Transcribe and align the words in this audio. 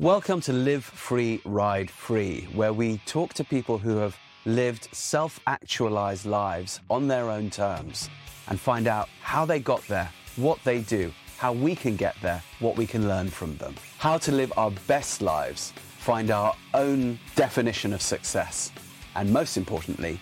Welcome 0.00 0.40
to 0.40 0.52
Live 0.52 0.82
Free, 0.82 1.40
Ride 1.44 1.88
Free, 1.88 2.48
where 2.52 2.72
we 2.72 2.98
talk 3.06 3.32
to 3.34 3.44
people 3.44 3.78
who 3.78 3.98
have 3.98 4.18
lived 4.44 4.88
self 4.92 5.38
actualized 5.46 6.26
lives 6.26 6.80
on 6.90 7.06
their 7.06 7.30
own 7.30 7.48
terms 7.48 8.10
and 8.48 8.58
find 8.58 8.88
out 8.88 9.08
how 9.20 9.44
they 9.44 9.60
got 9.60 9.86
there, 9.86 10.10
what 10.34 10.58
they 10.64 10.80
do, 10.80 11.12
how 11.38 11.52
we 11.52 11.76
can 11.76 11.94
get 11.94 12.16
there, 12.22 12.42
what 12.58 12.76
we 12.76 12.88
can 12.88 13.06
learn 13.06 13.28
from 13.28 13.56
them, 13.58 13.76
how 13.98 14.18
to 14.18 14.32
live 14.32 14.52
our 14.56 14.72
best 14.88 15.22
lives, 15.22 15.72
find 15.98 16.32
our 16.32 16.56
own 16.74 17.16
definition 17.36 17.92
of 17.92 18.02
success, 18.02 18.72
and 19.14 19.32
most 19.32 19.56
importantly, 19.56 20.18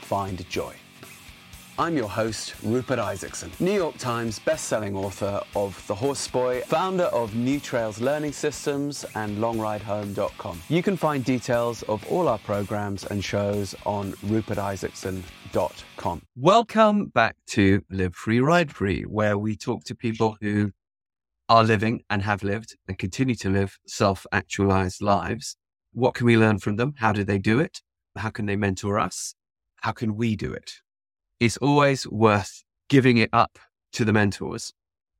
find 0.00 0.48
joy. 0.48 0.74
I'm 1.80 1.96
your 1.96 2.10
host, 2.10 2.54
Rupert 2.62 2.98
Isaacson, 2.98 3.50
New 3.58 3.72
York 3.72 3.96
Times 3.96 4.38
best-selling 4.38 4.94
author 4.94 5.40
of 5.56 5.82
The 5.86 5.94
Horse 5.94 6.28
Boy, 6.28 6.60
founder 6.66 7.04
of 7.04 7.34
New 7.34 7.58
Trails 7.58 8.02
Learning 8.02 8.32
Systems 8.32 9.06
and 9.14 9.38
LongRideHome.com. 9.38 10.60
You 10.68 10.82
can 10.82 10.98
find 10.98 11.24
details 11.24 11.82
of 11.84 12.06
all 12.12 12.28
our 12.28 12.36
programs 12.40 13.06
and 13.06 13.24
shows 13.24 13.74
on 13.86 14.12
rupertisaacson.com. 14.12 16.22
Welcome 16.36 17.06
back 17.06 17.36
to 17.46 17.82
Live 17.88 18.14
Free, 18.14 18.40
Ride 18.40 18.70
Free, 18.70 19.04
where 19.04 19.38
we 19.38 19.56
talk 19.56 19.84
to 19.84 19.94
people 19.94 20.36
who 20.42 20.72
are 21.48 21.64
living 21.64 22.02
and 22.10 22.20
have 22.20 22.42
lived 22.42 22.76
and 22.88 22.98
continue 22.98 23.36
to 23.36 23.48
live 23.48 23.78
self-actualized 23.86 25.00
lives. 25.00 25.56
What 25.94 26.12
can 26.12 26.26
we 26.26 26.36
learn 26.36 26.58
from 26.58 26.76
them? 26.76 26.92
How 26.98 27.14
do 27.14 27.24
they 27.24 27.38
do 27.38 27.58
it? 27.58 27.80
How 28.16 28.28
can 28.28 28.44
they 28.44 28.56
mentor 28.56 28.98
us? 28.98 29.34
How 29.76 29.92
can 29.92 30.14
we 30.14 30.36
do 30.36 30.52
it? 30.52 30.82
It's 31.40 31.56
always 31.56 32.06
worth 32.06 32.62
giving 32.90 33.16
it 33.16 33.30
up 33.32 33.58
to 33.94 34.04
the 34.04 34.12
mentors. 34.12 34.72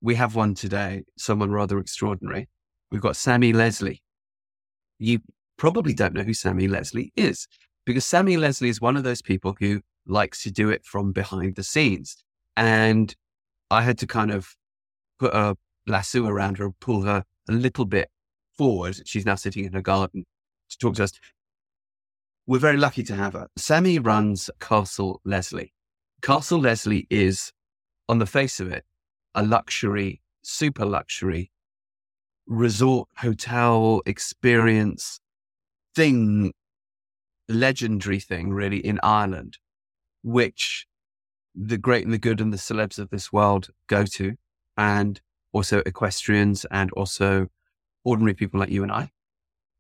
We 0.03 0.15
have 0.15 0.35
one 0.35 0.55
today, 0.55 1.05
someone 1.17 1.51
rather 1.51 1.79
extraordinary. 1.79 2.49
We've 2.91 3.01
got 3.01 3.17
Sammy 3.17 3.53
Leslie. 3.53 4.03
You 4.99 5.21
probably 5.57 5.95
don't 5.95 6.15
know 6.15 6.23
who 6.23 6.35
Sammy 6.35 6.69
Leslie 6.69 7.13
is 7.17 7.49
because 7.87 8.05
Sammy 8.05 8.37
Leslie 8.37 8.69
is 8.69 8.81
one 8.81 8.97
of 8.97 9.05
those 9.05 9.23
people 9.23 9.57
who 9.59 9.81
likes 10.07 10.43
to 10.43 10.51
do 10.51 10.69
it 10.69 10.85
from 10.85 11.13
behind 11.13 11.57
the 11.57 11.63
scenes. 11.63 12.17
And 12.57 13.15
I 13.71 13.83
had 13.83 13.99
to 13.99 14.07
kind 14.07 14.31
of 14.31 14.55
put 15.19 15.35
a 15.35 15.57
lasso 15.87 16.27
around 16.27 16.59
her 16.59 16.65
and 16.67 16.79
pull 16.81 17.03
her 17.03 17.25
a 17.49 17.53
little 17.53 17.85
bit 17.87 18.11
forward. 18.59 19.01
She's 19.07 19.27
now 19.27 19.37
sitting 19.37 19.65
in 19.65 19.73
her 19.73 19.83
garden 19.83 20.25
to 20.71 20.79
talk 20.79 20.97
to 20.97 21.05
us. 21.05 21.13
We're 22.47 22.59
very 22.59 22.77
lucky 22.77 23.03
to 23.05 23.15
have 23.15 23.35
her. 23.35 23.49
Sammy 23.57 23.99
runs 23.99 24.51
Castle 24.61 25.21
Leslie. 25.25 25.73
Castle 26.23 26.61
Leslie 26.61 27.07
is, 27.11 27.53
on 28.09 28.19
the 28.19 28.27
face 28.27 28.61
of 28.61 28.71
it, 28.71 28.85
a 29.35 29.43
luxury, 29.43 30.21
super 30.43 30.85
luxury 30.85 31.51
resort 32.47 33.09
hotel 33.19 34.03
experience 34.07 35.21
thing, 35.95 36.53
legendary 37.49 38.19
thing, 38.19 38.53
really, 38.53 38.85
in 38.85 38.99
Ireland, 39.03 39.59
which 40.23 40.87
the 41.55 41.79
great 41.79 42.05
and 42.05 42.13
the 42.13 42.19
good 42.19 42.41
and 42.41 42.53
the 42.53 42.59
celebs 42.59 42.99
of 42.99 43.11
this 43.11 43.33
world 43.33 43.69
go 43.87 44.05
to, 44.05 44.35
and 44.77 45.21
also 45.53 45.79
equestrians 45.87 46.67
and 46.71 46.91
also 46.93 47.47
ordinary 48.05 48.35
people 48.35 48.61
like 48.61 48.71
you 48.71 48.83
and 48.83 48.93
I. 48.93 49.11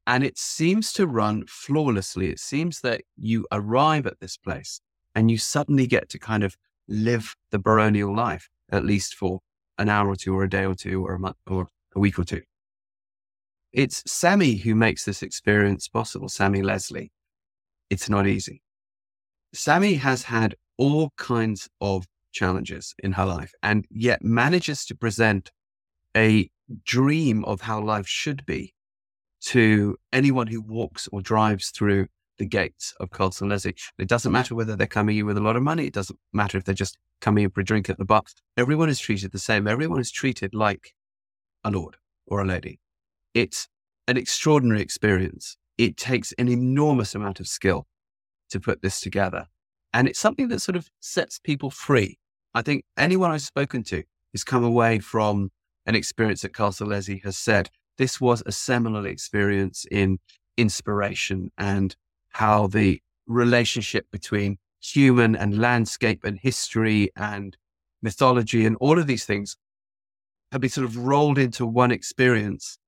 And 0.07 0.25
it 0.25 0.39
seems 0.39 0.93
to 0.95 1.07
run 1.07 1.45
flawlessly. 1.47 2.31
It 2.31 2.41
seems 2.41 2.81
that 2.81 3.03
you 3.17 3.47
arrive 3.53 4.07
at 4.07 4.21
this 4.21 4.37
place 4.37 4.81
and 5.15 5.31
you 5.31 5.39
suddenly 5.39 5.87
get 5.87 6.09
to 6.11 6.19
kind 6.19 6.43
of 6.45 6.57
live 6.89 7.35
the 7.51 7.59
baronial 7.59 8.15
life, 8.15 8.49
at 8.71 8.85
least 8.85 9.15
for 9.15 9.41
an 9.79 9.89
hour 9.89 10.09
or 10.09 10.17
two, 10.17 10.35
or 10.35 10.45
a 10.45 10.51
day 10.51 10.65
or 10.65 10.75
two, 10.75 11.05
or 11.05 11.15
a 11.15 11.19
month, 11.19 11.37
or 11.47 11.69
a 11.95 12.01
week 12.01 12.19
or 12.19 12.25
two. 12.25 12.43
It's 13.73 14.03
Sammy 14.11 14.57
who 14.57 14.75
makes 14.75 15.05
this 15.05 15.23
experience 15.23 15.89
possible, 15.89 16.29
Sammy 16.29 16.63
Leslie. 16.63 17.13
It's 17.89 18.09
not 18.09 18.27
easy. 18.27 18.63
Sammy 19.53 19.95
has 19.95 20.25
had 20.25 20.55
all 20.77 21.13
kinds 21.17 21.69
of 21.81 22.07
challenges 22.33 22.95
in 22.99 23.13
her 23.13 23.27
life 23.27 23.53
and 23.63 23.87
yet 23.91 24.25
manages 24.25 24.85
to 24.87 24.95
present 24.95 25.51
a 26.17 26.49
dream 26.85 27.45
of 27.45 27.63
how 27.63 27.81
life 27.81 28.07
should 28.07 28.47
be 28.47 28.75
to 29.41 29.97
anyone 30.13 30.47
who 30.47 30.61
walks 30.61 31.09
or 31.13 31.21
drives 31.21 31.71
through 31.71 32.07
the 32.41 32.47
gates 32.47 32.95
of 32.99 33.11
Castle 33.11 33.49
Leslie. 33.49 33.77
It 33.99 34.09
doesn't 34.09 34.33
matter 34.33 34.55
whether 34.55 34.75
they're 34.75 34.87
coming 34.87 35.19
in 35.19 35.27
with 35.27 35.37
a 35.37 35.43
lot 35.43 35.57
of 35.57 35.63
money. 35.63 35.87
It 35.87 35.93
doesn't 35.93 36.19
matter 36.33 36.57
if 36.57 36.65
they're 36.65 36.75
just 36.75 36.97
coming 37.21 37.45
in 37.45 37.51
for 37.51 37.61
a 37.61 37.65
drink 37.65 37.91
at 37.91 37.99
the 37.99 38.05
bar. 38.05 38.23
Everyone 38.57 38.89
is 38.89 38.99
treated 38.99 39.31
the 39.31 39.39
same. 39.39 39.69
Everyone 39.69 40.01
is 40.01 40.11
treated 40.11 40.55
like 40.55 40.95
a 41.63 41.71
lord 41.71 41.97
or 42.27 42.41
a 42.41 42.47
lady. 42.47 42.81
It's 43.35 43.69
an 44.09 44.17
extraordinary 44.17 44.81
experience. 44.81 45.59
It 45.77 45.99
takes 45.99 46.33
an 46.33 46.49
enormous 46.49 47.15
amount 47.15 47.41
of 47.41 47.47
skill 47.47 47.87
to 48.49 48.59
put 48.59 48.81
this 48.81 49.01
together. 49.01 49.47
And 49.93 50.09
it's 50.09 50.19
something 50.19 50.49
that 50.49 50.61
sort 50.61 50.77
of 50.77 50.89
sets 51.01 51.39
people 51.39 51.71
free. 51.71 52.19
I 52.55 52.63
think 52.63 52.85
anyone 52.97 53.31
I've 53.31 53.43
spoken 53.43 53.83
to 53.85 54.03
has 54.33 54.45
come 54.45 54.65
away 54.65 54.99
from 54.99 55.51
an 55.85 55.95
experience 55.95 56.43
at 56.43 56.55
Castle 56.55 56.89
Leslie 56.89 57.21
has 57.23 57.37
said, 57.37 57.69
this 57.99 58.19
was 58.19 58.43
a 58.47 58.53
seminal 58.53 59.05
experience 59.05 59.85
in 59.91 60.19
inspiration 60.57 61.51
and 61.59 61.95
how 62.31 62.67
the 62.67 63.01
relationship 63.27 64.07
between 64.11 64.59
human 64.83 65.37
and 65.37 65.59
landscape 65.59 66.25
and 66.25 66.39
history 66.39 67.11
and 67.17 67.57
mythology 68.03 68.65
and 68.65 68.77
all 68.81 68.99
of 68.99 69.07
these 69.07 69.25
things 69.25 69.57
have 70.53 70.61
been 70.61 70.71
sort 70.71 70.87
of 70.87 70.97
rolled 70.97 71.39
into 71.39 71.67
one 71.67 71.91
experience 71.93 72.79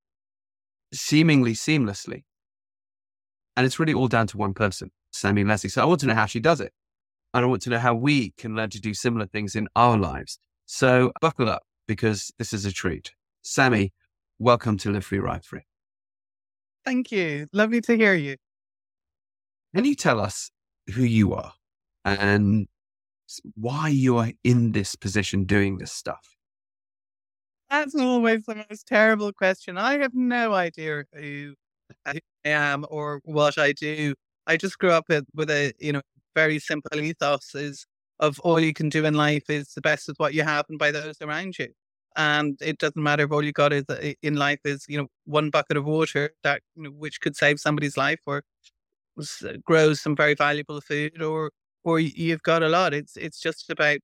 seemingly 0.93 1.53
seamlessly. 1.53 2.25
And 3.57 3.67
it's 3.67 3.79
really 3.79 3.95
all 3.95 4.09
down 4.09 4.27
to 4.29 4.37
one 4.37 4.55
person, 4.55 4.91
Sammy 5.11 5.45
Leslie. 5.45 5.71
So 5.71 5.83
I 5.83 5.85
want 5.85 6.01
to 6.01 6.07
know 6.07 6.15
how 6.15 6.27
she 6.27 6.41
does 6.41 6.61
it. 6.61 6.73
And 7.35 7.45
I 7.45 7.49
want 7.49 7.63
to 7.63 7.71
know 7.71 7.79
how 7.79 7.95
we 7.95 8.31
can 8.37 8.55
learn 8.55 8.71
to 8.71 8.81
do 8.81 8.95
similar 8.95 9.27
things 9.27 9.55
in 9.55 9.69
our 9.77 9.97
lives. 9.97 10.39
So 10.67 11.13
buckle 11.21 11.49
up 11.49 11.63
because 11.87 12.33
this 12.39 12.53
is 12.53 12.65
a 12.65 12.73
treat. 12.73 13.13
Sammy, 13.43 13.93
welcome 14.39 14.77
to 14.79 14.91
Live 14.91 15.05
Free 15.05 15.19
Ride 15.19 15.45
Free. 15.45 15.67
Thank 16.85 17.13
you. 17.13 17.47
Lovely 17.53 17.81
to 17.83 17.97
hear 17.97 18.15
you. 18.15 18.37
Can 19.75 19.85
you 19.85 19.95
tell 19.95 20.21
us 20.21 20.51
who 20.95 21.03
you 21.03 21.33
are 21.33 21.53
and 22.05 22.67
why 23.55 23.89
you 23.89 24.19
are 24.19 24.33
in 24.45 24.73
this 24.73 24.95
position 24.95 25.45
doing 25.45 25.79
this 25.79 25.93
stuff? 25.93 26.37
That's 27.71 27.95
always 27.95 28.45
the 28.45 28.67
most 28.69 28.87
terrible 28.87 29.33
question. 29.33 29.79
I 29.79 29.99
have 29.99 30.13
no 30.15 30.53
idea 30.53 31.05
who 31.15 31.55
I 32.05 32.21
am 32.45 32.85
or 32.91 33.21
what 33.25 33.57
I 33.57 33.73
do. 33.73 34.15
I 34.47 34.59
just 34.59 34.79
grew 34.79 34.91
up 34.91 35.07
with, 35.09 35.25
with 35.35 35.51
a 35.51 35.73
you 35.79 35.93
know 35.93 36.03
very 36.35 36.59
simple 36.59 36.99
ethos 37.01 37.55
is 37.55 37.87
of 38.21 38.39
all 38.41 38.61
you 38.61 38.73
can 38.75 38.89
do 38.89 39.05
in 39.05 39.15
life 39.15 39.49
is 39.49 39.75
the 39.75 39.81
best 39.81 40.09
of 40.09 40.17
what 40.19 40.35
you 40.35 40.43
have 40.43 40.67
and 40.69 40.79
by 40.79 40.91
those 40.91 41.17
around 41.23 41.59
you. 41.59 41.69
And 42.15 42.59
it 42.61 42.79
doesn't 42.79 43.03
matter 43.03 43.25
if 43.25 43.33
all 43.33 43.43
you 43.43 43.53
got 43.53 43.73
is 43.73 43.85
uh, 43.89 44.13
in 44.23 44.37
life 44.37 44.61
is 44.67 44.85
you 44.89 44.99
know 44.99 45.07
one 45.25 45.49
bucket 45.49 45.79
of 45.79 45.87
water 45.87 46.31
that 46.43 46.61
you 46.77 46.83
know, 46.85 46.91
which 46.91 47.21
could 47.23 47.37
save 47.37 47.59
somebody's 47.59 47.97
life 47.97 48.21
or 48.27 48.43
grows 49.65 50.01
some 50.01 50.17
very 50.17 50.35
valuable 50.35 50.81
food 50.81 51.23
or 51.23 51.51
or 51.85 51.99
you've 52.01 52.43
got 52.43 52.63
a 52.63 52.69
lot. 52.69 52.95
It's 52.95 53.17
it's 53.17 53.41
just 53.41 53.71
about 53.71 53.99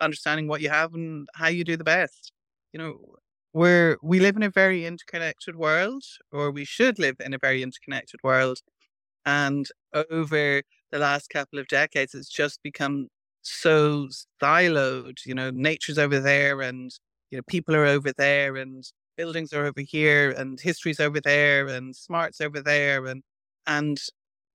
understanding 0.00 0.48
what 0.48 0.62
you 0.62 0.70
have 0.70 0.94
and 0.94 1.28
how 1.34 1.48
you 1.48 1.64
do 1.64 1.76
the 1.76 1.84
best. 1.84 2.32
You 2.72 2.78
know 2.80 3.16
we're 3.54 3.98
we 4.02 4.20
live 4.20 4.36
in 4.36 4.42
a 4.44 4.50
very 4.50 4.86
interconnected 4.86 5.56
world 5.56 6.04
or 6.32 6.50
we 6.52 6.64
should 6.64 6.98
live 6.98 7.16
in 7.20 7.34
a 7.34 7.38
very 7.38 7.62
interconnected 7.62 8.20
world 8.24 8.60
and 9.26 9.66
over 10.10 10.62
the 10.92 10.98
last 10.98 11.28
couple 11.30 11.58
of 11.58 11.66
decades 11.68 12.14
it's 12.14 12.28
just 12.30 12.62
become 12.62 13.08
so 13.42 14.08
siloed. 14.42 15.18
You 15.26 15.34
know 15.34 15.50
nature's 15.50 15.98
over 15.98 16.20
there 16.20 16.60
and 16.62 16.90
you 17.30 17.38
know 17.38 17.42
people 17.48 17.74
are 17.76 17.86
over 17.86 18.12
there 18.12 18.56
and 18.56 18.84
buildings 19.16 19.52
are 19.52 19.66
over 19.66 19.80
here 19.82 20.30
and 20.32 20.60
history's 20.60 21.00
over 21.00 21.20
there 21.20 21.66
and 21.68 21.94
smarts 21.96 22.40
over 22.40 22.60
there 22.62 23.06
and 23.06 23.22
and 23.66 23.98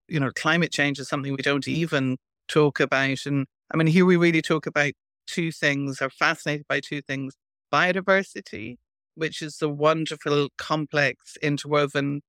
you 0.08 0.20
know, 0.20 0.30
climate 0.34 0.72
change 0.72 0.98
is 0.98 1.08
something 1.08 1.32
we 1.32 1.42
don't 1.42 1.68
even 1.68 2.16
talk 2.48 2.80
about. 2.80 3.26
And 3.26 3.46
I 3.72 3.76
mean, 3.76 3.86
here 3.86 4.06
we 4.06 4.16
really 4.16 4.42
talk 4.42 4.66
about 4.66 4.92
two 5.26 5.52
things, 5.52 6.00
are 6.00 6.10
fascinated 6.10 6.66
by 6.68 6.80
two 6.80 7.02
things 7.02 7.34
biodiversity, 7.72 8.76
which 9.16 9.42
is 9.42 9.58
the 9.58 9.68
wonderful, 9.68 10.48
complex, 10.56 11.36
interwoven 11.42 12.22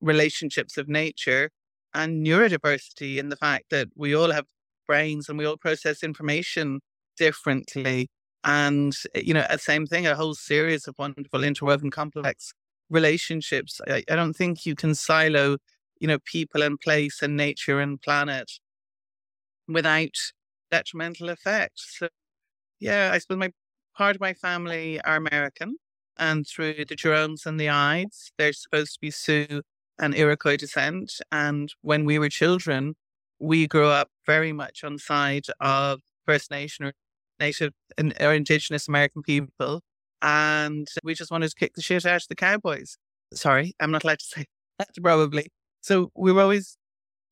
relationships 0.00 0.76
of 0.76 0.88
nature, 0.88 1.50
and 1.94 2.24
neurodiversity 2.24 3.16
in 3.16 3.30
the 3.30 3.36
fact 3.36 3.64
that 3.70 3.88
we 3.96 4.14
all 4.14 4.30
have 4.30 4.44
brains 4.86 5.28
and 5.28 5.38
we 5.38 5.44
all 5.44 5.56
process 5.56 6.02
information 6.02 6.80
differently. 7.16 8.08
And, 8.44 8.94
eh, 9.14 9.22
you 9.24 9.34
know, 9.34 9.44
same 9.58 9.86
thing, 9.86 10.06
a 10.06 10.14
whole 10.14 10.34
series 10.34 10.86
of 10.86 10.94
wonderful, 10.98 11.44
interwoven, 11.44 11.90
complex 11.90 12.52
relationships. 12.88 13.80
I, 13.88 14.02
I 14.10 14.16
don't 14.16 14.34
think 14.34 14.66
you 14.66 14.74
can 14.74 14.94
silo 14.94 15.58
you 16.00 16.08
know, 16.08 16.18
people 16.24 16.62
and 16.62 16.80
place 16.80 17.22
and 17.22 17.36
nature 17.36 17.78
and 17.78 18.00
planet 18.00 18.50
without 19.68 20.16
detrimental 20.70 21.28
effects. 21.28 21.96
So, 21.98 22.08
yeah, 22.80 23.10
I 23.12 23.18
suppose 23.18 23.38
my 23.38 23.52
part 23.96 24.16
of 24.16 24.20
my 24.20 24.34
family 24.34 25.00
are 25.02 25.16
American 25.16 25.76
and 26.18 26.46
through 26.46 26.84
the 26.88 26.96
Jeromes 26.96 27.46
and 27.46 27.60
the 27.60 27.68
Ides. 27.68 28.32
They're 28.38 28.52
supposed 28.52 28.94
to 28.94 29.00
be 29.00 29.10
Sioux 29.10 29.62
and 29.98 30.14
Iroquois 30.14 30.56
descent. 30.56 31.12
And 31.30 31.72
when 31.82 32.04
we 32.04 32.18
were 32.18 32.28
children, 32.28 32.94
we 33.38 33.66
grew 33.66 33.88
up 33.88 34.08
very 34.26 34.52
much 34.52 34.84
on 34.84 34.94
the 34.94 34.98
side 34.98 35.46
of 35.60 36.00
First 36.26 36.50
Nation 36.50 36.86
or 36.86 36.92
Native 37.38 37.72
or 37.98 38.34
Indigenous 38.34 38.88
American 38.88 39.22
people. 39.22 39.82
And 40.22 40.86
we 41.02 41.14
just 41.14 41.30
wanted 41.30 41.48
to 41.48 41.54
kick 41.54 41.74
the 41.74 41.82
shit 41.82 42.04
out 42.04 42.22
of 42.22 42.28
the 42.28 42.34
cowboys. 42.34 42.96
Sorry, 43.32 43.74
I'm 43.80 43.90
not 43.90 44.04
allowed 44.04 44.18
to 44.18 44.24
say 44.24 44.44
that 44.78 44.88
probably. 45.02 45.48
So 45.80 46.10
we're 46.14 46.40
always 46.40 46.76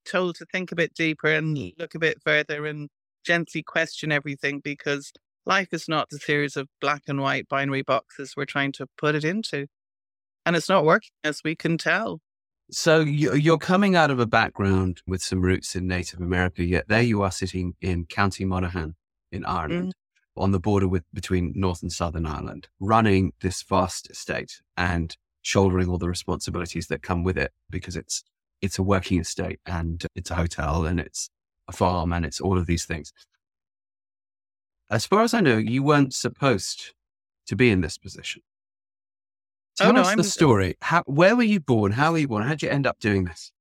told 0.04 0.36
to 0.36 0.46
think 0.46 0.72
a 0.72 0.76
bit 0.76 0.94
deeper 0.94 1.28
and 1.28 1.56
look 1.78 1.94
a 1.94 1.98
bit 1.98 2.18
further 2.24 2.66
and 2.66 2.88
gently 3.24 3.62
question 3.62 4.10
everything 4.10 4.60
because 4.60 5.12
life 5.44 5.68
is 5.72 5.88
not 5.88 6.08
the 6.10 6.18
series 6.18 6.56
of 6.56 6.68
black 6.80 7.02
and 7.08 7.20
white 7.20 7.48
binary 7.48 7.82
boxes 7.82 8.34
we're 8.36 8.44
trying 8.44 8.72
to 8.72 8.86
put 8.96 9.14
it 9.14 9.24
into. 9.24 9.66
And 10.46 10.56
it's 10.56 10.68
not 10.68 10.84
working, 10.84 11.10
as 11.24 11.42
we 11.44 11.54
can 11.54 11.76
tell. 11.76 12.20
So 12.70 13.00
you're 13.00 13.58
coming 13.58 13.96
out 13.96 14.10
of 14.10 14.20
a 14.20 14.26
background 14.26 15.02
with 15.06 15.22
some 15.22 15.40
roots 15.40 15.74
in 15.74 15.86
Native 15.86 16.20
America, 16.20 16.62
yet 16.62 16.88
there 16.88 17.02
you 17.02 17.22
are 17.22 17.30
sitting 17.30 17.74
in 17.80 18.04
County 18.04 18.44
Monaghan 18.44 18.94
in 19.32 19.44
Ireland, 19.46 19.94
mm. 19.94 20.42
on 20.42 20.52
the 20.52 20.60
border 20.60 20.86
with 20.86 21.04
between 21.12 21.52
North 21.56 21.82
and 21.82 21.92
Southern 21.92 22.26
Ireland, 22.26 22.68
running 22.78 23.32
this 23.40 23.62
vast 23.62 24.10
estate 24.10 24.60
and 24.76 25.16
shouldering 25.40 25.88
all 25.88 25.96
the 25.96 26.08
responsibilities 26.08 26.88
that 26.88 27.02
come 27.02 27.24
with 27.24 27.38
it 27.38 27.52
because 27.70 27.96
it's 27.96 28.22
it's 28.60 28.78
a 28.78 28.82
working 28.82 29.20
estate 29.20 29.60
and 29.66 30.04
it's 30.14 30.30
a 30.30 30.34
hotel 30.34 30.86
and 30.86 31.00
it's 31.00 31.30
a 31.68 31.72
farm 31.72 32.12
and 32.12 32.24
it's 32.24 32.40
all 32.40 32.58
of 32.58 32.66
these 32.66 32.84
things. 32.84 33.12
As 34.90 35.06
far 35.06 35.22
as 35.22 35.34
I 35.34 35.40
know, 35.40 35.58
you 35.58 35.82
weren't 35.82 36.14
supposed 36.14 36.94
to 37.46 37.56
be 37.56 37.70
in 37.70 37.82
this 37.82 37.98
position. 37.98 38.42
Oh, 39.80 39.84
Tell 39.84 39.90
oh, 39.90 39.96
no, 39.96 40.00
us 40.02 40.08
I'm... 40.08 40.16
the 40.16 40.24
story. 40.24 40.76
How, 40.80 41.02
where 41.06 41.36
were 41.36 41.42
you 41.42 41.60
born? 41.60 41.92
How 41.92 42.12
were 42.12 42.18
you 42.18 42.28
born? 42.28 42.42
How 42.42 42.50
did 42.50 42.62
you 42.62 42.70
end 42.70 42.86
up 42.86 42.98
doing 42.98 43.24
this? 43.24 43.52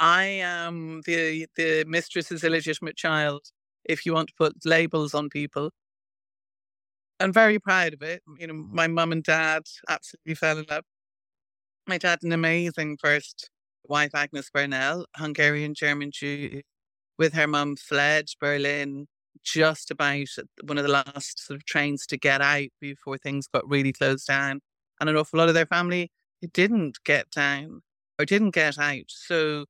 I 0.00 0.24
am 0.24 1.02
the 1.06 1.46
the 1.56 1.84
mistress's 1.86 2.42
illegitimate 2.42 2.96
child. 2.96 3.42
If 3.84 4.04
you 4.04 4.12
want 4.12 4.28
to 4.28 4.34
put 4.36 4.54
labels 4.64 5.14
on 5.14 5.28
people, 5.28 5.70
I'm 7.20 7.32
very 7.32 7.60
proud 7.60 7.94
of 7.94 8.02
it. 8.02 8.20
You 8.38 8.48
know, 8.48 8.54
my 8.54 8.88
mum 8.88 9.12
and 9.12 9.22
dad 9.22 9.62
absolutely 9.88 10.34
fell 10.34 10.58
in 10.58 10.66
love. 10.68 10.84
My 11.86 11.98
dad, 11.98 12.18
an 12.22 12.32
amazing 12.32 12.98
first 13.00 13.48
wife, 13.84 14.14
Agnes 14.14 14.50
Bernelle, 14.54 15.04
Hungarian 15.16 15.74
German 15.74 16.10
Jew, 16.12 16.62
with 17.18 17.34
her 17.34 17.46
mum 17.46 17.76
fled 17.76 18.26
Berlin 18.40 19.06
just 19.42 19.90
about 19.90 20.26
one 20.62 20.78
of 20.78 20.84
the 20.84 20.90
last 20.90 21.46
sort 21.46 21.56
of 21.56 21.64
trains 21.64 22.06
to 22.06 22.16
get 22.16 22.40
out 22.40 22.68
before 22.80 23.18
things 23.18 23.46
got 23.46 23.68
really 23.68 23.92
closed 23.92 24.26
down 24.26 24.60
and 25.00 25.08
an 25.08 25.16
awful 25.16 25.38
lot 25.38 25.48
of 25.48 25.54
their 25.54 25.66
family 25.66 26.10
didn't 26.52 26.98
get 27.04 27.30
down 27.30 27.82
or 28.18 28.24
didn't 28.24 28.50
get 28.50 28.78
out. 28.78 29.04
So 29.08 29.66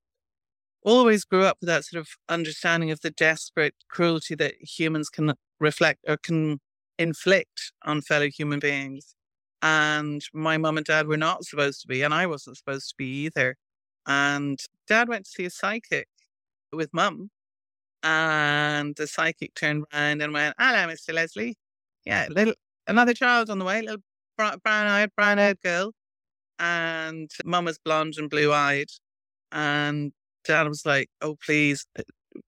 always 0.83 1.25
grew 1.25 1.45
up 1.45 1.59
with 1.61 1.69
that 1.69 1.85
sort 1.85 2.01
of 2.01 2.09
understanding 2.29 2.91
of 2.91 3.01
the 3.01 3.11
desperate 3.11 3.75
cruelty 3.89 4.35
that 4.37 4.55
humans 4.61 5.09
can 5.09 5.35
reflect 5.61 6.01
or 6.09 6.17
can 6.17 6.59
inflict 6.99 7.73
on 7.85 8.03
fellow 8.03 8.29
human 8.29 8.59
beings. 8.59 9.15
And 9.63 10.23
my 10.35 10.59
mum 10.59 10.77
and 10.77 10.87
dad 10.87 11.07
were 11.07 11.17
not 11.17 11.45
supposed 11.45 11.81
to 11.83 11.87
be, 11.87 12.03
and 12.03 12.13
I 12.13 12.27
wasn't 12.27 12.57
supposed 12.57 12.89
to 12.91 12.95
be 12.97 13.07
either. 13.25 13.57
And 14.07 14.59
dad 14.89 15.09
went 15.09 15.25
to 15.27 15.31
see 15.31 15.45
a 15.45 15.51
psychic 15.51 16.09
with 16.73 16.93
mum. 16.93 17.31
And 18.03 18.97
the 18.97 19.07
psychic 19.07 19.55
turned 19.55 19.85
around 19.93 20.23
and 20.23 20.33
went, 20.33 20.57
Hello, 20.59 20.93
Mr. 20.93 21.15
Leslie. 21.15 21.57
Yeah, 22.05 22.27
little 22.31 22.55
another 22.87 23.15
child 23.15 23.49
on 23.49 23.59
the 23.59 23.65
way, 23.65 23.81
little 23.81 24.03
brown 24.37 24.61
eyed, 24.67 25.11
brown 25.17 25.39
eyed 25.39 25.61
girl. 25.61 25.93
And 26.59 27.31
mum 27.45 27.65
was 27.65 27.79
blonde 27.79 28.15
and 28.19 28.29
blue 28.29 28.53
eyed. 28.53 28.89
And 29.53 30.13
dad 30.45 30.69
was 30.69 30.85
like, 30.85 31.09
Oh, 31.21 31.37
please, 31.45 31.87
uh, 31.99 32.03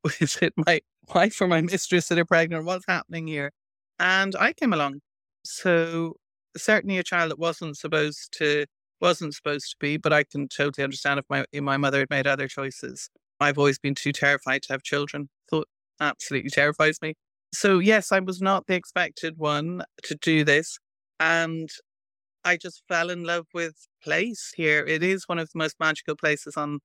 is 0.21 0.39
it 0.43 0.55
my 0.57 0.81
wife 1.15 1.41
or 1.41 1.47
my 1.47 1.61
mistress 1.61 2.09
that 2.09 2.19
are 2.19 2.25
pregnant? 2.25 2.65
What's 2.65 2.87
happening 2.89 3.27
here? 3.29 3.53
And 3.99 4.35
I 4.37 4.53
came 4.53 4.73
along. 4.73 5.01
So 5.45 6.17
certainly 6.57 6.99
a 6.99 7.03
child 7.03 7.31
that 7.31 7.39
wasn't 7.39 7.77
supposed 7.77 8.33
to 8.39 8.67
wasn't 9.01 9.35
supposed 9.35 9.71
to 9.71 9.77
be, 9.81 9.97
but 9.97 10.13
I 10.13 10.25
can 10.25 10.49
totally 10.49 10.85
understand 10.85 11.19
if 11.19 11.27
my 11.29 11.45
if 11.53 11.63
my 11.63 11.77
mother 11.77 12.01
had 12.01 12.11
made 12.11 12.27
other 12.27 12.49
choices. 12.49 13.11
I've 13.41 13.59
always 13.59 13.79
been 13.79 13.95
too 13.95 14.13
terrified 14.13 14.63
to 14.63 14.73
have 14.73 14.83
children. 14.83 15.29
Thought 15.51 15.69
absolutely 16.01 16.51
terrifies 16.51 17.01
me. 17.03 17.15
So 17.53 17.79
yes, 17.79 18.13
I 18.13 18.21
was 18.21 18.41
not 18.41 18.67
the 18.67 18.75
expected 18.75 19.39
one 19.39 19.83
to 20.05 20.15
do 20.17 20.45
this. 20.45 20.79
And 21.21 21.69
I 22.45 22.57
just 22.57 22.83
fell 22.89 23.11
in 23.11 23.25
love 23.25 23.47
with 23.55 23.75
place 24.03 24.53
here. 24.57 24.85
It 24.87 25.03
is 25.03 25.25
one 25.29 25.39
of 25.39 25.51
the 25.53 25.59
most 25.59 25.77
magical 25.81 26.17
places 26.17 26.57
on, 26.57 26.81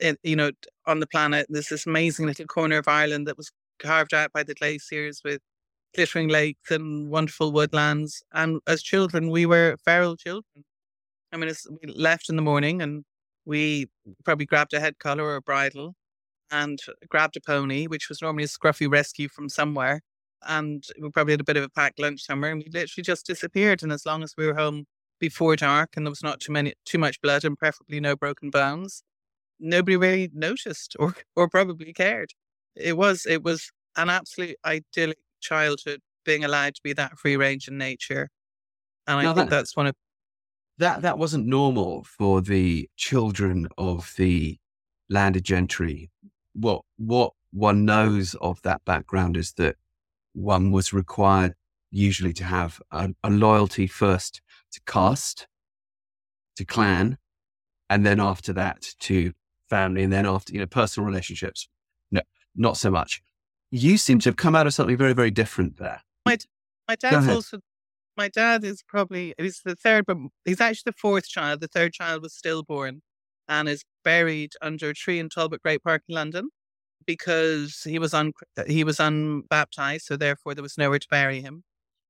eh, 0.00 0.14
you 0.22 0.36
know, 0.36 0.50
on 0.86 1.00
the 1.00 1.06
planet. 1.06 1.46
There's 1.48 1.68
this 1.68 1.86
amazing 1.86 2.26
little 2.26 2.46
corner 2.46 2.78
of 2.78 2.88
Ireland 2.88 3.26
that 3.28 3.36
was 3.36 3.50
carved 3.80 4.14
out 4.14 4.32
by 4.32 4.42
the 4.44 4.54
glaciers 4.54 5.20
with 5.24 5.40
glittering 5.94 6.28
lakes 6.28 6.70
and 6.70 7.10
wonderful 7.10 7.52
woodlands. 7.52 8.22
And 8.32 8.60
as 8.66 8.82
children, 8.82 9.30
we 9.30 9.46
were 9.46 9.76
feral 9.84 10.16
children. 10.16 10.64
I 11.32 11.36
mean, 11.36 11.52
we 11.82 11.92
left 11.92 12.28
in 12.28 12.36
the 12.36 12.42
morning 12.42 12.82
and 12.82 13.04
we 13.44 13.88
probably 14.24 14.46
grabbed 14.46 14.74
a 14.74 14.80
head 14.80 14.98
collar 14.98 15.24
or 15.24 15.36
a 15.36 15.42
bridle 15.42 15.94
and 16.50 16.78
grabbed 17.08 17.36
a 17.36 17.40
pony, 17.40 17.86
which 17.86 18.08
was 18.08 18.20
normally 18.20 18.44
a 18.44 18.48
scruffy 18.48 18.90
rescue 18.90 19.28
from 19.28 19.48
somewhere 19.48 20.02
and 20.46 20.84
we 21.00 21.10
probably 21.10 21.32
had 21.32 21.40
a 21.40 21.44
bit 21.44 21.56
of 21.56 21.64
a 21.64 21.68
packed 21.68 21.98
lunch 21.98 22.22
somewhere, 22.22 22.50
and 22.50 22.62
we 22.62 22.70
literally 22.70 23.02
just 23.02 23.26
disappeared. 23.26 23.82
And 23.82 23.92
as 23.92 24.06
long 24.06 24.22
as 24.22 24.34
we 24.36 24.46
were 24.46 24.54
home 24.54 24.86
before 25.20 25.56
dark 25.56 25.90
and 25.96 26.06
there 26.06 26.10
was 26.10 26.22
not 26.22 26.40
too 26.40 26.52
many, 26.52 26.74
too 26.84 26.98
much 26.98 27.20
blood, 27.20 27.44
and 27.44 27.56
preferably 27.56 28.00
no 28.00 28.16
broken 28.16 28.50
bones, 28.50 29.02
nobody 29.60 29.96
really 29.96 30.30
noticed 30.34 30.96
or 30.98 31.14
or 31.36 31.48
probably 31.48 31.92
cared. 31.92 32.30
It 32.74 32.96
was 32.96 33.26
it 33.26 33.42
was 33.42 33.70
an 33.96 34.10
absolute 34.10 34.56
idyllic 34.64 35.18
childhood, 35.40 36.00
being 36.24 36.44
allowed 36.44 36.74
to 36.76 36.80
be 36.82 36.92
that 36.94 37.18
free 37.18 37.36
range 37.36 37.68
in 37.68 37.78
nature, 37.78 38.30
and 39.06 39.20
I 39.20 39.22
now 39.24 39.34
think 39.34 39.50
that, 39.50 39.56
that's 39.56 39.76
one 39.76 39.86
of 39.86 39.94
that 40.78 41.02
that 41.02 41.18
wasn't 41.18 41.46
normal 41.46 42.04
for 42.04 42.40
the 42.40 42.88
children 42.96 43.68
of 43.76 44.14
the 44.16 44.58
landed 45.08 45.44
gentry. 45.44 46.10
What 46.54 46.82
what 46.96 47.32
one 47.52 47.84
knows 47.84 48.34
of 48.34 48.62
that 48.62 48.84
background 48.84 49.36
is 49.36 49.52
that 49.54 49.76
one 50.32 50.70
was 50.72 50.92
required 50.92 51.54
usually 51.90 52.32
to 52.32 52.44
have 52.44 52.80
a, 52.90 53.10
a 53.22 53.30
loyalty 53.30 53.86
first 53.86 54.40
to 54.72 54.80
caste, 54.86 55.46
to 56.56 56.64
clan, 56.64 57.18
and 57.90 58.06
then 58.06 58.18
after 58.18 58.52
that 58.54 58.94
to 59.00 59.32
family, 59.68 60.02
and 60.02 60.12
then 60.12 60.26
after, 60.26 60.52
you 60.52 60.60
know, 60.60 60.66
personal 60.66 61.06
relationships. 61.06 61.68
No, 62.10 62.22
not 62.56 62.76
so 62.76 62.90
much. 62.90 63.22
You 63.70 63.98
seem 63.98 64.18
to 64.20 64.30
have 64.30 64.36
come 64.36 64.54
out 64.54 64.66
of 64.66 64.74
something 64.74 64.96
very, 64.96 65.12
very 65.12 65.30
different 65.30 65.76
there. 65.76 66.00
My, 66.26 66.38
my 66.88 66.96
dad's 66.96 67.28
also, 67.28 67.60
my 68.16 68.28
dad 68.28 68.64
is 68.64 68.82
probably, 68.86 69.34
he's 69.38 69.60
the 69.64 69.76
third, 69.76 70.06
but 70.06 70.16
he's 70.44 70.60
actually 70.60 70.90
the 70.92 70.98
fourth 71.00 71.28
child. 71.28 71.60
The 71.60 71.68
third 71.68 71.92
child 71.92 72.22
was 72.22 72.34
stillborn 72.34 73.02
and 73.48 73.68
is 73.68 73.84
buried 74.04 74.52
under 74.62 74.90
a 74.90 74.94
tree 74.94 75.18
in 75.18 75.28
Talbot 75.28 75.62
Great 75.62 75.82
Park 75.82 76.02
in 76.08 76.14
London 76.14 76.50
because 77.06 77.82
he 77.84 77.98
was 77.98 78.14
un 78.14 78.32
he 78.66 78.84
was 78.84 79.00
unbaptized, 79.00 80.06
so 80.06 80.16
therefore 80.16 80.54
there 80.54 80.62
was 80.62 80.78
nowhere 80.78 80.98
to 81.00 81.08
bury 81.10 81.40
him. 81.42 81.64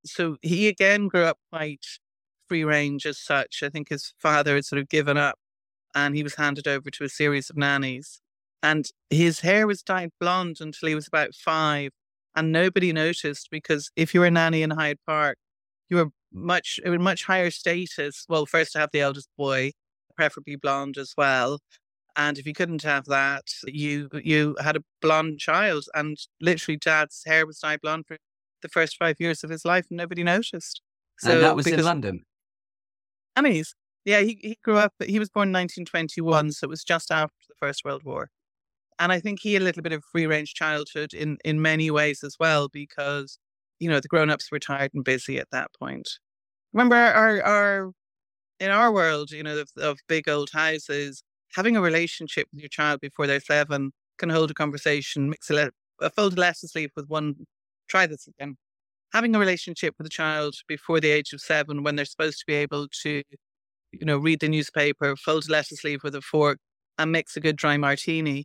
So 0.06 0.36
he 0.42 0.68
again 0.68 1.08
grew 1.08 1.24
up 1.24 1.38
quite 1.52 1.84
free 2.48 2.64
range 2.64 3.06
as 3.06 3.18
such. 3.18 3.62
I 3.62 3.68
think 3.70 3.88
his 3.90 4.14
father 4.20 4.54
had 4.56 4.64
sort 4.66 4.80
of 4.82 4.88
given 4.88 5.16
up, 5.18 5.38
and 5.94 6.16
he 6.16 6.22
was 6.22 6.36
handed 6.36 6.68
over 6.68 6.90
to 6.90 7.04
a 7.04 7.08
series 7.08 7.50
of 7.50 7.56
nannies. 7.56 8.20
And 8.62 8.86
his 9.10 9.40
hair 9.40 9.66
was 9.66 9.82
dyed 9.82 10.10
blonde 10.20 10.58
until 10.60 10.88
he 10.88 10.94
was 10.94 11.08
about 11.08 11.34
five, 11.34 11.90
and 12.36 12.52
nobody 12.52 12.92
noticed 12.92 13.48
because 13.50 13.90
if 13.96 14.14
you 14.14 14.20
were 14.20 14.26
a 14.26 14.30
nanny 14.30 14.62
in 14.62 14.70
Hyde 14.70 14.98
Park, 15.06 15.38
you 15.92 15.98
were 15.98 16.10
much 16.32 16.80
it 16.84 16.90
was 16.90 16.98
much 16.98 17.24
higher 17.24 17.50
status. 17.50 18.24
Well, 18.28 18.46
first 18.46 18.72
to 18.72 18.78
have 18.80 18.90
the 18.92 19.00
eldest 19.00 19.28
boy, 19.36 19.72
preferably 20.16 20.56
blonde 20.56 20.96
as 20.96 21.12
well, 21.16 21.60
and 22.16 22.38
if 22.38 22.46
you 22.46 22.54
couldn't 22.54 22.82
have 22.82 23.04
that, 23.06 23.44
you 23.66 24.08
you 24.22 24.56
had 24.60 24.76
a 24.76 24.84
blonde 25.00 25.38
child, 25.38 25.84
and 25.94 26.16
literally, 26.40 26.78
Dad's 26.78 27.22
hair 27.26 27.46
was 27.46 27.58
dyed 27.58 27.80
blonde 27.82 28.06
for 28.06 28.16
the 28.62 28.68
first 28.68 28.96
five 28.96 29.16
years 29.18 29.44
of 29.44 29.50
his 29.50 29.64
life, 29.64 29.86
and 29.90 29.98
nobody 29.98 30.22
noticed. 30.22 30.80
So 31.18 31.32
and 31.32 31.42
that 31.42 31.56
was 31.56 31.66
in 31.66 31.82
London. 31.84 32.24
And 33.36 33.46
he's 33.46 33.74
yeah, 34.04 34.20
he 34.20 34.38
he 34.40 34.58
grew 34.64 34.76
up. 34.78 34.94
He 35.04 35.18
was 35.18 35.30
born 35.30 35.48
in 35.48 35.52
1921, 35.52 36.52
so 36.52 36.66
it 36.66 36.70
was 36.70 36.84
just 36.84 37.10
after 37.10 37.34
the 37.48 37.54
First 37.58 37.84
World 37.84 38.02
War. 38.04 38.30
And 38.98 39.12
I 39.12 39.20
think 39.20 39.40
he 39.40 39.54
had 39.54 39.62
a 39.62 39.64
little 39.64 39.82
bit 39.82 39.92
of 39.92 40.04
free 40.04 40.26
range 40.26 40.54
childhood 40.54 41.14
in 41.14 41.38
in 41.44 41.62
many 41.62 41.90
ways 41.90 42.22
as 42.24 42.36
well, 42.40 42.68
because 42.68 43.38
you 43.82 43.88
know 43.90 43.98
the 43.98 44.08
grown 44.08 44.30
ups 44.30 44.50
were 44.52 44.60
tired 44.60 44.92
and 44.94 45.04
busy 45.04 45.38
at 45.38 45.50
that 45.50 45.70
point. 45.78 46.08
Remember 46.72 46.96
our 46.96 47.42
our 47.42 47.92
in 48.60 48.70
our 48.70 48.92
world, 48.92 49.32
you 49.32 49.42
know, 49.42 49.58
of, 49.58 49.70
of 49.76 49.98
big 50.08 50.28
old 50.28 50.50
houses, 50.52 51.24
having 51.54 51.76
a 51.76 51.80
relationship 51.82 52.46
with 52.52 52.60
your 52.60 52.68
child 52.68 53.00
before 53.00 53.26
they're 53.26 53.40
seven 53.40 53.90
can 54.18 54.30
hold 54.30 54.52
a 54.52 54.54
conversation, 54.54 55.28
mix 55.30 55.50
a, 55.50 55.54
le- 55.54 55.70
a 56.00 56.10
folded 56.10 56.38
lettuce 56.38 56.74
leaf 56.76 56.90
with 56.94 57.08
one, 57.08 57.34
try 57.88 58.06
this 58.06 58.28
again, 58.28 58.56
having 59.12 59.34
a 59.34 59.38
relationship 59.38 59.94
with 59.98 60.06
a 60.06 60.10
child 60.10 60.54
before 60.68 61.00
the 61.00 61.10
age 61.10 61.32
of 61.32 61.40
seven 61.40 61.82
when 61.82 61.96
they're 61.96 62.04
supposed 62.04 62.38
to 62.38 62.44
be 62.46 62.54
able 62.54 62.86
to, 63.02 63.22
you 63.90 64.06
know, 64.06 64.16
read 64.16 64.38
the 64.38 64.48
newspaper, 64.48 65.16
fold 65.16 65.48
a 65.48 65.52
lettuce 65.52 65.82
leaf 65.82 66.04
with 66.04 66.14
a 66.14 66.20
fork, 66.20 66.58
and 66.98 67.10
mix 67.10 67.36
a 67.36 67.40
good 67.40 67.56
dry 67.56 67.76
martini, 67.76 68.44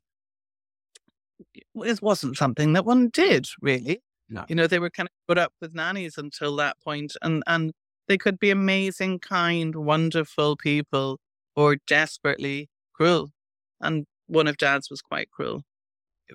it 1.53 2.01
wasn't 2.01 2.37
something 2.37 2.73
that 2.73 2.85
one 2.85 3.09
did 3.09 3.45
really. 3.61 4.01
No. 4.29 4.45
You 4.49 4.55
know, 4.55 4.67
they 4.67 4.79
were 4.79 4.89
kind 4.89 5.07
of 5.07 5.13
put 5.27 5.37
up 5.37 5.53
with 5.61 5.73
nannies 5.73 6.17
until 6.17 6.55
that 6.57 6.77
point, 6.83 7.13
and 7.21 7.43
and 7.47 7.71
they 8.07 8.17
could 8.17 8.39
be 8.39 8.49
amazing, 8.49 9.19
kind, 9.19 9.75
wonderful 9.75 10.55
people, 10.57 11.19
or 11.55 11.77
desperately 11.87 12.69
cruel. 12.93 13.31
And 13.81 14.05
one 14.27 14.47
of 14.47 14.57
Dad's 14.57 14.89
was 14.89 15.01
quite 15.01 15.31
cruel. 15.31 15.63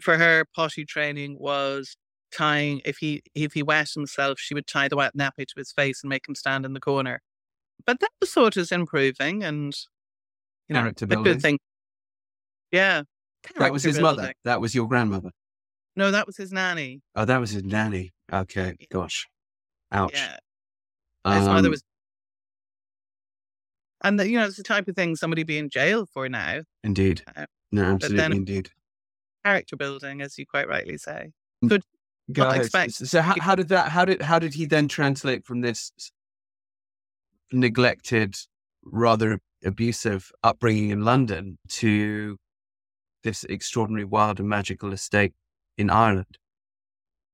For 0.00 0.16
her, 0.16 0.44
potty 0.54 0.84
training 0.84 1.36
was 1.38 1.96
tying 2.32 2.80
if 2.84 2.96
he 2.98 3.22
if 3.34 3.52
he 3.52 3.62
wet 3.62 3.90
himself, 3.94 4.38
she 4.38 4.54
would 4.54 4.66
tie 4.66 4.88
the 4.88 4.96
wet 4.96 5.16
nappy 5.16 5.46
to 5.46 5.54
his 5.56 5.72
face 5.72 6.02
and 6.02 6.08
make 6.08 6.26
him 6.26 6.34
stand 6.34 6.64
in 6.64 6.72
the 6.72 6.80
corner. 6.80 7.20
But 7.84 8.00
that 8.00 8.10
was 8.20 8.32
sort 8.32 8.56
of 8.56 8.70
improving 8.72 9.42
and 9.42 9.74
you 10.68 10.74
know 10.74 10.86
a 10.86 11.06
good 11.06 11.42
thing. 11.42 11.58
Yeah. 12.70 13.02
That 13.58 13.72
was 13.72 13.82
his 13.82 13.98
mother. 13.98 14.32
That 14.44 14.60
was 14.60 14.74
your 14.74 14.88
grandmother. 14.88 15.30
No, 15.96 16.10
that 16.10 16.26
was 16.26 16.36
his 16.36 16.52
nanny. 16.52 17.02
Oh, 17.14 17.24
that 17.24 17.38
was 17.38 17.50
his 17.50 17.64
nanny. 17.64 18.12
Okay, 18.32 18.74
gosh, 18.90 19.28
ouch. 19.90 20.12
Yeah. 20.14 20.36
His 21.38 21.46
mother 21.46 21.68
Um, 21.68 21.70
was 21.72 21.82
and 24.04 24.18
the, 24.18 24.28
you 24.28 24.36
know, 24.38 24.46
it's 24.46 24.56
the 24.56 24.64
type 24.64 24.88
of 24.88 24.96
thing 24.96 25.14
somebody 25.14 25.44
be 25.44 25.58
in 25.58 25.68
jail 25.70 26.06
for 26.06 26.28
now. 26.28 26.62
indeed. 26.82 27.22
Uh, 27.36 27.46
No, 27.70 27.84
absolutely, 27.94 28.16
then- 28.16 28.32
indeed. 28.32 28.70
Character 29.44 29.76
building, 29.76 30.20
as 30.20 30.38
you 30.38 30.46
quite 30.46 30.68
rightly 30.68 30.96
say. 30.98 31.30
Go 31.66 31.78
not 32.28 32.56
expect- 32.56 32.92
So 32.94 33.20
how, 33.20 33.34
how 33.40 33.54
did 33.56 33.68
that? 33.68 33.90
How 33.90 34.04
did 34.04 34.22
how 34.22 34.38
did 34.38 34.54
he 34.54 34.66
then 34.66 34.86
translate 34.88 35.44
from 35.44 35.60
this 35.62 35.92
neglected, 37.52 38.36
rather 38.84 39.40
abusive 39.64 40.30
upbringing 40.42 40.90
in 40.90 41.04
London 41.04 41.58
to 41.68 42.38
this 43.24 43.44
extraordinary, 43.44 44.04
wild, 44.04 44.38
and 44.40 44.48
magical 44.48 44.92
estate 44.92 45.32
in 45.76 45.90
Ireland? 45.90 46.38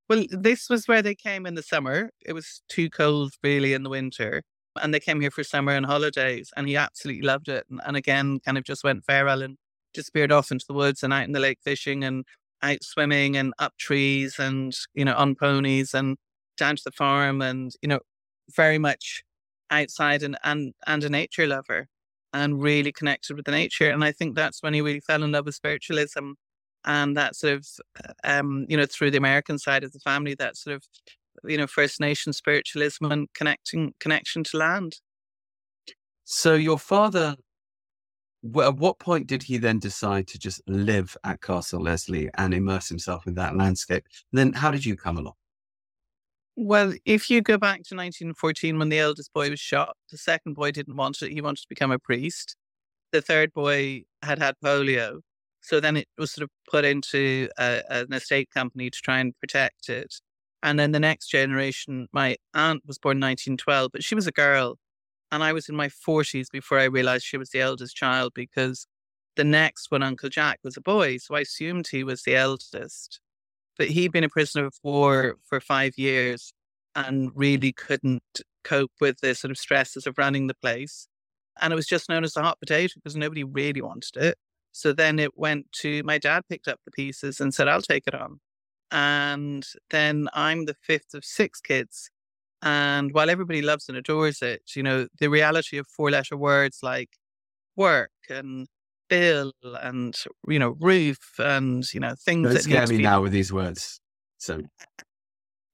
Well, 0.09 0.25
this 0.31 0.71
was 0.71 0.89
where 0.89 1.03
they 1.03 1.15
came 1.15 1.45
in 1.45 1.55
the 1.55 1.63
summer. 1.63 2.11
It 2.25 2.33
was 2.33 2.63
too 2.69 2.89
cold, 2.89 3.33
really, 3.43 3.75
in 3.75 3.83
the 3.83 3.91
winter. 3.91 4.43
And 4.81 4.95
they 4.95 5.01
came 5.01 5.21
here 5.21 5.31
for 5.31 5.45
summer 5.45 5.73
and 5.73 5.85
holidays, 5.85 6.51
and 6.57 6.67
he 6.69 6.77
absolutely 6.77 7.23
loved 7.23 7.49
it. 7.49 7.67
And, 7.69 7.81
and 7.85 7.97
again, 7.97 8.41
kind 8.45 8.57
of 8.57 8.65
just 8.65 8.85
went 8.85 9.05
feral 9.05 9.43
and 9.43 9.57
disappeared 9.93 10.33
off 10.33 10.51
into 10.51 10.65
the 10.67 10.75
woods 10.75 11.03
and 11.03 11.13
out 11.13 11.25
in 11.25 11.33
the 11.33 11.41
lake 11.41 11.59
fishing 11.63 12.05
and 12.05 12.25
out 12.63 12.83
swimming 12.83 13.37
and 13.37 13.53
up 13.59 13.77
trees 13.79 14.37
and, 14.39 14.75
you 14.95 15.05
know, 15.05 15.15
on 15.15 15.35
ponies 15.35 15.95
and 15.95 16.17
down 16.57 16.77
to 16.77 16.83
the 16.85 16.93
farm 16.93 17.43
and, 17.43 17.73
you 17.83 17.89
know, 17.89 18.01
very 18.55 18.79
much 18.79 19.23
outside 19.71 20.23
and, 20.23 20.39
and, 20.43 20.73
and 20.87 21.05
a 21.05 21.09
nature 21.09 21.47
lover 21.47 21.87
and 22.33 22.63
really 22.63 22.93
connected 22.93 23.37
with 23.37 23.45
the 23.45 23.51
nature. 23.51 23.91
And 23.91 24.05
I 24.05 24.13
think 24.13 24.35
that's 24.35 24.63
when 24.63 24.75
he 24.75 24.81
really 24.81 25.01
fell 25.01 25.23
in 25.23 25.33
love 25.33 25.47
with 25.47 25.55
spiritualism 25.55 26.33
and 26.89 27.17
that 27.17 27.37
sort 27.37 27.53
of 27.53 27.67
um, 28.25 28.67
you 28.69 28.77
know, 28.77 28.87
through 28.87 29.13
the 29.13 29.19
American 29.19 29.59
side 29.59 29.85
of 29.85 29.93
the 29.93 30.01
family, 30.01 30.35
that 30.35 30.57
sort 30.57 30.75
of, 30.75 30.83
you 31.45 31.59
know, 31.59 31.67
First 31.67 32.01
Nation 32.01 32.33
spiritualism 32.33 33.05
and 33.05 33.29
connecting 33.35 33.93
connection 34.01 34.43
to 34.45 34.57
land. 34.57 34.97
So 36.25 36.55
your 36.55 36.79
father, 36.79 37.37
at 38.63 38.77
what 38.77 38.99
point 38.99 39.27
did 39.27 39.43
he 39.43 39.59
then 39.59 39.79
decide 39.79 40.27
to 40.29 40.39
just 40.39 40.63
live 40.67 41.15
at 41.25 41.43
Castle 41.43 41.83
Leslie 41.83 42.31
and 42.39 42.55
immerse 42.55 42.89
himself 42.89 43.27
in 43.27 43.35
that 43.35 43.57
landscape? 43.57 44.05
Then 44.33 44.55
how 44.55 44.71
did 44.71 44.85
you 44.85 44.97
come 44.97 45.19
along? 45.19 45.35
Well, 46.57 46.95
if 47.05 47.31
you 47.31 47.43
go 47.43 47.59
back 47.59 47.85
to 47.85 47.95
1914 47.95 48.79
when 48.79 48.89
the 48.89 48.99
eldest 48.99 49.33
boy 49.33 49.51
was 49.51 49.61
shot, 49.61 49.95
the 50.11 50.19
second 50.19 50.55
boy 50.55 50.73
didn't 50.73 50.97
want 50.97 51.23
it. 51.23 51.33
He 51.33 51.41
wanted 51.41 51.63
to 51.63 51.69
become 51.69 51.93
a 51.93 51.99
priest. 51.99 52.57
The 53.13 53.21
third 53.21 53.53
boy 53.53 54.05
had 54.23 54.39
had 54.39 54.55
polio. 54.65 55.21
So 55.69 55.81
then 55.81 55.99
it 55.99 56.09
was 56.17 56.33
sort 56.33 56.45
of 56.45 56.51
put 56.71 56.87
into 56.87 57.47
a, 57.59 57.83
an 57.91 58.15
estate 58.15 58.49
company 58.55 58.89
to 58.89 58.99
try 59.03 59.19
and 59.19 59.39
protect 59.39 59.91
it. 59.91 60.15
And 60.63 60.79
then 60.79 60.93
the 60.93 60.99
next 60.99 61.29
generation, 61.29 62.09
my 62.11 62.37
aunt 62.55 62.85
was 62.87 62.99
born 62.99 63.19
in 63.19 63.21
1912, 63.21 63.91
but 63.93 64.03
she 64.03 64.15
was 64.15 64.27
a 64.27 64.33
girl. 64.33 64.79
And 65.31 65.43
I 65.43 65.53
was 65.53 65.69
in 65.69 65.77
my 65.77 65.89
40s 65.89 66.47
before 66.51 66.79
I 66.79 66.85
realized 66.85 67.27
she 67.27 67.37
was 67.37 67.51
the 67.51 67.61
eldest 67.61 67.95
child 67.95 68.33
because 68.35 68.87
the 69.37 69.45
next 69.45 69.91
one, 69.91 70.03
Uncle 70.03 70.31
Jack, 70.31 70.59
was 70.65 70.79
a 70.79 70.81
boy. 70.81 71.19
So 71.19 71.35
I 71.35 71.41
assumed 71.41 71.89
he 71.91 72.03
was 72.03 72.23
the 72.23 72.35
eldest. 72.35 73.21
But 73.77 73.89
he'd 73.89 74.11
been 74.11 74.25
a 74.25 74.31
prisoner 74.31 74.65
of 74.65 74.75
war 74.83 75.37
for 75.45 75.61
five 75.61 75.99
years 75.99 76.51
and 76.97 77.31
really 77.35 77.75
couldn't 77.75 78.23
cope 78.65 78.93
with 79.03 79.21
the 79.21 79.35
sort 79.35 79.51
of 79.51 79.59
stresses 79.59 80.07
of 80.07 80.17
running 80.17 80.47
the 80.47 80.55
place. 80.55 81.09
And 81.61 81.75
it 81.75 81.77
was 81.77 81.87
just 81.87 82.09
known 82.09 82.25
as 82.25 82.33
the 82.33 82.43
hot 82.43 82.59
potato 82.59 82.95
because 82.97 83.17
nobody 83.17 83.45
really 83.45 83.83
wanted 83.83 84.17
it. 84.17 84.39
So 84.73 84.93
then 84.93 85.19
it 85.19 85.37
went 85.37 85.73
to 85.81 86.03
my 86.05 86.19
dad 86.19 86.43
picked 86.49 86.69
up 86.69 86.81
the 86.85 86.91
pieces 86.91 87.41
and 87.41 87.53
said, 87.53 87.69
I'll 87.69 87.83
take 87.83 88.05
it 88.07 88.15
on. 88.15 88.41
And 88.91 89.65
then 89.91 90.29
I'm 90.33 90.65
the 90.65 90.77
fifth 90.81 91.15
of 91.15 91.25
six 91.25 91.61
kids. 91.61 92.11
And 92.63 93.13
while 93.13 93.31
everybody 93.31 93.63
loves 93.63 93.89
and 93.89 93.97
adores 93.97 94.43
it, 94.43 94.63
you 94.75 94.83
know, 94.83 95.07
the 95.19 95.29
reality 95.29 95.79
of 95.79 95.87
four 95.87 96.11
letter 96.11 96.37
words 96.37 96.79
like 96.83 97.11
work 97.77 98.11
and 98.29 98.67
bill 99.09 99.53
and, 99.63 100.15
you 100.49 100.59
know, 100.59 100.77
roof 100.81 101.19
and, 101.39 101.85
you 101.93 102.01
know, 102.01 102.15
things 102.19 102.45
Don't 102.45 102.55
that 102.55 102.63
scare 102.63 102.87
me 102.87 102.99
be 102.99 103.03
now 103.03 103.23
with 103.23 103.33
these 103.33 103.53
words. 103.53 104.01
So 104.39 104.63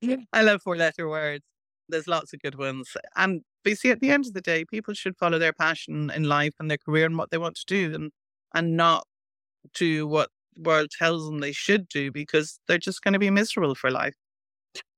I 0.33 0.43
love 0.43 0.63
four 0.63 0.77
letter 0.77 1.09
words. 1.09 1.45
There's 1.89 2.09
lots 2.09 2.33
of 2.33 2.41
good 2.41 2.57
ones. 2.57 2.97
And 3.17 3.43
but 3.63 3.71
you 3.71 3.77
see, 3.77 3.91
at 3.91 4.01
the 4.01 4.11
end 4.11 4.27
of 4.27 4.35
the 4.35 4.43
day, 4.43 4.65
people 4.67 4.93
should 4.93 5.17
follow 5.17 5.39
their 5.39 5.53
passion 5.53 6.11
in 6.15 6.25
life 6.25 6.55
and 6.61 6.71
their 6.71 6.79
career 6.79 7.07
and 7.07 7.17
what 7.17 7.31
they 7.31 7.39
want 7.39 7.57
to 7.57 7.65
do 7.67 7.95
and 7.95 8.13
and 8.55 8.77
not 8.77 9.07
do 9.75 10.07
what 10.07 10.31
the 10.55 10.63
world 10.63 10.89
tells 10.97 11.27
them 11.27 11.41
they 11.41 11.53
should 11.53 11.89
do 11.89 12.13
because 12.13 12.61
they're 12.67 12.79
just 12.79 13.03
going 13.03 13.13
to 13.13 13.19
be 13.19 13.31
miserable 13.31 13.75
for 13.75 13.91
life. 13.91 14.15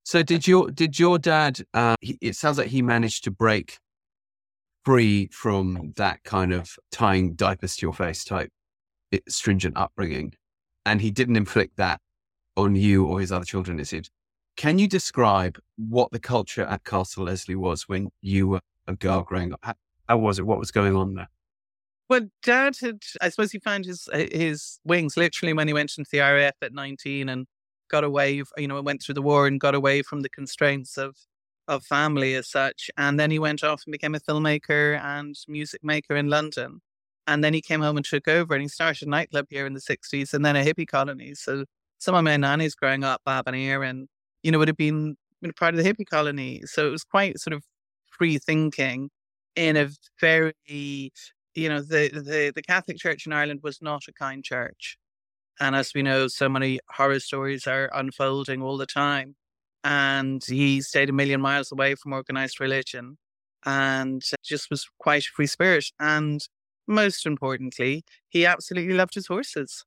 So 0.05 0.23
did 0.23 0.47
your 0.47 0.71
did 0.71 0.99
your 0.99 1.19
dad? 1.19 1.61
Uh, 1.75 1.97
he, 2.01 2.17
it 2.21 2.37
sounds 2.37 2.59
like 2.59 2.69
he 2.69 2.81
managed 2.81 3.25
to 3.25 3.31
break 3.31 3.79
free 4.85 5.29
from 5.33 5.93
that 5.97 6.23
kind 6.23 6.53
of 6.53 6.77
tying 6.93 7.35
diapers 7.35 7.77
to 7.77 7.87
your 7.87 7.93
face 7.93 8.23
type 8.25 8.51
stringent 9.29 9.77
upbringing, 9.77 10.35
and 10.85 11.01
he 11.01 11.11
didn't 11.11 11.37
inflict 11.37 11.77
that 11.77 12.01
on 12.57 12.77
you 12.77 13.05
or 13.05 13.21
his 13.21 13.33
other 13.33 13.45
children. 13.45 13.81
Is 13.81 13.93
it. 13.93 14.09
Can 14.57 14.79
you 14.79 14.89
describe 14.89 15.59
what 15.77 16.13
the 16.13 16.21
culture 16.21 16.63
at 16.63 16.85
Castle 16.85 17.25
Leslie 17.25 17.57
was 17.57 17.89
when 17.89 18.11
you 18.23 18.49
were 18.49 18.61
a 18.87 18.95
girl 18.95 19.23
growing 19.23 19.53
up? 19.53 19.61
How, 19.63 19.75
how 20.09 20.19
was 20.19 20.39
it? 20.39 20.47
What 20.47 20.59
was 20.59 20.71
going 20.71 20.97
on 20.97 21.15
there? 21.15 21.29
Well, 22.09 22.29
Dad 22.43 22.77
had, 22.81 23.03
I 23.21 23.29
suppose, 23.31 23.51
he 23.53 23.59
found 23.59 23.85
his 23.85 24.09
uh, 24.13 24.27
his 24.33 24.79
wings 24.85 25.17
literally 25.17 25.53
when 25.53 25.67
he 25.69 25.75
went 25.75 25.93
into 25.99 26.09
the 26.11 26.21
RAF 26.21 26.55
at 26.63 26.73
19 26.73 27.29
and 27.29 27.47
got 27.91 28.05
away. 28.05 28.43
You 28.57 28.69
know, 28.69 28.81
went 28.83 29.03
through 29.03 29.15
the 29.17 29.23
war 29.23 29.47
and 29.47 29.61
got 29.61 29.75
away 29.75 30.03
from 30.03 30.21
the 30.23 30.29
constraints 30.29 30.97
of 30.99 31.17
of 31.69 31.85
family 31.85 32.35
as 32.35 32.49
such. 32.49 32.91
And 32.97 33.19
then 33.19 33.31
he 33.31 33.39
went 33.41 33.65
off 33.65 33.83
and 33.87 33.93
became 33.93 34.15
a 34.15 34.21
filmmaker 34.21 35.01
and 35.03 35.37
music 35.49 35.83
maker 35.83 36.15
in 36.17 36.29
London. 36.29 36.81
And 37.27 37.43
then 37.43 37.55
he 37.55 37.61
came 37.61 37.81
home 37.81 37.97
and 37.97 38.07
took 38.07 38.29
over 38.29 38.55
and 38.55 38.63
he 38.63 38.69
started 38.69 39.09
a 39.09 39.11
nightclub 39.11 39.47
here 39.51 39.67
in 39.67 39.75
the 39.75 39.81
60s 39.81 40.33
and 40.33 40.45
then 40.45 40.55
a 40.57 40.65
hippie 40.65 40.87
colony. 40.87 41.35
So 41.35 41.65
some 41.99 42.15
of 42.15 42.23
my 42.25 42.37
nannies 42.37 42.77
growing 42.77 43.03
up, 43.05 43.23
Bob 43.25 43.49
and 43.49 43.57
Erin, 43.57 44.09
you 44.45 44.53
know, 44.53 44.59
would 44.59 44.69
have 44.69 44.77
been 44.77 45.17
know, 45.43 45.53
part 45.59 45.75
of 45.75 45.83
the 45.83 45.93
hippie 45.93 46.09
colony. 46.09 46.63
So 46.67 46.87
it 46.87 46.91
was 46.91 47.05
quite 47.05 47.39
sort 47.41 47.55
of 47.55 47.65
free 48.11 48.39
thinking 48.39 49.11
in 49.57 49.77
a 49.77 49.89
very 50.21 50.53
you 51.57 51.69
know 51.69 51.81
the, 51.81 52.09
the 52.09 52.53
the 52.55 52.63
catholic 52.63 52.99
church 52.99 53.27
in 53.27 53.33
ireland 53.33 53.61
was 53.63 53.81
not 53.81 54.03
a 54.09 54.13
kind 54.13 54.45
church. 54.45 54.99
And 55.59 55.75
as 55.75 55.93
we 55.95 56.03
know 56.03 56.29
so 56.29 56.49
many 56.49 56.81
horror 56.91 57.19
stories 57.19 57.67
are 57.67 57.91
unfolding 57.95 58.63
all 58.63 58.77
the 58.77 58.87
time. 58.87 59.37
And 59.83 60.45
he 60.45 60.83
stayed 60.83 61.09
a 61.09 61.13
million 61.13 61.41
miles 61.41 61.73
away 61.73 61.95
from 61.95 62.13
organized 62.13 62.61
religion 62.61 63.17
and 63.65 64.23
just 64.45 64.69
was 64.69 64.87
quite 64.99 65.23
a 65.25 65.31
free 65.35 65.47
spirit. 65.47 65.87
And 65.99 66.41
most 66.87 67.25
importantly 67.25 68.05
he 68.29 68.45
absolutely 68.45 68.95
loved 68.95 69.15
his 69.15 69.29
horses. 69.29 69.85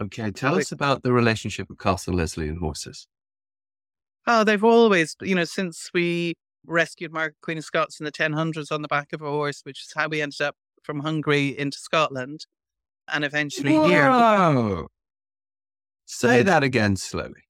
Okay, 0.00 0.30
tell 0.30 0.54
us 0.56 0.70
about 0.70 1.02
the 1.02 1.12
relationship 1.12 1.68
of 1.70 1.78
Castle 1.78 2.14
Leslie 2.14 2.48
and 2.48 2.58
horses. 2.60 3.08
oh 4.28 4.44
they've 4.44 4.62
always 4.62 5.16
you 5.22 5.34
know 5.34 5.44
since 5.44 5.90
we 5.92 6.34
rescued 6.66 7.12
margaret 7.12 7.36
queen 7.42 7.58
of 7.58 7.64
scots 7.64 8.00
in 8.00 8.04
the 8.04 8.12
1000s 8.12 8.70
on 8.72 8.82
the 8.82 8.88
back 8.88 9.12
of 9.12 9.22
a 9.22 9.30
horse 9.30 9.60
which 9.64 9.80
is 9.84 9.92
how 9.96 10.08
we 10.08 10.20
ended 10.20 10.40
up 10.40 10.56
from 10.82 11.00
hungary 11.00 11.58
into 11.58 11.78
scotland 11.78 12.46
and 13.12 13.24
eventually 13.24 13.72
here 13.88 14.10
Say 16.10 16.42
that 16.42 16.62
again 16.62 16.96
slowly. 16.96 17.44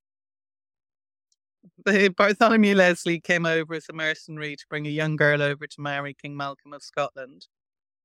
the 1.85 2.09
Bartholomew 2.09 2.75
Leslie 2.75 3.21
came 3.21 3.45
over 3.45 3.73
as 3.73 3.85
a 3.89 3.93
mercenary 3.93 4.55
to 4.57 4.65
bring 4.69 4.85
a 4.85 4.89
young 4.89 5.15
girl 5.15 5.41
over 5.41 5.65
to 5.65 5.81
marry 5.81 6.13
King 6.13 6.35
Malcolm 6.35 6.73
of 6.73 6.83
Scotland. 6.83 7.47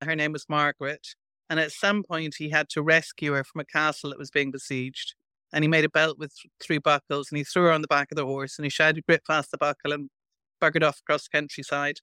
Her 0.00 0.14
name 0.14 0.30
was 0.32 0.46
Margaret, 0.49 1.08
and 1.50 1.58
at 1.58 1.73
some 1.73 2.04
point 2.04 2.37
he 2.38 2.50
had 2.50 2.68
to 2.70 2.82
rescue 2.82 3.32
her 3.32 3.42
from 3.42 3.61
a 3.62 3.64
castle 3.64 4.11
that 4.11 4.18
was 4.18 4.30
being 4.30 4.50
besieged. 4.52 5.14
and 5.52 5.62
he 5.64 5.68
made 5.68 5.84
a 5.84 5.88
belt 5.88 6.18
with 6.18 6.32
three 6.61 6.78
buckles 6.78 7.28
and 7.30 7.38
he 7.38 7.44
threw 7.44 7.64
her 7.64 7.73
on 7.73 7.82
the 7.82 7.88
back 7.88 8.11
of 8.11 8.16
the 8.16 8.26
horse 8.26 8.58
and 8.58 8.64
he 8.64 8.70
shouted, 8.70 9.04
grip 9.06 9.23
fast 9.26 9.50
the 9.50 9.58
buckle 9.58 9.92
and 9.92 10.08
buggered 10.61 10.82
off 10.82 11.00
across 11.00 11.25
the 11.25 11.38
countryside. 11.38 11.96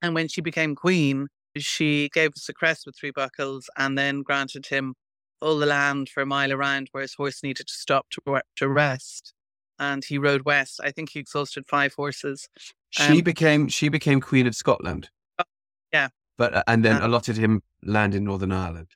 And 0.00 0.14
when 0.14 0.28
she 0.28 0.40
became 0.40 0.74
queen, 0.74 1.28
she 1.56 2.08
gave 2.12 2.30
us 2.30 2.48
a 2.48 2.52
crest 2.52 2.86
with 2.86 2.96
three 2.98 3.12
buckles 3.12 3.68
and 3.76 3.96
then 3.96 4.22
granted 4.22 4.66
him 4.66 4.94
all 5.40 5.58
the 5.58 5.66
land 5.66 6.08
for 6.08 6.22
a 6.22 6.26
mile 6.26 6.52
around 6.52 6.88
where 6.92 7.02
his 7.02 7.14
horse 7.14 7.42
needed 7.42 7.66
to 7.66 7.72
stop 7.72 8.06
to, 8.10 8.40
to 8.56 8.68
rest. 8.68 9.34
And 9.78 10.04
he 10.04 10.18
rode 10.18 10.42
west. 10.44 10.80
I 10.82 10.90
think 10.92 11.10
he 11.10 11.18
exhausted 11.18 11.64
five 11.66 11.94
horses. 11.94 12.48
She 12.90 13.18
um, 13.18 13.20
became 13.20 13.68
she 13.68 13.88
became 13.88 14.20
queen 14.20 14.46
of 14.46 14.54
Scotland. 14.54 15.08
Uh, 15.38 15.44
yeah, 15.92 16.08
but 16.36 16.54
uh, 16.54 16.62
and 16.68 16.84
then 16.84 17.02
uh, 17.02 17.06
allotted 17.06 17.36
him 17.36 17.62
land 17.82 18.14
in 18.14 18.24
Northern 18.24 18.52
Ireland. 18.52 18.88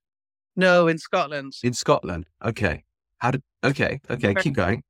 No, 0.54 0.86
in 0.86 0.98
Scotland. 0.98 1.54
In 1.62 1.72
Scotland. 1.72 2.26
Okay. 2.44 2.84
How 3.18 3.30
did? 3.32 3.42
Okay. 3.64 4.00
Okay. 4.10 4.34
Keep 4.34 4.54
going. 4.54 4.82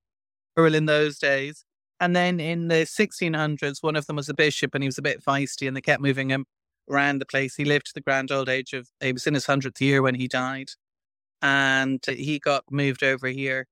Rural 0.56 0.74
in 0.74 0.86
those 0.86 1.18
days, 1.18 1.64
and 2.00 2.14
then 2.14 2.40
in 2.40 2.68
the 2.68 2.86
1600s, 2.86 3.82
one 3.82 3.96
of 3.96 4.06
them 4.06 4.16
was 4.16 4.28
a 4.28 4.34
bishop, 4.34 4.74
and 4.74 4.82
he 4.82 4.88
was 4.88 4.98
a 4.98 5.02
bit 5.02 5.24
feisty, 5.24 5.66
and 5.66 5.76
they 5.76 5.80
kept 5.80 6.02
moving 6.02 6.30
him 6.30 6.46
around 6.90 7.20
the 7.20 7.26
place. 7.26 7.56
He 7.56 7.64
lived 7.64 7.86
to 7.86 7.94
the 7.94 8.00
grand 8.00 8.30
old 8.32 8.48
age 8.48 8.72
of. 8.72 8.88
He 9.00 9.12
was 9.12 9.26
in 9.26 9.34
his 9.34 9.46
hundredth 9.46 9.80
year 9.80 10.02
when 10.02 10.14
he 10.16 10.28
died, 10.28 10.70
and 11.42 12.04
he 12.06 12.38
got 12.38 12.64
moved 12.70 13.02
over 13.02 13.28
here, 13.28 13.66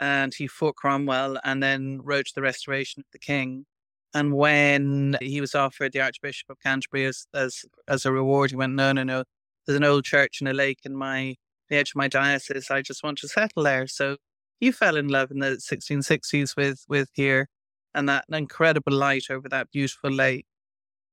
and 0.00 0.34
he 0.34 0.46
fought 0.48 0.76
Cromwell, 0.76 1.38
and 1.44 1.62
then 1.62 2.00
wrote 2.02 2.28
the 2.34 2.42
Restoration 2.42 3.00
of 3.00 3.06
the 3.12 3.18
King. 3.18 3.66
And 4.14 4.34
when 4.34 5.16
he 5.20 5.40
was 5.40 5.54
offered 5.54 5.92
the 5.92 6.00
Archbishop 6.00 6.50
of 6.50 6.60
Canterbury 6.60 7.06
as, 7.06 7.26
as 7.34 7.64
as 7.88 8.04
a 8.06 8.12
reward, 8.12 8.50
he 8.50 8.56
went, 8.56 8.74
"No, 8.74 8.92
no, 8.92 9.04
no. 9.04 9.24
There's 9.66 9.76
an 9.76 9.84
old 9.84 10.04
church 10.04 10.40
and 10.40 10.48
a 10.48 10.52
lake 10.54 10.80
in 10.84 10.96
my 10.96 11.36
the 11.68 11.76
edge 11.76 11.90
of 11.90 11.96
my 11.96 12.08
diocese. 12.08 12.70
I 12.70 12.82
just 12.82 13.04
want 13.04 13.18
to 13.18 13.28
settle 13.28 13.62
there." 13.64 13.86
So 13.86 14.16
he 14.60 14.72
fell 14.72 14.96
in 14.96 15.08
love 15.08 15.30
in 15.30 15.38
the 15.40 15.58
1660s 15.60 16.56
with 16.56 16.84
with 16.88 17.10
here, 17.14 17.48
and 17.94 18.08
that 18.08 18.24
incredible 18.30 18.92
light 18.92 19.24
over 19.30 19.48
that 19.48 19.70
beautiful 19.70 20.10
lake, 20.10 20.46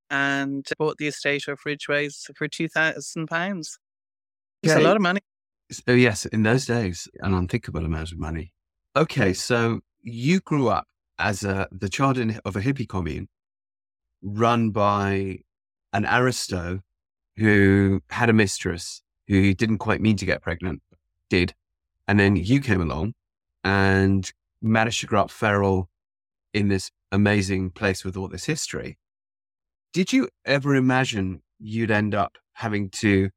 and 0.09 0.65
bought 0.77 0.97
the 0.97 1.07
estate 1.07 1.47
of 1.47 1.59
Ridgeways 1.65 2.29
for 2.35 2.47
two 2.47 2.67
thousand 2.67 3.27
pounds. 3.27 3.77
It's 4.63 4.73
a 4.73 4.79
lot 4.79 4.95
of 4.95 5.01
money. 5.01 5.21
Oh 5.87 5.93
yes, 5.93 6.25
in 6.25 6.43
those 6.43 6.65
days, 6.65 7.07
an 7.19 7.33
unthinkable 7.33 7.85
amount 7.85 8.11
of 8.11 8.19
money. 8.19 8.53
Okay, 8.95 9.33
so 9.33 9.81
you 10.01 10.39
grew 10.39 10.69
up 10.69 10.87
as 11.19 11.43
a, 11.43 11.67
the 11.71 11.89
child 11.89 12.17
in, 12.17 12.39
of 12.45 12.55
a 12.55 12.61
hippie 12.61 12.87
commune 12.87 13.27
run 14.21 14.71
by 14.71 15.39
an 15.93 16.05
aristo 16.05 16.81
who 17.35 18.01
had 18.09 18.29
a 18.29 18.33
mistress 18.33 19.01
who 19.27 19.53
didn't 19.53 19.77
quite 19.79 20.01
mean 20.01 20.15
to 20.17 20.25
get 20.25 20.41
pregnant, 20.41 20.81
did. 21.29 21.53
And 22.07 22.19
then 22.19 22.35
you 22.35 22.61
came 22.61 22.81
along 22.81 23.13
and 23.63 24.31
managed 24.61 25.01
to 25.01 25.07
grow 25.07 25.21
up 25.21 25.31
feral 25.31 25.89
in 26.53 26.67
this 26.67 26.91
amazing 27.11 27.71
place 27.71 28.03
with 28.03 28.17
all 28.17 28.27
this 28.27 28.45
history. 28.45 28.97
Did 29.93 30.13
you 30.13 30.29
ever 30.45 30.75
imagine 30.75 31.41
you'd 31.59 31.91
end 31.91 32.13
up 32.13 32.37
having 32.53 32.89
to 32.89 33.29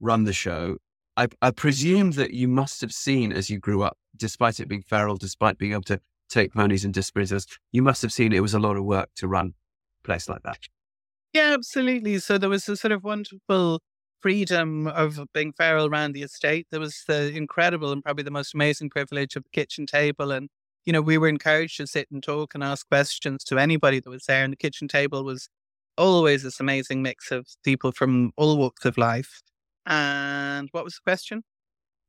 run 0.00 0.24
the 0.24 0.32
show? 0.32 0.78
I, 1.16 1.28
I 1.40 1.50
presume 1.50 2.12
that 2.12 2.32
you 2.32 2.48
must 2.48 2.80
have 2.80 2.92
seen 2.92 3.32
as 3.32 3.48
you 3.50 3.58
grew 3.58 3.82
up, 3.82 3.96
despite 4.16 4.60
it 4.60 4.68
being 4.68 4.82
feral, 4.82 5.16
despite 5.16 5.58
being 5.58 5.72
able 5.72 5.82
to 5.84 6.00
take 6.28 6.52
ponies 6.52 6.84
and 6.84 6.92
disabilities, 6.92 7.46
you 7.72 7.82
must 7.82 8.02
have 8.02 8.12
seen 8.12 8.32
it 8.32 8.40
was 8.40 8.54
a 8.54 8.58
lot 8.58 8.76
of 8.76 8.84
work 8.84 9.08
to 9.16 9.28
run 9.28 9.54
a 10.00 10.06
place 10.06 10.28
like 10.28 10.42
that. 10.42 10.58
Yeah, 11.32 11.52
absolutely. 11.54 12.18
So 12.18 12.38
there 12.38 12.48
was 12.48 12.68
a 12.68 12.76
sort 12.76 12.92
of 12.92 13.04
wonderful 13.04 13.80
freedom 14.20 14.86
of 14.86 15.20
being 15.32 15.52
feral 15.52 15.86
around 15.86 16.12
the 16.12 16.22
estate. 16.22 16.66
There 16.70 16.80
was 16.80 17.04
the 17.06 17.32
incredible 17.34 17.92
and 17.92 18.02
probably 18.02 18.24
the 18.24 18.30
most 18.30 18.54
amazing 18.54 18.90
privilege 18.90 19.36
of 19.36 19.44
the 19.44 19.50
kitchen 19.50 19.86
table. 19.86 20.32
And, 20.32 20.48
you 20.86 20.92
know, 20.92 21.02
we 21.02 21.18
were 21.18 21.28
encouraged 21.28 21.76
to 21.78 21.86
sit 21.86 22.08
and 22.10 22.22
talk 22.22 22.54
and 22.54 22.62
ask 22.64 22.88
questions 22.88 23.42
to 23.44 23.58
anybody 23.58 24.00
that 24.00 24.08
was 24.08 24.24
there. 24.26 24.44
And 24.44 24.52
the 24.52 24.56
kitchen 24.56 24.86
table 24.86 25.24
was 25.24 25.48
always 25.98 26.44
this 26.44 26.60
amazing 26.60 27.02
mix 27.02 27.32
of 27.32 27.46
people 27.64 27.90
from 27.90 28.32
all 28.36 28.56
walks 28.56 28.84
of 28.84 28.96
life. 28.96 29.42
And 29.84 30.68
what 30.70 30.84
was 30.84 30.94
the 30.94 31.00
question? 31.04 31.42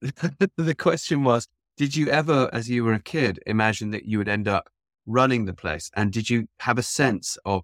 the 0.58 0.76
question 0.76 1.24
was 1.24 1.48
did 1.76 1.96
you 1.96 2.08
ever, 2.10 2.50
as 2.54 2.70
you 2.70 2.84
were 2.84 2.94
a 2.94 3.00
kid, 3.00 3.40
imagine 3.46 3.92
that 3.92 4.06
you 4.06 4.18
would 4.18 4.30
end 4.30 4.48
up 4.48 4.70
running 5.06 5.46
the 5.46 5.54
place? 5.54 5.92
And 5.96 6.12
did 6.12 6.30
you 6.30 6.48
have 6.60 6.78
a 6.78 6.84
sense 6.84 7.38
of, 7.46 7.64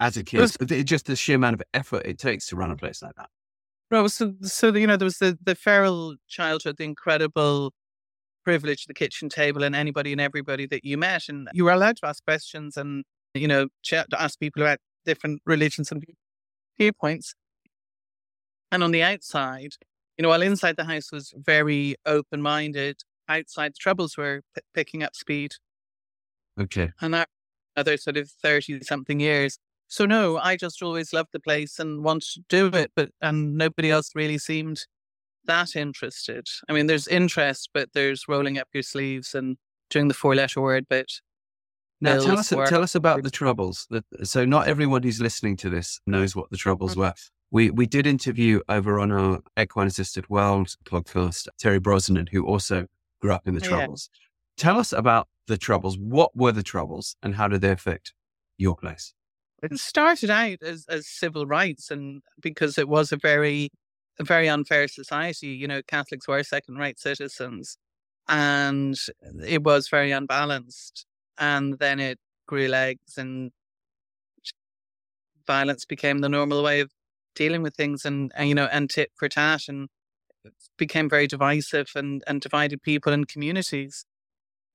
as 0.00 0.16
a 0.16 0.24
kid, 0.24 0.40
was, 0.40 0.56
just 0.84 1.06
the 1.06 1.14
sheer 1.14 1.36
amount 1.36 1.54
of 1.54 1.62
effort 1.72 2.04
it 2.04 2.18
takes 2.18 2.48
to 2.48 2.56
run 2.56 2.72
a 2.72 2.76
place 2.76 3.00
like 3.00 3.14
that? 3.16 3.28
Well, 3.92 4.08
so, 4.08 4.34
so 4.42 4.74
you 4.74 4.86
know, 4.86 4.96
there 4.96 5.06
was 5.06 5.18
the, 5.18 5.38
the 5.42 5.54
feral 5.54 6.16
childhood, 6.26 6.78
the 6.78 6.84
incredible 6.84 7.72
privilege, 8.44 8.86
the 8.86 8.94
kitchen 8.94 9.28
table, 9.28 9.62
and 9.62 9.74
anybody 9.74 10.12
and 10.12 10.20
everybody 10.20 10.66
that 10.66 10.84
you 10.84 10.96
met. 10.96 11.28
And 11.28 11.48
you 11.52 11.64
were 11.64 11.72
allowed 11.72 11.96
to 11.98 12.06
ask 12.06 12.24
questions 12.24 12.76
and, 12.76 13.04
you 13.34 13.48
know, 13.48 13.68
chat, 13.82 14.10
to 14.10 14.20
ask 14.20 14.38
people 14.38 14.62
about 14.62 14.78
different 15.04 15.42
religions 15.46 15.90
and 15.90 16.04
viewpoints. 16.78 17.34
And 18.70 18.82
on 18.82 18.90
the 18.90 19.02
outside, 19.02 19.74
you 20.16 20.22
know, 20.22 20.30
while 20.30 20.42
inside 20.42 20.76
the 20.76 20.84
house 20.84 21.12
was 21.12 21.32
very 21.36 21.96
open 22.06 22.42
minded, 22.42 23.00
outside 23.28 23.72
the 23.72 23.78
troubles 23.80 24.16
were 24.16 24.42
p- 24.54 24.62
picking 24.74 25.02
up 25.02 25.14
speed. 25.14 25.52
Okay. 26.60 26.92
And 27.00 27.14
that 27.14 27.28
another 27.76 27.96
sort 27.96 28.16
of 28.16 28.30
30 28.30 28.80
something 28.82 29.20
years. 29.20 29.58
So 29.88 30.06
no, 30.06 30.38
I 30.38 30.56
just 30.56 30.82
always 30.82 31.12
loved 31.12 31.30
the 31.32 31.40
place 31.40 31.78
and 31.78 32.02
wanted 32.02 32.28
to 32.34 32.40
do 32.48 32.66
it, 32.68 32.92
but 32.96 33.10
and 33.20 33.56
nobody 33.56 33.90
else 33.90 34.10
really 34.14 34.38
seemed 34.38 34.86
that 35.46 35.76
interested. 35.76 36.46
I 36.68 36.72
mean, 36.72 36.86
there's 36.86 37.08
interest, 37.08 37.70
but 37.74 37.90
there's 37.94 38.28
rolling 38.28 38.58
up 38.58 38.68
your 38.72 38.82
sleeves 38.82 39.34
and 39.34 39.56
doing 39.90 40.08
the 40.08 40.14
four 40.14 40.34
letter 40.34 40.60
word 40.60 40.88
bit. 40.88 41.12
Now 42.00 42.18
tell 42.18 42.38
us 42.38 42.48
tell 42.48 42.82
us 42.82 42.94
about 42.96 43.22
the 43.22 43.30
troubles. 43.30 43.86
So 44.24 44.44
not 44.44 44.66
everyone 44.66 45.04
who's 45.04 45.20
listening 45.20 45.56
to 45.58 45.70
this 45.70 46.00
knows 46.06 46.34
what 46.34 46.50
the 46.50 46.56
troubles 46.56 46.92
mm-hmm. 46.92 47.00
were. 47.00 47.14
We 47.52 47.70
we 47.70 47.86
did 47.86 48.06
interview 48.06 48.60
over 48.68 48.98
on 48.98 49.12
our 49.12 49.40
Equine 49.58 49.86
Assisted 49.86 50.28
World 50.28 50.74
podcast 50.84 51.46
Terry 51.58 51.78
Brosnan, 51.78 52.28
who 52.32 52.44
also 52.44 52.86
grew 53.20 53.32
up 53.32 53.46
in 53.46 53.54
the 53.54 53.60
Troubles. 53.60 54.10
Yeah. 54.12 54.64
Tell 54.64 54.80
us 54.80 54.92
about 54.92 55.28
the 55.46 55.56
Troubles. 55.56 55.96
What 55.96 56.36
were 56.36 56.50
the 56.50 56.64
Troubles 56.64 57.14
and 57.22 57.36
how 57.36 57.46
did 57.46 57.60
they 57.60 57.70
affect 57.70 58.14
your 58.58 58.74
place? 58.74 59.14
It 59.62 59.78
started 59.78 60.28
out 60.28 60.60
as, 60.62 60.86
as 60.88 61.06
civil 61.06 61.46
rights 61.46 61.90
and 61.92 62.22
because 62.40 62.78
it 62.78 62.88
was 62.88 63.12
a 63.12 63.16
very 63.16 63.70
a 64.18 64.24
very 64.24 64.48
unfair 64.48 64.88
society. 64.88 65.48
You 65.48 65.68
know, 65.68 65.82
Catholics 65.82 66.28
were 66.28 66.42
second 66.42 66.76
rate 66.76 66.98
citizens 66.98 67.76
and 68.28 68.96
it 69.44 69.62
was 69.62 69.88
very 69.88 70.12
unbalanced. 70.12 71.06
And 71.38 71.78
then 71.78 71.98
it 71.98 72.18
grew 72.46 72.68
legs 72.68 73.16
and 73.16 73.50
violence 75.46 75.84
became 75.84 76.18
the 76.18 76.28
normal 76.28 76.62
way 76.62 76.80
of 76.80 76.90
dealing 77.34 77.62
with 77.62 77.74
things 77.74 78.04
and, 78.04 78.32
and 78.36 78.48
you 78.48 78.54
know, 78.54 78.68
and 78.70 78.88
tit 78.90 79.10
for 79.16 79.28
tat 79.28 79.68
and 79.68 79.88
became 80.76 81.08
very 81.08 81.26
divisive 81.26 81.90
and, 81.94 82.22
and 82.26 82.40
divided 82.40 82.82
people 82.82 83.12
and 83.12 83.28
communities. 83.28 84.04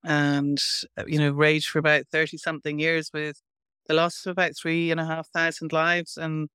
And, 0.04 0.60
uh, 0.98 1.04
you 1.08 1.20
know, 1.20 1.32
raged 1.32 1.70
for 1.70 1.80
about 1.80 2.08
30 2.12 2.38
something 2.38 2.80
years 2.80 3.12
with 3.14 3.42
the 3.88 3.94
loss 3.94 4.26
of 4.26 4.32
about 4.32 4.56
three 4.56 4.92
and 4.92 5.00
a 5.00 5.06
half 5.06 5.28
thousand 5.30 5.74
lives. 5.74 6.18
And, 6.18 6.50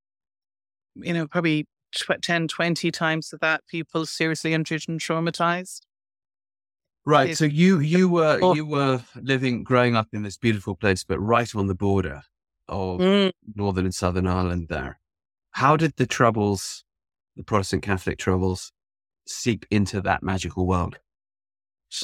you 0.97 1.13
know, 1.13 1.27
probably 1.27 1.67
10, 1.93 2.49
20 2.49 2.91
times 2.91 3.33
of 3.33 3.41
that, 3.41 3.67
people 3.67 4.07
seriously 4.07 4.53
injured 4.53 4.85
and 4.89 5.01
traumatized. 5.01 5.83
Right. 7.05 7.37
So 7.37 7.45
you 7.47 7.81
you 7.81 8.09
were 8.09 8.55
you 8.55 8.65
were 8.65 9.03
living 9.21 9.65
growing 9.65 9.97
up 9.97 10.09
in 10.13 10.23
this 10.23 10.37
beautiful 10.37 10.77
place, 10.77 11.03
but 11.03 11.19
right 11.19 11.53
on 11.53 11.67
the 11.67 11.75
border 11.75 12.23
of 12.69 13.01
mm. 13.01 13.33
northern 13.57 13.87
and 13.87 13.95
southern 13.95 14.29
Ireland 14.29 14.69
there. 14.69 15.01
How 15.51 15.77
did 15.77 15.97
the 15.97 16.07
troubles, 16.07 16.85
the 17.37 17.43
Protestant 17.43 17.83
Catholic 17.83 18.19
troubles, 18.19 18.73
seep 19.27 19.67
into 19.71 20.01
that 20.03 20.23
magical 20.23 20.67
world. 20.67 20.99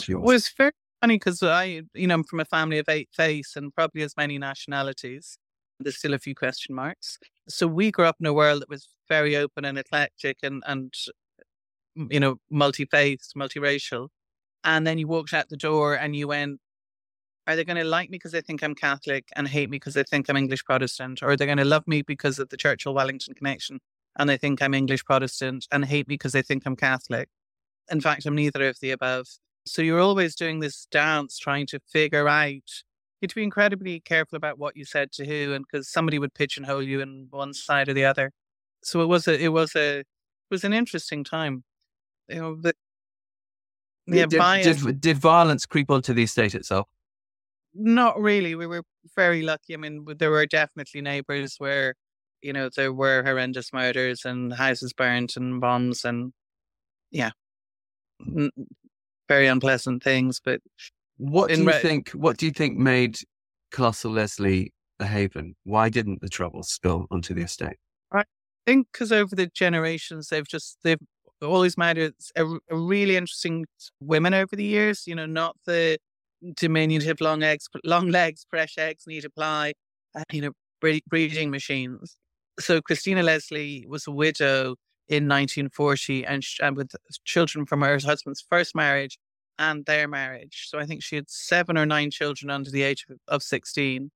It 0.09 0.21
was 0.21 0.49
very 0.57 0.73
funny 1.01 1.17
because 1.17 1.43
I, 1.43 1.83
you 1.95 2.07
know, 2.07 2.15
I'm 2.15 2.25
from 2.25 2.41
a 2.41 2.45
family 2.45 2.79
of 2.79 2.89
eight 2.89 3.09
faiths 3.13 3.57
and 3.57 3.75
probably 3.75 4.03
as 4.03 4.17
many 4.17 4.39
nationalities. 4.39 5.39
There's 5.81 5.99
still 5.99 6.15
a 6.15 6.19
few 6.19 6.35
question 6.35 6.75
marks. 6.75 7.19
So 7.49 7.67
we 7.67 7.91
grew 7.91 8.05
up 8.05 8.17
in 8.21 8.27
a 8.27 8.33
world 8.33 8.63
that 8.63 8.69
was 8.69 8.89
very 9.09 9.37
open 9.37 9.65
and 9.65 9.79
eclectic 9.79 10.39
and, 10.43 10.63
and 10.67 10.93
you 11.95 12.21
know, 12.21 12.37
multi 12.51 12.85
faith, 12.85 13.31
multiracial. 13.37 14.09
And 14.65 14.87
then 14.87 14.99
you 14.99 15.07
walked 15.07 15.33
out 15.33 15.49
the 15.49 15.57
door 15.57 15.95
and 15.95 16.15
you 16.17 16.29
went, 16.29 16.61
are 17.47 17.57
they 17.57 17.65
going 17.65 17.79
to 17.79 17.85
like 17.85 18.11
me 18.11 18.17
because 18.17 18.33
they 18.33 18.43
think 18.43 18.63
I'm 18.63 18.75
Catholic 18.75 19.29
and 19.35 19.49
hate 19.49 19.71
me 19.71 19.77
because 19.77 19.95
they 19.95 20.03
think 20.03 20.29
I'm 20.29 20.37
English 20.37 20.65
Protestant? 20.65 21.23
Or 21.23 21.31
are 21.31 21.37
they 21.37 21.47
going 21.47 21.59
to 21.59 21.65
love 21.65 21.87
me 21.87 22.03
because 22.03 22.39
of 22.39 22.51
the 22.51 22.57
Churchill 22.57 22.93
Wellington 22.93 23.35
connection 23.35 23.81
and 24.19 24.29
they 24.29 24.37
think 24.37 24.61
I'm 24.61 24.75
English 24.75 25.05
Protestant 25.05 25.67
and 25.73 25.85
hate 25.85 26.09
me 26.09 26.15
because 26.15 26.33
they 26.33 26.43
think 26.43 26.65
I'm 26.67 26.77
Catholic. 26.77 27.29
In 27.91 28.01
fact, 28.01 28.27
I'm 28.27 28.35
neither 28.35 28.69
of 28.69 28.79
the 28.81 28.91
above. 28.91 29.27
So 29.65 29.81
you're 29.81 30.01
always 30.01 30.35
doing 30.35 30.61
this 30.61 30.87
dance 30.91 31.39
trying 31.39 31.67
to 31.69 31.81
figure 31.91 32.29
out. 32.29 32.83
You 33.21 33.27
have 33.27 33.31
to 33.31 33.35
be 33.35 33.43
incredibly 33.43 34.01
careful 34.01 34.37
about 34.37 34.59
what 34.59 34.77
you 34.77 34.85
said 34.85 35.11
to 35.13 35.27
who, 35.27 35.53
and 35.53 35.65
because 35.71 35.91
somebody 35.91 36.19
would 36.19 36.35
pigeonhole 36.35 36.83
you 36.83 37.01
in 37.01 37.27
one 37.31 37.53
side 37.53 37.89
or 37.89 37.95
the 37.95 38.05
other. 38.05 38.31
So 38.83 39.01
it 39.01 39.07
was 39.07 39.27
a, 39.27 39.43
it 39.43 39.49
was 39.49 39.75
a, 39.75 40.01
it 40.01 40.07
was 40.51 40.63
an 40.65 40.73
interesting 40.73 41.25
time. 41.25 41.65
You 42.29 42.37
know, 42.37 42.57
the, 42.61 42.75
Yeah, 44.07 44.27
did, 44.27 44.39
bias. 44.39 44.83
did, 44.83 45.01
did 45.01 45.19
violence 45.19 45.67
creep 45.67 45.91
onto 45.91 46.13
the 46.15 46.23
estate 46.23 46.55
itself? 46.55 46.87
Not 47.75 48.21
really. 48.21 48.55
We 48.55 48.67
were 48.67 48.83
very 49.15 49.43
lucky. 49.43 49.75
I 49.75 49.77
mean, 49.77 50.07
there 50.19 50.31
were 50.31 50.47
definitely 50.47 51.01
neighbours 51.01 51.57
where, 51.59 51.95
you 52.41 52.53
know, 52.53 52.71
there 52.75 52.93
were 52.93 53.23
horrendous 53.23 53.73
murders 53.73 54.25
and 54.25 54.53
houses 54.53 54.93
burnt 54.93 55.37
and 55.37 55.61
bombs 55.61 56.05
and, 56.05 56.33
yeah, 57.11 57.31
n- 58.21 58.51
very 59.29 59.47
unpleasant 59.47 60.03
things. 60.03 60.41
But 60.43 60.61
What 61.19 61.49
do 61.51 61.61
you 61.61 61.67
re- 61.67 61.81
think? 61.81 62.11
What 62.11 62.37
do 62.37 62.47
you 62.47 62.53
think 62.53 62.79
made 62.79 63.19
Castle 63.73 64.13
Leslie 64.13 64.73
a 64.99 65.07
haven? 65.07 65.57
Why 65.65 65.89
didn't 65.89 66.21
the 66.21 66.29
troubles 66.29 66.71
spill 66.71 67.07
onto 67.11 67.35
the 67.35 67.43
estate? 67.43 67.77
I 68.13 68.25
think 68.67 68.89
because 68.93 69.13
over 69.13 69.35
the 69.35 69.47
generations, 69.47 70.29
they've 70.29 70.47
just, 70.47 70.79
they've 70.83 70.99
always 71.43 71.77
married 71.77 72.13
a, 72.37 72.45
a 72.71 72.77
really 72.77 73.17
interesting 73.17 73.67
women 74.01 74.33
over 74.33 74.55
the 74.55 74.65
years, 74.65 75.05
you 75.07 75.15
know, 75.15 75.27
not 75.27 75.57
the 75.67 75.99
diminutive 76.57 77.21
long 77.21 77.43
eggs, 77.43 77.69
long 77.85 78.09
legs, 78.09 78.47
fresh 78.49 78.79
eggs 78.79 79.05
need 79.07 79.25
apply, 79.25 79.75
uh, 80.17 80.23
you 80.33 80.41
know, 80.41 80.53
breeding 80.81 81.51
machines. 81.51 82.17
So 82.61 82.81
Christina 82.81 83.23
Leslie 83.23 83.85
was 83.89 84.07
a 84.07 84.13
widow 84.13 84.77
in 85.09 85.27
1940 85.27 86.25
and, 86.25 86.45
sh- 86.45 86.61
and 86.63 86.77
with 86.77 86.91
children 87.25 87.67
from 87.67 87.81
her 87.81 87.99
husband's 87.99 88.45
first 88.49 88.77
marriage 88.77 89.19
and 89.59 89.85
their 89.87 90.09
marriage. 90.09 90.67
So 90.69 90.79
I 90.79 90.87
think 90.87 91.03
she 91.03 91.17
had 91.17 91.29
seven 91.29 91.77
or 91.77 91.87
nine 91.87 92.11
children 92.11 92.51
under 92.51 92.71
the 92.71 92.83
age 92.83 93.07
of, 93.11 93.19
of 93.29 93.43
16. 93.43 94.11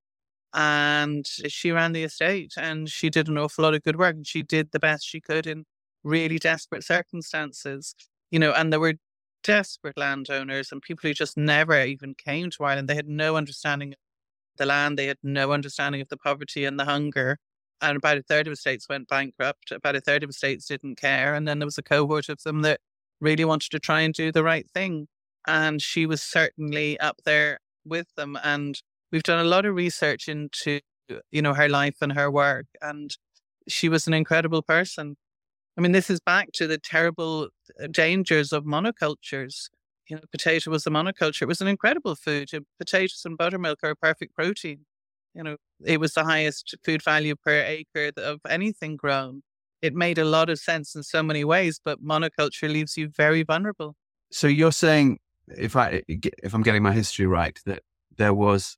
And 0.55 1.25
she 1.25 1.71
ran 1.71 1.93
the 1.93 2.03
estate 2.03 2.53
and 2.57 2.87
she 2.87 3.09
did 3.09 3.27
an 3.27 3.37
awful 3.37 3.63
lot 3.63 3.73
of 3.73 3.83
good 3.83 3.97
work. 3.97 4.15
And 4.15 4.27
she 4.27 4.43
did 4.43 4.71
the 4.71 4.79
best 4.79 5.07
she 5.07 5.19
could 5.19 5.47
in 5.47 5.65
really 6.03 6.37
desperate 6.37 6.83
circumstances, 6.83 7.95
you 8.29 8.39
know, 8.39 8.51
and 8.51 8.71
there 8.71 8.79
were 8.79 8.95
desperate 9.43 9.97
landowners 9.97 10.71
and 10.71 10.81
people 10.81 11.07
who 11.07 11.13
just 11.13 11.37
never 11.37 11.83
even 11.83 12.15
came 12.15 12.49
to 12.51 12.63
Ireland. 12.63 12.87
They 12.87 12.95
had 12.95 13.07
no 13.07 13.35
understanding 13.35 13.93
of 13.93 13.97
the 14.57 14.65
land, 14.65 14.97
they 14.97 15.07
had 15.07 15.17
no 15.23 15.51
understanding 15.51 16.01
of 16.01 16.09
the 16.09 16.17
poverty 16.17 16.65
and 16.65 16.79
the 16.79 16.85
hunger. 16.85 17.37
And 17.81 17.97
about 17.97 18.17
a 18.17 18.21
third 18.21 18.47
of 18.47 18.53
estates 18.53 18.87
went 18.87 19.09
bankrupt, 19.09 19.71
about 19.71 19.95
a 19.95 20.01
third 20.01 20.23
of 20.23 20.29
estates 20.29 20.67
didn't 20.67 20.95
care. 20.95 21.33
And 21.33 21.47
then 21.47 21.59
there 21.59 21.67
was 21.67 21.77
a 21.77 21.83
cohort 21.83 22.29
of 22.29 22.41
them 22.43 22.61
that 22.61 22.79
really 23.19 23.43
wanted 23.43 23.71
to 23.71 23.79
try 23.79 24.01
and 24.01 24.13
do 24.13 24.31
the 24.31 24.43
right 24.43 24.69
thing. 24.71 25.07
And 25.47 25.81
she 25.81 26.05
was 26.05 26.21
certainly 26.21 26.99
up 26.99 27.21
there 27.25 27.59
with 27.85 28.07
them. 28.15 28.37
And 28.43 28.81
we've 29.11 29.23
done 29.23 29.45
a 29.45 29.49
lot 29.49 29.65
of 29.65 29.75
research 29.75 30.27
into, 30.27 30.79
you 31.31 31.41
know, 31.41 31.53
her 31.53 31.69
life 31.69 31.97
and 32.01 32.13
her 32.13 32.31
work. 32.31 32.65
And 32.81 33.15
she 33.67 33.89
was 33.89 34.07
an 34.07 34.13
incredible 34.13 34.61
person. 34.61 35.15
I 35.77 35.81
mean, 35.81 35.91
this 35.91 36.09
is 36.09 36.19
back 36.19 36.51
to 36.53 36.67
the 36.67 36.77
terrible 36.77 37.49
uh, 37.81 37.87
dangers 37.89 38.53
of 38.53 38.63
monocultures. 38.63 39.69
You 40.09 40.17
know, 40.17 40.21
potato 40.31 40.69
was 40.69 40.85
a 40.85 40.89
monoculture. 40.89 41.43
It 41.43 41.47
was 41.47 41.61
an 41.61 41.67
incredible 41.67 42.15
food. 42.15 42.49
Potatoes 42.77 43.23
and 43.25 43.37
buttermilk 43.37 43.79
are 43.83 43.91
a 43.91 43.95
perfect 43.95 44.35
protein. 44.35 44.85
You 45.33 45.43
know, 45.43 45.57
it 45.83 45.99
was 45.99 46.13
the 46.13 46.25
highest 46.25 46.75
food 46.85 47.01
value 47.01 47.35
per 47.35 47.63
acre 47.63 48.11
of 48.17 48.39
anything 48.47 48.97
grown. 48.97 49.41
It 49.81 49.95
made 49.95 50.17
a 50.17 50.25
lot 50.25 50.49
of 50.49 50.59
sense 50.59 50.95
in 50.95 51.03
so 51.03 51.23
many 51.23 51.43
ways, 51.43 51.79
but 51.83 52.03
monoculture 52.03 52.71
leaves 52.71 52.95
you 52.95 53.09
very 53.09 53.43
vulnerable. 53.43 53.95
So 54.31 54.47
you're 54.47 54.71
saying, 54.71 55.19
if 55.47 55.75
I 55.75 56.03
eh, 56.09 56.17
if 56.43 56.53
I'm 56.53 56.63
getting 56.63 56.83
my 56.83 56.93
history 56.93 57.25
right, 57.25 57.59
that 57.65 57.83
there 58.17 58.33
was 58.33 58.77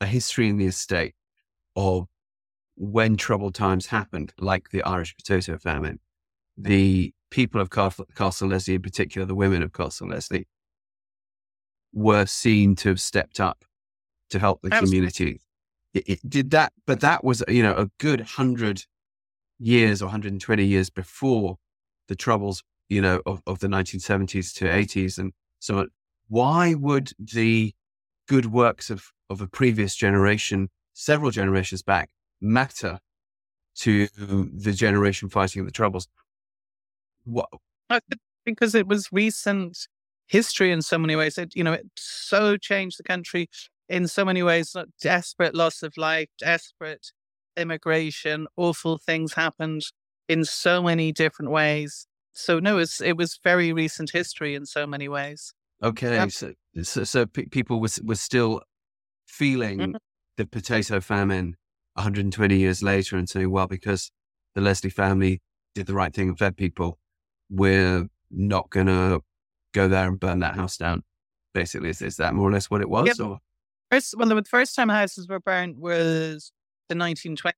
a 0.00 0.06
history 0.06 0.48
in 0.48 0.56
the 0.58 0.66
estate 0.66 1.14
of 1.76 2.06
when 2.76 3.16
troubled 3.16 3.54
times 3.54 3.86
happened, 3.86 4.32
like 4.38 4.70
the 4.70 4.82
Irish 4.82 5.16
potato 5.16 5.58
famine, 5.58 5.98
the 6.56 7.12
people 7.30 7.60
of 7.60 7.70
Castle, 7.70 8.06
Castle 8.14 8.48
Leslie, 8.48 8.74
in 8.74 8.82
particular, 8.82 9.26
the 9.26 9.34
women 9.34 9.62
of 9.62 9.72
Castle 9.72 10.08
Leslie, 10.08 10.46
were 11.92 12.26
seen 12.26 12.76
to 12.76 12.90
have 12.90 13.00
stepped 13.00 13.40
up 13.40 13.64
to 14.30 14.38
help 14.38 14.60
the 14.62 14.68
Absolutely. 14.68 14.88
community. 14.88 15.40
It, 15.94 16.08
it 16.08 16.20
did 16.28 16.50
that, 16.50 16.72
but 16.86 17.00
that 17.00 17.24
was, 17.24 17.42
you 17.48 17.62
know, 17.62 17.74
a 17.74 17.90
good 17.98 18.20
hundred 18.20 18.84
years 19.58 20.00
or 20.00 20.06
120 20.06 20.64
years 20.64 20.90
before 20.90 21.56
the 22.06 22.14
troubles, 22.14 22.62
you 22.88 23.00
know, 23.00 23.22
of, 23.26 23.42
of 23.46 23.58
the 23.60 23.68
1970s 23.68 24.54
to 24.54 24.64
80s 24.66 25.18
and 25.18 25.32
so 25.58 25.78
on. 25.78 25.88
Why 26.28 26.74
would 26.74 27.12
the 27.18 27.74
good 28.28 28.46
works 28.46 28.90
of, 28.90 29.04
of 29.30 29.40
a 29.40 29.46
previous 29.46 29.94
generation, 29.94 30.68
several 30.92 31.30
generations 31.30 31.82
back, 31.82 32.10
matter 32.40 32.98
to 33.76 34.08
the 34.16 34.72
generation 34.72 35.28
fighting 35.28 35.64
the 35.64 35.70
troubles? 35.70 36.08
What, 37.24 37.48
because 38.44 38.74
it 38.74 38.86
was 38.86 39.08
recent 39.12 39.86
history 40.26 40.70
in 40.70 40.82
so 40.82 40.98
many 40.98 41.16
ways. 41.16 41.38
It, 41.38 41.54
you 41.54 41.64
know, 41.64 41.72
it 41.72 41.86
so 41.96 42.56
changed 42.56 42.98
the 42.98 43.02
country 43.02 43.48
in 43.88 44.08
so 44.08 44.24
many 44.24 44.42
ways. 44.42 44.74
Desperate 45.00 45.54
loss 45.54 45.82
of 45.82 45.96
life, 45.96 46.28
desperate 46.38 47.12
immigration, 47.56 48.46
awful 48.56 48.98
things 48.98 49.34
happened 49.34 49.82
in 50.28 50.44
so 50.44 50.82
many 50.82 51.12
different 51.12 51.50
ways. 51.50 52.06
So 52.38 52.60
no, 52.60 52.78
it's 52.78 53.00
it 53.00 53.16
was 53.16 53.40
very 53.42 53.72
recent 53.72 54.10
history 54.10 54.54
in 54.54 54.64
so 54.64 54.86
many 54.86 55.08
ways. 55.08 55.52
okay, 55.82 56.14
Yep. 56.14 56.30
so, 56.30 56.52
so, 56.82 57.04
so 57.04 57.26
people 57.26 57.80
was, 57.80 58.00
were 58.02 58.14
still 58.14 58.62
feeling 59.26 59.78
Mhm. 59.78 59.96
the 60.36 60.46
potato 60.46 61.00
famine 61.00 61.56
120 61.94 62.56
years 62.56 62.80
later 62.82 63.16
and 63.16 63.28
saying, 63.28 63.50
well, 63.50 63.66
because 63.66 64.10
the 64.54 64.60
Leslie 64.60 64.90
family 64.90 65.40
did 65.74 65.86
the 65.86 65.94
right 65.94 66.14
thing 66.14 66.28
and 66.28 66.38
fed 66.38 66.56
people, 66.56 66.98
we're 67.50 68.08
not 68.30 68.70
going 68.70 68.86
to 68.86 69.20
go 69.74 69.88
there 69.88 70.06
and 70.08 70.18
burn 70.20 70.38
that 70.38 70.54
house 70.54 70.76
down. 70.76 71.02
Basically, 71.54 71.90
is, 71.90 72.02
is 72.02 72.16
that 72.18 72.34
more 72.34 72.48
or 72.48 72.52
less 72.52 72.70
what 72.70 72.80
it 72.80 72.88
was? 72.88 73.06
Yep. 73.18 73.20
Or 73.28 73.38
First, 73.90 74.14
well, 74.16 74.28
the 74.28 74.44
first 74.44 74.74
time 74.76 74.88
houses 74.90 75.26
were 75.28 75.40
burnt 75.40 75.76
was 75.78 76.52
the 76.88 76.94
1920s 76.94 77.52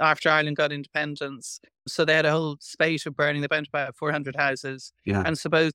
after 0.00 0.28
Ireland 0.28 0.56
got 0.56 0.72
independence. 0.72 1.60
So 1.86 2.04
they 2.04 2.14
had 2.14 2.26
a 2.26 2.30
whole 2.30 2.56
spate 2.60 3.06
of 3.06 3.16
burning. 3.16 3.42
They 3.42 3.48
burnt 3.48 3.68
about 3.68 3.96
400 3.96 4.36
houses. 4.36 4.92
yeah, 5.04 5.22
and 5.24 5.38
suppose 5.38 5.72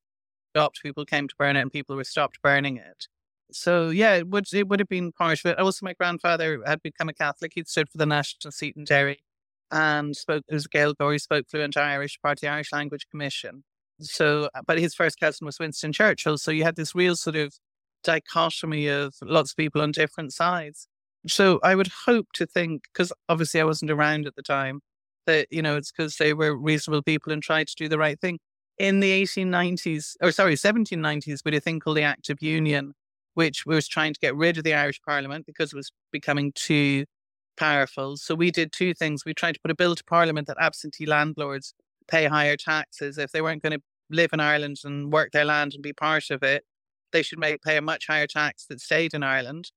stopped 0.54 0.84
people 0.84 1.04
came 1.04 1.28
to 1.28 1.36
burn 1.38 1.56
it 1.56 1.62
and 1.62 1.72
people 1.72 1.96
were 1.96 2.04
stopped 2.04 2.40
burning 2.44 2.78
it 2.78 3.08
so 3.52 3.90
yeah 3.90 4.14
it 4.14 4.28
would 4.28 4.46
it 4.54 4.68
would 4.68 4.80
have 4.80 4.90
been 4.90 5.12
part 5.12 5.40
of 5.40 5.46
it 5.46 5.58
also 5.58 5.84
my 5.84 5.94
grandfather 5.94 6.62
had 6.66 6.82
become 6.84 7.10
a 7.10 7.14
catholic 7.14 7.54
he'd 7.56 7.68
stood 7.68 7.90
for 7.90 7.98
the 7.98 8.06
national 8.06 8.52
seat 8.52 8.76
in 8.78 8.84
derry 8.84 9.20
and 9.72 10.16
spoke 10.16 10.44
it 10.48 10.54
was 10.54 10.68
Gaeilgeoir 10.68 11.20
spoke 11.20 11.48
fluent 11.50 11.76
irish 11.76 12.20
part 12.22 12.38
of 12.38 12.42
the 12.42 12.48
irish 12.48 12.72
language 12.72 13.08
commission 13.10 13.64
so 14.00 14.48
but 14.68 14.78
his 14.78 14.94
first 14.94 15.20
cousin 15.20 15.46
was 15.46 15.60
winston 15.60 15.92
churchill 15.92 16.38
so 16.38 16.52
you 16.52 16.64
had 16.64 16.76
this 16.76 16.94
real 16.94 17.16
sort 17.16 17.36
of 17.36 17.56
dichotomy 18.04 18.88
of 18.88 19.16
lots 19.24 19.52
of 19.52 19.58
people 19.58 19.82
on 19.82 19.92
different 19.92 20.34
sides 20.34 20.88
so 21.28 21.60
i 21.64 21.76
would 21.76 21.90
hope 22.06 22.28
to 22.34 22.46
think 22.46 22.84
because 22.94 23.12
obviously 23.30 23.60
i 23.60 23.64
wasn't 23.64 23.90
around 23.90 24.28
at 24.28 24.36
the 24.36 24.42
time 24.42 24.82
that 25.26 25.48
you 25.52 25.62
know 25.62 25.78
it's 25.78 25.92
because 25.92 26.18
they 26.18 26.34
were 26.34 26.56
reasonable 26.56 27.02
people 27.02 27.32
and 27.32 27.42
tried 27.44 27.68
to 27.68 27.76
do 27.76 27.88
the 27.88 27.98
right 27.98 28.20
thing 28.20 28.40
in 28.78 29.00
the 29.00 29.12
1890s, 29.24 30.16
or 30.22 30.32
sorry, 30.32 30.56
1790s, 30.56 31.42
we 31.46 31.52
with 31.52 31.58
a 31.58 31.60
thing 31.60 31.80
called 31.80 31.98
the 31.98 32.04
Act 32.04 32.30
of 32.30 32.42
Union, 32.42 32.94
which 33.36 33.66
was 33.66 33.88
trying 33.88 34.14
to 34.14 34.20
get 34.20 34.36
rid 34.36 34.58
of 34.58 34.64
the 34.64 34.74
Irish 34.74 35.02
Parliament 35.02 35.46
because 35.46 35.74
it 35.74 35.76
was 35.76 35.92
becoming 36.12 36.52
too 36.54 37.06
powerful. 37.58 38.18
So 38.18 38.36
we 38.36 38.52
did 38.52 38.72
two 38.72 38.94
things. 38.94 39.26
We 39.26 39.34
tried 39.34 39.54
to 39.54 39.60
put 39.62 39.72
a 39.72 39.76
bill 39.76 39.96
to 39.96 40.04
Parliament 40.04 40.48
that 40.48 40.58
absentee 40.60 41.06
landlords 41.06 41.74
pay 42.08 42.26
higher 42.26 42.58
taxes 42.58 43.18
if 43.18 43.32
they 43.32 43.42
weren't 43.42 43.62
going 43.62 43.74
to 43.74 43.84
live 44.10 44.34
in 44.34 44.40
Ireland 44.40 44.78
and 44.84 45.14
work 45.14 45.32
their 45.32 45.46
land 45.46 45.74
and 45.74 45.84
be 45.84 45.94
part 45.94 46.30
of 46.32 46.44
it. 46.44 46.64
They 47.12 47.22
should 47.22 47.40
make 47.40 47.62
pay 47.62 47.78
a 47.78 47.82
much 47.82 48.08
higher 48.08 48.28
tax 48.28 48.66
that 48.68 48.82
stayed 48.82 49.14
in 49.14 49.24
Ireland. 49.24 49.72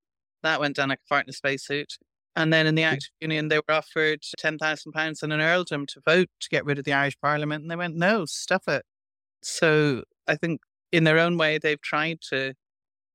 That 0.46 0.60
went 0.60 0.76
down 0.76 0.88
like 0.88 1.00
a 1.04 1.08
fart 1.08 1.26
in 1.26 1.30
a 1.30 1.32
spacesuit. 1.32 1.98
And 2.36 2.52
then 2.52 2.66
in 2.66 2.74
the 2.74 2.82
Act 2.82 3.04
of 3.04 3.10
Union, 3.20 3.48
they 3.48 3.56
were 3.56 3.74
offered 3.74 4.20
£10,000 4.38 5.22
and 5.22 5.32
an 5.32 5.40
earldom 5.40 5.86
to 5.86 6.00
vote 6.04 6.28
to 6.40 6.48
get 6.50 6.66
rid 6.66 6.78
of 6.78 6.84
the 6.84 6.92
Irish 6.92 7.16
Parliament. 7.20 7.62
And 7.62 7.70
they 7.70 7.76
went, 7.76 7.96
no, 7.96 8.26
stuff 8.26 8.68
it. 8.68 8.84
So 9.42 10.02
I 10.26 10.36
think 10.36 10.60
in 10.92 11.04
their 11.04 11.18
own 11.18 11.38
way, 11.38 11.56
they've 11.58 11.80
tried 11.80 12.18
to, 12.28 12.52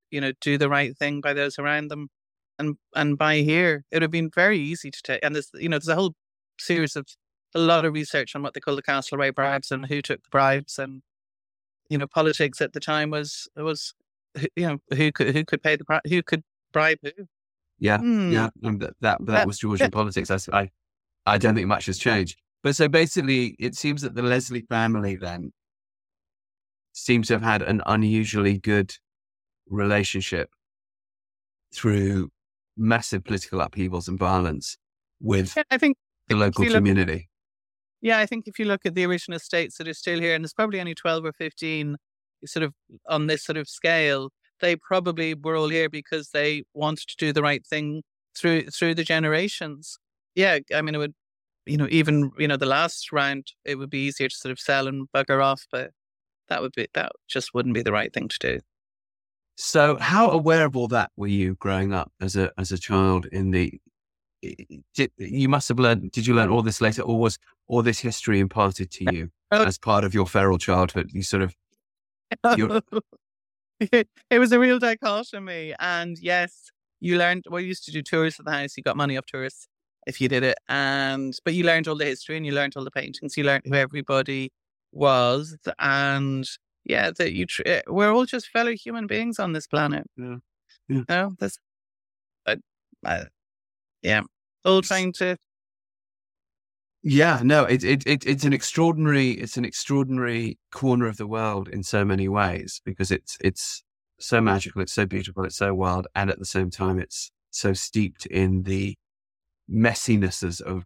you 0.09 0.21
know, 0.21 0.31
do 0.41 0.57
the 0.57 0.69
right 0.69 0.97
thing 0.97 1.21
by 1.21 1.33
those 1.33 1.59
around 1.59 1.89
them. 1.89 2.09
And 2.57 2.77
and 2.95 3.17
by 3.17 3.37
here, 3.37 3.85
it 3.91 3.97
would 3.97 4.01
have 4.01 4.11
been 4.11 4.31
very 4.33 4.59
easy 4.59 4.89
to 4.91 5.01
take. 5.03 5.23
And 5.23 5.35
there's, 5.35 5.49
you 5.53 5.69
know, 5.69 5.77
there's 5.77 5.87
a 5.87 5.95
whole 5.95 6.15
series 6.59 6.95
of 6.95 7.05
a 7.53 7.59
lot 7.59 7.85
of 7.85 7.93
research 7.93 8.35
on 8.35 8.41
what 8.41 8.53
they 8.53 8.59
call 8.59 8.75
the 8.75 8.83
Castlereagh 8.83 9.35
bribes 9.35 9.71
and 9.71 9.85
who 9.85 10.01
took 10.01 10.23
the 10.23 10.29
bribes. 10.31 10.79
And, 10.79 11.03
you 11.89 11.97
know, 11.97 12.07
politics 12.07 12.59
at 12.59 12.73
the 12.73 12.79
time 12.79 13.11
was, 13.11 13.47
was, 13.55 13.93
you 14.55 14.67
know, 14.67 14.77
who 14.95 15.11
could, 15.11 15.35
who 15.35 15.43
could 15.45 15.61
pay 15.61 15.75
the, 15.75 16.01
who 16.07 16.23
could 16.23 16.43
bribe 16.71 16.99
who. 17.03 17.11
yeah, 17.79 17.97
Hmm. 17.99 18.31
yeah. 18.31 18.49
And 18.63 18.79
that, 18.81 18.93
that, 19.01 19.25
that 19.25 19.47
was 19.47 19.59
Georgian 19.59 19.91
politics. 19.91 20.29
I, 20.51 20.69
I 21.25 21.37
don't 21.37 21.55
think 21.55 21.67
much 21.67 21.85
has 21.87 21.97
changed. 21.97 22.37
But 22.63 22.75
so 22.75 22.87
basically, 22.87 23.55
it 23.59 23.75
seems 23.75 24.01
that 24.03 24.13
the 24.15 24.21
Leslie 24.21 24.61
family 24.69 25.15
then 25.15 25.51
seems 26.93 27.27
to 27.27 27.33
have 27.33 27.41
had 27.41 27.61
an 27.61 27.81
unusually 27.85 28.57
good 28.59 28.93
relationship 29.67 30.49
through 31.73 32.29
massive 32.77 33.23
political 33.23 33.61
upheavals 33.61 34.07
and 34.07 34.19
violence 34.19 34.77
with 35.19 35.55
Yeah, 35.55 35.63
I 35.71 35.77
think 35.77 35.97
the 36.27 36.35
local 36.35 36.63
you 36.63 36.69
look- 36.71 36.77
community. 36.77 37.29
Yeah, 38.03 38.17
I 38.17 38.25
think 38.25 38.47
if 38.47 38.57
you 38.57 38.65
look 38.65 38.81
at 38.85 38.95
the 38.95 39.05
original 39.05 39.35
estates 39.37 39.77
that 39.77 39.87
are 39.87 39.93
still 39.93 40.19
here, 40.19 40.33
and 40.33 40.43
there's 40.43 40.53
probably 40.55 40.79
only 40.79 40.95
12 40.95 41.23
or 41.23 41.33
15 41.33 41.97
sort 42.45 42.63
of 42.63 42.73
on 43.07 43.27
this 43.27 43.43
sort 43.43 43.57
of 43.57 43.69
scale, 43.69 44.31
they 44.61 44.75
probably 44.75 45.33
were 45.33 45.55
all 45.55 45.69
here 45.69 45.89
because 45.89 46.29
they 46.29 46.63
wanted 46.73 47.07
to 47.07 47.15
do 47.17 47.33
the 47.33 47.41
right 47.41 47.65
thing 47.65 48.03
through 48.37 48.67
through 48.67 48.95
the 48.95 49.03
generations. 49.03 49.97
Yeah, 50.35 50.59
I 50.73 50.81
mean, 50.81 50.95
it 50.95 50.99
would, 50.99 51.13
you 51.65 51.77
know, 51.77 51.87
even 51.89 52.31
you 52.37 52.47
know 52.47 52.57
the 52.57 52.65
last 52.65 53.11
round, 53.11 53.47
it 53.65 53.75
would 53.75 53.89
be 53.89 54.05
easier 54.05 54.29
to 54.29 54.35
sort 54.35 54.51
of 54.51 54.59
sell 54.59 54.87
and 54.87 55.07
bugger 55.15 55.43
off, 55.43 55.65
but 55.71 55.91
that 56.49 56.61
would 56.61 56.73
be 56.73 56.87
that 56.93 57.11
just 57.27 57.53
wouldn't 57.53 57.75
be 57.75 57.81
the 57.81 57.91
right 57.91 58.13
thing 58.13 58.27
to 58.27 58.37
do. 58.39 58.59
So, 59.57 59.97
how 59.97 60.29
aware 60.29 60.65
of 60.65 60.75
all 60.75 60.87
that 60.89 61.11
were 61.17 61.27
you 61.27 61.55
growing 61.55 61.93
up 61.93 62.11
as 62.21 62.35
a 62.35 62.51
as 62.57 62.71
a 62.71 62.77
child? 62.77 63.25
In 63.31 63.51
the 63.51 63.79
did, 64.93 65.11
you 65.17 65.49
must 65.49 65.69
have 65.69 65.79
learned. 65.79 66.11
Did 66.11 66.25
you 66.25 66.33
learn 66.33 66.49
all 66.49 66.61
this 66.61 66.81
later, 66.81 67.01
or 67.03 67.19
was 67.19 67.37
all 67.67 67.81
this 67.81 67.99
history 67.99 68.39
imparted 68.39 68.91
to 68.91 69.03
you 69.13 69.29
oh. 69.51 69.63
as 69.63 69.77
part 69.77 70.03
of 70.03 70.13
your 70.13 70.25
feral 70.25 70.57
childhood? 70.57 71.09
You 71.13 71.23
sort 71.23 71.43
of. 71.43 71.55
it 74.29 74.39
was 74.39 74.51
a 74.51 74.59
real 74.59 74.79
dichotomy, 74.79 75.73
and 75.79 76.17
yes, 76.19 76.69
you 76.99 77.17
learned. 77.17 77.45
Well, 77.49 77.59
you 77.61 77.67
used 77.67 77.85
to 77.85 77.91
do 77.91 78.01
tours 78.03 78.37
of 78.39 78.45
the 78.45 78.51
house. 78.51 78.77
You 78.77 78.83
got 78.83 78.95
money 78.97 79.17
off 79.17 79.25
tourists 79.25 79.67
if 80.05 80.21
you 80.21 80.27
did 80.29 80.43
it, 80.43 80.57
and 80.69 81.35
but 81.45 81.53
you 81.53 81.63
learned 81.63 81.87
all 81.87 81.95
the 81.95 82.05
history 82.05 82.37
and 82.37 82.45
you 82.45 82.51
learned 82.53 82.73
all 82.75 82.83
the 82.83 82.91
paintings. 82.91 83.37
You 83.37 83.43
learned 83.43 83.63
who 83.65 83.73
everybody 83.75 84.51
was, 84.91 85.57
and 85.79 86.45
yeah, 86.85 87.11
that 87.17 87.33
you 87.33 87.45
tr- 87.47 87.63
eh, 87.65 87.81
we're 87.87 88.11
all 88.13 88.25
just 88.25 88.49
fellow 88.49 88.73
human 88.73 89.07
beings 89.07 89.39
on 89.39 89.53
this 89.53 89.65
planet. 89.67 90.05
Yeah, 90.17 90.35
yeah. 90.89 91.01
No, 91.09 91.35
that's, 91.39 91.57
uh, 92.47 92.57
uh, 93.05 93.25
yeah, 94.03 94.21
all 94.65 94.81
trying 94.81 95.13
to. 95.15 95.37
Yeah, 97.03 97.41
no, 97.43 97.63
it, 97.65 97.83
it 97.83 98.05
it 98.05 98.25
it's 98.27 98.43
an 98.43 98.53
extraordinary 98.53 99.31
it's 99.31 99.57
an 99.57 99.65
extraordinary 99.65 100.59
corner 100.71 101.07
of 101.07 101.17
the 101.17 101.25
world 101.25 101.67
in 101.67 101.81
so 101.83 102.05
many 102.05 102.27
ways 102.29 102.79
because 102.85 103.09
it's 103.11 103.37
it's 103.41 103.83
so 104.19 104.39
magical, 104.39 104.81
it's 104.81 104.93
so 104.93 105.05
beautiful, 105.07 105.43
it's 105.43 105.55
so 105.57 105.73
wild, 105.73 106.07
and 106.13 106.29
at 106.29 106.37
the 106.37 106.45
same 106.45 106.69
time, 106.69 106.99
it's 106.99 107.31
so 107.49 107.73
steeped 107.73 108.27
in 108.27 108.63
the 108.63 108.95
messinesses 109.67 110.61
of 110.61 110.85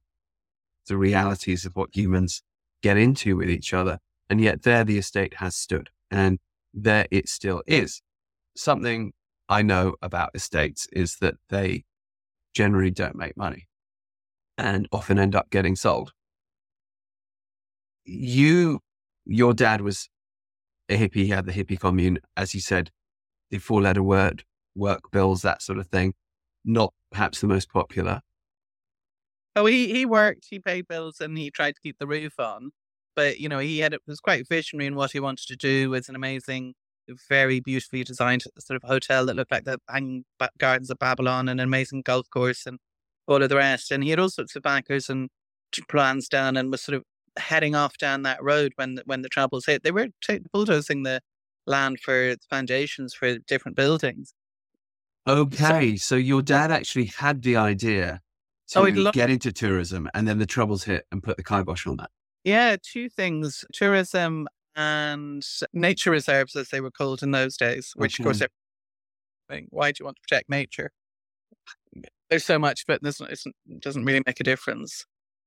the 0.88 0.97
realities 0.97 1.65
of 1.65 1.75
what 1.75 1.89
humans 1.95 2.43
get 2.84 2.97
into 2.97 3.38
with 3.38 3.49
each 3.49 3.73
other. 3.73 3.99
And 4.30 4.41
yet 4.41 4.63
there 4.63 4.84
the 4.84 4.97
estate 4.97 5.36
has 5.36 5.56
stood 5.56 5.89
and 6.12 6.39
there 6.73 7.08
it 7.12 7.30
still 7.30 7.63
is. 7.67 8.01
Something 8.56 9.13
I 9.49 9.62
know 9.63 9.95
about 10.01 10.32
estates 10.36 10.88
is 10.93 11.17
that 11.21 11.36
they 11.49 11.86
generally 12.54 12.91
don't 12.91 13.15
make 13.15 13.38
money 13.38 13.67
and 14.57 14.87
often 14.91 15.19
end 15.19 15.35
up 15.35 15.49
getting 15.49 15.75
sold. 15.75 16.11
You, 18.03 18.79
your 19.25 19.53
dad 19.53 19.81
was 19.81 20.09
a 20.89 20.97
hippie. 20.97 21.23
He 21.23 21.29
had 21.29 21.45
the 21.45 21.51
hippie 21.51 21.79
commune, 21.79 22.19
as 22.37 22.53
you 22.53 22.61
said, 22.61 22.91
the 23.49 23.57
four 23.57 23.81
letter 23.81 24.03
word, 24.03 24.43
work 24.75 25.11
bills, 25.11 25.41
that 25.41 25.61
sort 25.61 25.79
of 25.79 25.87
thing. 25.87 26.13
Not 26.63 26.93
perhaps 27.11 27.41
the 27.41 27.47
most 27.47 27.71
popular. 27.71 28.21
Oh, 29.55 29.65
he, 29.65 29.93
he 29.93 30.05
worked, 30.05 30.47
he 30.49 30.59
paid 30.59 30.87
bills, 30.87 31.21
and 31.21 31.37
he 31.37 31.49
tried 31.49 31.75
to 31.75 31.81
keep 31.81 31.97
the 31.97 32.07
roof 32.07 32.39
on 32.39 32.71
but 33.15 33.39
you 33.39 33.49
know 33.49 33.59
he 33.59 33.79
had 33.79 33.93
it 33.93 34.01
was 34.07 34.19
quite 34.19 34.47
visionary 34.47 34.85
in 34.85 34.95
what 34.95 35.11
he 35.11 35.19
wanted 35.19 35.47
to 35.47 35.55
do. 35.55 35.89
Was 35.89 36.09
an 36.09 36.15
amazing, 36.15 36.73
very 37.29 37.59
beautifully 37.59 38.03
designed 38.03 38.43
sort 38.59 38.81
of 38.81 38.87
hotel 38.87 39.25
that 39.25 39.35
looked 39.35 39.51
like 39.51 39.63
the 39.63 39.79
hanging 39.89 40.25
gardens 40.57 40.89
of 40.89 40.99
Babylon, 40.99 41.49
and 41.49 41.59
an 41.59 41.67
amazing 41.67 42.01
golf 42.03 42.29
course, 42.29 42.65
and 42.65 42.79
all 43.27 43.41
of 43.41 43.49
the 43.49 43.55
rest. 43.55 43.91
And 43.91 44.03
he 44.03 44.09
had 44.09 44.19
all 44.19 44.29
sorts 44.29 44.55
of 44.55 44.63
backers 44.63 45.09
and 45.09 45.29
plans 45.89 46.29
down, 46.29 46.57
and 46.57 46.71
was 46.71 46.81
sort 46.81 46.95
of 46.95 47.03
heading 47.38 47.75
off 47.75 47.97
down 47.97 48.23
that 48.23 48.41
road 48.43 48.73
when 48.75 48.99
when 49.05 49.21
the 49.21 49.29
troubles 49.29 49.65
hit. 49.65 49.83
They 49.83 49.91
were 49.91 50.07
t- 50.23 50.39
bulldozing 50.53 51.03
the 51.03 51.21
land 51.67 51.99
for 51.99 52.35
foundations 52.49 53.13
for 53.13 53.38
different 53.39 53.75
buildings. 53.75 54.33
Okay, 55.27 55.95
so, 55.97 56.15
so 56.15 56.15
your 56.15 56.41
dad 56.41 56.71
actually 56.71 57.05
had 57.05 57.41
the 57.41 57.55
idea 57.55 58.21
oh, 58.75 58.89
to 58.89 59.07
oh, 59.07 59.11
get 59.11 59.29
into 59.29 59.51
tourism, 59.51 60.09
and 60.13 60.27
then 60.27 60.38
the 60.38 60.45
troubles 60.45 60.83
hit 60.83 61.05
and 61.11 61.23
put 61.23 61.38
the 61.38 61.43
kibosh 61.43 61.88
on 61.88 61.97
that. 61.97 62.11
Yeah, 62.43 62.75
two 62.81 63.09
things 63.09 63.65
tourism 63.73 64.47
and 64.75 65.43
nature 65.73 66.11
reserves, 66.11 66.55
as 66.55 66.69
they 66.69 66.81
were 66.81 66.91
called 66.91 67.23
in 67.23 67.31
those 67.31 67.57
days, 67.57 67.93
which, 67.95 68.19
okay. 68.19 68.29
of 68.29 68.49
course, 69.47 69.69
why 69.69 69.91
do 69.91 69.97
you 69.99 70.05
want 70.05 70.17
to 70.17 70.21
protect 70.21 70.49
nature? 70.49 70.91
There's 72.29 72.45
so 72.45 72.57
much, 72.57 72.85
but 72.88 73.03
this 73.03 73.21
it 73.21 73.39
doesn't 73.79 74.05
really 74.05 74.23
make 74.25 74.39
a 74.39 74.43
difference. 74.43 75.05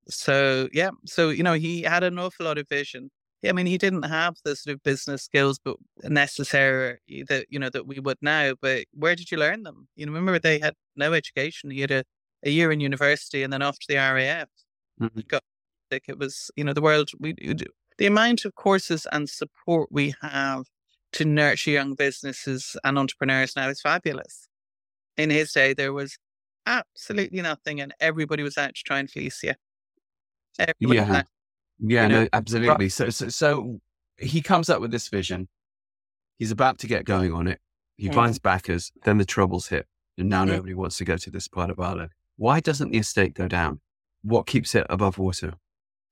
So, 0.08 0.68
yeah, 0.72 0.90
so, 1.04 1.28
you 1.30 1.42
know, 1.42 1.54
he 1.54 1.82
had 1.82 2.02
an 2.02 2.18
awful 2.18 2.46
lot 2.46 2.58
of 2.58 2.68
vision. 2.68 3.10
I 3.46 3.52
mean, 3.52 3.66
he 3.66 3.78
didn't 3.78 4.04
have 4.04 4.36
the 4.44 4.56
sort 4.56 4.74
of 4.74 4.82
business 4.82 5.22
skills, 5.22 5.60
but 5.62 5.76
necessary 6.02 6.98
that, 7.28 7.46
you 7.50 7.58
know, 7.58 7.70
that 7.70 7.86
we 7.86 8.00
would 8.00 8.18
now. 8.20 8.54
But 8.60 8.86
where 8.92 9.14
did 9.14 9.30
you 9.30 9.38
learn 9.38 9.62
them? 9.62 9.86
You 9.96 10.06
know, 10.06 10.12
remember 10.12 10.38
they 10.38 10.58
had 10.58 10.74
no 10.96 11.12
education. 11.12 11.70
He 11.70 11.82
had 11.82 11.90
a, 11.90 12.04
a 12.42 12.50
year 12.50 12.72
in 12.72 12.80
university 12.80 13.42
and 13.42 13.52
then 13.52 13.62
off 13.62 13.78
to 13.78 13.86
the 13.88 13.96
RAF. 13.96 14.48
Mm-hmm. 15.00 15.20
Got 15.28 15.42
it 15.90 16.18
was, 16.18 16.50
you 16.56 16.64
know, 16.64 16.72
the 16.72 16.82
world, 16.82 17.10
we 17.18 17.34
the 17.98 18.06
amount 18.06 18.44
of 18.44 18.54
courses 18.54 19.06
and 19.10 19.28
support 19.28 19.88
we 19.90 20.14
have 20.20 20.64
to 21.12 21.24
nurture 21.24 21.70
young 21.70 21.94
businesses 21.94 22.76
and 22.84 22.98
entrepreneurs 22.98 23.56
now 23.56 23.68
is 23.68 23.80
fabulous. 23.80 24.48
In 25.16 25.30
his 25.30 25.52
day, 25.52 25.74
there 25.74 25.92
was 25.92 26.16
absolutely 26.68 27.42
nothing, 27.42 27.80
and 27.80 27.92
everybody 28.00 28.42
was 28.42 28.56
out 28.56 28.74
to 28.74 28.82
try 28.84 29.00
and 29.00 29.10
fleece 29.10 29.42
you. 29.42 29.54
Everybody 30.58 30.98
yeah, 30.98 31.18
out, 31.18 31.24
yeah, 31.80 32.02
you 32.02 32.08
know, 32.08 32.22
no, 32.22 32.28
absolutely. 32.32 32.88
So, 32.88 33.10
so, 33.10 33.28
so 33.28 33.80
he 34.16 34.40
comes 34.40 34.68
up 34.68 34.80
with 34.80 34.90
this 34.90 35.08
vision. 35.08 35.48
He's 36.38 36.50
about 36.50 36.78
to 36.78 36.86
get 36.86 37.04
going 37.04 37.32
on 37.32 37.48
it. 37.48 37.60
He 37.96 38.08
mm. 38.08 38.14
finds 38.14 38.38
backers. 38.38 38.92
Then 39.04 39.18
the 39.18 39.24
troubles 39.24 39.68
hit, 39.68 39.86
and 40.16 40.28
now 40.28 40.44
mm. 40.44 40.48
nobody 40.48 40.74
wants 40.74 40.98
to 40.98 41.04
go 41.04 41.16
to 41.16 41.30
this 41.30 41.48
part 41.48 41.70
of 41.70 41.80
Ireland. 41.80 42.10
Why 42.36 42.60
doesn't 42.60 42.90
the 42.90 42.98
estate 42.98 43.34
go 43.34 43.48
down? 43.48 43.80
What 44.22 44.46
keeps 44.46 44.74
it 44.74 44.86
above 44.88 45.18
water? 45.18 45.54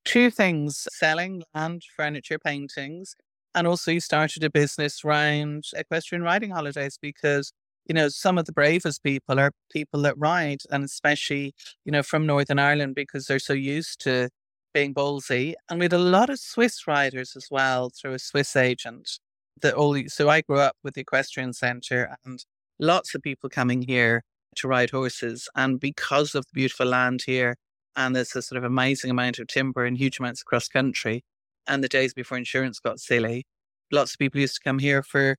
two 0.07 0.31
things 0.31 0.87
selling 0.91 1.43
land, 1.53 1.83
furniture, 1.95 2.39
paintings. 2.39 3.15
And 3.53 3.67
also, 3.67 3.91
you 3.91 3.99
started 3.99 4.43
a 4.43 4.49
business 4.49 5.03
around 5.03 5.65
equestrian 5.75 6.23
riding 6.23 6.51
holidays 6.51 6.97
because, 7.01 7.51
you 7.87 7.93
know, 7.93 8.09
some 8.09 8.37
of 8.37 8.45
the 8.45 8.51
bravest 8.51 9.03
people 9.03 9.39
are 9.39 9.51
people 9.71 10.01
that 10.01 10.17
ride, 10.17 10.59
and 10.69 10.83
especially, 10.83 11.53
you 11.85 11.91
know, 11.91 12.03
from 12.03 12.25
Northern 12.25 12.59
Ireland 12.59 12.95
because 12.95 13.27
they're 13.27 13.39
so 13.39 13.53
used 13.53 14.01
to 14.01 14.29
being 14.73 14.93
ballsy. 14.93 15.53
And 15.69 15.79
we 15.79 15.85
had 15.85 15.93
a 15.93 15.97
lot 15.97 16.29
of 16.29 16.39
Swiss 16.39 16.85
riders 16.87 17.33
as 17.35 17.47
well 17.49 17.89
through 17.89 18.13
a 18.13 18.19
Swiss 18.19 18.55
agent. 18.55 19.19
That 19.61 19.73
all 19.73 19.97
so 20.07 20.29
I 20.29 20.41
grew 20.41 20.59
up 20.59 20.75
with 20.83 20.93
the 20.93 21.01
equestrian 21.01 21.53
centre 21.53 22.15
and 22.23 22.45
lots 22.79 23.15
of 23.15 23.23
people 23.23 23.49
coming 23.49 23.81
here 23.81 24.23
to 24.57 24.67
ride 24.67 24.91
horses. 24.91 25.49
And 25.55 25.79
because 25.79 26.35
of 26.35 26.45
the 26.45 26.53
beautiful 26.53 26.85
land 26.85 27.23
here, 27.25 27.55
and 27.95 28.15
there's 28.15 28.35
a 28.35 28.41
sort 28.43 28.57
of 28.57 28.63
amazing 28.63 29.09
amount 29.09 29.39
of 29.39 29.47
timber 29.47 29.85
and 29.85 29.97
huge 29.97 30.19
amounts 30.19 30.41
across 30.41 30.67
country. 30.67 31.23
And 31.67 31.83
the 31.83 31.87
days 31.87 32.13
before 32.13 32.37
insurance 32.37 32.79
got 32.79 32.99
silly, 32.99 33.45
lots 33.91 34.13
of 34.13 34.19
people 34.19 34.39
used 34.39 34.55
to 34.55 34.61
come 34.63 34.79
here 34.79 35.01
for, 35.01 35.37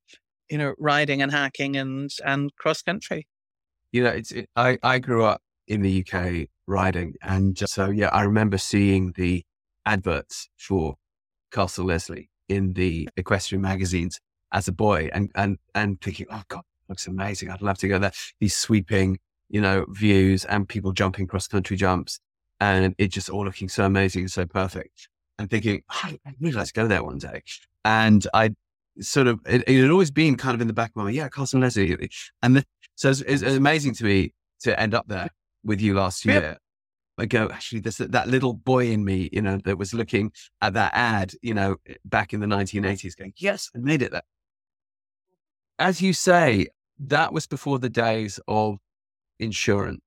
you 0.51 0.59
know, 0.59 0.75
riding 0.79 1.23
and 1.23 1.33
hacking 1.33 1.77
and 1.77 2.11
and 2.25 2.55
cross 2.57 2.83
country. 2.83 3.27
You 3.93 4.05
know, 4.05 4.11
it's 4.11 4.33
it, 4.33 4.49
I 4.57 4.79
I 4.83 4.99
grew 4.99 5.25
up 5.25 5.43
in 5.67 5.83
the 5.83 6.05
UK 6.05 6.49
riding, 6.67 7.15
and 7.23 7.59
so 7.59 7.91
yeah, 7.91 8.09
I 8.09 8.23
remember 8.23 8.59
seeing 8.59 9.13
the 9.17 9.45
adverts 9.87 10.49
for 10.57 10.97
Castle 11.53 11.87
Leslie 11.87 12.31
in 12.49 12.75
the 12.75 13.09
equestrian 13.17 13.63
magazines 13.63 14.21
as 14.53 14.69
a 14.69 14.73
boy, 14.73 15.11
and 15.13 15.31
and 15.35 15.59
and 15.75 16.01
thinking, 16.01 16.27
oh 16.31 16.43
god, 16.49 16.63
looks 16.89 17.07
amazing. 17.07 17.51
I'd 17.51 17.63
love 17.63 17.79
to 17.79 17.89
go 17.89 17.99
there. 17.99 18.13
These 18.41 18.57
sweeping, 18.57 19.19
you 19.49 19.61
know, 19.61 19.87
views 19.89 20.45
and 20.45 20.69
people 20.69 20.93
jumping 20.93 21.27
cross 21.27 21.49
country 21.49 21.77
jumps 21.77 22.21
and 22.61 22.95
it 22.99 23.09
just 23.09 23.31
all 23.31 23.45
looking 23.45 23.69
so 23.69 23.85
amazing 23.85 24.23
and 24.23 24.31
so 24.31 24.47
perfect. 24.47 25.09
And 25.39 25.49
thinking, 25.49 25.83
oh, 25.91 26.17
I'd 26.27 26.35
really 26.41 26.57
like 26.57 26.67
to 26.67 26.73
go 26.73 26.89
there 26.89 27.05
one 27.05 27.19
day. 27.19 27.43
And 27.85 28.27
I 28.35 28.51
sort 29.01 29.27
of, 29.27 29.41
it, 29.47 29.65
it, 29.67 29.81
had 29.81 29.91
always 29.91 30.11
been 30.11 30.37
kind 30.37 30.55
of 30.55 30.61
in 30.61 30.67
the 30.67 30.73
back 30.73 30.91
of 30.91 30.97
my 30.97 31.05
mind, 31.05 31.17
yeah, 31.17 31.29
Castle 31.29 31.61
Leslie. 31.61 32.11
And 32.43 32.57
the, 32.57 32.65
so 32.95 33.11
it's, 33.11 33.21
it's, 33.21 33.43
amazing 33.43 33.95
to 33.97 34.05
me 34.05 34.35
to 34.61 34.79
end 34.79 34.95
up 34.95 35.07
there 35.09 35.29
with 35.65 35.81
you 35.81 35.95
last 35.95 36.25
year. 36.25 36.41
Yep. 36.41 36.59
I 37.21 37.27
go, 37.27 37.49
actually, 37.53 37.81
there's 37.81 37.97
that 37.97 38.29
little 38.29 38.55
boy 38.55 38.91
in 38.91 39.05
me, 39.05 39.29
you 39.33 39.43
know, 39.43 39.59
that 39.65 39.77
was 39.77 39.93
looking 39.93 40.31
at 40.63 40.75
that 40.75 40.93
ad, 40.95 41.33
you 41.43 41.53
know, 41.53 41.77
back 42.05 42.33
in 42.33 42.41
the 42.41 42.47
1980s 42.47 43.17
going, 43.17 43.33
yes, 43.37 43.71
I 43.75 43.79
made 43.79 44.03
it 44.03 44.13
there. 44.13 44.23
As 45.81 46.01
you 46.01 46.13
say, 46.13 46.69
that 47.01 47.33
was 47.33 47.47
before 47.47 47.81
the 47.81 47.89
days 47.89 48.39
of 48.47 48.79
insurance 49.41 50.01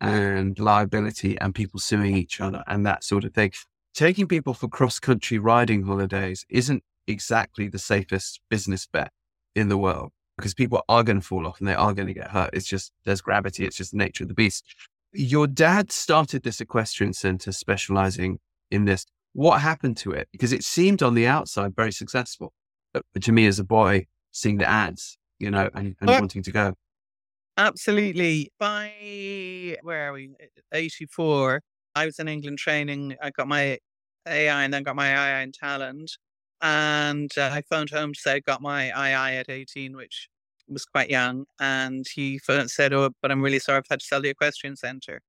and 0.00 0.58
liability 0.58 1.38
and 1.40 1.54
people 1.54 1.80
suing 1.80 2.16
each 2.16 2.40
other 2.40 2.62
and 2.66 2.86
that 2.86 3.02
sort 3.02 3.24
of 3.24 3.34
thing. 3.34 3.52
Taking 3.94 4.28
people 4.28 4.54
for 4.54 4.68
cross 4.68 4.98
country 4.98 5.38
riding 5.38 5.82
holidays 5.84 6.44
isn't 6.48 6.82
exactly 7.08 7.68
the 7.68 7.78
safest 7.78 8.40
business 8.50 8.86
bet 8.86 9.10
in 9.54 9.68
the 9.68 9.78
world 9.78 10.12
because 10.36 10.54
people 10.54 10.84
are 10.88 11.02
going 11.02 11.20
to 11.20 11.26
fall 11.26 11.46
off 11.46 11.58
and 11.58 11.68
they 11.68 11.74
are 11.74 11.92
going 11.92 12.06
to 12.06 12.14
get 12.14 12.30
hurt. 12.30 12.50
It's 12.52 12.66
just, 12.66 12.92
there's 13.04 13.20
gravity. 13.20 13.64
It's 13.64 13.76
just 13.76 13.90
the 13.90 13.96
nature 13.96 14.22
of 14.22 14.28
the 14.28 14.34
beast. 14.34 14.64
Your 15.12 15.46
dad 15.46 15.90
started 15.90 16.44
this 16.44 16.60
equestrian 16.60 17.12
center 17.12 17.50
specializing 17.50 18.38
in 18.70 18.84
this. 18.84 19.04
What 19.32 19.60
happened 19.60 19.96
to 19.98 20.12
it? 20.12 20.28
Because 20.30 20.52
it 20.52 20.62
seemed 20.62 21.02
on 21.02 21.14
the 21.14 21.26
outside 21.26 21.74
very 21.74 21.92
successful. 21.92 22.52
But 22.92 23.04
to 23.22 23.32
me 23.32 23.46
as 23.46 23.58
a 23.58 23.64
boy, 23.64 24.06
seeing 24.30 24.58
the 24.58 24.68
ads, 24.68 25.18
you 25.38 25.50
know, 25.50 25.70
and, 25.74 25.96
and 26.00 26.10
wanting 26.10 26.42
to 26.44 26.52
go. 26.52 26.74
Absolutely. 27.56 28.52
By 28.58 29.76
where 29.82 30.08
are 30.08 30.12
we? 30.12 30.30
84. 30.72 31.62
I 31.94 32.06
was 32.06 32.18
in 32.20 32.28
England 32.28 32.58
training. 32.58 33.16
I 33.20 33.30
got 33.30 33.48
my 33.48 33.78
AI 34.26 34.62
and 34.62 34.72
then 34.72 34.84
got 34.84 34.94
my 34.94 35.08
AI 35.08 35.40
in 35.40 35.52
talent. 35.52 36.12
And 36.60 37.30
uh, 37.36 37.50
I 37.52 37.62
phoned 37.68 37.90
home 37.90 38.14
to 38.14 38.20
say 38.20 38.34
I 38.34 38.40
got 38.40 38.60
my 38.62 38.86
II 38.86 39.36
at 39.38 39.48
18, 39.48 39.96
which 39.96 40.28
was 40.68 40.84
quite 40.84 41.10
young. 41.10 41.44
And 41.60 42.06
he 42.12 42.40
said, 42.66 42.92
Oh, 42.92 43.10
but 43.22 43.30
I'm 43.30 43.42
really 43.42 43.58
sorry 43.58 43.78
I've 43.78 43.84
had 43.90 44.00
to 44.00 44.06
sell 44.06 44.22
the 44.22 44.28
equestrian 44.30 44.76
centre. 44.76 45.20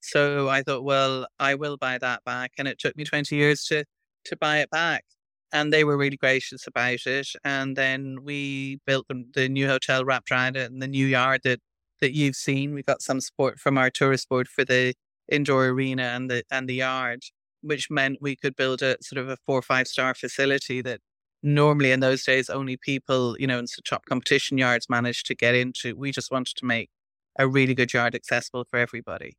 So 0.00 0.48
I 0.48 0.62
thought, 0.62 0.84
well, 0.84 1.26
I 1.38 1.54
will 1.54 1.76
buy 1.76 1.98
that 1.98 2.24
back. 2.24 2.52
And 2.58 2.66
it 2.66 2.78
took 2.78 2.96
me 2.96 3.04
20 3.04 3.36
years 3.36 3.64
to, 3.66 3.84
to 4.26 4.36
buy 4.36 4.58
it 4.58 4.70
back. 4.70 5.04
And 5.52 5.72
they 5.72 5.84
were 5.84 5.96
really 5.96 6.16
gracious 6.16 6.66
about 6.66 7.06
it. 7.06 7.28
And 7.44 7.76
then 7.76 8.18
we 8.24 8.80
built 8.86 9.06
the, 9.08 9.24
the 9.34 9.48
new 9.48 9.68
hotel 9.68 10.04
wrapped 10.04 10.30
around 10.32 10.56
it 10.56 10.70
and 10.72 10.82
the 10.82 10.88
new 10.88 11.06
yard 11.06 11.42
that 11.44 11.60
that 12.00 12.14
you've 12.14 12.36
seen. 12.36 12.74
We 12.74 12.82
got 12.82 13.00
some 13.00 13.20
support 13.20 13.58
from 13.58 13.78
our 13.78 13.88
tourist 13.88 14.28
board 14.28 14.48
for 14.48 14.64
the 14.64 14.94
indoor 15.30 15.66
arena 15.68 16.02
and 16.02 16.30
the 16.30 16.42
and 16.50 16.68
the 16.68 16.74
yard, 16.74 17.22
which 17.62 17.90
meant 17.90 18.18
we 18.20 18.36
could 18.36 18.56
build 18.56 18.82
a 18.82 18.96
sort 19.00 19.20
of 19.20 19.28
a 19.28 19.36
four 19.46 19.58
or 19.58 19.62
five 19.62 19.88
star 19.88 20.14
facility 20.14 20.82
that 20.82 21.00
normally 21.42 21.92
in 21.92 22.00
those 22.00 22.24
days 22.24 22.50
only 22.50 22.76
people, 22.76 23.36
you 23.38 23.46
know, 23.46 23.58
in 23.58 23.66
top 23.84 24.04
competition 24.06 24.58
yards 24.58 24.88
managed 24.88 25.26
to 25.26 25.34
get 25.34 25.54
into. 25.54 25.96
We 25.96 26.12
just 26.12 26.30
wanted 26.30 26.56
to 26.56 26.64
make 26.64 26.90
a 27.38 27.48
really 27.48 27.74
good 27.74 27.92
yard 27.92 28.14
accessible 28.14 28.64
for 28.70 28.78
everybody. 28.78 29.36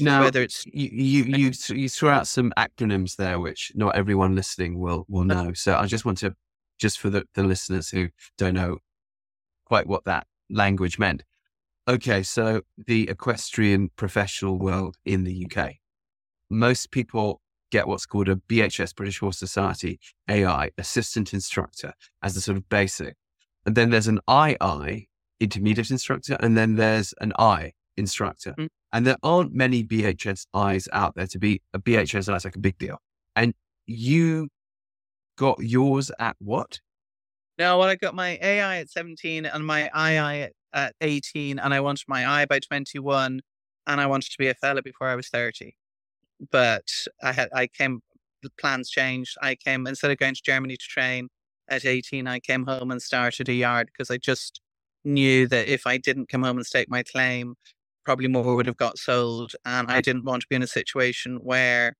Now, 0.00 0.22
whether 0.22 0.42
it's 0.42 0.66
you, 0.66 0.88
you, 0.90 1.24
you, 1.24 1.52
you 1.68 1.88
threw 1.88 2.08
out 2.08 2.26
some 2.26 2.52
acronyms 2.58 3.14
there, 3.14 3.38
which 3.38 3.70
not 3.76 3.94
everyone 3.94 4.34
listening 4.34 4.80
will 4.80 5.04
will 5.08 5.30
uh-huh. 5.30 5.44
know. 5.44 5.52
So 5.52 5.76
I 5.76 5.86
just 5.86 6.04
want 6.04 6.18
to, 6.18 6.34
just 6.80 6.98
for 6.98 7.10
the, 7.10 7.24
the 7.34 7.44
listeners 7.44 7.90
who 7.90 8.08
don't 8.36 8.54
know 8.54 8.78
quite 9.66 9.86
what 9.86 10.04
that 10.06 10.26
language 10.50 10.98
meant, 10.98 11.22
Okay, 11.86 12.22
so 12.22 12.62
the 12.78 13.10
equestrian 13.10 13.90
professional 13.94 14.58
world 14.58 14.96
in 15.04 15.24
the 15.24 15.46
UK. 15.46 15.74
Most 16.50 16.90
people 16.90 17.40
get 17.70 17.88
what's 17.88 18.06
called 18.06 18.28
a 18.28 18.36
BHS, 18.36 18.94
British 18.94 19.18
Horse 19.18 19.38
Society 19.38 19.98
AI, 20.28 20.70
assistant 20.78 21.32
instructor, 21.32 21.92
as 22.22 22.36
a 22.36 22.40
sort 22.40 22.56
of 22.56 22.68
basic. 22.68 23.16
And 23.66 23.74
then 23.74 23.90
there's 23.90 24.08
an 24.08 24.20
II, 24.28 25.08
intermediate 25.40 25.90
instructor, 25.90 26.36
and 26.40 26.56
then 26.56 26.76
there's 26.76 27.14
an 27.20 27.32
I, 27.38 27.72
instructor. 27.96 28.54
Mm. 28.58 28.68
And 28.92 29.06
there 29.06 29.16
aren't 29.22 29.52
many 29.52 29.82
BHS 29.82 30.46
BHSIs 30.54 30.88
out 30.92 31.16
there 31.16 31.26
to 31.26 31.38
be 31.38 31.62
a 31.72 31.78
BHSI 31.78 32.36
is 32.36 32.44
like 32.44 32.54
a 32.54 32.60
big 32.60 32.78
deal. 32.78 32.98
And 33.34 33.54
you 33.86 34.48
got 35.36 35.58
yours 35.60 36.12
at 36.18 36.36
what? 36.38 36.80
No, 37.58 37.78
well, 37.78 37.88
I 37.88 37.96
got 37.96 38.14
my 38.14 38.38
AI 38.40 38.78
at 38.78 38.90
17 38.90 39.46
and 39.46 39.66
my 39.66 39.84
II 39.84 40.42
at 40.42 40.52
at 40.74 40.94
18 41.00 41.58
and 41.58 41.72
I 41.72 41.80
wanted 41.80 42.04
my 42.08 42.28
eye 42.28 42.44
by 42.46 42.58
21 42.58 43.40
and 43.86 44.00
I 44.00 44.06
wanted 44.06 44.30
to 44.30 44.38
be 44.38 44.48
a 44.48 44.54
fella 44.54 44.82
before 44.82 45.08
I 45.08 45.14
was 45.14 45.28
30. 45.28 45.74
But 46.50 46.88
I 47.22 47.32
had, 47.32 47.48
I 47.52 47.66
came, 47.66 48.00
the 48.42 48.50
plans 48.60 48.90
changed. 48.90 49.36
I 49.42 49.54
came, 49.54 49.86
instead 49.86 50.10
of 50.10 50.18
going 50.18 50.34
to 50.34 50.42
Germany 50.44 50.76
to 50.76 50.86
train 50.86 51.28
at 51.68 51.84
18, 51.84 52.26
I 52.26 52.40
came 52.40 52.66
home 52.66 52.90
and 52.90 53.00
started 53.00 53.48
a 53.48 53.54
yard 53.54 53.88
because 53.92 54.10
I 54.10 54.18
just 54.18 54.60
knew 55.04 55.46
that 55.48 55.68
if 55.68 55.86
I 55.86 55.98
didn't 55.98 56.28
come 56.28 56.42
home 56.42 56.56
and 56.56 56.66
stake 56.66 56.88
my 56.88 57.02
claim, 57.02 57.54
probably 58.04 58.28
more 58.28 58.54
would 58.54 58.66
have 58.66 58.76
got 58.76 58.98
sold. 58.98 59.52
And 59.64 59.90
I 59.90 60.00
didn't 60.00 60.24
want 60.24 60.42
to 60.42 60.48
be 60.48 60.56
in 60.56 60.62
a 60.62 60.66
situation 60.66 61.36
where 61.42 61.94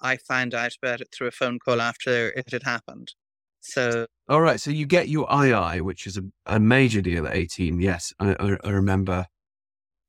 I 0.00 0.16
found 0.16 0.54
out 0.54 0.72
about 0.82 1.00
it 1.00 1.08
through 1.12 1.28
a 1.28 1.32
phone 1.32 1.58
call 1.58 1.80
after 1.80 2.30
it 2.30 2.50
had 2.50 2.62
happened. 2.62 3.12
So, 3.60 4.06
all 4.28 4.40
right. 4.40 4.58
So 4.58 4.70
you 4.70 4.86
get 4.86 5.08
your 5.08 5.28
II, 5.30 5.82
which 5.82 6.06
is 6.06 6.16
a, 6.16 6.22
a 6.46 6.58
major 6.58 7.02
deal 7.02 7.26
at 7.26 7.36
18. 7.36 7.80
Yes. 7.80 8.12
I, 8.18 8.56
I, 8.64 8.70
remember 8.70 9.26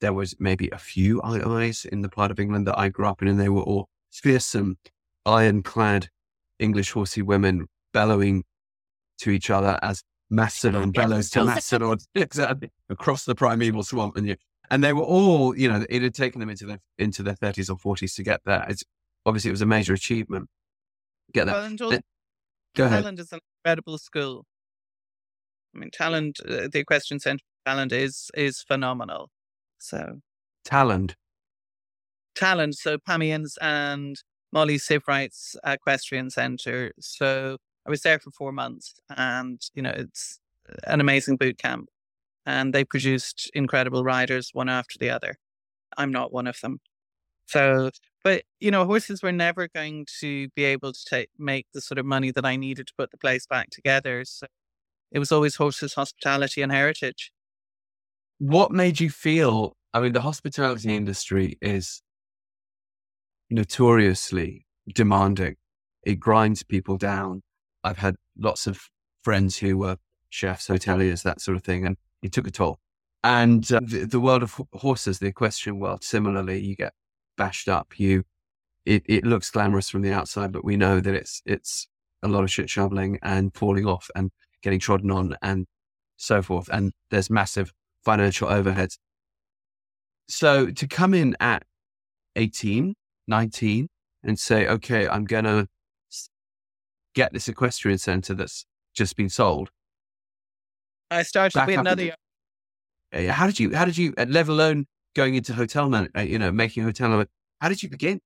there 0.01 0.13
was 0.13 0.35
maybe 0.39 0.69
a 0.71 0.77
few 0.77 1.21
IIs 1.23 1.85
in 1.85 2.01
the 2.01 2.09
part 2.09 2.31
of 2.31 2.39
England 2.39 2.67
that 2.67 2.77
I 2.77 2.89
grew 2.89 3.07
up 3.07 3.21
in, 3.21 3.27
and 3.27 3.39
they 3.39 3.49
were 3.49 3.61
all 3.61 3.87
fearsome, 4.11 4.77
ironclad 5.25 6.09
English 6.59 6.91
horsey 6.91 7.21
women 7.21 7.67
bellowing 7.93 8.43
to 9.19 9.29
each 9.29 9.49
other 9.49 9.79
as 9.81 10.03
Mastodon 10.29 10.91
bellows 10.91 11.29
to 11.31 11.43
Mastodon 11.43 11.97
exactly 12.15 12.71
across 12.89 13.25
the 13.25 13.35
primeval 13.35 13.83
swamp. 13.83 14.17
And 14.17 14.27
you, 14.27 14.35
and 14.69 14.83
they 14.83 14.93
were 14.93 15.03
all, 15.03 15.55
you 15.55 15.69
know, 15.69 15.85
it 15.89 16.01
had 16.01 16.13
taken 16.13 16.39
them 16.39 16.49
into 16.49 16.65
their, 16.65 16.79
into 16.97 17.23
their 17.23 17.35
30s 17.35 17.69
or 17.69 17.95
40s 17.95 18.15
to 18.15 18.23
get 18.23 18.41
there. 18.45 18.65
It's 18.69 18.83
obviously 19.25 19.49
it 19.49 19.53
was 19.53 19.61
a 19.61 19.65
major 19.65 19.93
achievement. 19.93 20.49
Get 21.33 21.45
that. 21.45 21.79
Well, 21.79 21.99
Go 22.75 22.85
ahead. 22.85 23.03
Talland 23.03 23.19
is 23.19 23.31
an 23.33 23.39
incredible 23.63 23.97
school. 23.97 24.45
I 25.75 25.79
mean, 25.79 25.89
Talland, 25.91 26.39
uh, 26.45 26.69
the 26.71 26.79
Equestrian 26.79 27.19
Centre 27.19 27.43
Talland 27.67 27.91
is 27.91 28.31
is 28.33 28.61
phenomenal. 28.61 29.29
So, 29.81 30.21
Talland, 30.65 31.15
Talland. 32.35 32.75
So, 32.75 32.97
Pamians 32.97 33.57
and 33.61 34.15
Molly 34.51 34.77
Sivewright's 34.77 35.55
uh, 35.63 35.71
Equestrian 35.71 36.29
Centre. 36.29 36.91
So, 36.99 37.57
I 37.85 37.89
was 37.89 38.01
there 38.01 38.19
for 38.19 38.31
four 38.31 38.51
months, 38.51 38.93
and 39.15 39.61
you 39.73 39.81
know, 39.81 39.93
it's 39.95 40.39
an 40.85 41.01
amazing 41.01 41.37
boot 41.37 41.57
camp, 41.57 41.89
and 42.45 42.73
they 42.73 42.83
produced 42.83 43.49
incredible 43.53 44.03
riders 44.03 44.51
one 44.53 44.69
after 44.69 44.97
the 44.99 45.09
other. 45.09 45.35
I'm 45.97 46.11
not 46.11 46.31
one 46.31 46.47
of 46.47 46.59
them. 46.61 46.79
So 47.47 47.89
but 48.23 48.43
you 48.59 48.71
know, 48.71 48.85
horses 48.85 49.23
were 49.23 49.31
never 49.31 49.67
going 49.67 50.05
to 50.19 50.49
be 50.49 50.63
able 50.63 50.93
to 50.93 51.05
take, 51.05 51.29
make 51.37 51.67
the 51.73 51.81
sort 51.81 51.97
of 51.97 52.05
money 52.05 52.31
that 52.31 52.45
I 52.45 52.55
needed 52.55 52.87
to 52.87 52.93
put 52.97 53.11
the 53.11 53.17
place 53.17 53.47
back 53.47 53.69
together. 53.71 54.23
So 54.25 54.47
it 55.11 55.19
was 55.19 55.31
always 55.31 55.55
horses, 55.55 55.95
hospitality, 55.95 56.61
and 56.61 56.71
heritage. 56.71 57.31
What 58.41 58.71
made 58.71 58.99
you 58.99 59.11
feel? 59.11 59.77
I 59.93 59.99
mean, 59.99 60.13
the 60.13 60.21
hospitality 60.21 60.95
industry 60.95 61.59
is 61.61 62.01
notoriously 63.51 64.65
demanding. 64.91 65.57
It 66.01 66.19
grinds 66.19 66.63
people 66.63 66.97
down. 66.97 67.43
I've 67.83 67.99
had 67.99 68.15
lots 68.35 68.65
of 68.65 68.89
friends 69.23 69.57
who 69.57 69.77
were 69.77 69.97
chefs, 70.31 70.69
hoteliers, 70.69 71.21
that 71.21 71.39
sort 71.39 71.55
of 71.55 71.63
thing, 71.63 71.85
and 71.85 71.97
it 72.23 72.31
took 72.31 72.47
a 72.47 72.51
toll. 72.51 72.79
And 73.23 73.71
uh, 73.71 73.81
the, 73.83 74.05
the 74.05 74.19
world 74.19 74.41
of 74.41 74.59
horses, 74.73 75.19
the 75.19 75.27
equestrian 75.27 75.77
world, 75.77 76.03
similarly, 76.03 76.59
you 76.61 76.75
get 76.75 76.93
bashed 77.37 77.69
up. 77.69 77.99
You, 77.99 78.23
it, 78.87 79.03
it 79.05 79.23
looks 79.23 79.51
glamorous 79.51 79.87
from 79.87 80.01
the 80.01 80.13
outside, 80.13 80.51
but 80.51 80.65
we 80.65 80.77
know 80.77 80.99
that 80.99 81.13
it's, 81.13 81.43
it's 81.45 81.87
a 82.23 82.27
lot 82.27 82.43
of 82.43 82.49
shit 82.49 82.71
shoveling 82.71 83.19
and 83.21 83.53
falling 83.53 83.85
off 83.85 84.09
and 84.15 84.31
getting 84.63 84.79
trodden 84.79 85.11
on 85.11 85.37
and 85.43 85.67
so 86.17 86.41
forth. 86.41 86.69
And 86.73 86.91
there's 87.11 87.29
massive 87.29 87.71
financial 88.03 88.47
overheads. 88.47 88.97
So 90.27 90.71
to 90.71 90.87
come 90.87 91.13
in 91.13 91.35
at 91.39 91.63
18, 92.35 92.95
19 93.27 93.87
and 94.23 94.39
say, 94.39 94.67
okay, 94.67 95.07
I'm 95.07 95.25
going 95.25 95.43
to 95.45 95.67
get 97.13 97.33
this 97.33 97.47
equestrian 97.47 97.97
center 97.97 98.33
that's 98.33 98.65
just 98.93 99.15
been 99.15 99.29
sold. 99.29 99.69
I 101.09 101.23
started 101.23 101.65
with 101.65 101.79
another. 101.79 102.11
How 103.13 103.45
did 103.45 103.59
you, 103.59 103.75
how 103.75 103.83
did 103.83 103.97
you, 103.97 104.13
let 104.17 104.47
alone 104.47 104.85
going 105.15 105.35
into 105.35 105.53
hotel, 105.53 105.89
man, 105.89 106.09
uh, 106.15 106.21
you 106.21 106.39
know, 106.39 106.51
making 106.51 106.83
a 106.83 106.85
hotel. 106.85 107.25
How 107.59 107.69
did 107.69 107.83
you 107.83 107.89
begin? 107.89 108.21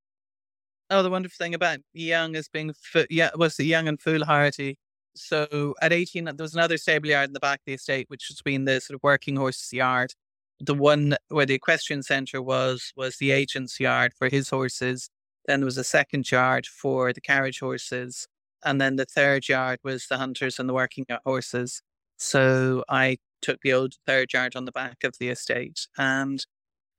Oh, 0.89 1.01
the 1.01 1.09
wonderful 1.09 1.35
thing 1.38 1.55
about 1.55 1.79
young 1.93 2.35
is 2.35 2.47
being, 2.47 2.71
yeah, 3.09 3.31
was 3.35 3.57
the 3.57 3.65
young 3.65 3.88
and 3.88 3.99
foolhardy. 3.99 4.77
So 5.15 5.75
at 5.82 5.93
18, 5.93 6.25
there 6.25 6.34
was 6.39 6.54
another 6.54 6.78
stable 6.78 7.08
yard 7.08 7.30
in 7.30 7.34
the 7.34 7.39
back 7.39 7.60
of 7.60 7.65
the 7.65 7.73
estate, 7.73 8.10
which 8.10 8.28
has 8.30 8.41
been 8.41 8.65
the 8.65 8.82
sort 8.82 8.95
of 8.95 9.04
working 9.04 9.38
horses 9.38 9.71
yard. 9.71 10.13
The 10.60 10.73
one 10.73 11.15
where 11.30 11.45
the 11.45 11.54
equestrian 11.54 12.04
centre 12.04 12.41
was, 12.41 12.91
was 12.95 13.17
the 13.17 13.32
agent's 13.32 13.80
yard 13.80 14.13
for 14.17 14.30
his 14.30 14.49
horses. 14.49 15.10
Then 15.45 15.62
there 15.62 15.65
was 15.65 15.78
a 15.78 15.84
second 15.84 16.30
yard 16.32 16.65
for 16.65 17.13
the 17.13 17.21
carriage 17.21 17.60
horses. 17.60 18.28
And 18.63 18.82
then 18.82 18.95
the 18.95 19.06
third 19.06 19.47
yard 19.47 19.80
was 19.84 20.08
the 20.08 20.17
hunters 20.17 20.60
and 20.60 20.67
the 20.67 20.73
working 20.73 21.06
horses. 21.25 21.82
So 22.17 22.84
I 22.89 23.17
took 23.41 23.62
the 23.62 23.73
old 23.73 23.95
third 24.08 24.34
yard 24.34 24.56
on 24.56 24.65
the 24.65 24.71
back 24.71 25.04
of 25.04 25.15
the 25.19 25.30
estate 25.30 25.88
and 25.97 26.45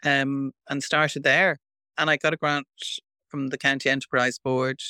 um, 0.04 0.52
and 0.68 0.82
started 0.82 1.22
there. 1.22 1.58
And 1.98 2.10
I 2.10 2.16
got 2.16 2.34
a 2.34 2.36
grant 2.36 2.66
from 3.28 3.48
the 3.48 3.58
County 3.58 3.90
Enterprise 3.90 4.38
Board. 4.38 4.80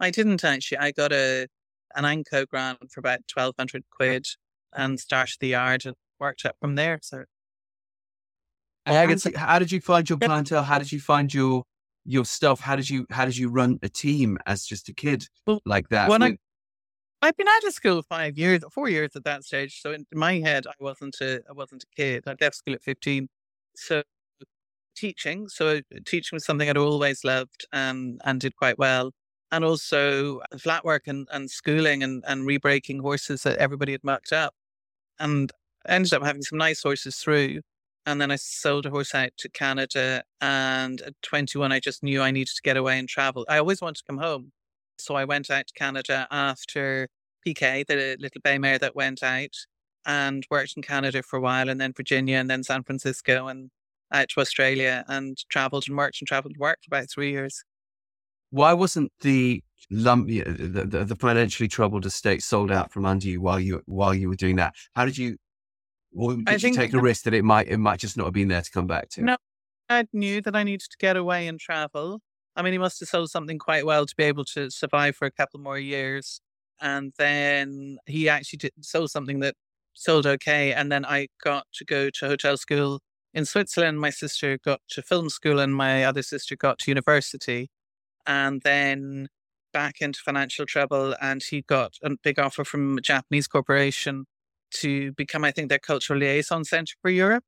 I 0.00 0.10
didn't 0.10 0.44
actually. 0.44 0.78
I 0.78 0.92
got 0.92 1.12
a 1.12 1.48
an 1.94 2.04
ANCO 2.04 2.46
grant 2.46 2.90
for 2.90 3.00
about 3.00 3.20
twelve 3.28 3.54
hundred 3.58 3.84
quid 3.90 4.26
and 4.74 4.98
started 4.98 5.36
the 5.40 5.48
yard 5.48 5.86
and 5.86 5.94
worked 6.18 6.44
up 6.44 6.56
from 6.60 6.74
there. 6.74 6.98
So, 7.02 7.24
how 8.86 9.06
did, 9.06 9.24
you, 9.24 9.32
how 9.36 9.58
did 9.58 9.72
you 9.72 9.80
find 9.80 10.08
your 10.08 10.18
clientele? 10.18 10.62
How 10.62 10.78
did 10.78 10.92
you 10.92 11.00
find 11.00 11.32
your 11.32 11.64
your 12.04 12.24
stuff? 12.24 12.60
How 12.60 12.76
did 12.76 12.90
you 12.90 13.06
how 13.10 13.24
did 13.24 13.36
you 13.36 13.48
run 13.48 13.78
a 13.82 13.88
team 13.88 14.38
as 14.46 14.64
just 14.64 14.88
a 14.88 14.94
kid 14.94 15.26
well, 15.46 15.60
like 15.64 15.88
that? 15.90 16.08
When 16.08 16.22
I, 16.22 16.36
I've 17.20 17.36
been 17.36 17.48
out 17.48 17.64
of 17.64 17.72
school 17.72 18.02
five 18.02 18.36
years, 18.36 18.62
four 18.72 18.88
years 18.88 19.10
at 19.14 19.24
that 19.24 19.44
stage. 19.44 19.80
So 19.80 19.92
in 19.92 20.04
my 20.12 20.40
head, 20.40 20.66
I 20.66 20.72
wasn't 20.80 21.16
a 21.20 21.40
I 21.48 21.52
wasn't 21.52 21.84
a 21.84 21.86
kid. 21.96 22.24
I 22.26 22.34
left 22.40 22.56
school 22.56 22.74
at 22.74 22.82
fifteen. 22.82 23.28
So 23.76 24.02
teaching. 24.96 25.48
So 25.48 25.80
teaching 26.04 26.36
was 26.36 26.44
something 26.44 26.68
I'd 26.68 26.76
always 26.76 27.24
loved 27.24 27.66
um, 27.72 28.18
and 28.24 28.40
did 28.40 28.56
quite 28.56 28.78
well. 28.78 29.12
And 29.52 29.64
also 29.64 30.40
flat 30.58 30.84
work 30.84 31.06
and, 31.06 31.28
and 31.30 31.50
schooling 31.50 32.02
and, 32.02 32.24
and 32.26 32.48
rebreaking 32.48 33.00
horses 33.00 33.42
that 33.42 33.58
everybody 33.58 33.92
had 33.92 34.02
mucked 34.02 34.32
up. 34.32 34.54
And 35.20 35.52
ended 35.86 36.14
up 36.14 36.24
having 36.24 36.42
some 36.42 36.58
nice 36.58 36.82
horses 36.82 37.16
through. 37.16 37.60
And 38.06 38.20
then 38.20 38.32
I 38.32 38.36
sold 38.36 38.86
a 38.86 38.90
horse 38.90 39.14
out 39.14 39.30
to 39.38 39.48
Canada. 39.50 40.24
And 40.40 41.02
at 41.02 41.14
21, 41.22 41.70
I 41.70 41.80
just 41.80 42.02
knew 42.02 42.22
I 42.22 42.30
needed 42.30 42.54
to 42.56 42.62
get 42.62 42.78
away 42.78 42.98
and 42.98 43.08
travel. 43.08 43.44
I 43.48 43.58
always 43.58 43.82
wanted 43.82 43.98
to 43.98 44.04
come 44.08 44.18
home. 44.18 44.52
So 44.98 45.14
I 45.16 45.24
went 45.24 45.50
out 45.50 45.66
to 45.66 45.74
Canada 45.74 46.26
after 46.30 47.08
PK, 47.46 47.86
the 47.86 48.16
little 48.18 48.40
bay 48.42 48.58
mare 48.58 48.78
that 48.78 48.96
went 48.96 49.22
out, 49.22 49.54
and 50.06 50.46
worked 50.50 50.74
in 50.76 50.82
Canada 50.82 51.22
for 51.22 51.36
a 51.36 51.40
while, 51.40 51.68
and 51.68 51.80
then 51.80 51.92
Virginia, 51.96 52.36
and 52.38 52.48
then 52.48 52.62
San 52.62 52.84
Francisco, 52.84 53.48
and 53.48 53.70
out 54.12 54.28
to 54.30 54.40
Australia, 54.40 55.04
and 55.08 55.38
traveled 55.48 55.88
and 55.88 55.96
worked 55.96 56.20
and 56.20 56.28
traveled 56.28 56.52
and 56.52 56.60
worked 56.60 56.84
for 56.84 56.96
about 56.96 57.10
three 57.10 57.32
years. 57.32 57.64
Why 58.52 58.74
wasn't 58.74 59.10
the 59.20 59.62
lump 59.90 60.28
uh, 60.30 60.44
the, 60.46 60.84
the, 60.84 61.04
the 61.04 61.16
financially 61.16 61.68
troubled 61.68 62.06
estate 62.06 62.42
sold 62.42 62.70
out 62.70 62.92
from 62.92 63.04
under 63.06 63.26
you 63.26 63.40
while 63.40 63.58
you 63.58 63.82
while 63.86 64.14
you 64.14 64.28
were 64.28 64.36
doing 64.36 64.56
that? 64.56 64.74
How 64.94 65.06
did 65.06 65.16
you? 65.18 65.38
Or 66.14 66.34
did 66.34 66.48
I 66.48 66.54
you 66.56 66.74
take 66.74 66.92
a 66.92 67.00
risk 67.00 67.24
that 67.24 67.32
it 67.32 67.44
might 67.44 67.68
it 67.68 67.78
might 67.78 67.98
just 67.98 68.18
not 68.18 68.24
have 68.24 68.34
been 68.34 68.48
there 68.48 68.60
to 68.60 68.70
come 68.70 68.86
back 68.86 69.08
to? 69.10 69.22
No, 69.22 69.36
I 69.88 70.06
knew 70.12 70.42
that 70.42 70.54
I 70.54 70.62
needed 70.64 70.90
to 70.90 70.96
get 70.98 71.16
away 71.16 71.48
and 71.48 71.58
travel. 71.58 72.20
I 72.54 72.60
mean, 72.60 72.72
he 72.72 72.78
must 72.78 73.00
have 73.00 73.08
sold 73.08 73.30
something 73.30 73.58
quite 73.58 73.86
well 73.86 74.04
to 74.04 74.14
be 74.14 74.24
able 74.24 74.44
to 74.44 74.70
survive 74.70 75.16
for 75.16 75.24
a 75.24 75.30
couple 75.30 75.58
more 75.60 75.78
years. 75.78 76.42
And 76.80 77.14
then 77.16 77.96
he 78.06 78.28
actually 78.28 78.58
did, 78.58 78.72
sold 78.80 79.10
something 79.10 79.40
that 79.40 79.54
sold 79.94 80.26
okay. 80.26 80.74
And 80.74 80.92
then 80.92 81.06
I 81.06 81.28
got 81.42 81.66
to 81.74 81.84
go 81.86 82.10
to 82.10 82.26
hotel 82.26 82.58
school 82.58 83.00
in 83.32 83.46
Switzerland. 83.46 84.00
My 84.00 84.10
sister 84.10 84.58
got 84.62 84.80
to 84.90 85.00
film 85.00 85.30
school, 85.30 85.58
and 85.58 85.74
my 85.74 86.04
other 86.04 86.22
sister 86.22 86.56
got 86.56 86.78
to 86.80 86.90
university. 86.90 87.70
And 88.26 88.62
then 88.62 89.28
back 89.72 90.00
into 90.00 90.20
financial 90.20 90.66
trouble. 90.66 91.14
And 91.20 91.42
he 91.42 91.62
got 91.62 91.94
a 92.02 92.10
big 92.22 92.38
offer 92.38 92.64
from 92.64 92.98
a 92.98 93.00
Japanese 93.00 93.48
corporation 93.48 94.26
to 94.74 95.12
become, 95.12 95.44
I 95.44 95.50
think, 95.50 95.68
their 95.68 95.78
cultural 95.78 96.18
liaison 96.20 96.64
center 96.64 96.94
for 97.02 97.10
Europe. 97.10 97.44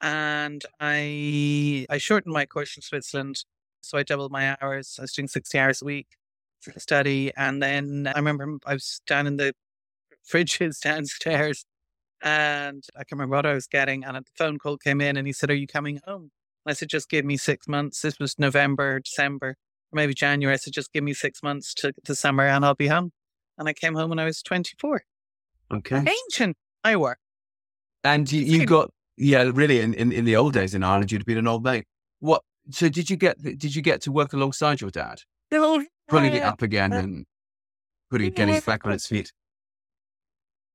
And 0.00 0.64
I 0.80 1.86
I 1.90 1.98
shortened 1.98 2.32
my 2.34 2.46
course 2.46 2.76
in 2.76 2.82
Switzerland. 2.82 3.44
So 3.80 3.98
I 3.98 4.02
doubled 4.02 4.32
my 4.32 4.56
hours. 4.60 4.96
I 4.98 5.02
was 5.02 5.12
doing 5.12 5.28
60 5.28 5.58
hours 5.58 5.82
a 5.82 5.84
week 5.84 6.08
for 6.60 6.78
study. 6.78 7.32
And 7.36 7.62
then 7.62 8.06
I 8.14 8.18
remember 8.18 8.58
I 8.66 8.74
was 8.74 9.00
down 9.06 9.26
in 9.26 9.36
the 9.36 9.54
fridges 10.32 10.80
downstairs 10.80 11.64
and 12.22 12.84
I 12.96 13.00
can't 13.00 13.12
remember 13.12 13.36
what 13.36 13.46
I 13.46 13.54
was 13.54 13.66
getting. 13.66 14.04
And 14.04 14.16
a 14.16 14.22
phone 14.36 14.58
call 14.58 14.76
came 14.76 15.00
in 15.00 15.16
and 15.16 15.26
he 15.26 15.32
said, 15.32 15.50
Are 15.50 15.54
you 15.54 15.66
coming 15.66 16.00
home? 16.06 16.30
I 16.66 16.72
said, 16.74 16.88
Just 16.88 17.08
give 17.08 17.24
me 17.24 17.36
six 17.36 17.68
months. 17.68 18.02
This 18.02 18.18
was 18.18 18.38
November, 18.38 19.00
December, 19.00 19.56
maybe 19.92 20.14
January. 20.14 20.54
I 20.54 20.56
said, 20.56 20.72
Just 20.72 20.92
give 20.92 21.04
me 21.04 21.14
six 21.14 21.42
months 21.42 21.74
to 21.74 21.92
the 22.04 22.14
summer 22.14 22.46
and 22.46 22.64
I'll 22.64 22.74
be 22.74 22.88
home. 22.88 23.12
And 23.56 23.68
I 23.68 23.72
came 23.72 23.94
home 23.94 24.10
when 24.10 24.18
I 24.18 24.24
was 24.24 24.42
24. 24.42 25.02
Okay. 25.72 26.04
Ancient 26.26 26.56
I 26.84 26.96
work. 26.96 27.18
And 28.04 28.30
you, 28.30 28.40
you 28.42 28.64
got, 28.64 28.90
yeah, 29.16 29.50
really, 29.52 29.80
in, 29.80 29.92
in, 29.94 30.12
in 30.12 30.24
the 30.24 30.36
old 30.36 30.52
days 30.52 30.74
in 30.74 30.84
Ireland, 30.84 31.10
you'd 31.10 31.22
have 31.22 31.26
been 31.26 31.38
an 31.38 31.48
old 31.48 31.64
mate. 31.64 31.84
What? 32.20 32.42
So 32.70 32.88
did 32.88 33.08
you 33.10 33.16
get 33.16 33.40
did 33.42 33.74
you 33.74 33.82
get 33.82 34.02
to 34.02 34.12
work 34.12 34.34
alongside 34.34 34.80
your 34.80 34.90
dad? 34.90 35.20
No, 35.50 35.84
pulling 36.08 36.34
it 36.34 36.42
up 36.42 36.60
again 36.60 36.92
and 36.92 37.24
putting 38.10 38.30
getting 38.32 38.54
it 38.54 38.66
back 38.66 38.84
on 38.84 38.92
its 38.92 39.06
feet? 39.06 39.32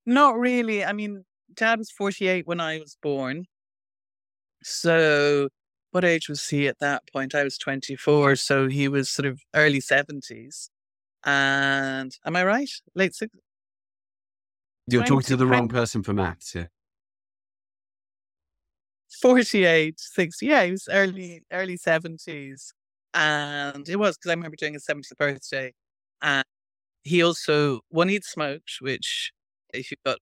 Not 0.05 0.38
really. 0.38 0.84
I 0.84 0.91
mean, 0.91 1.24
dad 1.53 1.80
was 1.80 1.91
48 1.91 2.47
when 2.47 2.59
I 2.59 2.80
was 2.80 2.97
born. 3.01 3.45
So, 4.64 5.49
what 5.93 6.03
age 6.05 6.29
was 6.29 6.47
he 6.49 6.67
at 6.67 6.79
that 6.79 7.03
point? 7.11 7.35
I 7.35 7.43
was 7.43 7.57
24. 7.57 8.35
So, 8.35 8.67
he 8.67 8.87
was 8.87 9.09
sort 9.09 9.25
of 9.25 9.41
early 9.53 9.79
70s. 9.79 10.69
And 11.25 12.15
am 12.25 12.35
I 12.35 12.43
right? 12.43 12.69
Late 12.95 13.13
60s? 13.13 13.29
You're 14.87 15.03
talking 15.05 15.21
to 15.27 15.37
the 15.37 15.47
wrong 15.47 15.69
person 15.69 16.03
for 16.03 16.13
maths 16.13 16.51
here. 16.51 16.69
48, 19.21 19.95
60. 19.97 20.45
Yeah, 20.45 20.65
he 20.65 20.71
was 20.71 20.87
early, 20.91 21.43
early 21.51 21.77
70s. 21.77 22.73
And 23.13 23.87
it 23.87 23.97
was 23.97 24.17
because 24.17 24.31
I 24.31 24.33
remember 24.33 24.57
doing 24.57 24.73
his 24.73 24.85
70th 24.85 25.17
birthday. 25.17 25.71
And 26.21 26.43
he 27.03 27.23
also, 27.23 27.81
when 27.89 28.09
he'd 28.09 28.25
smoked, 28.25 28.77
which 28.81 29.31
if 29.73 29.91
you've 29.91 30.03
got, 30.05 30.17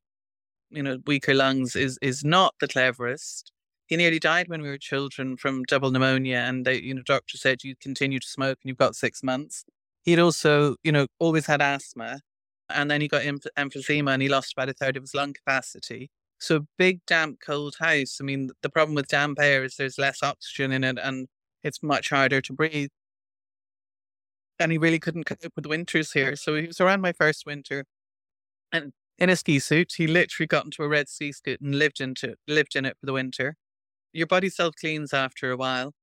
you 0.69 0.83
know, 0.83 0.99
weaker 1.07 1.33
lungs, 1.33 1.75
is 1.75 1.97
is 2.01 2.23
not 2.23 2.53
the 2.59 2.67
cleverest. 2.67 3.51
He 3.91 3.97
nearly 3.97 4.19
died 4.19 4.47
when 4.47 4.61
we 4.61 4.69
were 4.69 4.77
children 4.77 5.35
from 5.35 5.63
double 5.63 5.91
pneumonia. 5.91 6.37
And 6.37 6.65
the, 6.65 6.81
you 6.81 6.93
know, 6.93 7.01
doctor 7.01 7.37
said 7.37 7.65
you 7.65 7.75
continue 7.75 8.21
to 8.21 8.27
smoke 8.27 8.57
and 8.63 8.69
you've 8.69 8.77
got 8.77 8.95
six 8.95 9.21
months. 9.21 9.65
He'd 10.03 10.17
also, 10.17 10.77
you 10.81 10.93
know, 10.93 11.07
always 11.19 11.45
had 11.45 11.61
asthma. 11.61 12.21
And 12.69 12.89
then 12.89 13.01
he 13.01 13.09
got 13.09 13.23
emphysema 13.23 14.13
and 14.13 14.21
he 14.21 14.29
lost 14.29 14.53
about 14.53 14.69
a 14.69 14.73
third 14.73 14.95
of 14.95 15.03
his 15.03 15.13
lung 15.13 15.33
capacity. 15.33 16.09
So 16.39 16.67
big, 16.77 17.01
damp, 17.05 17.39
cold 17.45 17.75
house. 17.81 18.19
I 18.21 18.23
mean, 18.23 18.51
the 18.63 18.69
problem 18.69 18.95
with 18.95 19.09
damp 19.09 19.37
air 19.41 19.65
is 19.65 19.75
there's 19.75 19.97
less 19.97 20.23
oxygen 20.23 20.71
in 20.71 20.85
it 20.85 20.97
and 20.97 21.27
it's 21.61 21.83
much 21.83 22.11
harder 22.11 22.39
to 22.39 22.53
breathe. 22.53 22.91
And 24.57 24.71
he 24.71 24.77
really 24.77 24.99
couldn't 24.99 25.25
cope 25.25 25.51
with 25.53 25.65
winters 25.65 26.13
here. 26.13 26.37
So 26.37 26.55
he 26.55 26.67
was 26.67 26.79
around 26.79 27.01
my 27.01 27.11
first 27.11 27.45
winter 27.45 27.83
and 28.71 28.93
in 29.17 29.29
a 29.29 29.35
ski 29.35 29.59
suit. 29.59 29.95
He 29.97 30.07
literally 30.07 30.47
got 30.47 30.63
into 30.63 30.81
a 30.81 30.87
red 30.87 31.09
ski 31.09 31.33
suit 31.33 31.59
and 31.59 31.75
lived 31.75 31.99
into 31.99 32.35
lived 32.47 32.77
in 32.77 32.85
it 32.85 32.95
for 32.97 33.05
the 33.05 33.13
winter. 33.13 33.57
Your 34.13 34.27
body 34.27 34.49
self 34.49 34.75
cleans 34.75 35.13
after 35.13 35.51
a 35.51 35.57
while. 35.57 35.93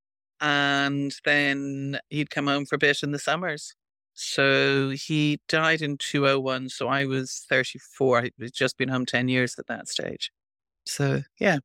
And 0.41 1.13
then 1.25 1.99
he'd 2.09 2.29
come 2.29 2.47
home 2.47 2.65
for 2.65 2.75
a 2.75 2.79
bit 2.79 3.03
in 3.03 3.11
the 3.11 3.19
summers. 3.19 3.73
So 4.13 4.91
he 4.91 5.39
died 5.47 5.81
in 5.81 5.97
201. 5.97 6.69
So 6.69 6.87
I 6.87 7.05
was 7.05 7.45
34. 7.49 8.19
I 8.19 8.21
had 8.23 8.53
just 8.53 8.77
been 8.77 8.89
home 8.89 9.05
10 9.05 9.27
years 9.27 9.57
at 9.59 9.67
that 9.67 9.87
stage. 9.87 10.31
So, 10.85 11.23
yeah. 11.39 11.59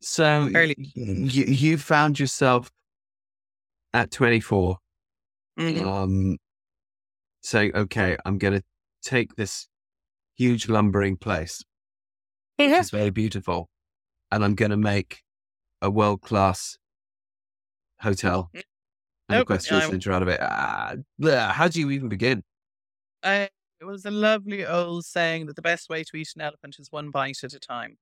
So 0.00 0.50
Early. 0.54 0.76
You, 0.94 1.44
you 1.44 1.78
found 1.78 2.20
yourself 2.20 2.70
at 3.92 4.10
24 4.10 4.78
mm-hmm. 5.58 5.88
um, 5.88 6.38
saying, 7.42 7.72
okay, 7.74 8.16
I'm 8.24 8.38
going 8.38 8.54
to 8.54 8.62
take 9.02 9.36
this 9.36 9.68
huge 10.36 10.68
lumbering 10.68 11.16
place, 11.16 11.64
yeah. 12.58 12.78
it's 12.78 12.90
very 12.90 13.10
beautiful, 13.10 13.68
and 14.30 14.44
I'm 14.44 14.54
going 14.54 14.70
to 14.70 14.76
make 14.76 15.22
a 15.80 15.90
world 15.90 16.22
class 16.22 16.78
hotel 18.00 18.50
mm. 18.54 18.62
and 19.28 19.38
nope, 19.38 19.42
equestrian 19.42 19.82
centre 19.90 20.12
out 20.12 20.22
of 20.22 20.28
it. 20.28 20.40
Uh, 20.40 20.96
how 21.52 21.68
do 21.68 21.80
you 21.80 21.90
even 21.90 22.08
begin? 22.08 22.42
Uh, 23.22 23.46
it 23.80 23.84
was 23.84 24.04
a 24.04 24.10
lovely 24.10 24.66
old 24.66 25.04
saying 25.04 25.46
that 25.46 25.56
the 25.56 25.62
best 25.62 25.88
way 25.88 26.02
to 26.04 26.16
eat 26.16 26.28
an 26.36 26.42
elephant 26.42 26.76
is 26.78 26.88
one 26.90 27.10
bite 27.10 27.38
at 27.44 27.52
a 27.52 27.60
time. 27.60 27.96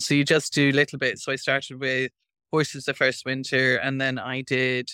So 0.00 0.14
you 0.14 0.24
just 0.24 0.52
do 0.52 0.70
little 0.72 0.98
bits. 0.98 1.24
So 1.24 1.32
I 1.32 1.36
started 1.36 1.80
with 1.80 2.12
horses 2.52 2.84
the 2.84 2.94
first 2.94 3.24
winter, 3.24 3.76
and 3.76 4.00
then 4.00 4.18
I 4.18 4.42
did 4.42 4.90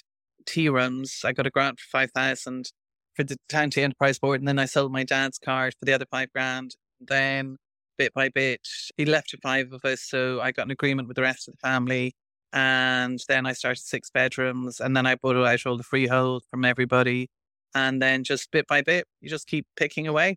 tea 0.46 0.68
rooms. 0.68 1.20
I 1.24 1.32
got 1.32 1.46
a 1.46 1.50
grant 1.50 1.78
for 1.78 1.88
five 1.90 2.10
thousand 2.12 2.72
for 3.14 3.24
the 3.24 3.36
county 3.48 3.82
enterprise 3.82 4.18
board, 4.18 4.40
and 4.40 4.48
then 4.48 4.58
I 4.58 4.64
sold 4.64 4.92
my 4.92 5.04
dad's 5.04 5.38
card 5.38 5.74
for 5.78 5.84
the 5.84 5.92
other 5.92 6.06
five 6.10 6.32
grand. 6.32 6.76
Then 7.00 7.58
bit 7.96 8.14
by 8.14 8.28
bit, 8.28 8.60
he 8.96 9.04
left 9.04 9.30
to 9.30 9.38
five 9.38 9.72
of 9.72 9.84
us, 9.84 10.02
so 10.02 10.40
I 10.40 10.52
got 10.52 10.66
an 10.66 10.70
agreement 10.70 11.08
with 11.08 11.16
the 11.16 11.22
rest 11.22 11.48
of 11.48 11.54
the 11.54 11.58
family. 11.58 12.14
And 12.52 13.18
then 13.28 13.46
I 13.46 13.52
started 13.52 13.82
six 13.82 14.10
bedrooms, 14.10 14.80
and 14.80 14.96
then 14.96 15.06
I 15.06 15.16
bought 15.16 15.36
out 15.36 15.66
all 15.66 15.76
the 15.76 15.82
freehold 15.82 16.44
from 16.50 16.64
everybody. 16.64 17.28
And 17.74 18.00
then 18.00 18.22
just 18.22 18.50
bit 18.52 18.66
by 18.68 18.82
bit, 18.82 19.06
you 19.20 19.28
just 19.28 19.48
keep 19.48 19.66
picking 19.76 20.06
away. 20.06 20.36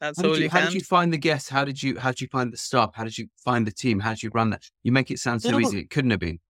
That's 0.00 0.20
how 0.20 0.28
all 0.28 0.36
you, 0.36 0.44
you 0.44 0.50
How 0.50 0.58
can. 0.58 0.66
did 0.68 0.74
you 0.74 0.80
find 0.82 1.12
the 1.12 1.18
guests? 1.18 1.48
How 1.48 1.64
did 1.64 1.82
you 1.82 1.98
how 1.98 2.10
did 2.10 2.20
you 2.20 2.28
find 2.28 2.52
the 2.52 2.56
staff? 2.56 2.90
How 2.94 3.04
did 3.04 3.16
you 3.16 3.28
find 3.42 3.66
the 3.66 3.72
team? 3.72 4.00
How 4.00 4.10
did 4.10 4.22
you 4.22 4.30
run 4.34 4.50
that? 4.50 4.64
You 4.82 4.92
make 4.92 5.10
it 5.10 5.18
sound 5.18 5.42
so 5.42 5.50
no. 5.50 5.60
easy. 5.60 5.78
It 5.78 5.90
couldn't 5.90 6.10
have 6.10 6.20
been. 6.20 6.40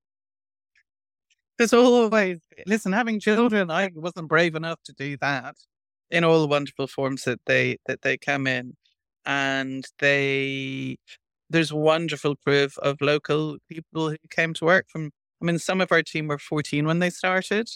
There's 1.58 1.72
always 1.72 2.40
listen. 2.66 2.92
Having 2.92 3.20
children, 3.20 3.70
I 3.70 3.90
wasn't 3.94 4.28
brave 4.28 4.56
enough 4.56 4.80
to 4.86 4.92
do 4.92 5.16
that 5.20 5.54
in 6.10 6.24
all 6.24 6.40
the 6.40 6.48
wonderful 6.48 6.86
forms 6.86 7.24
that 7.24 7.40
they 7.46 7.78
that 7.86 8.02
they 8.02 8.16
come 8.16 8.46
in, 8.46 8.76
and 9.26 9.86
they 9.98 10.96
there's 11.50 11.72
wonderful 11.72 12.36
proof 12.36 12.78
of 12.78 13.00
local 13.00 13.58
people 13.70 14.10
who 14.10 14.16
came 14.30 14.54
to 14.54 14.64
work 14.64 14.86
from. 14.88 15.10
I 15.42 15.46
mean, 15.46 15.58
some 15.58 15.80
of 15.80 15.92
our 15.92 16.02
team 16.02 16.28
were 16.28 16.38
14 16.38 16.86
when 16.86 16.98
they 17.00 17.10
started, 17.10 17.68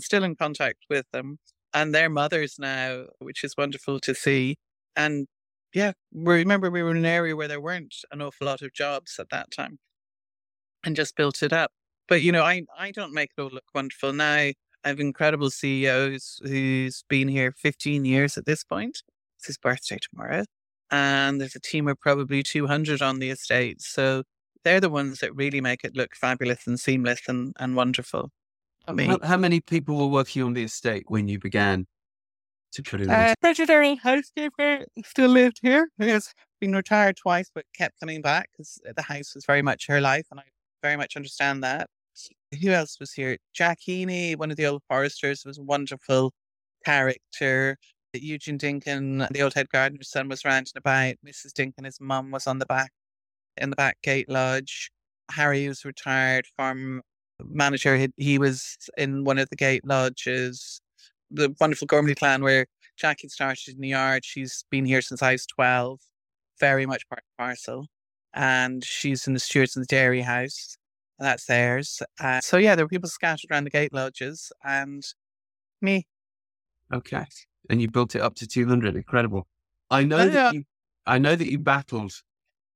still 0.00 0.24
in 0.24 0.36
contact 0.36 0.84
with 0.90 1.06
them, 1.12 1.38
and 1.72 1.94
their 1.94 2.10
mothers 2.10 2.56
now, 2.58 3.06
which 3.20 3.44
is 3.44 3.54
wonderful 3.56 4.00
to 4.00 4.14
see. 4.14 4.56
And 4.96 5.26
yeah, 5.74 5.92
we 6.12 6.34
remember 6.34 6.70
we 6.70 6.82
were 6.82 6.90
in 6.90 6.98
an 6.98 7.06
area 7.06 7.36
where 7.36 7.48
there 7.48 7.60
weren't 7.60 7.94
an 8.10 8.20
awful 8.22 8.46
lot 8.46 8.62
of 8.62 8.72
jobs 8.74 9.16
at 9.18 9.30
that 9.30 9.50
time, 9.50 9.78
and 10.84 10.96
just 10.96 11.16
built 11.16 11.42
it 11.42 11.52
up. 11.52 11.70
But 12.08 12.22
you 12.22 12.32
know, 12.32 12.42
I 12.42 12.62
I 12.78 12.90
don't 12.90 13.12
make 13.14 13.30
it 13.36 13.40
all 13.40 13.50
look 13.50 13.64
wonderful 13.74 14.12
now. 14.12 14.34
I 14.34 14.54
have 14.84 15.00
incredible 15.00 15.50
CEOs 15.50 16.40
who's 16.44 17.04
been 17.08 17.28
here 17.28 17.52
15 17.52 18.04
years 18.04 18.36
at 18.36 18.46
this 18.46 18.64
point. 18.64 19.02
It's 19.38 19.46
his 19.46 19.58
birthday 19.58 19.98
tomorrow. 20.10 20.44
And 20.92 21.40
there's 21.40 21.56
a 21.56 21.60
team 21.60 21.88
of 21.88 21.98
probably 21.98 22.42
200 22.42 23.02
on 23.02 23.18
the 23.18 23.30
estate. 23.30 23.80
So 23.80 24.22
they're 24.62 24.80
the 24.80 24.90
ones 24.90 25.20
that 25.20 25.34
really 25.34 25.60
make 25.60 25.84
it 25.84 25.96
look 25.96 26.14
fabulous 26.14 26.66
and 26.66 26.78
seamless 26.78 27.22
and, 27.26 27.54
and 27.58 27.74
wonderful. 27.74 28.30
me. 28.92 29.06
How, 29.06 29.18
how 29.22 29.36
many 29.36 29.60
people 29.60 29.96
were 29.96 30.06
working 30.06 30.42
on 30.42 30.52
the 30.52 30.64
estate 30.64 31.04
when 31.08 31.28
you 31.28 31.38
began 31.38 31.86
to 32.72 32.82
put 32.82 33.00
it 33.00 33.04
in? 33.04 33.10
Uh, 33.10 33.34
housekeeper 33.96 34.84
still 35.04 35.30
lived 35.30 35.60
here. 35.62 35.88
He 35.98 36.08
has 36.08 36.32
been 36.60 36.74
retired 36.74 37.16
twice, 37.16 37.50
but 37.54 37.64
kept 37.76 37.98
coming 37.98 38.22
back 38.22 38.50
because 38.52 38.78
the 38.94 39.02
house 39.02 39.34
was 39.34 39.44
very 39.44 39.62
much 39.62 39.86
her 39.88 40.00
life, 40.00 40.26
and 40.30 40.40
I 40.40 40.44
very 40.82 40.96
much 40.96 41.16
understand 41.16 41.64
that. 41.64 41.88
Who 42.60 42.70
else 42.70 42.98
was 43.00 43.12
here? 43.12 43.38
Jack 43.54 43.78
Heaney, 43.86 44.36
one 44.36 44.50
of 44.50 44.58
the 44.58 44.66
old 44.66 44.82
foresters, 44.88 45.44
was 45.44 45.58
a 45.58 45.62
wonderful 45.62 46.32
character. 46.84 47.78
Eugene 48.14 48.58
Dinkin, 48.58 49.28
the 49.30 49.42
old 49.42 49.54
head 49.54 49.68
gardener's 49.70 50.10
son, 50.10 50.28
was 50.28 50.44
ranting 50.44 50.76
about. 50.76 51.14
Mrs. 51.26 51.52
Dinkin, 51.52 51.84
his 51.84 52.00
mum, 52.00 52.30
was 52.30 52.46
on 52.46 52.58
the 52.58 52.66
back 52.66 52.92
in 53.56 53.70
the 53.70 53.76
back 53.76 54.00
gate 54.02 54.28
lodge. 54.28 54.90
Harry 55.30 55.68
was 55.68 55.84
retired 55.84 56.46
farm 56.56 57.02
manager. 57.44 57.96
He, 57.96 58.08
he 58.16 58.38
was 58.38 58.76
in 58.96 59.24
one 59.24 59.38
of 59.38 59.48
the 59.48 59.56
gate 59.56 59.86
lodges. 59.86 60.80
The 61.30 61.54
wonderful 61.60 61.86
Gormley 61.86 62.14
clan 62.14 62.42
where 62.42 62.66
Jackie 62.96 63.28
started 63.28 63.74
in 63.74 63.80
the 63.80 63.88
yard. 63.88 64.24
She's 64.24 64.64
been 64.70 64.84
here 64.84 65.00
since 65.00 65.22
I 65.22 65.32
was 65.32 65.46
12, 65.46 66.00
very 66.60 66.86
much 66.86 67.08
part 67.08 67.22
and 67.22 67.46
parcel. 67.46 67.86
And 68.34 68.84
she's 68.84 69.26
in 69.26 69.34
the 69.34 69.40
stewards 69.40 69.76
in 69.76 69.80
the 69.80 69.86
dairy 69.86 70.22
house. 70.22 70.76
That's 71.18 71.46
theirs. 71.46 72.02
Uh, 72.20 72.40
so, 72.40 72.56
yeah, 72.56 72.74
there 72.74 72.84
were 72.84 72.90
people 72.90 73.08
scattered 73.08 73.50
around 73.50 73.64
the 73.64 73.70
gate 73.70 73.92
lodges 73.92 74.52
and 74.64 75.04
me. 75.80 76.06
Okay. 76.92 77.24
And 77.70 77.80
you 77.80 77.88
built 77.90 78.14
it 78.14 78.20
up 78.20 78.34
to 78.36 78.46
200. 78.46 78.96
Incredible. 78.96 79.46
I 79.90 80.04
know 80.04 80.16
Oh, 80.18 80.28
that 80.28 80.32
yeah. 80.32 80.50
you, 80.52 80.64
I 81.06 81.18
know 81.18 81.36
that 81.36 81.50
you 81.50 81.58
battled 81.58 82.02
No, 82.10 82.10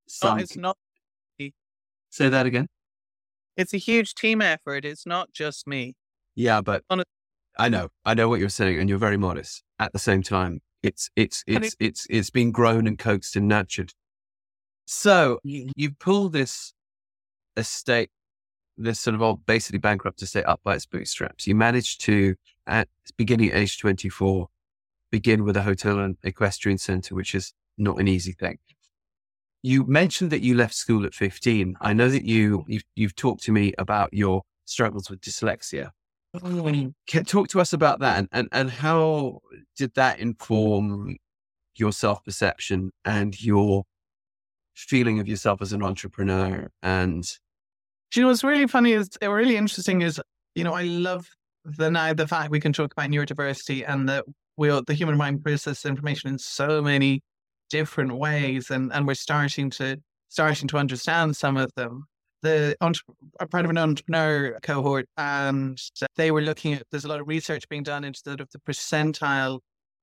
some. 0.06 0.38
it's 0.38 0.56
not. 0.56 0.76
Say 2.10 2.28
that 2.30 2.46
again. 2.46 2.68
It's 3.56 3.74
a 3.74 3.78
huge 3.78 4.14
team 4.14 4.40
effort. 4.40 4.84
It's 4.84 5.06
not 5.06 5.32
just 5.32 5.66
me. 5.66 5.96
Yeah, 6.34 6.60
but 6.62 6.82
I 7.58 7.68
know, 7.68 7.88
I 8.04 8.14
know 8.14 8.28
what 8.28 8.38
you're 8.40 8.48
saying, 8.48 8.78
and 8.78 8.88
you're 8.88 8.98
very 8.98 9.16
modest. 9.16 9.62
At 9.78 9.92
the 9.92 9.98
same 9.98 10.22
time, 10.22 10.60
it's 10.82 11.10
it's 11.16 11.42
But 11.46 11.64
it's 11.64 11.76
it's 11.80 12.06
it's 12.08 12.30
been 12.30 12.52
grown 12.52 12.86
and 12.86 12.98
coaxed 12.98 13.34
and 13.36 13.48
nurtured. 13.48 13.92
So 14.86 15.40
you, 15.42 15.90
pull 15.98 16.28
this 16.28 16.72
estate, 17.56 18.10
this 18.78 19.00
sort 19.00 19.14
of 19.14 19.22
old, 19.22 19.44
basically 19.44 19.78
bankrupt 19.78 20.22
estate, 20.22 20.44
up 20.46 20.60
by 20.62 20.74
its 20.76 20.86
bootstraps. 20.86 21.46
You 21.46 21.54
managed 21.54 22.02
to, 22.02 22.36
at 22.66 22.88
beginning 23.16 23.50
age 23.52 23.78
24, 23.78 24.48
begin 25.16 25.44
with 25.44 25.56
a 25.56 25.62
hotel 25.62 25.98
and 25.98 26.18
equestrian 26.24 26.76
center, 26.76 27.14
which 27.14 27.34
is 27.34 27.54
not 27.78 27.98
an 27.98 28.06
easy 28.06 28.32
thing. 28.32 28.58
You 29.62 29.86
mentioned 29.86 30.30
that 30.30 30.42
you 30.42 30.54
left 30.54 30.74
school 30.74 31.06
at 31.06 31.14
15. 31.14 31.74
I 31.80 31.94
know 31.94 32.10
that 32.10 32.24
you 32.24 32.64
you've, 32.68 32.84
you've 32.94 33.16
talked 33.16 33.42
to 33.44 33.52
me 33.52 33.72
about 33.78 34.10
your 34.12 34.42
struggles 34.66 35.08
with 35.08 35.22
dyslexia. 35.22 35.88
Can 37.06 37.24
talk 37.24 37.48
to 37.48 37.60
us 37.62 37.72
about 37.72 38.00
that 38.00 38.18
and, 38.18 38.28
and, 38.30 38.48
and 38.52 38.70
how 38.70 39.40
did 39.78 39.94
that 39.94 40.20
inform 40.20 41.16
your 41.76 41.92
self 41.92 42.22
perception 42.22 42.90
and 43.06 43.40
your 43.42 43.84
feeling 44.74 45.18
of 45.18 45.26
yourself 45.26 45.62
as 45.62 45.72
an 45.72 45.82
entrepreneur? 45.82 46.68
And 46.82 47.24
you 48.14 48.22
know 48.22 48.28
what's 48.28 48.44
really 48.44 48.66
funny 48.66 48.92
is 48.92 49.08
uh, 49.22 49.30
really 49.30 49.56
interesting 49.56 50.02
is 50.02 50.20
you 50.54 50.64
know 50.64 50.74
I 50.74 50.82
love 50.82 51.26
the 51.64 51.90
now 51.90 52.12
the 52.12 52.28
fact 52.28 52.50
we 52.50 52.60
can 52.60 52.74
talk 52.74 52.92
about 52.92 53.08
neurodiversity 53.08 53.82
and 53.88 54.08
that 54.10 54.24
we 54.56 54.68
the 54.86 54.94
human 54.94 55.16
mind 55.16 55.42
processes 55.42 55.84
information 55.84 56.30
in 56.30 56.38
so 56.38 56.82
many 56.82 57.22
different 57.70 58.16
ways 58.16 58.70
and 58.70 58.92
and 58.92 59.06
we're 59.06 59.14
starting 59.14 59.70
to 59.70 59.96
starting 60.28 60.68
to 60.68 60.78
understand 60.78 61.36
some 61.36 61.56
of 61.56 61.70
them. 61.76 62.04
The 62.42 62.76
entre- 62.80 63.02
part 63.50 63.64
of 63.64 63.70
an 63.70 63.78
entrepreneur 63.78 64.58
cohort 64.62 65.08
and 65.16 65.78
they 66.16 66.30
were 66.30 66.42
looking 66.42 66.74
at 66.74 66.84
there's 66.90 67.04
a 67.04 67.08
lot 67.08 67.20
of 67.20 67.28
research 67.28 67.68
being 67.68 67.82
done 67.82 68.04
into 68.04 68.20
sort 68.24 68.40
of 68.40 68.48
the 68.50 68.58
percentile 68.60 69.60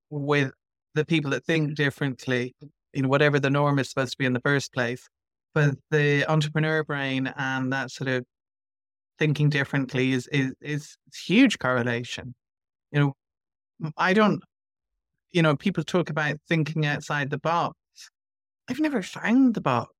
with 0.10 0.51
the 0.95 1.06
people 1.06 1.32
that 1.32 1.45
think 1.45 1.76
differently, 1.76 2.56
you 2.93 3.01
know, 3.04 3.10
whatever 3.10 3.39
the 3.39 3.49
norm 3.49 3.80
is 3.80 3.89
supposed 3.89 4.12
to 4.12 4.18
be 4.18 4.26
in 4.26 4.34
the 4.34 4.41
first 4.41 4.74
place 4.74 5.08
but 5.54 5.76
the 5.91 6.26
entrepreneur 6.30 6.84
brain 6.84 7.32
and 7.38 7.72
that 7.72 7.91
sort 7.91 8.10
of 8.10 8.26
thinking 9.20 9.49
differently 9.49 10.12
is 10.12 10.28
is 10.28 10.54
is 10.62 10.97
huge 11.26 11.60
correlation. 11.60 12.34
You 12.91 12.99
know, 12.99 13.14
I 13.97 14.13
don't. 14.13 14.41
You 15.32 15.41
know, 15.41 15.55
people 15.55 15.84
talk 15.84 16.09
about 16.09 16.38
thinking 16.47 16.86
outside 16.86 17.30
the 17.30 17.39
box. 17.39 17.78
I've 18.69 18.80
never 18.80 19.01
found 19.01 19.55
the 19.55 19.61
box. 19.61 19.91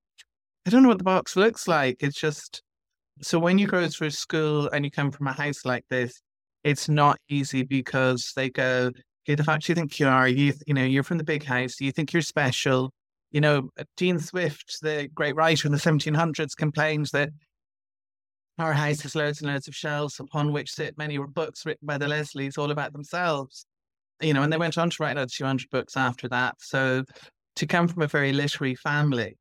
I 0.66 0.70
don't 0.70 0.84
know 0.84 0.90
what 0.90 1.00
the 1.00 1.04
box 1.04 1.36
looks 1.36 1.68
like. 1.68 1.98
It's 2.02 2.20
just 2.20 2.62
so 3.22 3.40
when 3.40 3.58
you 3.58 3.68
go 3.68 3.88
through 3.88 4.12
school 4.12 4.70
and 4.70 4.86
you 4.86 4.92
come 4.92 5.12
from 5.12 5.28
a 5.28 5.34
house 5.34 5.66
like 5.66 5.86
this, 5.90 6.22
it's 6.64 6.88
not 6.88 7.20
easy 7.30 7.64
because 7.64 8.32
they 8.36 8.50
go, 8.50 8.92
okay, 9.26 9.36
the 9.36 9.44
fact 9.44 9.68
you 9.68 9.76
think 9.76 10.00
you 10.00 10.08
are, 10.08 10.28
you 10.28 10.54
you 10.66 10.74
know, 10.74 10.84
you're 10.84 11.04
from 11.04 11.18
the 11.18 11.24
big 11.24 11.44
house, 11.44 11.80
you 11.82 11.92
think 11.92 12.14
you're 12.14 12.22
special, 12.22 12.92
you 13.32 13.42
know, 13.42 13.70
Dean 13.98 14.20
Swift, 14.20 14.78
the 14.82 15.10
great 15.14 15.36
writer 15.36 15.68
in 15.68 15.72
the 15.72 15.78
1700s, 15.78 16.56
complains 16.56 17.12
that 17.12 17.30
our 18.60 18.74
house 18.74 19.02
has 19.02 19.16
loads 19.16 19.42
and 19.42 19.52
loads 19.52 19.68
of 19.68 19.76
shelves 19.76 20.20
upon 20.20 20.52
which 20.52 20.72
sit 20.72 20.98
many 20.98 21.18
books 21.18 21.66
written 21.66 21.86
by 21.86 21.98
the 21.98 22.06
Leslies 22.06 22.58
all 22.58 22.72
about 22.72 22.94
themselves. 22.94 23.66
You 24.22 24.34
know, 24.34 24.44
and 24.44 24.54
they 24.54 24.58
went 24.58 24.78
on 24.78 24.90
to 24.90 24.98
write 25.00 25.12
another 25.12 25.32
200 25.34 25.70
books 25.70 25.98
after 25.98 26.30
that. 26.30 26.56
So 26.60 27.04
to 27.56 27.66
come 27.66 27.88
from 27.88 28.04
a 28.04 28.08
very 28.08 28.32
literary 28.32 28.76
family 28.76 29.38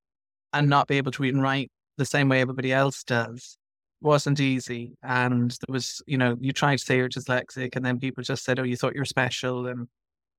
and 0.53 0.69
not 0.69 0.89
be 0.89 0.97
able 0.97 1.13
to 1.13 1.23
read 1.23 1.35
and 1.35 1.43
write 1.43 1.71
the 1.99 2.05
same 2.05 2.29
way 2.29 2.41
everybody 2.41 2.73
else 2.73 3.05
does 3.05 3.57
wasn't 4.01 4.41
easy. 4.41 4.97
And 5.03 5.51
there 5.51 5.73
was, 5.73 6.03
you 6.07 6.19
know, 6.19 6.37
you 6.41 6.53
tried 6.53 6.79
to 6.79 6.85
say 6.85 6.97
you're 6.97 7.09
dyslexic 7.09 7.77
and 7.77 7.85
then 7.85 8.01
people 8.01 8.23
just 8.23 8.45
said, 8.45 8.59
oh, 8.59 8.65
you 8.65 8.77
thought 8.77 8.95
you 8.95 9.01
were 9.01 9.07
special. 9.07 9.67
And 9.67 9.89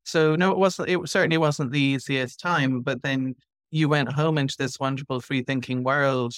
so, 0.03 0.35
no, 0.35 0.51
it 0.51 0.57
wasn't, 0.57 0.89
it 0.89 0.99
certainly 1.07 1.37
wasn't 1.37 1.71
the 1.71 1.79
easiest 1.79 2.39
time. 2.39 2.81
But 2.81 3.01
then 3.01 3.35
you 3.71 3.87
went 3.89 4.11
home 4.11 4.37
into 4.37 4.55
this 4.57 4.79
wonderful 4.79 5.21
free 5.21 5.43
thinking 5.43 5.83
world 5.83 6.33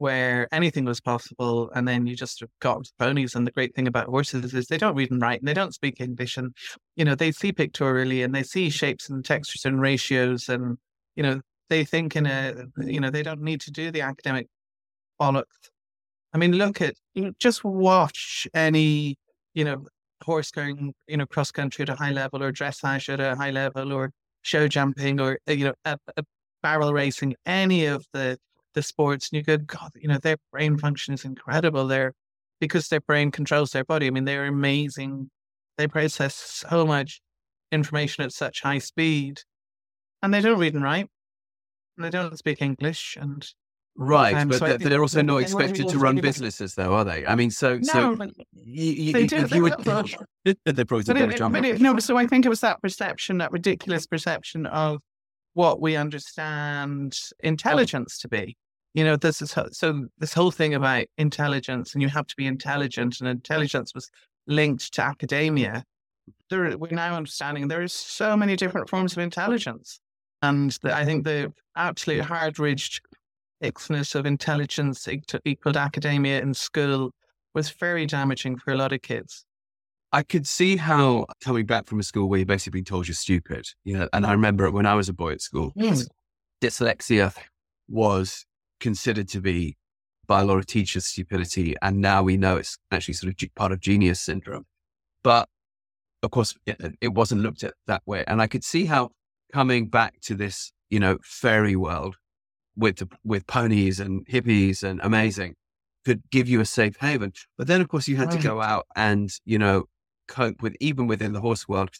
where 0.00 0.48
anything 0.50 0.86
was 0.86 0.98
possible. 0.98 1.70
And 1.74 1.86
then 1.86 2.06
you 2.06 2.16
just 2.16 2.42
got 2.60 2.90
ponies. 2.98 3.34
And 3.34 3.46
the 3.46 3.50
great 3.50 3.74
thing 3.74 3.86
about 3.86 4.06
horses 4.06 4.54
is 4.54 4.66
they 4.66 4.78
don't 4.78 4.94
read 4.94 5.10
and 5.10 5.20
write 5.20 5.40
and 5.40 5.46
they 5.46 5.52
don't 5.52 5.74
speak 5.74 6.00
English. 6.00 6.38
And, 6.38 6.54
you 6.96 7.04
know, 7.04 7.14
they 7.14 7.32
see 7.32 7.52
pictorially 7.52 8.22
and 8.22 8.34
they 8.34 8.42
see 8.42 8.70
shapes 8.70 9.10
and 9.10 9.22
textures 9.22 9.66
and 9.66 9.78
ratios. 9.78 10.48
And, 10.48 10.78
you 11.16 11.22
know, 11.22 11.42
they 11.68 11.84
think 11.84 12.16
in 12.16 12.24
a, 12.24 12.64
you 12.78 12.98
know, 12.98 13.10
they 13.10 13.22
don't 13.22 13.42
need 13.42 13.60
to 13.60 13.70
do 13.70 13.90
the 13.90 14.00
academic 14.00 14.46
bollocks. 15.20 15.44
I 16.32 16.38
mean, 16.38 16.52
look 16.52 16.80
at, 16.80 16.94
just 17.38 17.62
watch 17.62 18.48
any, 18.54 19.16
you 19.52 19.64
know, 19.66 19.84
horse 20.24 20.50
going, 20.50 20.94
you 21.08 21.18
know, 21.18 21.26
cross 21.26 21.50
country 21.50 21.82
at 21.82 21.90
a 21.90 21.94
high 21.94 22.12
level 22.12 22.42
or 22.42 22.52
dressage 22.52 23.12
at 23.12 23.20
a 23.20 23.36
high 23.36 23.50
level 23.50 23.92
or 23.92 24.12
show 24.40 24.66
jumping 24.66 25.20
or, 25.20 25.38
you 25.46 25.66
know, 25.66 25.74
a, 25.84 25.98
a 26.16 26.22
barrel 26.62 26.94
racing, 26.94 27.34
any 27.44 27.84
of 27.84 28.06
the, 28.14 28.38
the 28.74 28.82
sports. 28.82 29.30
And 29.30 29.38
you 29.38 29.42
go, 29.42 29.56
God, 29.58 29.90
you 29.96 30.08
know, 30.08 30.18
their 30.18 30.36
brain 30.52 30.78
function 30.78 31.14
is 31.14 31.24
incredible. 31.24 31.86
They're, 31.86 32.14
because 32.60 32.88
their 32.88 33.00
brain 33.00 33.30
controls 33.30 33.70
their 33.70 33.84
body. 33.84 34.06
I 34.06 34.10
mean, 34.10 34.24
they're 34.24 34.46
amazing. 34.46 35.30
They 35.78 35.88
process 35.88 36.34
so 36.34 36.86
much 36.86 37.20
information 37.72 38.24
at 38.24 38.32
such 38.32 38.60
high 38.62 38.78
speed 38.78 39.40
and 40.22 40.34
they 40.34 40.40
don't 40.40 40.58
read 40.58 40.74
and 40.74 40.82
write. 40.82 41.08
And 41.96 42.04
they 42.04 42.10
don't 42.10 42.36
speak 42.36 42.60
English. 42.60 43.16
And 43.20 43.46
right, 43.96 44.34
Um, 44.34 44.48
but 44.48 44.58
so 44.58 44.66
they're, 44.66 44.78
they're 44.78 45.00
also 45.00 45.22
not 45.22 45.38
expected 45.38 45.88
to 45.88 45.98
run 45.98 46.16
businesses, 46.16 46.74
though, 46.74 46.94
are 46.94 47.04
they? 47.04 47.26
I 47.26 47.34
mean, 47.34 47.50
so 47.50 47.80
so 47.82 48.10
no, 48.10 48.16
but 48.16 48.30
you, 48.52 48.84
you, 48.92 49.12
they 49.12 49.26
do. 49.26 49.46
They 49.46 49.56
you 49.56 49.62
will, 49.64 49.70
would, 49.70 49.84
they 49.84 50.84
probably 50.84 51.04
But, 51.04 51.14
did 51.14 51.16
a 51.16 51.24
it, 51.24 51.30
better 51.30 51.48
but 51.48 51.64
it, 51.64 51.80
no, 51.80 51.98
so 51.98 52.16
I 52.16 52.26
think 52.26 52.46
it 52.46 52.48
was 52.48 52.60
that 52.60 52.80
perception, 52.82 53.38
that 53.38 53.52
ridiculous 53.52 54.06
perception 54.06 54.66
of 54.66 55.00
what 55.54 55.80
we 55.80 55.96
understand 55.96 57.18
intelligence 57.40 58.18
to 58.18 58.28
be. 58.28 58.56
You 58.94 59.04
know, 59.04 59.16
this 59.16 59.40
is 59.40 59.54
so 59.72 60.08
this 60.18 60.34
whole 60.34 60.50
thing 60.50 60.74
about 60.74 61.06
intelligence, 61.16 61.94
and 61.94 62.02
you 62.02 62.08
have 62.08 62.26
to 62.26 62.36
be 62.36 62.46
intelligent, 62.46 63.20
and 63.20 63.28
intelligence 63.28 63.94
was 63.94 64.10
linked 64.46 64.92
to 64.94 65.02
academia. 65.02 65.84
There, 66.48 66.76
we're 66.76 66.90
now 66.90 67.14
understanding 67.14 67.68
there 67.68 67.82
is 67.82 67.92
so 67.92 68.36
many 68.36 68.56
different 68.56 68.88
forms 68.88 69.12
of 69.12 69.18
intelligence, 69.18 70.00
and 70.42 70.72
the, 70.82 70.94
I 70.94 71.04
think 71.04 71.24
the 71.24 71.52
absolute 71.76 72.22
hard-ridged 72.22 73.00
thickness 73.60 74.14
of 74.14 74.26
intelligence 74.26 75.06
e- 75.06 75.22
to- 75.28 75.40
equal 75.44 75.74
to 75.74 75.78
academia 75.78 76.40
in 76.40 76.54
school 76.54 77.12
was 77.54 77.70
very 77.70 78.06
damaging 78.06 78.58
for 78.58 78.72
a 78.72 78.76
lot 78.76 78.92
of 78.92 79.02
kids. 79.02 79.44
I 80.12 80.22
could 80.22 80.46
see 80.46 80.76
how 80.76 81.26
coming 81.42 81.66
back 81.66 81.86
from 81.86 82.00
a 82.00 82.02
school 82.02 82.28
where 82.28 82.38
you're 82.38 82.46
basically 82.46 82.82
told 82.82 83.06
you're 83.06 83.14
stupid, 83.14 83.66
you 83.84 83.96
know, 83.96 84.08
and 84.12 84.26
I 84.26 84.32
remember 84.32 84.70
when 84.70 84.86
I 84.86 84.94
was 84.94 85.08
a 85.08 85.12
boy 85.12 85.32
at 85.32 85.40
school, 85.40 85.72
mm. 85.78 86.06
dyslexia 86.60 87.32
was 87.88 88.44
considered 88.80 89.28
to 89.28 89.40
be 89.40 89.76
by 90.26 90.40
a 90.40 90.44
lot 90.44 90.58
of 90.58 90.66
teachers 90.66 91.06
stupidity, 91.06 91.74
and 91.82 92.00
now 92.00 92.22
we 92.22 92.36
know 92.36 92.56
it's 92.56 92.76
actually 92.90 93.14
sort 93.14 93.32
of 93.42 93.54
part 93.54 93.72
of 93.72 93.80
genius 93.80 94.20
syndrome. 94.20 94.64
But 95.22 95.48
of 96.22 96.30
course, 96.30 96.54
it, 96.66 96.96
it 97.00 97.14
wasn't 97.14 97.42
looked 97.42 97.62
at 97.64 97.74
that 97.86 98.02
way, 98.06 98.24
and 98.26 98.42
I 98.42 98.46
could 98.46 98.64
see 98.64 98.86
how 98.86 99.10
coming 99.52 99.88
back 99.88 100.20
to 100.22 100.34
this, 100.34 100.72
you 100.88 101.00
know, 101.00 101.18
fairy 101.22 101.76
world 101.76 102.16
with 102.76 102.96
the, 102.96 103.08
with 103.24 103.46
ponies 103.46 104.00
and 104.00 104.26
hippies 104.26 104.82
and 104.82 105.00
amazing, 105.02 105.54
could 106.04 106.22
give 106.30 106.48
you 106.48 106.60
a 106.60 106.64
safe 106.64 106.96
haven. 106.96 107.32
But 107.58 107.66
then, 107.66 107.80
of 107.80 107.88
course, 107.88 108.08
you 108.08 108.16
had 108.16 108.28
right. 108.28 108.40
to 108.40 108.46
go 108.46 108.60
out 108.60 108.86
and, 108.96 109.30
you 109.44 109.58
know, 109.58 109.84
cope 110.30 110.62
with, 110.62 110.74
even 110.80 111.06
within 111.06 111.32
the 111.32 111.40
horse 111.40 111.68
world, 111.68 111.90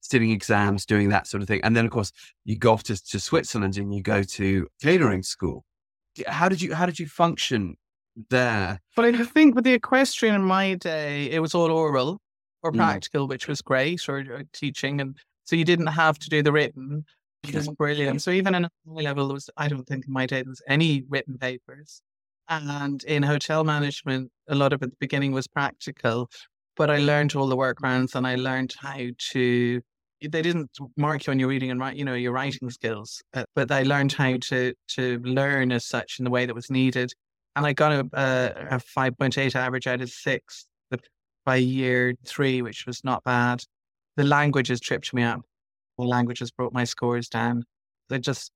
sitting 0.00 0.30
exams, 0.30 0.86
doing 0.86 1.08
that 1.08 1.26
sort 1.26 1.42
of 1.42 1.48
thing. 1.48 1.60
And 1.64 1.76
then, 1.76 1.84
of 1.84 1.90
course, 1.90 2.12
you 2.44 2.56
go 2.56 2.72
off 2.72 2.84
to, 2.84 3.04
to 3.06 3.18
Switzerland 3.18 3.76
and 3.76 3.92
you 3.94 4.02
go 4.02 4.22
to 4.22 4.68
catering 4.80 5.22
school. 5.22 5.64
How 6.26 6.48
did 6.48 6.62
you, 6.62 6.74
how 6.74 6.86
did 6.86 6.98
you 6.98 7.06
function 7.06 7.76
there? 8.30 8.80
But 8.96 9.06
I 9.06 9.24
think 9.24 9.54
with 9.54 9.64
the 9.64 9.74
equestrian 9.74 10.34
in 10.34 10.42
my 10.42 10.74
day, 10.74 11.30
it 11.30 11.40
was 11.40 11.54
all 11.54 11.70
oral 11.70 12.20
or 12.62 12.72
mm. 12.72 12.76
practical, 12.76 13.26
mm. 13.26 13.30
which 13.30 13.48
was 13.48 13.62
great, 13.62 14.08
or, 14.08 14.18
or, 14.18 14.42
teaching. 14.52 15.00
And 15.00 15.16
so 15.44 15.56
you 15.56 15.64
didn't 15.64 15.86
have 15.86 16.18
to 16.18 16.28
do 16.28 16.42
the 16.42 16.52
written, 16.52 17.04
which 17.44 17.54
was 17.54 17.68
brilliant. 17.68 18.22
So 18.22 18.30
even 18.30 18.54
in 18.54 18.64
a 18.64 18.70
high 18.86 19.02
level, 19.02 19.28
there 19.28 19.34
was, 19.34 19.50
I 19.56 19.68
don't 19.68 19.86
think 19.86 20.06
in 20.06 20.12
my 20.12 20.26
day 20.26 20.42
there 20.42 20.50
was 20.50 20.62
any 20.68 21.04
written 21.08 21.38
papers. 21.38 22.02
And 22.48 23.04
in 23.04 23.22
hotel 23.22 23.62
management, 23.62 24.30
a 24.48 24.54
lot 24.54 24.72
of 24.72 24.82
it 24.82 24.86
at 24.86 24.90
the 24.90 24.96
beginning 25.00 25.32
was 25.32 25.46
practical, 25.46 26.30
but 26.78 26.90
I 26.90 26.98
learned 26.98 27.34
all 27.34 27.48
the 27.48 27.56
workarounds 27.56 28.14
and 28.14 28.26
I 28.26 28.36
learned 28.36 28.74
how 28.78 28.98
to. 29.32 29.80
They 30.20 30.42
didn't 30.42 30.70
mark 30.96 31.26
you 31.26 31.30
on 31.32 31.38
your 31.38 31.48
reading 31.48 31.70
and 31.70 31.78
write, 31.78 31.96
you 31.96 32.04
know, 32.04 32.14
your 32.14 32.32
writing 32.32 32.70
skills, 32.70 33.22
uh, 33.34 33.44
but 33.54 33.70
I 33.70 33.82
learned 33.82 34.12
how 34.12 34.36
to 34.36 34.72
to 34.96 35.18
learn 35.20 35.70
as 35.70 35.84
such 35.86 36.18
in 36.18 36.24
the 36.24 36.30
way 36.30 36.46
that 36.46 36.54
was 36.54 36.70
needed. 36.70 37.12
And 37.54 37.66
I 37.66 37.72
got 37.72 37.92
a, 37.92 38.08
a, 38.14 38.76
a 38.76 38.80
five 38.80 39.16
point 39.18 39.36
eight 39.38 39.54
average 39.54 39.86
out 39.86 40.00
of 40.00 40.10
six 40.10 40.66
by 41.44 41.56
year 41.56 42.14
three, 42.26 42.62
which 42.62 42.84
was 42.86 43.02
not 43.04 43.24
bad. 43.24 43.62
The 44.16 44.24
languages 44.24 44.80
tripped 44.80 45.14
me 45.14 45.22
up. 45.22 45.40
The 45.96 46.04
languages 46.04 46.50
brought 46.50 46.72
my 46.72 46.84
scores 46.84 47.28
down. 47.28 47.64
They 48.08 48.18
just 48.18 48.52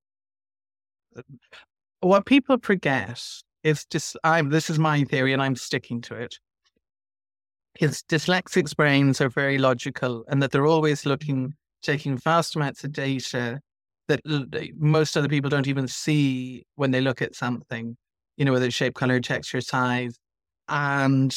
what 2.01 2.25
people 2.25 2.57
forget 2.61 3.21
is 3.63 3.85
just 3.85 4.17
I'm 4.23 4.49
this 4.49 4.69
is 4.69 4.79
my 4.79 5.03
theory 5.05 5.33
and 5.33 5.41
I'm 5.41 5.55
sticking 5.55 6.01
to 6.01 6.15
it. 6.15 6.37
Is 7.79 8.03
dyslexics' 8.03 8.75
brains 8.75 9.19
are 9.19 9.29
very 9.29 9.57
logical 9.57 10.23
and 10.27 10.41
that 10.41 10.51
they're 10.51 10.67
always 10.67 11.05
looking, 11.05 11.53
taking 11.81 12.17
vast 12.17 12.55
amounts 12.55 12.83
of 12.83 12.91
data 12.91 13.59
that 14.07 14.21
most 14.77 15.17
other 15.17 15.27
people 15.27 15.49
don't 15.49 15.67
even 15.67 15.87
see 15.87 16.65
when 16.75 16.91
they 16.91 17.01
look 17.01 17.21
at 17.21 17.35
something, 17.35 17.97
you 18.37 18.45
know, 18.45 18.51
whether 18.51 18.65
it's 18.67 18.75
shape, 18.75 18.93
color, 18.93 19.19
texture, 19.19 19.61
size. 19.61 20.17
And 20.67 21.35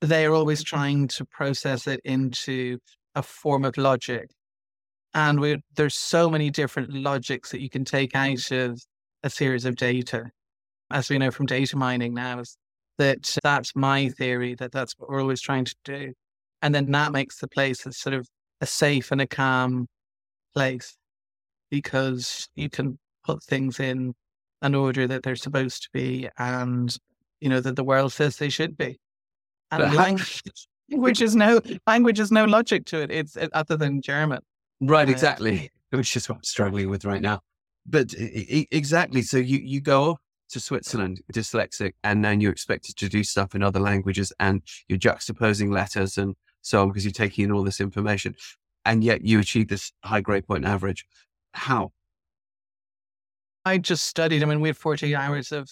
they 0.00 0.26
are 0.26 0.34
always 0.34 0.62
trying 0.62 1.08
to 1.08 1.24
process 1.24 1.86
it 1.86 2.00
into 2.04 2.78
a 3.14 3.22
form 3.22 3.64
of 3.64 3.78
logic. 3.78 4.30
And 5.14 5.62
there's 5.74 5.94
so 5.94 6.28
many 6.28 6.50
different 6.50 6.92
logics 6.92 7.50
that 7.52 7.62
you 7.62 7.70
can 7.70 7.84
take 7.84 8.14
out 8.14 8.50
of 8.50 8.82
a 9.22 9.30
series 9.30 9.64
of 9.64 9.76
data 9.76 10.30
as 10.90 11.08
we 11.08 11.18
know 11.18 11.30
from 11.30 11.46
data 11.46 11.76
mining 11.76 12.14
now, 12.14 12.40
is 12.40 12.56
that 12.98 13.36
that's 13.42 13.74
my 13.74 14.08
theory 14.08 14.54
that 14.54 14.72
that's 14.72 14.94
what 14.98 15.10
we're 15.10 15.20
always 15.20 15.40
trying 15.40 15.64
to 15.64 15.74
do. 15.84 16.12
And 16.62 16.74
then 16.74 16.90
that 16.92 17.12
makes 17.12 17.38
the 17.38 17.48
place 17.48 17.84
a 17.86 17.92
sort 17.92 18.14
of 18.14 18.28
a 18.60 18.66
safe 18.66 19.12
and 19.12 19.20
a 19.20 19.26
calm 19.26 19.86
place 20.54 20.96
because 21.70 22.48
you 22.54 22.70
can 22.70 22.98
put 23.24 23.42
things 23.42 23.78
in 23.80 24.14
an 24.62 24.74
order 24.74 25.06
that 25.06 25.22
they're 25.22 25.36
supposed 25.36 25.82
to 25.82 25.88
be 25.92 26.28
and, 26.38 26.96
you 27.40 27.48
know, 27.48 27.60
that 27.60 27.76
the 27.76 27.84
world 27.84 28.12
says 28.12 28.36
they 28.36 28.48
should 28.48 28.76
be. 28.76 28.98
And 29.70 29.94
language, 29.94 30.42
language 30.90 31.20
is 31.20 31.36
no 31.36 31.60
language 31.86 32.20
is 32.20 32.30
no 32.30 32.44
logic 32.44 32.86
to 32.86 33.02
it. 33.02 33.10
It's 33.10 33.36
it, 33.36 33.50
other 33.52 33.76
than 33.76 34.00
German. 34.00 34.40
Right, 34.80 35.08
uh, 35.08 35.10
exactly. 35.10 35.70
Which 35.90 36.16
is 36.16 36.28
what 36.28 36.36
I'm 36.36 36.44
struggling 36.44 36.88
with 36.88 37.04
right 37.04 37.20
now. 37.20 37.40
But 37.84 38.14
exactly. 38.18 39.22
So 39.22 39.36
you, 39.38 39.58
you 39.58 39.80
go 39.80 40.18
to 40.50 40.60
Switzerland 40.60 41.20
dyslexic 41.32 41.92
and 42.04 42.24
then 42.24 42.40
you're 42.40 42.52
expected 42.52 42.96
to 42.96 43.08
do 43.08 43.24
stuff 43.24 43.54
in 43.54 43.62
other 43.62 43.80
languages 43.80 44.32
and 44.38 44.62
you're 44.88 44.98
juxtaposing 44.98 45.72
letters 45.72 46.16
and 46.18 46.34
so 46.62 46.82
on 46.82 46.88
because 46.88 47.04
you're 47.04 47.12
taking 47.12 47.44
in 47.44 47.52
all 47.52 47.62
this 47.62 47.80
information 47.80 48.34
and 48.86 49.02
yet 49.02 49.22
you 49.22 49.40
achieve 49.40 49.68
this 49.68 49.92
high 50.04 50.20
grade 50.20 50.46
point 50.46 50.64
average. 50.64 51.04
How? 51.52 51.92
I 53.64 53.78
just 53.78 54.06
studied. 54.06 54.42
I 54.42 54.46
mean, 54.46 54.60
we 54.60 54.68
had 54.68 54.76
40 54.76 55.14
hours 55.16 55.50
of 55.50 55.68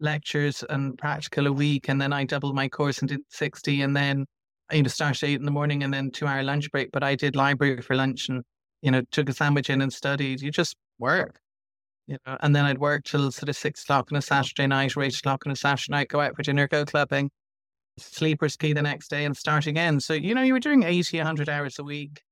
lectures 0.00 0.62
and 0.68 0.96
practical 0.98 1.46
a 1.46 1.52
week, 1.52 1.88
and 1.88 2.00
then 2.00 2.12
I 2.12 2.24
doubled 2.24 2.54
my 2.54 2.68
course 2.68 2.98
and 2.98 3.08
did 3.08 3.20
60. 3.30 3.80
And 3.80 3.96
then, 3.96 4.26
I 4.70 4.74
you 4.74 4.82
know, 4.82 4.88
started 4.88 5.26
eight 5.26 5.40
in 5.40 5.46
the 5.46 5.50
morning 5.50 5.82
and 5.82 5.92
then 5.92 6.10
two 6.10 6.26
hour 6.26 6.42
lunch 6.42 6.70
break. 6.70 6.92
But 6.92 7.02
I 7.02 7.14
did 7.14 7.34
library 7.34 7.80
for 7.80 7.96
lunch 7.96 8.28
and, 8.28 8.42
you 8.82 8.90
know, 8.90 9.02
took 9.10 9.30
a 9.30 9.32
sandwich 9.32 9.70
in 9.70 9.80
and 9.80 9.92
studied. 9.92 10.42
You 10.42 10.50
just 10.50 10.76
work 10.98 11.40
you 12.08 12.16
uh, 12.26 12.32
know, 12.32 12.38
and 12.40 12.56
then 12.56 12.64
I'd 12.64 12.78
work 12.78 13.04
till 13.04 13.30
sort 13.30 13.50
of 13.50 13.56
six 13.56 13.82
o'clock 13.82 14.08
on 14.10 14.18
a 14.18 14.22
Saturday 14.22 14.66
night 14.66 14.96
or 14.96 15.02
eight 15.02 15.16
o'clock 15.18 15.46
on 15.46 15.52
a 15.52 15.56
Saturday 15.56 15.92
night, 15.92 16.08
go 16.08 16.20
out 16.20 16.34
for 16.34 16.42
dinner, 16.42 16.66
go 16.66 16.84
clubbing, 16.84 17.30
sleepers 17.98 18.56
key 18.56 18.72
the 18.72 18.82
next 18.82 19.08
day 19.08 19.24
and 19.24 19.36
start 19.36 19.66
again. 19.66 20.00
So, 20.00 20.14
you 20.14 20.34
know, 20.34 20.42
you 20.42 20.54
were 20.54 20.60
doing 20.60 20.82
80, 20.82 21.18
100 21.18 21.48
hours 21.48 21.78
a 21.78 21.84
week 21.84 22.22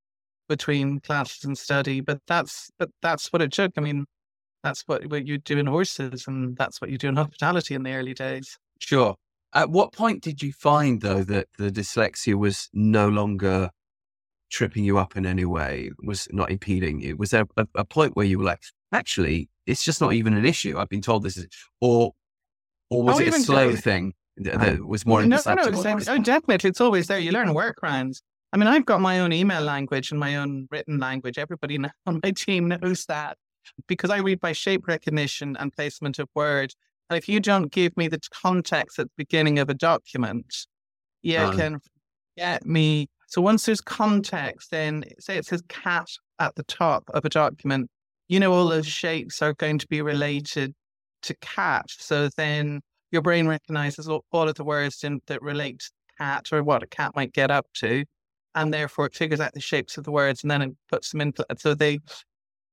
between 0.49 1.01
classes 1.01 1.45
and 1.45 1.59
study, 1.59 2.01
but 2.01 2.21
that's, 2.27 2.71
but 2.79 2.89
that's 3.03 3.33
what 3.33 3.43
it 3.43 3.53
took. 3.53 3.73
I 3.77 3.83
mean, 3.83 4.07
that's 4.63 4.83
what, 4.87 5.07
what 5.11 5.27
you 5.27 5.39
do 5.39 5.59
in 5.59 5.67
horses 5.67 6.25
and 6.27 6.57
that's 6.57 6.81
what 6.81 6.91
you 6.91 6.97
do 6.97 7.09
in 7.09 7.17
hospitality 7.17 7.75
in 7.75 7.83
the 7.83 7.93
early 7.93 8.15
days. 8.15 8.57
Sure. 8.81 9.17
At 9.53 9.71
what 9.71 9.93
point 9.93 10.23
did 10.23 10.43
you 10.43 10.53
find 10.53 11.03
though 11.03 11.23
that 11.25 11.49
the 11.59 11.71
dyslexia 11.71 12.35
was 12.35 12.71
no 12.73 13.09
longer 13.09 13.71
tripping 14.51 14.85
you 14.85 14.97
up 14.97 15.17
in 15.17 15.27
any 15.27 15.45
way, 15.45 15.91
was 16.03 16.29
not 16.33 16.51
impeding 16.51 17.01
you? 17.01 17.17
Was 17.17 17.31
there 17.31 17.47
a, 17.59 17.67
a 17.75 17.85
point 17.85 18.17
where 18.17 18.27
you 18.27 18.39
were 18.39 18.45
like, 18.45 18.63
actually, 18.97 19.49
it's 19.67 19.85
just 19.85 20.01
not 20.01 20.13
even 20.13 20.35
an 20.35 20.45
issue. 20.45 20.79
I've 20.79 20.89
been 20.89 21.03
told 21.03 21.23
this 21.23 21.37
is, 21.37 21.47
or, 21.81 22.13
or 22.91 23.03
was 23.03 23.17
oh, 23.17 23.21
it 23.21 23.29
a 23.29 23.33
slow 23.33 23.75
thing 23.75 24.15
that, 24.39 24.61
that, 24.61 24.87
was 24.87 25.07
more 25.07 25.25
no, 25.25 25.39
no, 25.47 25.55
no, 25.55 25.63
oh, 26.09 26.19
definitely. 26.19 26.69
It's 26.69 26.81
always 26.81 27.07
there. 27.07 27.19
You 27.19 27.33
learn 27.33 27.49
workarounds. 27.49 28.21
I 28.53 28.59
mean, 28.59 28.69
I've 28.69 28.87
got 28.87 29.01
my 29.01 29.21
own 29.21 29.33
email 29.33 29.63
language 29.63 30.11
and 30.11 30.21
my 30.21 30.37
own 30.37 30.69
written 30.71 30.99
language. 30.99 31.39
Everybody 31.39 31.79
on 32.07 32.21
my 32.23 32.31
team 32.31 32.69
knows 32.69 33.05
that 33.07 33.37
because 33.89 34.11
I 34.11 34.19
read 34.19 34.41
by 34.41 34.53
shape 34.53 34.87
recognition 34.87 35.57
and 35.59 35.73
placement 35.73 36.19
of 36.19 36.29
word. 36.35 36.73
And 37.11 37.17
if 37.17 37.29
you 37.29 37.41
don't 37.41 37.71
give 37.71 37.97
me 37.97 38.09
the 38.09 38.21
context 38.33 38.99
at 38.99 39.07
the 39.07 39.13
beginning 39.17 39.59
of 39.59 39.69
a 39.69 39.75
document, 39.75 40.67
you 41.23 41.39
um, 41.39 41.57
can 41.57 41.81
get 42.37 42.67
me. 42.67 43.09
So 43.29 43.41
once 43.41 43.67
there's 43.67 43.81
context, 43.81 44.71
then 44.71 45.05
say 45.19 45.37
it 45.37 45.47
says 45.47 45.63
cat 45.69 46.07
at 46.39 46.55
the 46.55 46.63
top 46.65 47.05
of 47.15 47.25
a 47.25 47.29
document, 47.29 47.91
you 48.29 48.41
know, 48.41 48.53
all 48.53 48.69
those 48.69 48.87
shapes 48.87 49.43
are 49.43 49.55
going 49.55 49.79
to 49.79 49.87
be 49.87 50.03
related 50.03 50.75
to 51.23 51.35
cat. 51.37 51.87
So 51.89 52.29
then 52.37 52.81
your 53.11 53.23
brain 53.23 53.47
recognizes 53.47 54.09
all, 54.09 54.25
of 54.33 54.55
the 54.55 54.65
words 54.65 55.05
in, 55.05 55.21
that 55.27 55.43
relate 55.43 55.81
to 55.81 55.91
cat 56.19 56.49
or 56.53 56.63
what 56.63 56.83
a 56.83 56.87
cat 56.87 57.13
might 57.15 57.33
get 57.33 57.51
up 57.51 57.67
to. 57.75 58.05
And 58.55 58.73
therefore 58.73 59.07
it 59.07 59.15
figures 59.15 59.41
out 59.41 59.53
the 59.53 59.61
shapes 59.61 59.99
of 59.99 60.05
the 60.05 60.11
words 60.11 60.43
and 60.43 60.51
then 60.51 60.63
it 60.63 60.71
puts 60.89 61.11
them 61.11 61.21
in. 61.21 61.33
So 61.59 61.75
they, 61.75 62.01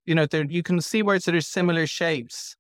you 0.06 0.16
know, 0.16 0.26
you 0.32 0.64
can 0.64 0.82
see 0.82 1.04
words 1.04 1.26
that 1.26 1.36
are 1.36 1.42
similar 1.42 1.86
shapes. 1.86 2.56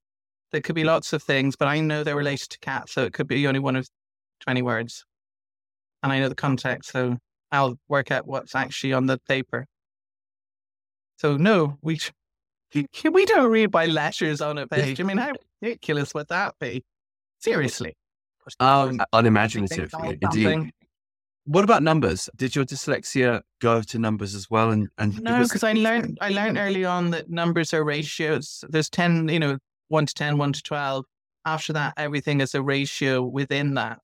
There 0.51 0.61
could 0.61 0.75
be 0.75 0.83
lots 0.83 1.13
of 1.13 1.23
things, 1.23 1.55
but 1.55 1.67
I 1.67 1.79
know 1.79 2.03
they're 2.03 2.15
related 2.15 2.49
to 2.51 2.59
cat. 2.59 2.89
So 2.89 3.03
it 3.03 3.13
could 3.13 3.27
be 3.27 3.47
only 3.47 3.59
one 3.59 3.75
of 3.75 3.87
20 4.41 4.61
words. 4.61 5.05
And 6.03 6.11
I 6.11 6.19
know 6.19 6.29
the 6.29 6.35
context. 6.35 6.91
So 6.91 7.17
I'll 7.51 7.79
work 7.87 8.11
out 8.11 8.27
what's 8.27 8.55
actually 8.55 8.93
on 8.93 9.07
the 9.07 9.17
paper. 9.19 9.65
So 11.17 11.37
no, 11.37 11.77
we 11.81 11.99
we 13.11 13.25
don't 13.25 13.49
read 13.49 13.71
by 13.71 13.85
letters 13.85 14.41
on 14.41 14.57
a 14.57 14.67
page. 14.67 14.99
I 14.99 15.03
mean, 15.03 15.17
how 15.17 15.33
ridiculous 15.61 16.13
would 16.13 16.27
that 16.29 16.55
be? 16.59 16.83
Seriously. 17.39 17.95
Um, 18.59 19.01
unimaginative, 19.13 19.93
indeed. 20.21 20.71
What 21.45 21.65
about 21.65 21.83
numbers? 21.83 22.29
Did 22.37 22.55
your 22.55 22.63
dyslexia 22.63 23.41
go 23.59 23.81
to 23.81 23.99
numbers 23.99 24.33
as 24.33 24.49
well? 24.49 24.71
And, 24.71 24.87
and 24.97 25.21
no, 25.21 25.43
because 25.43 25.63
I 25.63 25.73
learned 25.87 26.17
I 26.21 26.29
learned 26.29 26.57
early 26.57 26.85
on 26.85 27.11
that 27.11 27.29
numbers 27.29 27.73
are 27.73 27.83
ratios. 27.83 28.63
There's 28.69 28.89
ten, 28.89 29.27
you 29.27 29.39
know, 29.39 29.57
one 29.89 30.05
to 30.05 30.13
10, 30.13 30.37
1 30.37 30.53
to 30.53 30.63
twelve. 30.63 31.05
After 31.45 31.73
that, 31.73 31.93
everything 31.97 32.39
is 32.39 32.55
a 32.55 32.61
ratio 32.61 33.21
within 33.21 33.73
that. 33.73 33.99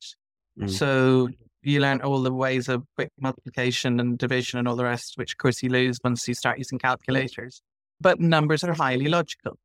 Mm. 0.60 0.70
So 0.70 1.30
you 1.62 1.80
learn 1.80 2.02
all 2.02 2.22
the 2.22 2.34
ways 2.34 2.68
of 2.68 2.84
quick 2.96 3.12
multiplication 3.20 4.02
and 4.02 4.18
division 4.18 4.60
and 4.60 4.68
all 4.68 4.76
the 4.76 4.84
rest, 4.84 5.14
which 5.16 5.34
of 5.34 5.38
course 5.38 5.64
you 5.64 5.70
lose 5.70 5.98
once 6.04 6.28
you 6.28 6.34
start 6.34 6.58
using 6.58 6.78
calculators 6.78 7.62
but 8.02 8.20
numbers 8.20 8.64
are 8.64 8.74
highly 8.74 9.08
logical. 9.08 9.58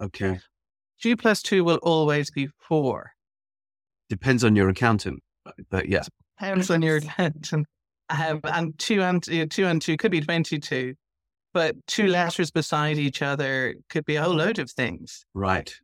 Okay. 0.00 0.40
Two 1.00 1.16
plus 1.16 1.42
two 1.42 1.64
will 1.64 1.80
always 1.82 2.30
be 2.30 2.48
four. 2.58 3.12
Depends 4.08 4.44
on 4.44 4.56
your 4.56 4.68
accountant, 4.68 5.22
but 5.70 5.88
yeah. 5.88 6.02
Depends 6.38 6.70
on 6.70 6.82
your 6.82 6.96
accountant. 6.96 7.66
Um, 8.10 8.40
and 8.44 8.78
two 8.78 9.02
and 9.02 9.26
uh, 9.30 9.46
two 9.48 9.66
and 9.66 9.80
two 9.80 9.96
could 9.96 10.10
be 10.10 10.20
twenty-two, 10.20 10.94
but 11.54 11.74
two 11.86 12.06
letters 12.06 12.50
beside 12.50 12.98
each 12.98 13.22
other 13.22 13.74
could 13.88 14.04
be 14.04 14.16
a 14.16 14.22
whole 14.22 14.34
load 14.34 14.58
of 14.58 14.70
things. 14.70 15.24
Right. 15.32 15.74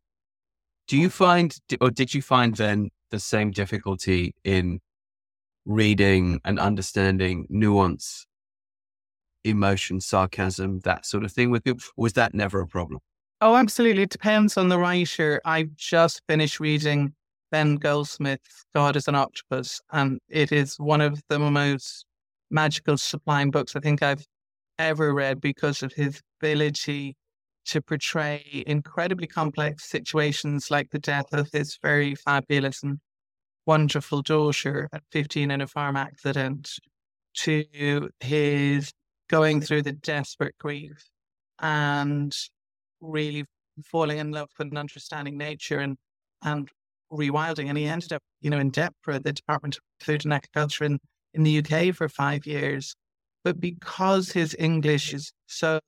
Do 0.86 0.98
you 0.98 1.08
find, 1.08 1.56
or 1.80 1.90
did 1.90 2.12
you 2.12 2.20
find 2.20 2.56
then 2.56 2.90
the 3.10 3.20
same 3.20 3.52
difficulty 3.52 4.34
in 4.44 4.80
reading 5.64 6.40
and 6.44 6.58
understanding 6.58 7.46
nuance 7.48 8.26
emotion, 9.44 10.00
sarcasm, 10.00 10.80
that 10.80 11.06
sort 11.06 11.24
of 11.24 11.32
thing 11.32 11.50
with 11.50 11.64
people? 11.64 11.82
was 11.96 12.14
that 12.14 12.34
never 12.34 12.60
a 12.60 12.66
problem? 12.66 13.00
Oh, 13.40 13.56
absolutely. 13.56 14.02
It 14.02 14.10
depends 14.10 14.56
on 14.56 14.68
the 14.68 14.78
writer. 14.78 15.40
I 15.44 15.68
just 15.76 16.20
finished 16.28 16.60
reading 16.60 17.14
Ben 17.50 17.76
Goldsmith's 17.76 18.64
God 18.74 18.96
is 18.96 19.08
an 19.08 19.14
Octopus. 19.14 19.80
And 19.92 20.20
it 20.28 20.52
is 20.52 20.76
one 20.76 21.00
of 21.00 21.22
the 21.28 21.38
most 21.38 22.04
magical, 22.50 22.98
sublime 22.98 23.50
books 23.50 23.74
I 23.74 23.80
think 23.80 24.02
I've 24.02 24.26
ever 24.78 25.14
read 25.14 25.40
because 25.40 25.82
of 25.82 25.92
his 25.92 26.20
ability 26.40 27.16
to 27.66 27.80
portray 27.80 28.64
incredibly 28.66 29.26
complex 29.26 29.84
situations 29.84 30.70
like 30.70 30.90
the 30.90 30.98
death 30.98 31.32
of 31.32 31.48
his 31.52 31.78
very 31.82 32.14
fabulous 32.14 32.82
and 32.82 32.98
wonderful 33.66 34.22
daughter 34.22 34.88
at 34.92 35.02
15 35.12 35.50
in 35.50 35.60
a 35.60 35.66
farm 35.66 35.96
accident 35.96 36.72
to 37.34 38.10
his 38.20 38.92
going 39.30 39.60
through 39.60 39.82
the 39.82 39.92
desperate 39.92 40.58
grief 40.58 41.08
and 41.60 42.36
really 43.00 43.44
falling 43.84 44.18
in 44.18 44.32
love 44.32 44.48
with 44.58 44.68
and 44.68 44.78
understanding 44.78 45.38
nature 45.38 45.78
and 45.78 45.96
and 46.42 46.68
rewilding. 47.12 47.68
And 47.68 47.78
he 47.78 47.86
ended 47.86 48.12
up, 48.12 48.22
you 48.40 48.50
know, 48.50 48.58
in 48.58 48.70
DEFRA, 48.70 49.22
the 49.22 49.32
Department 49.32 49.76
of 49.76 49.82
Food 50.04 50.24
and 50.24 50.32
Agriculture 50.34 50.84
in, 50.84 50.98
in 51.34 51.42
the 51.42 51.58
UK 51.58 51.94
for 51.94 52.08
five 52.08 52.46
years. 52.46 52.94
But 53.44 53.60
because 53.60 54.32
his 54.32 54.54
English 54.58 55.14
is 55.14 55.32
so 55.46 55.80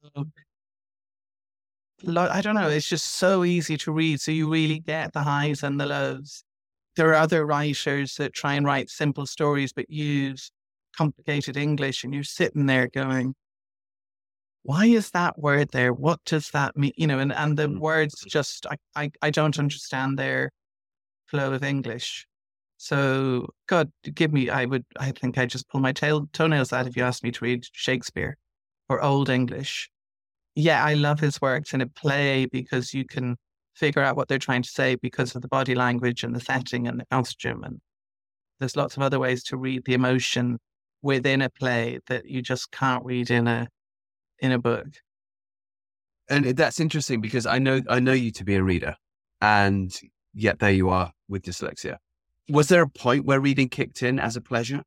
I 2.06 2.40
don't 2.40 2.56
know, 2.56 2.68
it's 2.68 2.88
just 2.88 3.14
so 3.14 3.44
easy 3.44 3.76
to 3.78 3.92
read. 3.92 4.20
So 4.20 4.32
you 4.32 4.50
really 4.50 4.80
get 4.80 5.12
the 5.12 5.22
highs 5.22 5.62
and 5.62 5.80
the 5.80 5.86
lows. 5.86 6.42
There 6.96 7.08
are 7.10 7.14
other 7.14 7.46
writers 7.46 8.16
that 8.16 8.34
try 8.34 8.54
and 8.54 8.66
write 8.66 8.90
simple 8.90 9.26
stories 9.26 9.72
but 9.72 9.88
use 9.88 10.50
complicated 10.96 11.56
English, 11.56 12.04
and 12.04 12.14
you're 12.14 12.24
sitting 12.24 12.66
there 12.66 12.88
going, 12.88 13.34
why 14.62 14.86
is 14.86 15.10
that 15.10 15.38
word 15.38 15.70
there? 15.72 15.92
What 15.92 16.20
does 16.24 16.50
that 16.50 16.76
mean? 16.76 16.92
You 16.96 17.06
know, 17.08 17.18
and, 17.18 17.32
and 17.32 17.56
the 17.56 17.68
mm. 17.68 17.78
words 17.78 18.14
just, 18.28 18.66
I, 18.66 18.76
I, 18.94 19.10
I 19.20 19.30
don't 19.30 19.58
understand 19.58 20.18
their 20.18 20.50
flow 21.26 21.52
of 21.52 21.64
English. 21.64 22.26
So, 22.76 23.48
God, 23.68 23.90
give 24.14 24.32
me, 24.32 24.50
I 24.50 24.64
would, 24.64 24.84
I 24.98 25.12
think 25.12 25.38
I'd 25.38 25.50
just 25.50 25.68
pull 25.68 25.80
my 25.80 25.92
tail, 25.92 26.28
toenails 26.32 26.72
out 26.72 26.86
if 26.86 26.96
you 26.96 27.04
asked 27.04 27.24
me 27.24 27.30
to 27.32 27.44
read 27.44 27.64
Shakespeare 27.72 28.36
or 28.88 29.02
Old 29.02 29.28
English. 29.28 29.88
Yeah, 30.54 30.84
I 30.84 30.94
love 30.94 31.20
his 31.20 31.40
works 31.40 31.74
in 31.74 31.80
a 31.80 31.86
play 31.86 32.46
because 32.46 32.92
you 32.92 33.04
can 33.04 33.36
figure 33.74 34.02
out 34.02 34.16
what 34.16 34.28
they're 34.28 34.38
trying 34.38 34.62
to 34.62 34.68
say 34.68 34.96
because 34.96 35.34
of 35.34 35.42
the 35.42 35.48
body 35.48 35.74
language 35.74 36.24
and 36.24 36.34
the 36.36 36.40
setting 36.40 36.86
and 36.86 37.00
the 37.00 37.06
costume. 37.10 37.64
And 37.64 37.80
there's 38.58 38.76
lots 38.76 38.96
of 38.96 39.02
other 39.02 39.18
ways 39.18 39.42
to 39.44 39.56
read 39.56 39.84
the 39.86 39.94
emotion 39.94 40.58
within 41.02 41.42
a 41.42 41.50
play 41.50 41.98
that 42.06 42.26
you 42.26 42.42
just 42.42 42.70
can't 42.70 43.04
read 43.04 43.30
in 43.30 43.46
a 43.46 43.68
in 44.38 44.52
a 44.52 44.58
book. 44.58 44.86
And 46.28 46.44
that's 46.56 46.80
interesting 46.80 47.20
because 47.20 47.46
I 47.46 47.58
know 47.58 47.80
I 47.88 48.00
know 48.00 48.12
you 48.12 48.30
to 48.32 48.44
be 48.44 48.54
a 48.54 48.62
reader, 48.62 48.96
and 49.40 49.94
yet 50.32 50.60
there 50.60 50.70
you 50.70 50.88
are 50.88 51.12
with 51.28 51.42
dyslexia. 51.42 51.96
Was 52.48 52.68
there 52.68 52.82
a 52.82 52.88
point 52.88 53.24
where 53.24 53.40
reading 53.40 53.68
kicked 53.68 54.02
in 54.02 54.18
as 54.18 54.36
a 54.36 54.40
pleasure? 54.40 54.82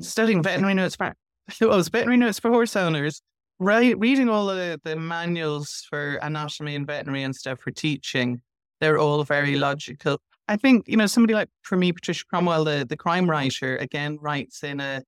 Studying 0.00 0.42
veterinary 0.42 0.74
notes 0.74 0.96
for 0.96 1.14
it 1.60 1.66
was 1.66 1.88
veterinary 1.88 2.18
notes 2.18 2.38
for 2.38 2.50
horse 2.50 2.76
owners. 2.76 3.22
Right, 3.58 3.98
reading 3.98 4.28
all 4.28 4.46
the, 4.48 4.78
the 4.84 4.96
manuals 4.96 5.86
for 5.88 6.16
anatomy 6.16 6.74
and 6.74 6.86
veterinary 6.86 7.22
and 7.22 7.34
stuff 7.34 7.58
for 7.58 7.70
teaching, 7.70 8.42
they're 8.80 8.98
all 8.98 9.24
very 9.24 9.56
logical. 9.56 10.18
I 10.46 10.56
think, 10.56 10.86
you 10.86 10.98
know, 10.98 11.06
somebody 11.06 11.32
like, 11.32 11.48
for 11.62 11.78
me, 11.78 11.90
Patricia 11.90 12.24
Cornwell, 12.30 12.64
the, 12.64 12.84
the 12.86 12.98
crime 12.98 13.30
writer, 13.30 13.78
again, 13.78 14.18
writes 14.20 14.62
in 14.62 14.80
a, 14.80 15.02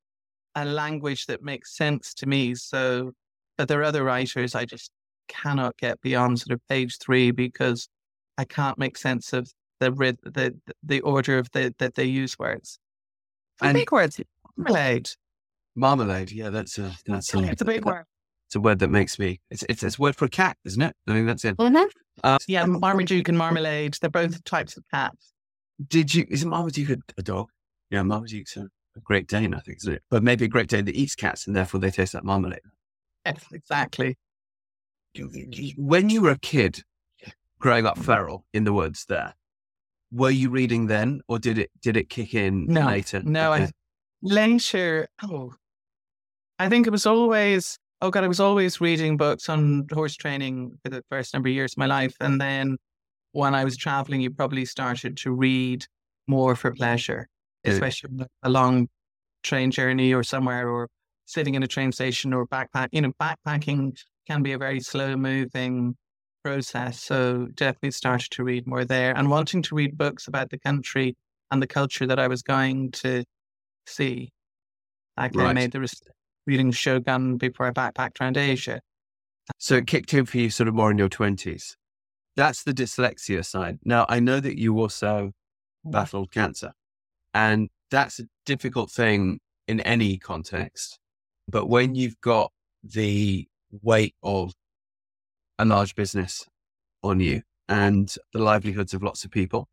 a 0.54 0.64
language 0.64 1.26
that 1.26 1.42
makes 1.42 1.76
sense 1.76 2.14
to 2.14 2.26
me. 2.26 2.54
So 2.54 3.12
but 3.56 3.68
there 3.68 3.80
are 3.80 3.84
other 3.84 4.04
writers 4.04 4.54
I 4.54 4.64
just 4.64 4.90
cannot 5.26 5.76
get 5.76 6.00
beyond 6.00 6.40
sort 6.40 6.54
of 6.54 6.66
page 6.68 6.96
three 6.98 7.30
because 7.30 7.88
I 8.38 8.44
can't 8.44 8.78
make 8.78 8.96
sense 8.96 9.32
of 9.32 9.52
the 9.80 9.90
the 10.22 10.54
the 10.82 11.00
order 11.00 11.38
of 11.38 11.50
the 11.52 11.74
that 11.78 11.94
they 11.94 12.04
use 12.04 12.38
words. 12.38 12.78
And 13.60 13.74
big 13.74 13.92
words, 13.92 14.20
marmalade. 14.56 15.10
Marmalade, 15.74 16.32
yeah, 16.32 16.50
that's 16.50 16.78
a 16.78 16.92
that's 17.06 17.34
a, 17.34 17.40
it's 17.40 17.62
a 17.62 17.64
big 17.64 17.84
word. 17.84 18.04
It's 18.48 18.56
a 18.56 18.60
word 18.60 18.78
that 18.78 18.88
makes 18.88 19.18
me. 19.18 19.40
It's 19.50 19.64
it's, 19.68 19.82
it's 19.82 19.98
a 19.98 20.02
word 20.02 20.16
for 20.16 20.24
a 20.24 20.30
cat, 20.30 20.56
isn't 20.64 20.80
it? 20.80 20.94
I 21.06 21.12
mean, 21.12 21.26
that's 21.26 21.44
it. 21.44 21.56
Mm-hmm. 21.56 21.84
Uh, 22.24 22.38
yeah, 22.46 22.64
Marmaduke 22.64 23.28
and 23.28 23.36
Marmalade. 23.36 23.96
They're 24.00 24.10
both 24.10 24.42
types 24.44 24.76
of 24.76 24.84
cats. 24.92 25.32
Did 25.86 26.14
you? 26.14 26.26
Is 26.28 26.44
Marmaduke 26.44 26.90
a, 26.90 26.98
a 27.18 27.22
dog? 27.22 27.50
Yeah, 27.90 28.02
Marmaduke's 28.02 28.56
a, 28.56 28.62
a 28.62 28.68
Great 29.04 29.28
Dane, 29.28 29.54
I 29.54 29.60
think, 29.60 29.78
isn't 29.78 29.94
it? 29.94 30.02
But 30.10 30.22
maybe 30.22 30.44
a 30.44 30.48
Great 30.48 30.68
Dane 30.68 30.84
that 30.86 30.94
eats 30.94 31.14
cats, 31.14 31.46
and 31.46 31.54
therefore 31.54 31.80
they 31.80 31.90
taste 31.90 32.14
like 32.14 32.24
marmalade. 32.24 32.60
Yes, 33.24 33.44
exactly. 33.52 34.16
When 35.76 36.10
you 36.10 36.22
were 36.22 36.30
a 36.30 36.38
kid 36.38 36.82
growing 37.58 37.86
up 37.86 37.94
mm-hmm. 37.94 38.04
feral 38.04 38.44
in 38.52 38.64
the 38.64 38.72
woods 38.72 39.04
there, 39.08 39.34
were 40.10 40.30
you 40.30 40.50
reading 40.50 40.86
then 40.86 41.20
or 41.28 41.38
did 41.38 41.58
it 41.58 41.70
did 41.82 41.96
it 41.96 42.08
kick 42.08 42.34
in 42.34 42.66
no, 42.66 42.86
later? 42.86 43.22
No, 43.22 43.52
okay. 43.52 43.64
I 43.64 43.70
later 44.22 45.06
oh 45.22 45.52
I 46.58 46.68
think 46.68 46.86
it 46.86 46.90
was 46.90 47.06
always 47.06 47.78
oh 48.00 48.10
god, 48.10 48.24
I 48.24 48.28
was 48.28 48.40
always 48.40 48.80
reading 48.80 49.16
books 49.16 49.48
on 49.48 49.86
horse 49.92 50.14
training 50.14 50.78
for 50.82 50.90
the 50.90 51.02
first 51.10 51.34
number 51.34 51.48
of 51.48 51.54
years 51.54 51.74
of 51.74 51.78
my 51.78 51.86
life. 51.86 52.14
And 52.20 52.40
then 52.40 52.78
when 53.32 53.54
I 53.54 53.64
was 53.64 53.76
traveling, 53.76 54.20
you 54.20 54.30
probably 54.30 54.64
started 54.64 55.16
to 55.18 55.32
read 55.32 55.86
more 56.26 56.54
for 56.54 56.72
pleasure, 56.72 57.28
especially 57.64 58.10
a 58.42 58.48
long 58.48 58.88
train 59.42 59.70
journey 59.70 60.12
or 60.12 60.22
somewhere 60.22 60.68
or 60.68 60.88
sitting 61.26 61.54
in 61.54 61.62
a 61.62 61.66
train 61.66 61.92
station 61.92 62.32
or 62.32 62.46
backpack. 62.46 62.88
You 62.92 63.02
know, 63.02 63.12
backpacking 63.20 63.96
can 64.26 64.42
be 64.42 64.52
a 64.52 64.58
very 64.58 64.80
slow 64.80 65.16
moving 65.16 65.96
process. 66.44 67.02
So 67.02 67.48
definitely 67.54 67.90
started 67.92 68.30
to 68.32 68.44
read 68.44 68.66
more 68.66 68.84
there 68.84 69.16
and 69.16 69.30
wanting 69.30 69.62
to 69.62 69.74
read 69.74 69.98
books 69.98 70.26
about 70.28 70.50
the 70.50 70.58
country 70.58 71.16
and 71.50 71.62
the 71.62 71.66
culture 71.66 72.06
that 72.06 72.18
I 72.18 72.28
was 72.28 72.42
going 72.42 72.90
to 72.92 73.24
see. 73.86 74.30
Like 75.16 75.34
right. 75.34 75.48
I 75.48 75.52
made 75.52 75.72
the 75.72 75.86
reading 76.46 76.70
Shogun 76.70 77.36
before 77.36 77.66
I 77.66 77.70
backpacked 77.70 78.20
around 78.20 78.36
Asia. 78.36 78.80
So 79.58 79.76
it 79.76 79.86
kicked 79.86 80.12
in 80.14 80.26
for 80.26 80.38
you 80.38 80.50
sort 80.50 80.68
of 80.68 80.74
more 80.74 80.90
in 80.90 80.98
your 80.98 81.08
20s. 81.08 81.76
That's 82.36 82.62
the 82.62 82.72
dyslexia 82.72 83.44
side. 83.44 83.78
Now, 83.84 84.06
I 84.08 84.20
know 84.20 84.40
that 84.40 84.58
you 84.58 84.78
also 84.78 85.32
mm. 85.86 85.90
battled 85.90 86.30
cancer, 86.30 86.72
and 87.34 87.68
that's 87.90 88.20
a 88.20 88.24
difficult 88.46 88.90
thing 88.90 89.40
in 89.66 89.80
any 89.80 90.18
context. 90.18 90.98
But 91.48 91.68
when 91.68 91.94
you've 91.94 92.20
got 92.20 92.52
the 92.82 93.46
weight 93.82 94.14
of 94.22 94.52
a 95.58 95.64
large 95.64 95.94
business 95.94 96.46
on 97.02 97.20
you 97.20 97.42
and 97.68 98.14
the 98.32 98.38
livelihoods 98.38 98.94
of 98.94 99.02
lots 99.02 99.24
of 99.24 99.30
people 99.30 99.68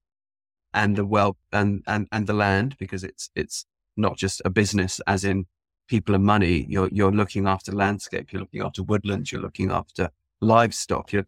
and 0.73 0.95
the 0.95 1.05
well 1.05 1.37
and, 1.51 1.83
and, 1.87 2.07
and 2.11 2.27
the 2.27 2.33
land, 2.33 2.75
because 2.77 3.03
it's, 3.03 3.29
it's 3.35 3.65
not 3.97 4.17
just 4.17 4.41
a 4.45 4.49
business 4.49 4.99
as 5.07 5.23
in 5.23 5.45
people 5.87 6.15
and 6.15 6.23
money. 6.23 6.65
You're, 6.67 6.89
you're 6.91 7.11
looking 7.11 7.47
after 7.47 7.71
landscape. 7.71 8.31
You're 8.31 8.41
looking 8.41 8.61
after 8.61 8.83
woodlands. 8.83 9.31
You're 9.31 9.41
looking 9.41 9.71
after 9.71 10.09
livestock. 10.41 11.13
You're, 11.13 11.25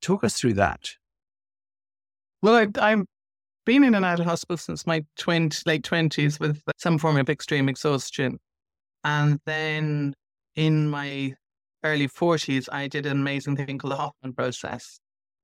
talk 0.00 0.24
us 0.24 0.38
through 0.38 0.54
that. 0.54 0.90
Well, 2.40 2.54
I, 2.54 2.68
I'm 2.80 3.06
been 3.68 3.84
in 3.84 3.94
and 3.94 4.04
out 4.06 4.18
of 4.18 4.24
hospital 4.24 4.56
since 4.56 4.86
my 4.86 5.04
20, 5.18 5.62
late 5.66 5.82
20s 5.82 6.40
with 6.40 6.62
some 6.78 6.96
form 6.96 7.18
of 7.18 7.28
extreme 7.28 7.68
exhaustion. 7.68 8.38
And 9.04 9.38
then 9.44 10.14
in 10.56 10.88
my 10.88 11.34
early 11.84 12.08
40s, 12.08 12.70
I 12.72 12.88
did 12.88 13.04
an 13.04 13.12
amazing 13.12 13.56
thing 13.56 13.76
called 13.76 13.92
the 13.92 13.96
Hoffman 13.96 14.32
process, 14.32 14.98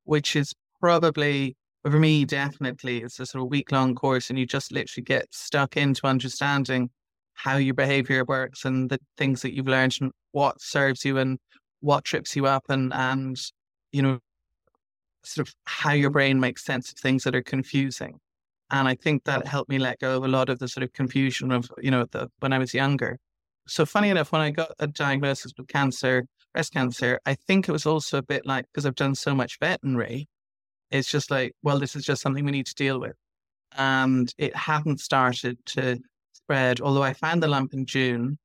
which 0.04 0.36
is 0.36 0.54
probably, 0.80 1.54
for 1.82 1.98
me, 1.98 2.24
definitely, 2.24 3.02
it's 3.02 3.20
a 3.20 3.26
sort 3.26 3.44
of 3.44 3.50
week 3.50 3.70
long 3.70 3.94
course. 3.94 4.30
And 4.30 4.38
you 4.38 4.46
just 4.46 4.72
literally 4.72 5.04
get 5.04 5.26
stuck 5.30 5.76
into 5.76 6.06
understanding 6.06 6.88
how 7.34 7.58
your 7.58 7.74
behavior 7.74 8.24
works 8.24 8.64
and 8.64 8.88
the 8.88 9.00
things 9.18 9.42
that 9.42 9.54
you've 9.54 9.68
learned 9.68 9.98
and 10.00 10.12
what 10.32 10.62
serves 10.62 11.04
you 11.04 11.18
and 11.18 11.38
what 11.80 12.04
trips 12.04 12.34
you 12.34 12.46
up 12.46 12.64
and, 12.70 12.90
and, 12.94 13.38
you 13.92 14.00
know, 14.00 14.18
sort 15.26 15.48
of 15.48 15.54
how 15.64 15.92
your 15.92 16.10
brain 16.10 16.40
makes 16.40 16.64
sense 16.64 16.90
of 16.90 16.98
things 16.98 17.24
that 17.24 17.34
are 17.34 17.42
confusing. 17.42 18.20
And 18.70 18.88
I 18.88 18.94
think 18.94 19.24
that 19.24 19.46
helped 19.46 19.70
me 19.70 19.78
let 19.78 20.00
go 20.00 20.16
of 20.16 20.24
a 20.24 20.28
lot 20.28 20.48
of 20.48 20.58
the 20.58 20.68
sort 20.68 20.84
of 20.84 20.92
confusion 20.92 21.52
of, 21.52 21.70
you 21.80 21.90
know, 21.90 22.06
the, 22.10 22.28
when 22.40 22.52
I 22.52 22.58
was 22.58 22.74
younger. 22.74 23.18
So 23.66 23.86
funny 23.86 24.10
enough, 24.10 24.32
when 24.32 24.42
I 24.42 24.50
got 24.50 24.72
a 24.78 24.86
diagnosis 24.86 25.52
with 25.56 25.68
cancer, 25.68 26.26
breast 26.52 26.72
cancer, 26.72 27.20
I 27.26 27.34
think 27.34 27.68
it 27.68 27.72
was 27.72 27.86
also 27.86 28.18
a 28.18 28.22
bit 28.22 28.46
like 28.46 28.66
because 28.66 28.86
I've 28.86 28.94
done 28.94 29.14
so 29.14 29.34
much 29.34 29.58
veterinary, 29.58 30.28
it's 30.90 31.10
just 31.10 31.30
like, 31.30 31.52
well, 31.62 31.78
this 31.78 31.96
is 31.96 32.04
just 32.04 32.22
something 32.22 32.44
we 32.44 32.52
need 32.52 32.66
to 32.66 32.74
deal 32.74 33.00
with. 33.00 33.16
And 33.76 34.32
it 34.38 34.54
hadn't 34.54 35.00
started 35.00 35.58
to 35.66 35.98
spread, 36.32 36.80
although 36.80 37.02
I 37.02 37.14
found 37.14 37.42
the 37.42 37.48
lump 37.48 37.74
in 37.74 37.86
June, 37.86 38.38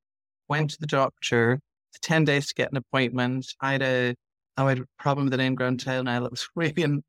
went 0.48 0.72
to 0.72 0.78
the 0.80 0.88
doctor, 0.88 1.60
10 2.02 2.26
days 2.26 2.48
to 2.48 2.54
get 2.54 2.72
an 2.72 2.78
appointment. 2.78 3.54
I 3.62 3.74
had 3.74 3.82
a, 3.82 4.16
I 4.60 4.70
had 4.70 4.80
a 4.80 4.86
problem 4.98 5.26
with 5.26 5.34
an 5.34 5.40
ingrown 5.40 5.78
toenail. 5.78 6.26
It 6.26 6.32
was 6.32 6.48
really 6.56 7.02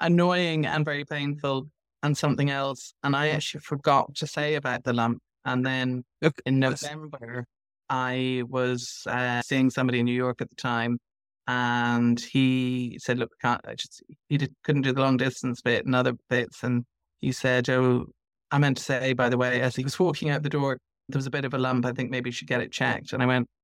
annoying 0.00 0.66
and 0.66 0.84
very 0.84 1.04
painful 1.04 1.68
and 2.02 2.16
something 2.16 2.50
else. 2.50 2.94
And 3.02 3.14
I 3.16 3.28
actually 3.28 3.60
forgot 3.60 4.14
to 4.16 4.26
say 4.26 4.54
about 4.54 4.84
the 4.84 4.92
lump. 4.92 5.20
And 5.44 5.66
then 5.66 6.04
in 6.46 6.58
November, 6.60 7.46
I 7.88 8.44
was 8.48 9.02
uh, 9.06 9.42
seeing 9.42 9.70
somebody 9.70 10.00
in 10.00 10.06
New 10.06 10.12
York 10.12 10.40
at 10.40 10.48
the 10.48 10.56
time 10.56 10.98
and 11.46 12.20
he 12.20 12.98
said, 13.00 13.18
"Look, 13.18 13.32
I 13.42 13.46
can't." 13.46 13.60
I 13.66 13.74
just 13.74 14.02
he 14.28 14.38
did, 14.38 14.54
couldn't 14.64 14.82
do 14.82 14.92
the 14.92 15.00
long 15.00 15.16
distance 15.16 15.60
bit 15.60 15.84
and 15.86 15.94
other 15.94 16.14
bits, 16.30 16.62
and 16.62 16.84
he 17.20 17.32
said, 17.32 17.68
"Oh, 17.68 18.06
I 18.50 18.58
meant 18.58 18.76
to 18.78 18.82
say, 18.82 19.12
by 19.12 19.28
the 19.28 19.38
way, 19.38 19.60
as 19.60 19.76
he 19.76 19.84
was 19.84 19.98
walking 19.98 20.30
out 20.30 20.42
the 20.42 20.48
door, 20.48 20.78
there 21.08 21.18
was 21.18 21.26
a 21.26 21.30
bit 21.30 21.44
of 21.44 21.54
a 21.54 21.58
lump. 21.58 21.84
I 21.86 21.92
think 21.92 22.10
maybe 22.10 22.28
you 22.30 22.32
should 22.32 22.48
get 22.48 22.60
it 22.60 22.72
checked." 22.72 23.12
And 23.12 23.22
I 23.22 23.26
went, 23.26 23.48
"Oh, 23.48 23.61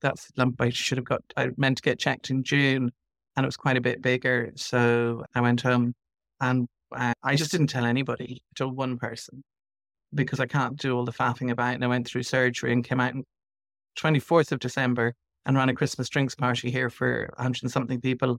that's 0.00 0.26
the 0.26 0.32
lump 0.36 0.60
I 0.60 0.70
should 0.70 0.98
have 0.98 1.04
got. 1.04 1.22
I 1.36 1.50
meant 1.56 1.78
to 1.78 1.82
get 1.82 1.98
checked 1.98 2.30
in 2.30 2.42
June, 2.42 2.90
and 3.36 3.44
it 3.44 3.46
was 3.46 3.56
quite 3.56 3.76
a 3.76 3.82
bit 3.82 4.02
bigger." 4.02 4.52
So 4.56 5.24
I 5.34 5.40
went 5.40 5.60
home, 5.62 5.94
and 6.40 6.68
I 6.92 7.36
just 7.36 7.50
didn't 7.50 7.68
tell 7.68 7.84
anybody. 7.84 8.42
I 8.42 8.52
told 8.56 8.76
one 8.76 8.98
person 8.98 9.38
mm. 9.38 10.16
because 10.16 10.40
I 10.40 10.46
can't 10.46 10.76
do 10.76 10.96
all 10.96 11.04
the 11.04 11.12
faffing 11.12 11.50
about. 11.50 11.74
And 11.74 11.84
I 11.84 11.88
went 11.88 12.06
through 12.06 12.22
surgery 12.22 12.72
and 12.72 12.84
came 12.84 13.00
out 13.00 13.14
on 13.14 13.24
24th 13.98 14.52
of 14.52 14.60
December 14.60 15.14
and 15.44 15.56
ran 15.56 15.68
a 15.68 15.74
Christmas 15.74 16.08
drinks 16.08 16.34
party 16.34 16.70
here 16.70 16.90
for 16.90 17.30
100 17.36 17.62
and 17.62 17.72
something 17.72 18.00
people, 18.00 18.38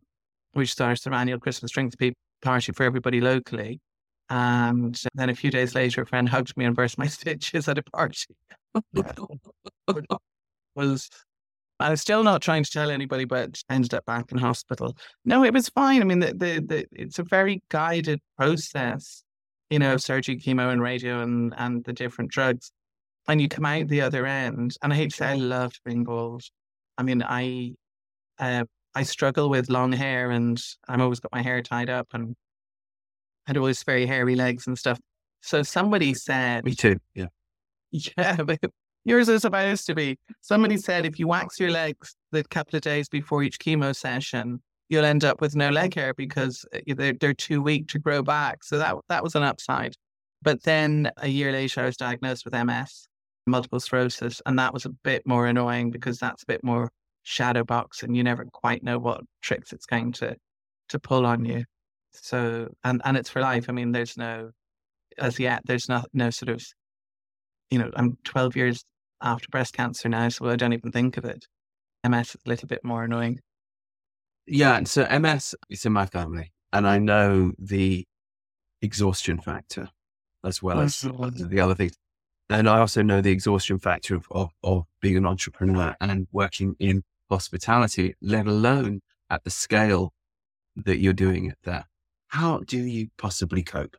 which 0.54 0.72
starts 0.72 1.06
our 1.08 1.14
annual 1.14 1.40
Christmas 1.40 1.72
drinks 1.72 1.96
party 2.42 2.72
for 2.72 2.84
everybody 2.84 3.22
locally. 3.22 3.80
And 4.30 5.00
then 5.16 5.30
a 5.30 5.36
few 5.36 5.50
days 5.50 5.74
later, 5.74 6.04
a 6.04 6.06
friend 6.06 6.30
hugged 6.30 6.56
me 6.56 6.66
and 6.66 6.76
burst 6.76 6.98
my 6.98 7.08
stitches 7.08 7.68
at 7.68 7.78
a 7.78 7.84
party. 7.84 8.36
was 10.76 11.10
I 11.80 11.90
was 11.90 12.02
still 12.02 12.24
not 12.24 12.42
trying 12.42 12.64
to 12.64 12.72
tell 12.72 12.92
anybody, 12.92 13.26
but 13.26 13.62
ended 13.70 13.94
up 13.94 14.06
back 14.06 14.32
in 14.32 14.38
hospital. 14.38 14.98
No, 15.26 15.44
it 15.44 15.54
was 15.54 15.70
fine. 15.70 16.02
I 16.02 16.06
mean, 16.06 16.20
the, 16.20 16.34
the, 16.34 16.66
the 16.66 16.86
it's 16.92 17.20
a 17.20 17.24
very 17.24 17.62
guided 17.70 18.20
process 18.38 19.24
you 19.70 19.80
know, 19.80 19.98
surgery, 19.98 20.38
chemo, 20.38 20.72
and 20.72 20.82
radio, 20.82 21.22
and 21.22 21.54
and 21.58 21.84
the 21.84 21.94
different 21.94 22.32
drugs, 22.32 22.72
and 23.28 23.42
you 23.42 23.48
come 23.48 23.66
out 23.66 23.88
the 23.88 24.02
other 24.02 24.26
end. 24.26 24.76
And 24.82 24.92
I 24.92 24.96
hate 24.96 25.12
to 25.12 25.18
say, 25.18 25.28
I 25.28 25.36
loved 25.36 25.80
being 25.86 26.04
bald. 26.04 26.44
I 26.98 27.04
mean, 27.04 27.24
I 27.24 27.76
uh, 28.40 28.66
I 28.96 29.04
struggle 29.04 29.50
with 29.50 29.70
long 29.70 29.92
hair, 29.92 30.32
and 30.32 30.60
I'm 30.88 31.02
always 31.02 31.20
got 31.20 31.32
my 31.32 31.42
hair 31.42 31.62
tied 31.62 31.90
up, 31.90 32.08
and 32.14 32.36
I 33.48 33.52
had 33.52 33.58
always 33.58 33.84
very 33.84 34.06
hairy 34.06 34.36
legs 34.36 34.68
and 34.68 34.78
stuff. 34.78 35.00
So 35.42 35.62
somebody 35.62 36.14
said, 36.14 36.66
"Me 36.66 36.74
too." 36.74 36.98
Yeah, 37.14 37.28
yeah, 37.92 38.42
but 38.42 38.60
yours 39.06 39.30
is 39.30 39.42
supposed 39.42 39.86
to 39.88 39.96
be. 39.96 40.18
Somebody 40.42 40.78
said 40.78 41.06
if 41.06 41.20
you 41.20 41.28
wax 41.28 41.60
your 41.60 41.72
legs 41.72 42.16
the 42.32 42.44
couple 42.44 42.76
of 42.76 42.82
days 42.82 43.10
before 43.10 43.44
each 43.44 43.60
chemo 43.60 43.96
session, 43.96 44.62
you'll 44.90 45.06
end 45.06 45.24
up 45.24 45.42
with 45.42 45.56
no 45.56 45.70
leg 45.70 45.94
hair 45.94 46.14
because 46.14 46.66
uh, 46.74 46.80
they're, 46.96 47.14
they're 47.14 47.34
too 47.34 47.62
weak 47.62 47.88
to 47.90 48.00
grow 48.00 48.22
back. 48.22 48.64
So 48.64 48.78
that, 48.78 48.96
that 49.08 49.24
was 49.24 49.36
an 49.36 49.44
upside. 49.44 49.96
But 50.42 50.64
then 50.64 51.12
a 51.18 51.28
year 51.28 51.52
later, 51.52 51.82
I 51.82 51.86
was 51.86 51.98
diagnosed 51.98 52.46
with 52.46 52.54
MS, 52.54 53.08
multiple 53.46 53.80
sclerosis, 53.80 54.42
and 54.46 54.58
that 54.58 54.74
was 54.74 54.86
a 54.86 54.90
bit 54.90 55.26
more 55.26 55.48
annoying 55.48 55.92
because 55.92 56.18
that's 56.18 56.44
a 56.44 56.48
bit 56.48 56.64
more 56.64 56.90
shadow 57.24 57.64
box 57.64 58.02
and 58.02 58.16
you 58.16 58.24
never 58.24 58.46
quite 58.46 58.84
know 58.84 58.98
what 58.98 59.22
tricks 59.42 59.74
it's 59.74 59.86
going 59.86 60.12
to 60.14 60.36
to 60.88 61.00
pull 61.00 61.26
on 61.26 61.46
you. 61.46 61.64
So 62.12 62.70
and 62.84 63.02
and 63.06 63.18
it's 63.18 63.30
for 63.30 63.42
life. 63.42 63.66
I 63.70 63.74
mean, 63.74 63.92
there's 63.92 64.18
no 64.18 64.52
as 65.18 65.40
yet 65.40 65.62
there's 65.66 65.90
no 65.90 66.04
no 66.14 66.30
sort 66.30 66.50
of 66.50 66.66
you 67.70 67.80
know, 67.80 67.92
I'm 67.96 68.18
12 68.24 68.56
years 68.56 68.86
after 69.22 69.48
breast 69.50 69.74
cancer 69.74 70.10
now, 70.10 70.30
so 70.30 70.50
I 70.50 70.56
don't 70.56 70.74
even 70.74 70.92
think 70.92 71.18
of 71.18 71.26
it. 71.26 71.46
MS 72.08 72.30
is 72.30 72.38
a 72.46 72.50
little 72.50 72.68
bit 72.68 72.84
more 72.84 73.04
annoying. 73.04 73.40
Yeah, 74.48 74.84
so 74.86 75.06
MS 75.06 75.56
is 75.70 75.86
in 75.86 75.94
my 75.94 76.06
family, 76.06 76.52
and 76.74 76.88
I 76.88 76.98
know 76.98 77.52
the 77.60 78.06
exhaustion 78.82 79.40
factor 79.40 79.90
as 80.44 80.64
well 80.64 80.80
as 80.80 81.06
oh, 81.06 81.30
the 81.30 81.60
other 81.60 81.76
things. 81.76 81.98
And 82.50 82.68
I 82.68 82.80
also 82.80 83.02
know 83.04 83.22
the 83.22 83.32
exhaustion 83.32 83.78
factor 83.78 84.16
of, 84.16 84.26
of, 84.32 84.50
of 84.64 84.86
being 85.02 85.18
an 85.18 85.26
entrepreneur 85.26 85.96
and 86.02 86.28
working 86.32 86.76
in 86.80 87.04
hospitality, 87.30 88.16
let 88.22 88.48
alone 88.48 89.02
at 89.30 89.44
the 89.44 89.52
scale 89.52 90.14
that 90.76 91.00
you're 91.00 91.14
doing 91.14 91.46
it 91.46 91.58
there. 91.64 91.86
How 92.30 92.60
do 92.60 92.78
you 92.78 93.10
possibly 93.18 93.62
cope 93.62 93.98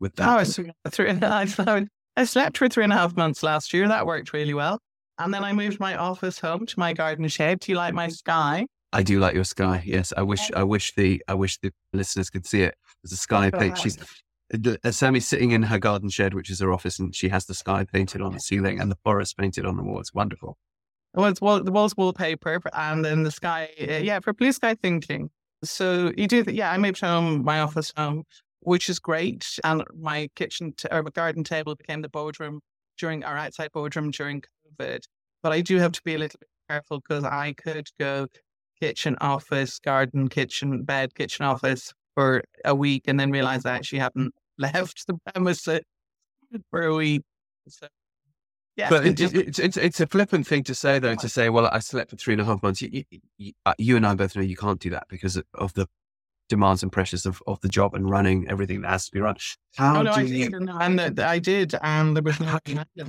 with 0.00 0.14
that? 0.16 0.28
Oh, 0.28 0.38
I, 0.38 0.44
three, 0.88 1.10
I, 1.10 1.86
I 2.18 2.24
slept 2.24 2.58
for 2.58 2.68
three 2.68 2.82
and 2.82 2.92
a 2.92 2.96
half 2.96 3.16
months 3.16 3.44
last 3.44 3.72
year. 3.72 3.86
That 3.86 4.04
worked 4.04 4.32
really 4.32 4.52
well. 4.52 4.80
And 5.18 5.32
then 5.32 5.44
I 5.44 5.52
moved 5.52 5.78
my 5.78 5.94
office 5.94 6.40
home 6.40 6.66
to 6.66 6.78
my 6.78 6.92
garden 6.92 7.28
shed. 7.28 7.60
Do 7.60 7.70
you 7.70 7.76
like 7.76 7.94
my 7.94 8.08
sky? 8.08 8.66
I 8.92 9.04
do 9.04 9.20
like 9.20 9.36
your 9.36 9.44
sky. 9.44 9.84
Yes, 9.86 10.12
I 10.16 10.22
wish 10.22 10.50
I 10.50 10.64
wish 10.64 10.96
the 10.96 11.22
I 11.28 11.34
wish 11.34 11.58
the 11.58 11.70
listeners 11.92 12.28
could 12.28 12.44
see 12.44 12.62
it. 12.62 12.74
There's 13.04 13.12
a 13.12 13.16
sky 13.16 13.52
paint. 13.52 13.78
She's 13.78 13.98
Sammy's 14.90 15.28
sitting 15.28 15.52
in 15.52 15.62
her 15.62 15.78
garden 15.78 16.08
shed, 16.08 16.34
which 16.34 16.50
is 16.50 16.58
her 16.58 16.72
office, 16.72 16.98
and 16.98 17.14
she 17.14 17.28
has 17.28 17.46
the 17.46 17.54
sky 17.54 17.84
painted 17.84 18.20
on 18.20 18.32
the 18.32 18.40
ceiling 18.40 18.80
and 18.80 18.90
the 18.90 18.98
forest 19.04 19.36
painted 19.36 19.64
on 19.64 19.76
the 19.76 19.84
wall. 19.84 20.00
It's 20.00 20.12
wonderful. 20.12 20.58
Well, 21.14 21.26
it's 21.26 21.40
wall, 21.40 21.62
the 21.62 21.70
walls 21.70 21.96
wallpaper, 21.96 22.60
and 22.72 23.04
then 23.04 23.22
the 23.22 23.30
sky. 23.30 23.68
Uh, 23.80 23.92
yeah, 23.92 24.18
for 24.18 24.32
blue 24.32 24.50
sky 24.50 24.74
thinking. 24.74 25.30
So 25.62 26.12
you 26.16 26.26
do. 26.26 26.44
yeah, 26.48 26.72
I 26.72 26.78
moved 26.78 27.00
home, 27.00 27.44
my 27.44 27.60
office 27.60 27.92
home, 27.96 28.24
which 28.60 28.88
is 28.88 28.98
great, 28.98 29.46
and 29.64 29.84
my 29.98 30.28
kitchen 30.34 30.72
t- 30.76 30.88
or 30.90 31.02
my 31.02 31.10
garden 31.10 31.44
table 31.44 31.74
became 31.74 32.02
the 32.02 32.08
boardroom 32.08 32.60
during 32.98 33.24
our 33.24 33.36
outside 33.36 33.70
boardroom 33.72 34.10
during 34.10 34.42
COVID. 34.80 35.00
But 35.42 35.52
I 35.52 35.60
do 35.60 35.78
have 35.78 35.92
to 35.92 36.02
be 36.04 36.14
a 36.14 36.18
little 36.18 36.38
bit 36.40 36.48
careful 36.68 37.00
because 37.00 37.24
I 37.24 37.52
could 37.52 37.88
go 37.98 38.26
kitchen, 38.80 39.16
office, 39.20 39.78
garden, 39.78 40.28
kitchen, 40.28 40.84
bed, 40.84 41.14
kitchen, 41.14 41.44
office 41.44 41.92
for 42.14 42.42
a 42.64 42.74
week 42.74 43.04
and 43.06 43.18
then 43.18 43.30
realize 43.30 43.64
I 43.64 43.76
actually 43.76 44.00
haven't 44.00 44.34
left 44.58 45.06
the 45.06 45.14
premises 45.32 45.80
for 46.70 46.82
a 46.82 46.94
week. 46.94 47.22
So, 47.68 47.86
yeah, 48.76 48.88
but 48.90 49.06
it, 49.06 49.20
it's, 49.20 49.58
it's 49.58 49.76
it's 49.76 50.00
a 50.00 50.06
flippant 50.06 50.46
thing 50.46 50.62
to 50.64 50.74
say 50.74 50.98
though 50.98 51.16
to 51.16 51.28
say, 51.28 51.48
well, 51.48 51.66
I 51.66 51.80
slept 51.80 52.10
for 52.10 52.16
three 52.16 52.34
and 52.34 52.40
a 52.40 52.44
half 52.44 52.62
months. 52.62 52.80
You, 52.80 53.02
you, 53.36 53.52
you 53.76 53.96
and 53.96 54.06
I 54.06 54.14
both 54.14 54.36
know 54.36 54.42
you 54.42 54.56
can't 54.56 54.80
do 54.80 54.90
that 54.90 55.06
because 55.08 55.40
of 55.54 55.74
the 55.74 55.88
demands 56.48 56.82
and 56.82 56.90
pressures 56.90 57.26
of, 57.26 57.42
of 57.46 57.60
the 57.60 57.68
job 57.68 57.94
and 57.94 58.08
running 58.08 58.48
everything 58.48 58.80
that 58.82 58.88
has 58.88 59.06
to 59.06 59.12
be 59.12 59.20
run. 59.20 59.36
How 59.76 60.00
oh, 60.00 60.02
no, 60.02 60.14
do 60.14 60.20
I 60.20 60.22
you, 60.22 60.50
did, 60.50 60.54
and 60.54 61.20
I 61.20 61.38
did, 61.38 61.74
and 61.82 62.16
there 62.16 62.22
was 62.22 62.40
no 62.40 62.58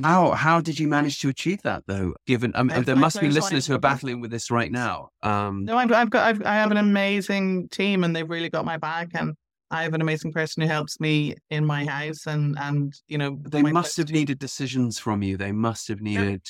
how 0.04 0.32
how 0.32 0.62
did 0.62 0.80
you 0.80 0.88
manage 0.88 1.20
to 1.20 1.30
achieve 1.30 1.62
that 1.64 1.84
though? 1.88 2.14
Given 2.28 2.52
um, 2.56 2.68
there 2.68 2.96
must 2.96 3.20
be 3.20 3.30
listeners 3.30 3.66
who 3.66 3.74
are 3.74 3.80
battling 3.80 4.22
with 4.22 4.32
this 4.32 4.52
right 4.52 4.72
now. 4.72 5.10
Um, 5.24 5.66
no, 5.66 5.78
I've, 5.78 5.92
I've 5.92 6.10
got 6.10 6.28
I've, 6.28 6.46
I 6.46 6.56
have 6.56 6.72
an 6.72 6.78
amazing 6.78 7.70
team, 7.70 8.04
and 8.04 8.16
they've 8.16 8.30
really 8.30 8.50
got 8.50 8.66
my 8.66 8.78
back, 8.78 9.10
and 9.14 9.34
I 9.72 9.84
have 9.84 9.94
an 9.94 10.02
amazing 10.02 10.32
person 10.32 10.62
who 10.62 10.68
helps 10.68 11.00
me 11.00 11.36
in 11.50 11.66
my 11.66 11.86
house, 11.86 12.28
and 12.28 12.58
and 12.60 12.94
you 13.08 13.18
know 13.18 13.40
they 13.42 13.64
must 13.64 13.98
have 13.98 14.12
needed 14.12 14.38
decisions 14.38 15.00
from 15.00 15.24
you. 15.24 15.38
They 15.38 15.52
must 15.52 15.88
have 15.88 16.02
needed 16.02 16.42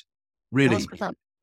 really. 0.51 0.85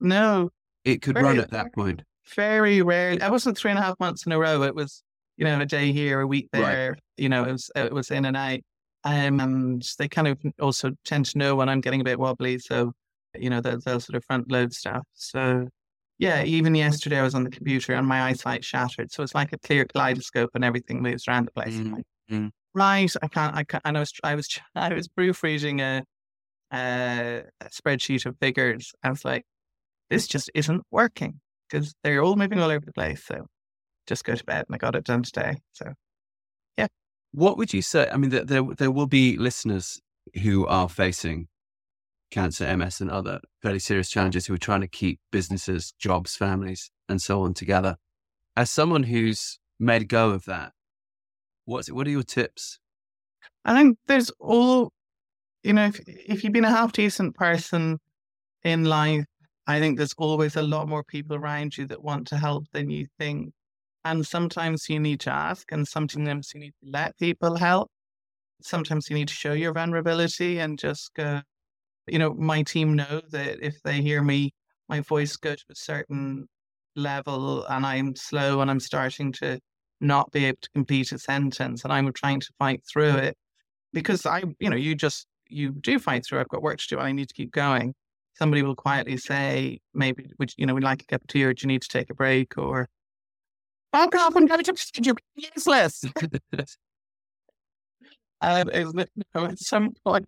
No, 0.01 0.51
it 0.84 1.01
could 1.01 1.16
run 1.16 1.38
at 1.38 1.51
that 1.53 1.72
point. 1.74 2.03
Very 2.34 2.82
rarely. 2.82 3.22
I 3.22 3.30
wasn't 3.30 3.57
three 3.57 3.70
and 3.70 3.78
a 3.78 3.82
half 3.82 3.99
months 4.01 4.26
in 4.26 4.32
a 4.32 4.38
row. 4.38 4.62
It 4.62 4.74
was 4.74 5.03
you 5.37 5.45
know, 5.45 5.61
a 5.61 5.66
day 5.66 5.93
here, 5.93 6.20
a 6.20 6.26
week 6.26 6.49
there. 6.53 6.91
Right. 6.91 7.01
You 7.16 7.28
know, 7.28 7.45
it 7.45 7.53
was 7.53 7.70
it 7.74 7.93
was 7.93 8.11
in 8.11 8.24
and 8.24 8.37
out. 8.37 8.61
Um, 9.05 9.39
and 9.39 9.89
they 9.99 10.09
kind 10.09 10.26
of 10.26 10.39
also 10.61 10.91
tend 11.05 11.26
to 11.26 11.39
know 11.39 11.55
when 11.55 11.68
I'm 11.68 11.80
getting 11.80 12.01
a 12.01 12.05
bit 12.05 12.18
wobbly, 12.18 12.59
so 12.59 12.93
you 13.39 13.51
know 13.51 13.61
they'll, 13.61 13.78
they'll 13.80 14.01
sort 14.01 14.16
of 14.16 14.24
front 14.24 14.51
load 14.51 14.72
stuff. 14.72 15.05
So 15.12 15.68
yeah, 16.18 16.43
even 16.43 16.74
yesterday 16.74 17.18
I 17.18 17.22
was 17.22 17.34
on 17.34 17.45
the 17.45 17.51
computer 17.51 17.93
and 17.93 18.07
my 18.07 18.22
eyesight 18.22 18.64
shattered, 18.64 19.12
so 19.12 19.22
it's 19.22 19.34
like 19.34 19.53
a 19.53 19.59
clear 19.59 19.84
kaleidoscope 19.84 20.51
and 20.55 20.64
everything 20.64 21.03
moves 21.03 21.28
around 21.28 21.47
the 21.47 21.53
place. 21.53 21.74
Mm-hmm. 21.74 22.49
Right, 22.74 23.12
I 23.22 23.28
can't, 23.28 23.55
I 23.55 23.64
can't. 23.64 23.82
And 23.84 23.97
I 23.97 24.01
was, 24.01 24.12
I 24.24 24.34
was, 24.34 24.49
I 24.74 24.93
was 24.93 25.09
proofreading 25.09 25.80
a, 25.80 26.03
a, 26.72 27.43
a 27.61 27.64
spreadsheet 27.66 28.26
of 28.26 28.37
figures. 28.39 28.93
I 29.03 29.11
was 29.11 29.24
like, 29.24 29.45
this 30.11 30.26
just 30.26 30.51
isn't 30.55 30.82
working 30.91 31.41
because 31.68 31.95
they're 32.03 32.22
all 32.22 32.37
moving 32.37 32.61
all 32.61 32.70
over 32.70 32.84
the 32.84 32.93
place. 32.93 33.24
So 33.24 33.47
just 34.07 34.24
go 34.24 34.34
to 34.34 34.44
bed 34.44 34.64
and 34.66 34.74
I 34.74 34.78
got 34.78 34.94
it 34.94 35.04
done 35.04 35.22
today. 35.22 35.57
So, 35.72 35.92
yeah. 36.76 36.86
What 37.32 37.59
would 37.59 37.72
you 37.72 37.82
say? 37.82 38.09
I 38.12 38.16
mean, 38.16 38.30
there, 38.30 38.44
there, 38.44 38.62
there 38.76 38.90
will 38.90 39.07
be 39.07 39.36
listeners 39.36 40.00
who 40.42 40.66
are 40.66 40.88
facing 40.88 41.48
cancer, 42.30 42.76
MS, 42.76 43.00
and 43.00 43.11
other 43.11 43.40
fairly 43.62 43.78
serious 43.78 44.11
challenges 44.11 44.46
who 44.46 44.54
are 44.54 44.59
trying 44.59 44.80
to 44.80 44.88
keep 44.88 45.20
businesses, 45.30 45.92
jobs, 45.98 46.36
families, 46.36 46.90
and 47.09 47.20
so 47.20 47.42
on 47.42 47.54
together. 47.54 47.96
As 48.57 48.70
someone 48.70 49.04
who's 49.04 49.59
made 49.78 50.02
a 50.02 50.07
go 50.07 50.30
of 50.30 50.44
that, 50.46 50.72
what's 51.64 51.90
what 51.90 52.07
are 52.07 52.11
your 52.11 52.22
tips? 52.22 52.78
I 53.64 53.74
think 53.74 53.98
there's 54.07 54.30
all, 54.38 54.92
you 55.62 55.72
know, 55.72 55.86
if, 55.86 56.00
if 56.07 56.44
you've 56.44 56.52
been 56.52 56.64
a 56.64 56.70
half 56.70 56.92
decent 56.92 57.34
person 57.34 57.98
in 58.62 58.84
life, 58.84 59.24
I 59.66 59.80
think 59.80 59.96
there's 59.96 60.14
always 60.16 60.57
a 60.57 60.62
lot 60.62 60.88
more 60.88 61.02
people 61.02 61.36
around 61.36 61.76
you 61.76 61.86
that 61.86 62.02
want 62.02 62.28
to 62.28 62.36
help 62.36 62.66
than 62.72 62.90
you 62.90 63.07
think. 63.18 63.52
And 64.09 64.24
sometimes 64.24 64.88
you 64.88 65.00
need 65.00 65.18
to 65.20 65.32
ask, 65.32 65.72
and 65.72 65.86
sometimes 65.86 66.52
you 66.54 66.61
need 66.61 66.74
to 66.84 66.90
let 66.90 67.18
people 67.18 67.57
help. 67.57 67.90
Sometimes 68.62 69.11
you 69.11 69.16
need 69.16 69.26
to 69.26 69.34
show 69.34 69.52
your 69.52 69.72
vulnerability 69.72 70.61
and 70.61 70.78
just 70.78 71.12
go, 71.14 71.40
you 72.07 72.20
know, 72.20 72.32
my 72.34 72.62
team 72.62 72.94
know 72.94 73.20
that 73.32 73.59
if 73.61 73.82
they 73.82 74.00
hear 74.00 74.22
me, 74.22 74.54
my 74.88 75.00
voice 75.00 75.34
go 75.36 75.57
to 75.57 75.64
a 75.70 75.74
certain 75.74 76.46
level 76.94 77.66
and 77.66 77.84
I'm 77.84 78.14
slow 78.14 78.61
and 78.61 78.70
I'm 78.70 78.78
starting 78.78 79.32
to 79.40 79.59
not 80.00 80.30
be 80.30 80.44
able 80.44 80.59
to 80.62 80.70
complete 80.70 81.11
a 81.11 81.18
sentence 81.18 81.82
and 81.82 81.92
I'm 81.92 82.12
trying 82.12 82.38
to 82.38 82.52
fight 82.61 82.84
through 82.88 83.16
it 83.16 83.36
because 83.92 84.24
I, 84.24 84.44
you 84.61 84.70
know, 84.70 84.76
you 84.76 84.94
just, 84.94 85.26
you 85.48 85.72
do 85.72 85.98
fight 85.98 86.24
through. 86.24 86.38
I've 86.38 86.48
got 86.48 86.62
work 86.62 86.78
to 86.78 86.86
do 86.88 86.98
and 86.98 87.09
I 87.09 87.12
need 87.12 87.28
to 87.28 87.34
keep 87.34 87.50
going. 87.50 87.92
somebody 88.38 88.62
will 88.62 88.76
quietly 88.76 89.16
say, 89.16 89.78
maybe, 89.94 90.26
which, 90.36 90.54
you 90.57 90.66
know, 90.66 90.74
we'd 90.74 90.84
like 90.84 91.02
a 91.02 91.07
cup 91.07 91.22
of 91.22 91.28
tea 91.28 91.44
or 91.44 91.54
do 91.54 91.62
you 91.62 91.68
need 91.68 91.82
to 91.82 91.88
take 91.88 92.11
a 92.11 92.14
break 92.14 92.57
or, 92.59 92.88
oh, 93.97 94.09
God, 94.09 94.36
I'm 94.36 94.47
going 94.47 94.64
to 94.64 94.74
you're 95.03 95.16
useless. 95.34 96.05
um, 98.40 98.70
at 99.34 99.59
some 99.59 99.92
point, 100.05 100.26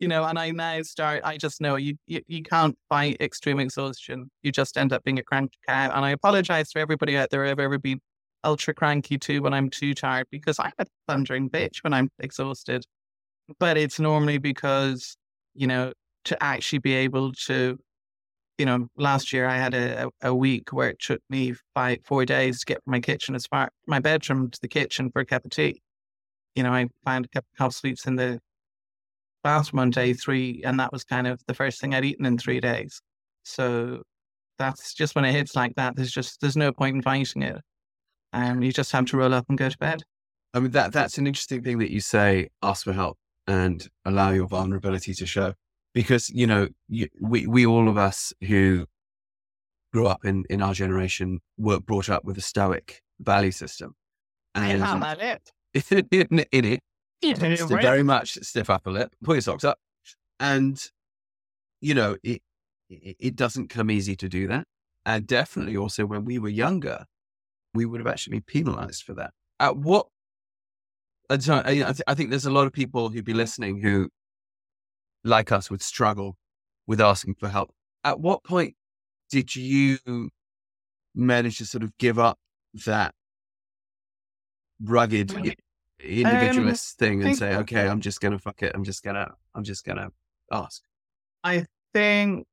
you 0.00 0.08
know, 0.08 0.24
and 0.24 0.38
I 0.38 0.50
now 0.50 0.80
start, 0.82 1.20
I 1.24 1.36
just 1.36 1.60
know 1.60 1.76
you, 1.76 1.96
you, 2.06 2.22
you 2.26 2.42
can't 2.42 2.76
fight 2.88 3.18
extreme 3.20 3.60
exhaustion. 3.60 4.30
You 4.42 4.50
just 4.50 4.78
end 4.78 4.92
up 4.92 5.04
being 5.04 5.18
a 5.18 5.22
cranky 5.22 5.58
cow. 5.68 5.90
And 5.94 6.04
I 6.04 6.10
apologize 6.10 6.70
to 6.70 6.80
everybody 6.80 7.18
out 7.18 7.28
there 7.30 7.42
who 7.42 7.48
have 7.50 7.60
ever 7.60 7.78
been 7.78 8.00
ultra 8.42 8.72
cranky 8.72 9.18
too 9.18 9.42
when 9.42 9.52
I'm 9.52 9.68
too 9.68 9.92
tired 9.92 10.26
because 10.30 10.58
I'm 10.58 10.72
a 10.78 10.86
thundering 11.06 11.50
bitch 11.50 11.84
when 11.84 11.92
I'm 11.92 12.08
exhausted. 12.18 12.84
But 13.58 13.76
it's 13.76 14.00
normally 14.00 14.38
because, 14.38 15.16
you 15.54 15.66
know, 15.66 15.92
to 16.24 16.42
actually 16.42 16.78
be 16.78 16.94
able 16.94 17.32
to, 17.46 17.78
you 18.60 18.66
know, 18.66 18.88
last 18.98 19.32
year 19.32 19.48
I 19.48 19.56
had 19.56 19.72
a, 19.72 20.10
a 20.22 20.34
week 20.34 20.70
where 20.70 20.90
it 20.90 20.98
took 21.00 21.22
me 21.30 21.54
five, 21.74 22.00
four 22.04 22.26
days 22.26 22.60
to 22.60 22.66
get 22.66 22.84
from 22.84 22.90
my 22.90 23.00
kitchen 23.00 23.34
as 23.34 23.46
far 23.46 23.70
my 23.86 24.00
bedroom 24.00 24.50
to 24.50 24.58
the 24.60 24.68
kitchen 24.68 25.10
for 25.10 25.20
a 25.20 25.24
cup 25.24 25.46
of 25.46 25.50
tea. 25.50 25.80
You 26.54 26.64
know, 26.64 26.72
I 26.72 26.88
found 27.02 27.24
a 27.24 27.28
cup 27.28 27.44
of 27.44 27.58
half 27.58 27.72
sleeps 27.72 28.06
in 28.06 28.16
the 28.16 28.38
bathroom 29.42 29.80
on 29.80 29.88
day 29.88 30.12
three, 30.12 30.62
and 30.62 30.78
that 30.78 30.92
was 30.92 31.04
kind 31.04 31.26
of 31.26 31.40
the 31.46 31.54
first 31.54 31.80
thing 31.80 31.94
I'd 31.94 32.04
eaten 32.04 32.26
in 32.26 32.36
three 32.36 32.60
days. 32.60 33.00
So 33.44 34.02
that's 34.58 34.92
just 34.92 35.14
when 35.14 35.24
it 35.24 35.32
hits 35.32 35.56
like 35.56 35.74
that. 35.76 35.96
There's 35.96 36.12
just 36.12 36.42
there's 36.42 36.56
no 36.56 36.70
point 36.70 36.96
in 36.96 37.02
fighting 37.02 37.40
it, 37.40 37.62
and 38.34 38.58
um, 38.58 38.62
you 38.62 38.72
just 38.74 38.92
have 38.92 39.06
to 39.06 39.16
roll 39.16 39.32
up 39.32 39.46
and 39.48 39.56
go 39.56 39.70
to 39.70 39.78
bed. 39.78 40.02
I 40.52 40.60
mean 40.60 40.72
that 40.72 40.92
that's 40.92 41.16
an 41.16 41.26
interesting 41.26 41.62
thing 41.62 41.78
that 41.78 41.90
you 41.90 42.00
say. 42.00 42.48
Ask 42.62 42.84
for 42.84 42.92
help 42.92 43.16
and 43.46 43.88
allow 44.04 44.32
your 44.32 44.48
vulnerability 44.48 45.14
to 45.14 45.24
show, 45.24 45.54
because 45.94 46.28
you 46.30 46.46
know 46.46 46.68
you, 46.88 47.08
we 47.20 47.46
we 47.46 47.66
all 47.66 47.88
of 47.88 47.96
us 47.96 48.32
who 48.46 48.86
grew 49.92 50.06
up 50.06 50.24
in 50.24 50.44
in 50.50 50.62
our 50.62 50.74
generation 50.74 51.40
were 51.58 51.80
brought 51.80 52.08
up 52.08 52.24
with 52.24 52.38
a 52.38 52.42
stoic 52.42 53.02
value 53.20 53.50
system, 53.50 53.94
and 54.54 54.82
it. 55.20 55.50
in, 56.30 56.44
in 56.52 56.64
it 56.64 56.80
it's 57.22 57.62
very 57.62 58.02
much 58.02 58.38
stiff 58.42 58.70
upper 58.70 58.90
lip, 58.90 59.14
pull 59.22 59.34
your 59.34 59.42
socks 59.42 59.64
up. 59.64 59.78
And, 60.38 60.82
you 61.80 61.94
know, 61.94 62.16
it, 62.22 62.42
it, 62.88 63.16
it 63.18 63.36
doesn't 63.36 63.68
come 63.68 63.90
easy 63.90 64.16
to 64.16 64.28
do 64.28 64.48
that. 64.48 64.66
And 65.04 65.26
definitely 65.26 65.76
also 65.76 66.06
when 66.06 66.24
we 66.24 66.38
were 66.38 66.48
younger, 66.48 67.04
we 67.74 67.84
would 67.84 68.00
have 68.00 68.06
actually 68.06 68.32
been 68.32 68.42
penalized 68.42 69.02
for 69.02 69.14
that. 69.14 69.32
At 69.58 69.76
what, 69.76 70.06
and 71.28 71.42
so 71.42 71.54
I, 71.54 71.92
I 72.06 72.14
think 72.14 72.30
there's 72.30 72.46
a 72.46 72.50
lot 72.50 72.66
of 72.66 72.72
people 72.72 73.10
who'd 73.10 73.24
be 73.24 73.34
listening 73.34 73.80
who, 73.80 74.08
like 75.24 75.52
us, 75.52 75.70
would 75.70 75.82
struggle 75.82 76.36
with 76.86 77.00
asking 77.00 77.34
for 77.34 77.48
help. 77.48 77.72
At 78.04 78.20
what 78.20 78.44
point 78.44 78.74
did 79.30 79.54
you 79.54 79.98
manage 81.14 81.58
to 81.58 81.66
sort 81.66 81.82
of 81.82 81.96
give 81.98 82.18
up 82.18 82.38
that 82.86 83.14
rugged 84.82 85.32
individualist 86.02 87.00
um, 87.00 87.06
thing 87.06 87.22
and 87.22 87.36
say, 87.36 87.56
okay, 87.56 87.88
I'm 87.88 88.00
just 88.00 88.20
gonna 88.20 88.38
fuck 88.38 88.62
it. 88.62 88.72
I'm 88.74 88.84
just 88.84 89.02
gonna, 89.02 89.28
I'm 89.54 89.64
just 89.64 89.84
gonna 89.84 90.08
ask. 90.50 90.82
I 91.44 91.66
think 91.92 92.46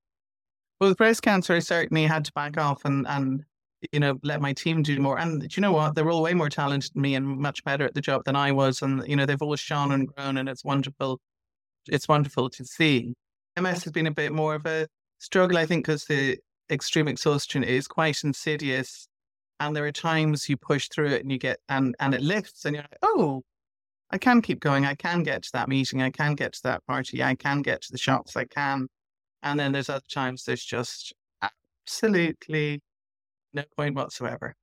with 0.80 0.98
breast 0.98 1.22
cancer, 1.22 1.56
I 1.56 1.60
certainly 1.60 2.06
had 2.06 2.26
to 2.26 2.32
back 2.34 2.58
off 2.58 2.86
and 2.86 3.08
and 3.08 3.44
you 3.92 4.00
know 4.00 4.20
let 4.24 4.42
my 4.42 4.54
team 4.54 4.84
do 4.84 5.00
more. 5.00 5.20
And 5.20 5.42
do 5.42 5.48
you 5.52 5.62
know 5.62 5.72
what? 5.72 5.96
They're 5.96 6.10
all 6.10 6.22
way 6.22 6.34
more 6.34 6.50
talented 6.50 6.92
than 6.94 7.02
me 7.02 7.16
and 7.16 7.26
much 7.26 7.64
better 7.64 7.86
at 7.86 7.94
the 7.94 8.02
job 8.02 8.24
than 8.26 8.36
I 8.36 8.52
was. 8.52 8.82
And 8.82 9.08
you 9.08 9.16
know 9.16 9.26
they've 9.26 9.42
always 9.42 9.60
shone 9.60 9.92
and 9.92 10.08
grown, 10.08 10.38
and 10.38 10.50
it's 10.50 10.64
wonderful. 10.64 11.20
It's 11.90 12.08
wonderful 12.08 12.50
to 12.52 12.66
see. 12.66 13.14
MS 13.60 13.84
has 13.84 13.94
been 13.94 14.08
a 14.08 14.12
bit 14.12 14.32
more 14.32 14.56
of 14.56 14.66
a 14.66 14.88
struggle, 15.20 15.58
I 15.58 15.66
think, 15.66 15.86
because 15.86 16.06
the 16.06 16.38
extreme 16.70 17.08
exhaustion 17.08 17.64
is 17.64 17.88
quite 17.88 18.24
insidious 18.24 19.08
and 19.60 19.76
there 19.76 19.86
are 19.86 19.92
times 19.92 20.50
you 20.50 20.58
push 20.58 20.90
through 20.90 21.08
it 21.08 21.22
and 21.22 21.32
you 21.32 21.38
get 21.38 21.60
and 21.70 21.96
and 22.00 22.14
it 22.14 22.22
lifts 22.22 22.66
and 22.66 22.76
you're 22.76 22.84
like 22.84 23.00
oh 23.02 23.42
i 24.12 24.18
can 24.18 24.42
keep 24.42 24.60
going. 24.60 24.86
I 24.86 24.96
can 24.96 25.24
get 25.24 25.44
to 25.44 25.50
that 25.54 25.68
meeting. 25.68 26.02
I 26.02 26.10
can 26.10 26.36
get 26.36 26.54
to 26.54 26.64
that 26.64 26.86
party. 26.86 27.24
I 27.24 27.36
can 27.36 27.62
get 27.62 27.82
to 27.84 27.92
the 27.92 27.98
shops. 27.98 28.36
I 28.38 28.46
can. 28.46 28.88
And 29.44 29.60
then 29.60 29.72
there's 29.74 29.90
other 29.90 30.06
times 30.10 30.44
there's 30.44 30.64
just 30.64 31.14
absolutely 31.42 32.82
no 33.54 33.64
point 33.76 33.96
whatsoever. 33.96 34.56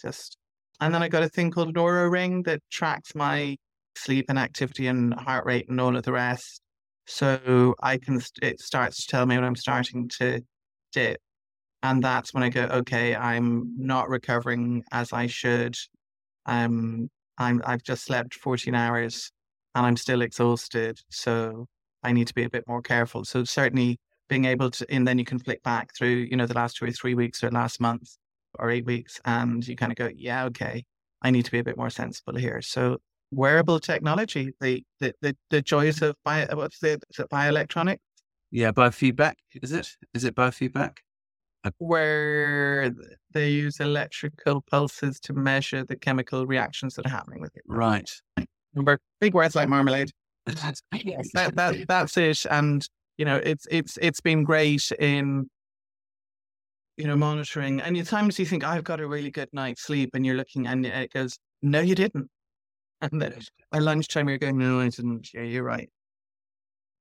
Just 0.00 0.36
and 0.80 0.92
then 0.94 1.02
i 1.02 1.08
got 1.08 1.22
a 1.22 1.28
thing 1.28 1.50
called 1.50 1.68
an 1.68 1.74
Oura 1.74 2.10
ring 2.10 2.42
that 2.44 2.60
tracks 2.70 3.14
my 3.14 3.56
sleep 3.96 4.26
and 4.28 4.38
activity 4.38 4.86
and 4.86 5.14
heart 5.14 5.44
rate 5.44 5.68
and 5.68 5.80
all 5.80 5.96
of 5.96 6.02
the 6.02 6.12
rest 6.12 6.60
so 7.06 7.74
i 7.82 7.96
can 7.96 8.20
it 8.42 8.60
starts 8.60 9.04
to 9.04 9.06
tell 9.08 9.26
me 9.26 9.36
when 9.36 9.44
i'm 9.44 9.56
starting 9.56 10.08
to 10.08 10.40
dip 10.92 11.20
and 11.82 12.02
that's 12.02 12.32
when 12.32 12.42
I 12.42 12.48
go, 12.48 12.62
okay, 12.62 13.14
I'm 13.16 13.74
not 13.76 14.08
recovering 14.08 14.84
as 14.92 15.12
I 15.12 15.26
should. 15.26 15.76
Um, 16.46 17.10
I'm 17.38 17.60
I've 17.64 17.82
just 17.82 18.04
slept 18.04 18.34
14 18.34 18.74
hours 18.74 19.32
and 19.74 19.86
I'm 19.86 19.96
still 19.96 20.22
exhausted. 20.22 21.00
So 21.10 21.66
I 22.02 22.12
need 22.12 22.28
to 22.28 22.34
be 22.34 22.44
a 22.44 22.50
bit 22.50 22.64
more 22.68 22.82
careful. 22.82 23.24
So 23.24 23.44
certainly 23.44 23.98
being 24.28 24.44
able 24.44 24.70
to, 24.70 24.86
and 24.90 25.06
then 25.06 25.18
you 25.18 25.24
can 25.24 25.38
flick 25.38 25.62
back 25.62 25.90
through, 25.96 26.26
you 26.30 26.36
know, 26.36 26.46
the 26.46 26.54
last 26.54 26.76
two 26.76 26.84
or 26.84 26.90
three 26.92 27.14
weeks 27.14 27.42
or 27.42 27.50
last 27.50 27.80
month 27.80 28.16
or 28.58 28.70
eight 28.70 28.86
weeks, 28.86 29.20
and 29.24 29.66
you 29.66 29.76
kind 29.76 29.90
of 29.92 29.96
go, 29.96 30.08
yeah, 30.14 30.44
okay, 30.44 30.84
I 31.22 31.30
need 31.30 31.44
to 31.46 31.50
be 31.50 31.58
a 31.58 31.64
bit 31.64 31.76
more 31.76 31.90
sensible 31.90 32.36
here. 32.36 32.62
So 32.62 32.98
wearable 33.32 33.80
technology, 33.80 34.52
the 34.60 34.84
the 35.00 35.14
the, 35.20 35.36
the 35.50 35.62
joys 35.62 36.02
of 36.02 36.14
bio, 36.24 36.44
uh, 36.44 36.56
what's 36.56 36.78
the 36.78 37.00
is 37.10 37.18
it 37.18 37.28
bioelectronics? 37.30 37.98
Yeah, 38.50 38.70
biofeedback. 38.70 39.34
Is 39.62 39.72
it? 39.72 39.88
Is 40.14 40.24
it 40.24 40.34
biofeedback? 40.34 40.98
Uh, 41.64 41.70
where 41.78 42.92
they 43.32 43.50
use 43.50 43.80
electrical 43.80 44.62
pulses 44.62 45.20
to 45.20 45.32
measure 45.32 45.84
the 45.84 45.96
chemical 45.96 46.46
reactions 46.46 46.94
that 46.94 47.06
are 47.06 47.10
happening 47.10 47.40
with 47.40 47.56
it. 47.56 47.62
Right. 47.66 48.10
Remember, 48.74 48.98
big 49.20 49.32
words 49.32 49.54
like 49.54 49.68
marmalade. 49.68 50.10
yes, 50.46 50.82
that, 51.34 51.54
that, 51.54 51.86
that's 51.86 52.16
it. 52.16 52.44
And 52.50 52.86
you 53.16 53.24
know, 53.24 53.36
it's 53.36 53.66
it's 53.70 53.98
it's 54.02 54.20
been 54.20 54.44
great 54.44 54.90
in 54.98 55.48
you 56.96 57.06
know 57.06 57.16
monitoring. 57.16 57.80
And 57.80 57.96
at 57.96 58.06
times 58.06 58.38
you 58.38 58.44
think 58.44 58.64
I've 58.64 58.84
got 58.84 59.00
a 59.00 59.06
really 59.06 59.30
good 59.30 59.48
night's 59.52 59.82
sleep, 59.82 60.10
and 60.14 60.26
you're 60.26 60.36
looking, 60.36 60.66
and 60.66 60.84
it 60.84 61.12
goes, 61.12 61.38
no, 61.62 61.80
you 61.80 61.94
didn't. 61.94 62.28
And 63.10 63.20
then 63.20 63.40
by 63.70 63.78
lunchtime 63.78 64.28
you're 64.28 64.38
going, 64.38 64.58
no, 64.58 64.80
I 64.80 64.88
didn't. 64.88 65.34
Yeah, 65.34 65.42
you're 65.42 65.64
right. 65.64 65.90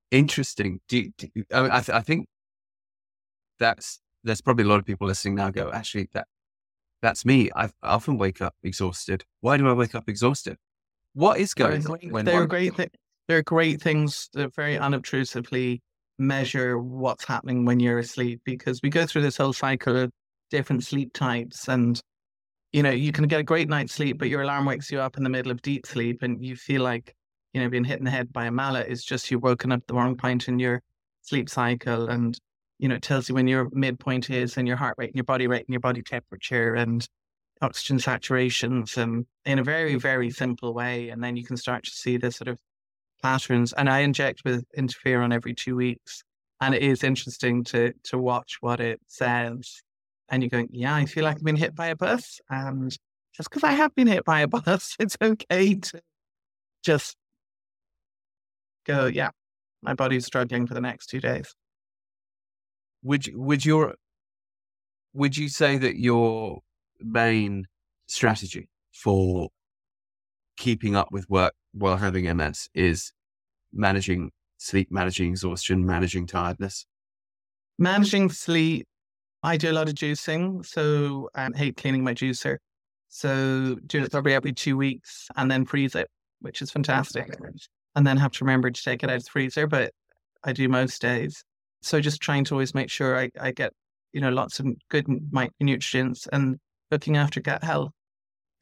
Interesting. 0.10 0.80
Do, 0.89 0.97
you, 0.97 1.12
do 1.18 1.28
you, 1.36 1.45
I, 1.54 1.62
mean, 1.62 1.72
I, 1.72 1.80
th- 1.82 1.95
I 1.95 2.02
think 2.02 2.28
that's 3.60 3.99
there's 4.24 4.41
probably 4.41 4.66
a 4.66 4.68
lot 4.68 4.80
of 4.80 4.86
people 4.86 5.08
listening 5.08 5.36
now 5.36 5.52
go, 5.52 5.72
actually, 5.72 6.10
that 6.14 6.28
that's 7.02 7.24
me. 7.24 7.49
I 7.56 7.70
often 7.84 8.18
wake 8.18 8.41
up 8.41 8.56
exhausted. 8.64 9.24
Why 9.41 9.58
do 9.58 9.70
I 9.70 9.74
wake 9.74 9.95
up 9.95 10.10
exhausted? 10.10 10.58
What 11.14 11.39
is 11.39 11.54
going 11.54 11.86
on? 11.86 12.24
There 12.24 12.41
are 12.41 12.47
great, 12.47 12.76
th- 12.76 12.91
there 13.28 13.38
are 13.38 13.43
great 13.43 13.82
things 13.82 14.30
that 14.34 14.54
very 14.56 14.78
unobtrusively 14.78 15.80
measure 16.20 16.78
what's 16.80 17.26
happening 17.26 17.66
when 17.66 17.80
you're 17.80 17.99
asleep 17.99 18.41
because 18.45 18.80
we 18.84 18.89
go 18.89 19.06
through 19.06 19.24
this 19.24 19.38
whole 19.38 19.54
cycle 19.54 19.97
of 19.97 20.12
different 20.52 20.84
sleep 20.84 21.14
types 21.14 21.68
and 21.68 22.02
you 22.72 22.84
know 22.84 22.90
you 22.90 23.12
can 23.12 23.28
get 23.28 23.40
a 23.40 23.44
great 23.44 23.70
night's 23.70 23.94
sleep 23.94 24.18
but 24.18 24.30
your 24.30 24.42
alarm 24.42 24.66
wakes 24.66 24.92
you 24.92 25.00
up 25.00 25.18
in 25.18 25.24
the 25.24 25.30
middle 25.30 25.52
of 25.52 25.62
deep 25.62 25.86
sleep 25.86 26.22
and 26.22 26.44
you 26.44 26.56
feel 26.56 26.82
like 26.82 27.16
you 27.54 27.62
know 27.62 27.70
being 27.70 27.84
hit 27.84 28.00
in 28.00 28.06
the 28.06 28.12
head 28.12 28.32
by 28.32 28.46
a 28.46 28.52
mallet 28.52 28.88
is 28.88 29.04
just 29.04 29.30
you've 29.30 29.44
woken 29.44 29.72
up 29.72 29.86
the 29.88 29.94
wrong 29.94 30.16
point 30.16 30.48
in 30.48 30.60
your 30.60 30.82
sleep 31.22 31.50
cycle 31.50 32.10
and 32.10 32.40
you 32.82 32.88
know, 32.88 32.96
it 32.96 33.04
tells 33.04 33.30
you 33.30 33.36
when 33.36 33.48
your 33.48 33.70
midpoint 33.74 34.32
is 34.32 34.58
and 34.58 34.68
your 34.68 34.76
heart 34.76 34.96
rate 34.98 35.12
and 35.12 35.16
your 35.16 35.24
body 35.24 35.46
rate 35.46 35.66
and 35.68 35.74
your 35.74 35.80
body 35.80 36.02
temperature 36.02 36.74
and 36.74 37.08
oxygen 37.62 37.98
saturations 37.98 38.98
and 38.98 39.28
in 39.46 39.60
a 39.60 39.64
very, 39.64 39.96
very 39.96 40.32
simple 40.32 40.74
way. 40.74 41.10
And 41.10 41.24
then 41.24 41.38
you 41.38 41.46
can 41.46 41.58
start 41.58 41.84
to 41.84 41.92
see 41.92 42.18
the 42.18 42.32
sort 42.32 42.48
of 42.48 42.58
patterns. 43.22 43.72
And 43.74 43.88
I 43.88 44.00
inject 44.00 44.42
with 44.44 44.66
interferon 44.76 45.32
every 45.32 45.54
two 45.54 45.76
weeks. 45.76 46.24
And 46.60 46.74
it 46.74 46.82
is 46.82 47.04
interesting 47.04 47.64
to 47.66 47.94
to 48.06 48.18
watch 48.18 48.58
what 48.62 48.80
it 48.80 49.00
says. 49.06 49.84
And 50.32 50.42
you're 50.42 50.50
going, 50.50 50.70
yeah, 50.72 50.96
I 50.96 51.06
feel 51.06 51.24
like 51.24 51.36
I've 51.36 51.44
been 51.44 51.56
hit 51.56 51.76
by 51.76 51.88
a 51.88 51.96
bus. 51.96 52.40
And 52.50 52.98
just 53.36 53.50
because 53.50 53.64
I 53.64 53.74
have 53.74 53.94
been 53.94 54.08
hit 54.08 54.26
by 54.26 54.42
a 54.42 54.48
bus, 54.48 54.96
it's 55.00 55.18
okay 55.22 55.76
to 55.76 56.02
just 56.84 57.16
go, 58.88 59.06
yeah, 59.06 59.30
my 59.84 59.94
body's 59.94 60.26
struggling 60.26 60.66
for 60.66 60.74
the 60.74 60.82
next 60.82 61.08
two 61.08 61.20
days 61.20 61.54
would 63.04 63.28
would 63.34 63.66
your 63.66 63.96
would 65.14 65.36
you 65.38 65.50
say 65.50 65.78
that 65.78 65.98
your 65.98 66.60
main 67.00 67.66
strategy 68.08 68.70
for 68.94 69.50
keeping 70.58 70.96
up 70.96 71.12
with 71.12 71.30
work 71.30 71.54
while 71.74 71.98
having 71.98 72.26
MS 72.38 72.70
is 72.74 73.12
managing 73.74 74.32
sleep, 74.58 74.90
managing 74.92 75.32
exhaustion, 75.32 75.86
managing 75.86 76.28
tiredness? 76.28 76.86
Managing 77.78 78.30
sleep. 78.30 78.88
I 79.44 79.58
do 79.58 79.72
a 79.72 79.74
lot 79.74 79.89
of 79.89 79.96
juicing, 79.96 80.66
so 80.66 81.30
I 81.34 81.50
hate 81.56 81.78
cleaning 81.78 82.04
my 82.04 82.14
juicer. 82.14 82.58
So 83.10 83.76
do 83.88 84.04
it 84.04 84.12
probably 84.12 84.34
every 84.34 84.54
two 84.54 84.78
weeks 84.78 85.28
and 85.36 85.50
then 85.50 85.66
freeze 85.66 85.96
it, 85.96 86.08
which 86.39 86.62
is 86.62 86.72
fantastic. 86.72 87.36
And 87.96 88.08
then 88.08 88.18
have 88.18 88.32
to 88.34 88.46
remember 88.46 88.70
to 88.72 88.82
take 88.82 89.04
it 89.04 89.10
out 89.10 89.18
of 89.18 89.24
the 89.24 89.30
freezer, 89.30 89.68
but 89.68 89.92
I 90.44 90.54
do 90.54 90.70
most 90.70 91.02
days. 91.02 91.44
So 91.82 92.00
just 92.00 92.22
trying 92.22 92.46
to 92.46 92.54
always 92.54 92.74
make 92.74 92.89
sure 92.89 93.18
I, 93.20 93.30
I 93.39 93.52
get, 93.52 93.74
you 94.14 94.22
know, 94.22 94.30
lots 94.30 94.60
of 94.60 94.68
good 94.89 95.08
micronutrients 95.08 96.28
and 96.32 96.58
looking 96.92 97.18
after 97.18 97.42
gut 97.42 97.64
health. 97.64 97.92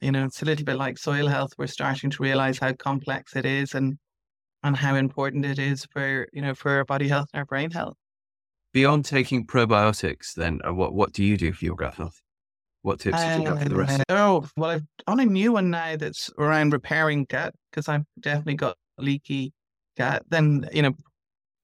You 0.00 0.12
know, 0.12 0.24
it's 0.24 0.40
a 0.42 0.46
little 0.46 0.64
bit 0.64 0.76
like 0.76 0.98
soil 0.98 1.26
health. 1.28 1.52
We're 1.58 1.66
starting 1.66 2.10
to 2.10 2.22
realize 2.22 2.58
how 2.58 2.72
complex 2.72 3.36
it 3.36 3.44
is 3.44 3.74
and 3.74 3.98
and 4.62 4.76
how 4.76 4.94
important 4.94 5.44
it 5.44 5.58
is 5.58 5.86
for, 5.92 6.26
you 6.32 6.42
know, 6.42 6.54
for 6.54 6.70
our 6.72 6.84
body 6.84 7.08
health 7.08 7.28
and 7.32 7.40
our 7.40 7.46
brain 7.46 7.70
health. 7.70 7.96
Beyond 8.72 9.04
taking 9.04 9.46
probiotics, 9.46 10.34
then 10.34 10.60
uh, 10.66 10.72
what 10.72 10.94
what 10.94 11.12
do 11.12 11.24
you 11.24 11.36
do 11.36 11.52
for 11.52 11.64
your 11.64 11.76
gut 11.76 11.94
health? 11.94 12.20
What 12.82 13.00
tips 13.00 13.20
have 13.20 13.40
you 13.40 13.46
have 13.46 13.62
for 13.62 13.68
the 13.68 13.74
rest? 13.74 14.00
Uh, 14.00 14.04
oh, 14.10 14.48
well, 14.56 14.70
I've 14.70 14.86
on 15.06 15.20
a 15.20 15.26
new 15.26 15.52
one 15.52 15.70
now 15.70 15.96
that's 15.96 16.30
around 16.38 16.72
repairing 16.72 17.26
gut 17.28 17.54
because 17.70 17.88
I've 17.88 18.04
definitely 18.18 18.54
got 18.54 18.76
leaky 18.96 19.52
gut. 19.98 20.22
Then, 20.28 20.68
you 20.72 20.82
know, 20.82 20.94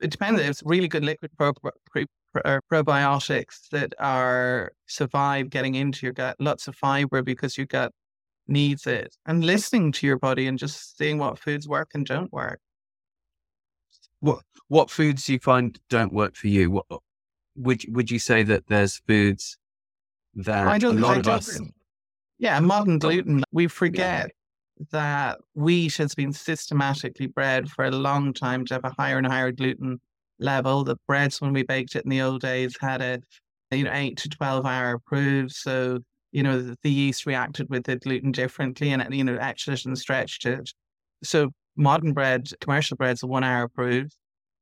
it 0.01 0.11
depends. 0.11 0.41
It's 0.41 0.63
really 0.65 0.89
good 0.89 1.05
liquid 1.05 1.31
pro, 1.39 1.53
pro, 1.55 1.73
pro, 2.35 2.61
probiotics 2.71 3.69
that 3.71 3.95
are 3.99 4.73
survive 4.87 5.49
getting 5.49 5.75
into 5.75 6.05
your 6.05 6.13
gut, 6.13 6.37
lots 6.39 6.69
of 6.69 6.77
fiber 6.77 7.23
because 7.23 7.57
your 7.57 7.67
gut 7.67 7.93
needs 8.47 8.87
it, 8.87 9.17
and 9.27 9.45
listening 9.45 9.93
to 9.93 10.07
your 10.07 10.19
body 10.19 10.47
and 10.47 10.59
just 10.59 10.99
seeing 10.99 11.19
what 11.19 11.39
foods 11.39 11.67
work 11.67 11.91
and 11.95 12.05
don't 12.05 12.33
work. 12.33 12.61
What 14.21 14.41
what 14.69 14.91
foods 14.91 15.27
do 15.27 15.35
you 15.35 15.39
find 15.39 15.79
don't 15.89 16.12
work 16.12 16.35
for 16.35 16.49
you? 16.49 16.71
What 16.71 16.87
would 17.57 17.85
would 17.89 18.11
you 18.11 18.19
say 18.19 18.43
that 18.43 18.67
there's 18.69 18.99
foods 19.07 19.59
that 20.37 20.67
I 20.67 20.79
don't, 20.79 20.99
a 20.99 21.01
lot 21.01 21.17
I 21.17 21.21
of 21.21 21.29
us. 21.29 21.61
Yeah, 22.39 22.61
modern 22.61 22.99
gluten. 22.99 23.43
We 23.51 23.67
forget 23.67 24.31
yeah. 24.79 24.85
that 24.93 25.39
wheat 25.55 25.97
has 25.97 26.14
been 26.14 26.33
systematically 26.33 27.27
bred 27.27 27.71
for 27.71 27.87
a 27.87 27.91
long 27.91 28.35
time 28.35 28.67
to 28.67 28.75
have 28.75 28.85
a 28.85 28.95
higher 28.97 29.17
and 29.17 29.27
higher 29.27 29.53
gluten 29.53 30.01
level. 30.39 30.85
The 30.85 30.97
breads, 31.07 31.41
when 31.41 31.53
we 31.53 31.62
baked 31.62 31.97
it 31.97 32.05
in 32.05 32.11
the 32.11 32.21
old 32.21 32.43
days, 32.43 32.77
had 32.79 33.01
a 33.01 33.21
you 33.71 33.85
know 33.85 33.93
eight 33.93 34.19
to 34.19 34.29
twelve 34.29 34.67
hour 34.67 34.99
proof. 34.99 35.53
So 35.53 36.01
you 36.33 36.43
know 36.43 36.61
the, 36.61 36.77
the 36.83 36.91
yeast 36.91 37.25
reacted 37.25 37.71
with 37.71 37.85
the 37.85 37.97
gluten 37.97 38.33
differently, 38.33 38.91
and 38.93 39.14
you 39.14 39.25
know 39.25 39.37
etched 39.37 39.69
it 39.69 39.87
and 39.87 39.99
stretched 39.99 40.45
it. 40.45 40.71
So 41.25 41.51
modern 41.77 42.12
bread, 42.12 42.49
commercial 42.61 42.97
bread's 42.97 43.22
one 43.24 43.45
hour 43.45 43.68
proof. 43.68 44.09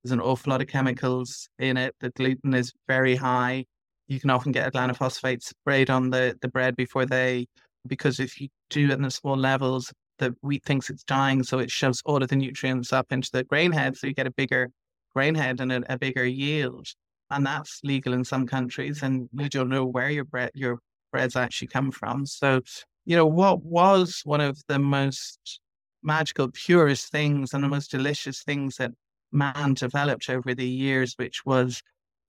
There's 0.02 0.12
an 0.12 0.20
awful 0.20 0.50
lot 0.50 0.60
of 0.60 0.68
chemicals 0.68 1.48
in 1.58 1.76
it. 1.76 1.94
The 2.00 2.10
gluten 2.10 2.54
is 2.54 2.72
very 2.86 3.16
high 3.16 3.64
you 4.06 4.20
can 4.20 4.30
often 4.30 4.52
get 4.52 4.72
organophosphate 4.72 5.42
sprayed 5.42 5.90
on 5.90 6.10
the, 6.10 6.36
the 6.42 6.48
bread 6.48 6.76
before 6.76 7.06
they, 7.06 7.46
because 7.86 8.20
if 8.20 8.40
you 8.40 8.48
do 8.70 8.88
it 8.88 8.92
in 8.92 9.02
the 9.02 9.10
small 9.10 9.36
levels, 9.36 9.92
the 10.18 10.34
wheat 10.42 10.64
thinks 10.64 10.90
it's 10.90 11.04
dying, 11.04 11.42
so 11.42 11.58
it 11.58 11.70
shoves 11.70 12.02
all 12.04 12.22
of 12.22 12.28
the 12.28 12.36
nutrients 12.36 12.92
up 12.92 13.10
into 13.10 13.30
the 13.32 13.44
grain 13.44 13.72
head, 13.72 13.96
so 13.96 14.06
you 14.06 14.14
get 14.14 14.26
a 14.26 14.32
bigger 14.32 14.70
grain 15.14 15.34
head 15.34 15.60
and 15.60 15.72
a, 15.72 15.92
a 15.92 15.98
bigger 15.98 16.24
yield. 16.24 16.86
And 17.30 17.46
that's 17.46 17.80
legal 17.82 18.12
in 18.12 18.24
some 18.24 18.46
countries, 18.46 19.02
and 19.02 19.28
you 19.32 19.48
don't 19.48 19.70
know 19.70 19.86
where 19.86 20.10
your 20.10 20.24
bread 20.24 20.50
your 20.54 20.78
breads 21.10 21.36
actually 21.36 21.68
come 21.68 21.90
from. 21.90 22.26
So, 22.26 22.60
you 23.06 23.16
know, 23.16 23.26
what 23.26 23.64
was 23.64 24.20
one 24.24 24.40
of 24.40 24.60
the 24.68 24.78
most 24.78 25.60
magical, 26.04 26.50
purest 26.52 27.10
things 27.10 27.54
and 27.54 27.64
the 27.64 27.68
most 27.68 27.90
delicious 27.90 28.42
things 28.42 28.76
that 28.76 28.92
man 29.32 29.74
developed 29.74 30.30
over 30.30 30.54
the 30.54 30.68
years, 30.68 31.14
which 31.16 31.44
was 31.44 31.82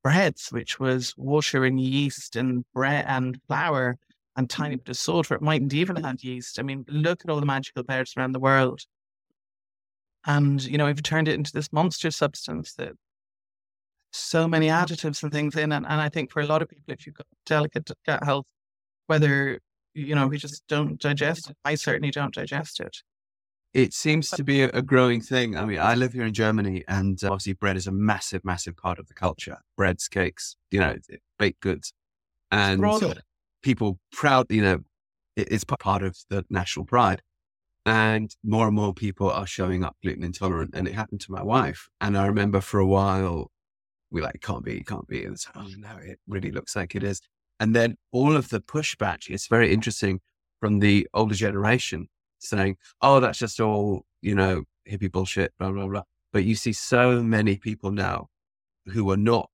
breads, 0.04 0.50
which 0.50 0.80
was 0.80 1.14
water 1.18 1.66
and 1.66 1.80
yeast 1.80 2.36
and 2.36 2.66
bread 2.74 3.06
and 3.08 3.40
flour 3.48 3.98
and 4.36 4.50
tiny 4.50 4.76
mm-hmm. 4.76 4.84
bit 4.84 4.90
of 4.90 4.98
salt, 4.98 5.32
or 5.32 5.36
it 5.36 5.42
mightn't 5.42 5.74
even 5.74 5.96
have 6.04 6.24
yeast. 6.24 6.60
I 6.60 6.64
mean, 6.64 6.86
look 6.88 7.22
at 7.24 7.30
all 7.30 7.40
the 7.40 7.46
magical 7.46 7.84
breads 7.84 8.14
around 8.18 8.34
the 8.34 8.40
world. 8.40 8.82
And, 10.26 10.64
you 10.64 10.78
know, 10.78 10.88
we've 10.88 11.02
turned 11.02 11.28
it 11.28 11.36
into 11.36 11.52
this 11.52 11.72
monster 11.72 12.12
substance 12.12 12.74
that 12.74 12.94
so 14.12 14.48
many 14.48 14.68
additives 14.68 15.22
and 15.24 15.32
things 15.32 15.56
in. 15.56 15.72
And, 15.72 15.86
and 15.86 16.02
I 16.02 16.10
think 16.10 16.32
for 16.32 16.42
a 16.42 16.48
lot 16.48 16.62
of 16.62 16.70
people, 16.70 16.94
if 16.94 17.06
you've 17.06 17.16
got 17.16 17.28
delicate 17.46 17.90
gut 18.06 18.24
health, 18.24 18.46
whether, 19.08 19.60
you 19.94 20.16
know, 20.16 20.28
we 20.28 20.38
just 20.38 20.64
don't 20.68 21.00
digest 21.00 21.50
it, 21.50 21.58
I 21.64 21.76
certainly 21.76 22.12
don't 22.12 22.34
digest 22.34 22.80
it 22.80 22.98
it 23.76 23.94
seems 23.94 24.30
to 24.30 24.42
be 24.42 24.62
a, 24.62 24.82
growing 24.82 25.20
thing. 25.20 25.58
I 25.58 25.66
mean, 25.66 25.80
I 25.80 25.96
live 25.96 26.14
here 26.14 26.24
in 26.24 26.34
Germany, 26.34 26.86
and 26.88 27.22
uh, 27.22 27.28
obviously, 27.28 27.54
bread 27.54 27.76
is 27.76 27.88
a 27.88 27.92
massive, 27.92 28.46
massive 28.46 28.78
part 28.78 29.00
of 29.00 29.08
the 29.08 29.14
culture. 29.14 29.58
Breads, 29.76 30.08
cakes, 30.08 30.56
you 30.72 30.80
know, 30.80 30.96
baked 31.38 31.60
goods, 31.60 31.92
and 32.52 32.82
people 33.62 34.00
proud, 34.14 34.46
you 34.50 34.62
know, 34.62 34.80
it's 35.36 35.66
part 35.66 36.04
of 36.04 36.18
the 36.30 36.46
national 36.50 36.86
pride. 36.86 37.22
And 37.86 38.34
more 38.46 38.66
and 38.66 38.76
more 38.76 38.94
people 38.94 39.30
are 39.30 39.46
showing 39.46 39.84
up 39.84 39.98
gluten 40.02 40.24
intolerant, 40.24 40.72
and 40.74 40.88
it 40.88 40.94
happened 40.94 41.20
to 41.22 41.32
my 41.34 41.44
wife. 41.44 41.90
And 42.00 42.18
I 42.18 42.28
remember 42.28 42.62
for 42.62 42.80
a 42.80 42.88
while, 42.88 43.52
we 44.10 44.22
like, 44.22 44.40
can't 44.42 44.64
be, 44.64 44.84
can't 44.84 45.08
be. 45.08 45.26
And 45.26 45.34
it's, 45.34 45.48
oh 45.54 45.68
no, 45.78 45.98
it 46.02 46.20
really 46.30 46.52
looks 46.52 46.78
like 46.78 46.96
it 46.96 47.04
is. 47.04 47.20
And 47.60 47.76
then 47.76 47.98
all 48.14 48.38
of 48.38 48.50
the 48.50 48.62
pushback, 48.62 49.30
it's 49.30 49.48
very 49.48 49.74
interesting 49.74 50.22
from 50.62 50.80
the 50.80 51.08
older 51.14 51.36
generation 51.36 52.08
saying, 52.46 52.78
oh, 53.02 53.20
that's 53.20 53.38
just 53.38 53.60
all, 53.60 54.06
you 54.22 54.36
know, 54.36 54.64
hippie 54.90 55.12
bullshit, 55.12 55.54
blah, 55.58 55.72
blah, 55.72 55.88
blah. 55.88 56.04
But 56.32 56.44
you 56.44 56.56
see 56.56 56.74
so 56.74 57.22
many 57.22 57.58
people 57.58 57.92
now 57.92 58.28
who 58.88 59.06
were 59.06 59.18
not 59.18 59.50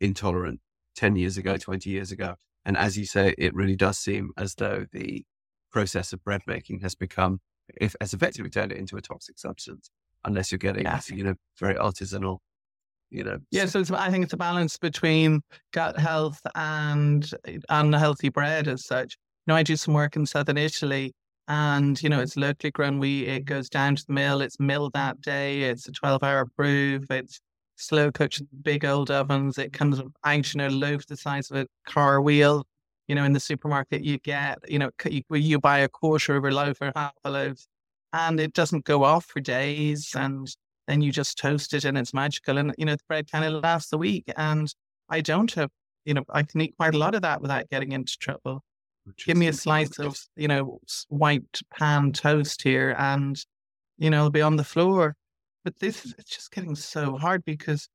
intolerant 0.00 0.60
10 0.96 1.16
years 1.16 1.36
ago, 1.36 1.56
20 1.56 1.88
years 1.90 2.12
ago. 2.12 2.34
And 2.64 2.76
as 2.76 2.98
you 2.98 3.06
say, 3.06 3.34
it 3.38 3.54
really 3.54 3.76
does 3.76 3.98
seem 3.98 4.32
as 4.36 4.54
though 4.56 4.86
the 4.92 5.24
process 5.70 6.12
of 6.12 6.22
bread 6.24 6.42
making 6.46 6.80
has 6.80 6.94
become, 6.94 7.40
if 7.80 7.94
has 8.00 8.12
effectively 8.12 8.50
turned 8.50 8.72
it 8.72 8.78
into 8.78 8.96
a 8.96 9.00
toxic 9.00 9.38
substance, 9.38 9.90
unless 10.24 10.50
you're 10.50 10.58
getting, 10.58 10.84
yeah. 10.84 11.00
you 11.08 11.24
know, 11.24 11.34
very 11.58 11.74
artisanal, 11.74 12.38
you 13.10 13.22
know. 13.22 13.38
Yeah. 13.50 13.66
So 13.66 13.84
I 13.94 14.10
think 14.10 14.24
it's 14.24 14.32
a 14.32 14.36
balance 14.36 14.78
between 14.78 15.42
gut 15.72 15.98
health 15.98 16.40
and 16.54 17.28
eh, 17.46 17.58
unhealthy 17.68 18.30
bread 18.30 18.68
as 18.68 18.84
such. 18.84 19.16
You 19.46 19.52
know, 19.52 19.56
I 19.56 19.62
do 19.62 19.76
some 19.76 19.94
work 19.94 20.16
in 20.16 20.26
Southern 20.26 20.58
Italy 20.58 21.14
and 21.48 22.02
you 22.02 22.08
know 22.08 22.20
it's 22.20 22.36
locally 22.36 22.70
grown 22.70 22.98
wheat. 22.98 23.28
It 23.28 23.44
goes 23.44 23.68
down 23.68 23.96
to 23.96 24.06
the 24.06 24.12
mill. 24.12 24.40
It's 24.40 24.58
milled 24.60 24.92
that 24.94 25.20
day. 25.20 25.62
It's 25.62 25.86
a 25.88 25.92
twelve-hour 25.92 26.46
proof. 26.56 27.10
It's 27.10 27.40
slow 27.76 28.10
cooked 28.10 28.40
in 28.40 28.48
big 28.62 28.84
old 28.84 29.10
ovens. 29.10 29.58
It 29.58 29.72
comes 29.72 30.00
out 30.24 30.54
in 30.54 30.60
a 30.60 30.70
loaf 30.70 31.06
the 31.06 31.16
size 31.16 31.50
of 31.50 31.58
a 31.58 31.66
car 31.86 32.20
wheel. 32.20 32.64
You 33.08 33.14
know, 33.14 33.24
in 33.24 33.32
the 33.32 33.40
supermarket, 33.40 34.02
you 34.04 34.18
get 34.18 34.58
you 34.68 34.78
know 34.78 34.90
you, 35.04 35.22
you 35.30 35.60
buy 35.60 35.78
a 35.78 35.88
quarter 35.88 36.36
of 36.36 36.44
a 36.44 36.50
loaf 36.50 36.78
or 36.80 36.92
half 36.96 37.12
a 37.24 37.30
loaf, 37.30 37.58
and 38.12 38.40
it 38.40 38.52
doesn't 38.52 38.84
go 38.84 39.04
off 39.04 39.26
for 39.26 39.40
days. 39.40 40.12
And 40.16 40.48
then 40.88 41.02
you 41.02 41.12
just 41.12 41.38
toast 41.38 41.74
it, 41.74 41.84
and 41.84 41.96
it's 41.98 42.14
magical. 42.14 42.58
And 42.58 42.74
you 42.78 42.86
know 42.86 42.94
the 42.96 43.04
bread 43.08 43.30
kind 43.30 43.44
of 43.44 43.62
lasts 43.62 43.92
a 43.92 43.98
week. 43.98 44.24
And 44.36 44.72
I 45.08 45.20
don't 45.20 45.52
have 45.54 45.70
you 46.04 46.14
know 46.14 46.24
I 46.30 46.42
can 46.42 46.60
eat 46.62 46.74
quite 46.76 46.94
a 46.94 46.98
lot 46.98 47.14
of 47.14 47.22
that 47.22 47.40
without 47.42 47.68
getting 47.70 47.92
into 47.92 48.16
trouble. 48.18 48.62
Give 49.24 49.36
me 49.36 49.48
a 49.48 49.52
slice 49.52 49.98
of, 49.98 50.18
you 50.36 50.48
know, 50.48 50.80
white 51.08 51.60
pan 51.72 52.12
toast 52.12 52.62
here 52.62 52.94
and, 52.98 53.36
you 53.98 54.10
know, 54.10 54.18
it'll 54.18 54.30
be 54.30 54.42
on 54.42 54.56
the 54.56 54.64
floor. 54.64 55.14
But 55.64 55.78
this 55.78 56.04
is 56.04 56.14
it's 56.18 56.30
just 56.30 56.50
getting 56.50 56.74
so 56.74 57.16
hard 57.16 57.44
because, 57.44 57.88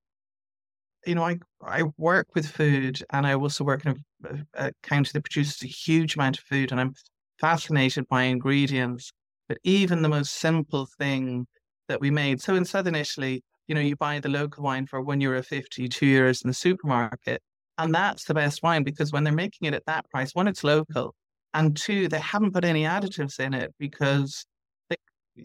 you 1.05 1.16
know, 1.16 1.24
I, 1.24 1.38
I 1.62 1.84
work 1.97 2.28
with 2.34 2.47
food 2.47 3.03
and 3.09 3.28
I 3.28 3.34
also 3.34 3.64
work 3.64 3.86
in 3.86 4.03
a, 4.26 4.68
a 4.68 4.72
county 4.84 5.12
that 5.14 5.24
produces 5.24 5.62
a 5.64 5.68
huge 5.68 6.16
amount 6.16 6.38
of 6.38 6.43
food 6.45 6.72
and 6.72 6.80
I'm 6.80 6.93
fascinated 7.39 8.08
by 8.08 8.24
ingredients. 8.24 9.12
But 9.47 9.58
even 9.63 10.01
the 10.01 10.09
most 10.09 10.33
simple 10.33 10.88
thing 10.97 11.47
that 11.88 12.00
we 12.00 12.09
made. 12.09 12.42
So 12.42 12.55
in 12.55 12.63
Southern 12.63 12.96
Italy, 12.96 13.43
you 13.67 13.75
know, 13.75 13.82
you 13.82 13.96
buy 13.96 14.20
the 14.20 14.29
local 14.29 14.63
wine 14.63 14.88
for 14.88 15.01
one 15.01 15.20
euro 15.21 15.43
fifty, 15.43 15.89
two 15.89 16.05
euros 16.05 16.43
in 16.43 16.50
the 16.50 16.54
supermarket. 16.54 17.42
And 17.77 17.93
that's 17.93 18.25
the 18.25 18.33
best 18.33 18.61
wine 18.63 18.83
because 18.83 19.11
when 19.11 19.23
they're 19.23 19.33
making 19.33 19.67
it 19.67 19.73
at 19.73 19.85
that 19.85 20.09
price, 20.09 20.35
one, 20.35 20.47
it's 20.47 20.63
local, 20.63 21.15
and 21.53 21.75
two, 21.75 22.07
they 22.07 22.19
haven't 22.19 22.53
put 22.53 22.65
any 22.65 22.83
additives 22.83 23.39
in 23.39 23.53
it 23.53 23.73
because 23.79 24.45
they, 24.89 24.97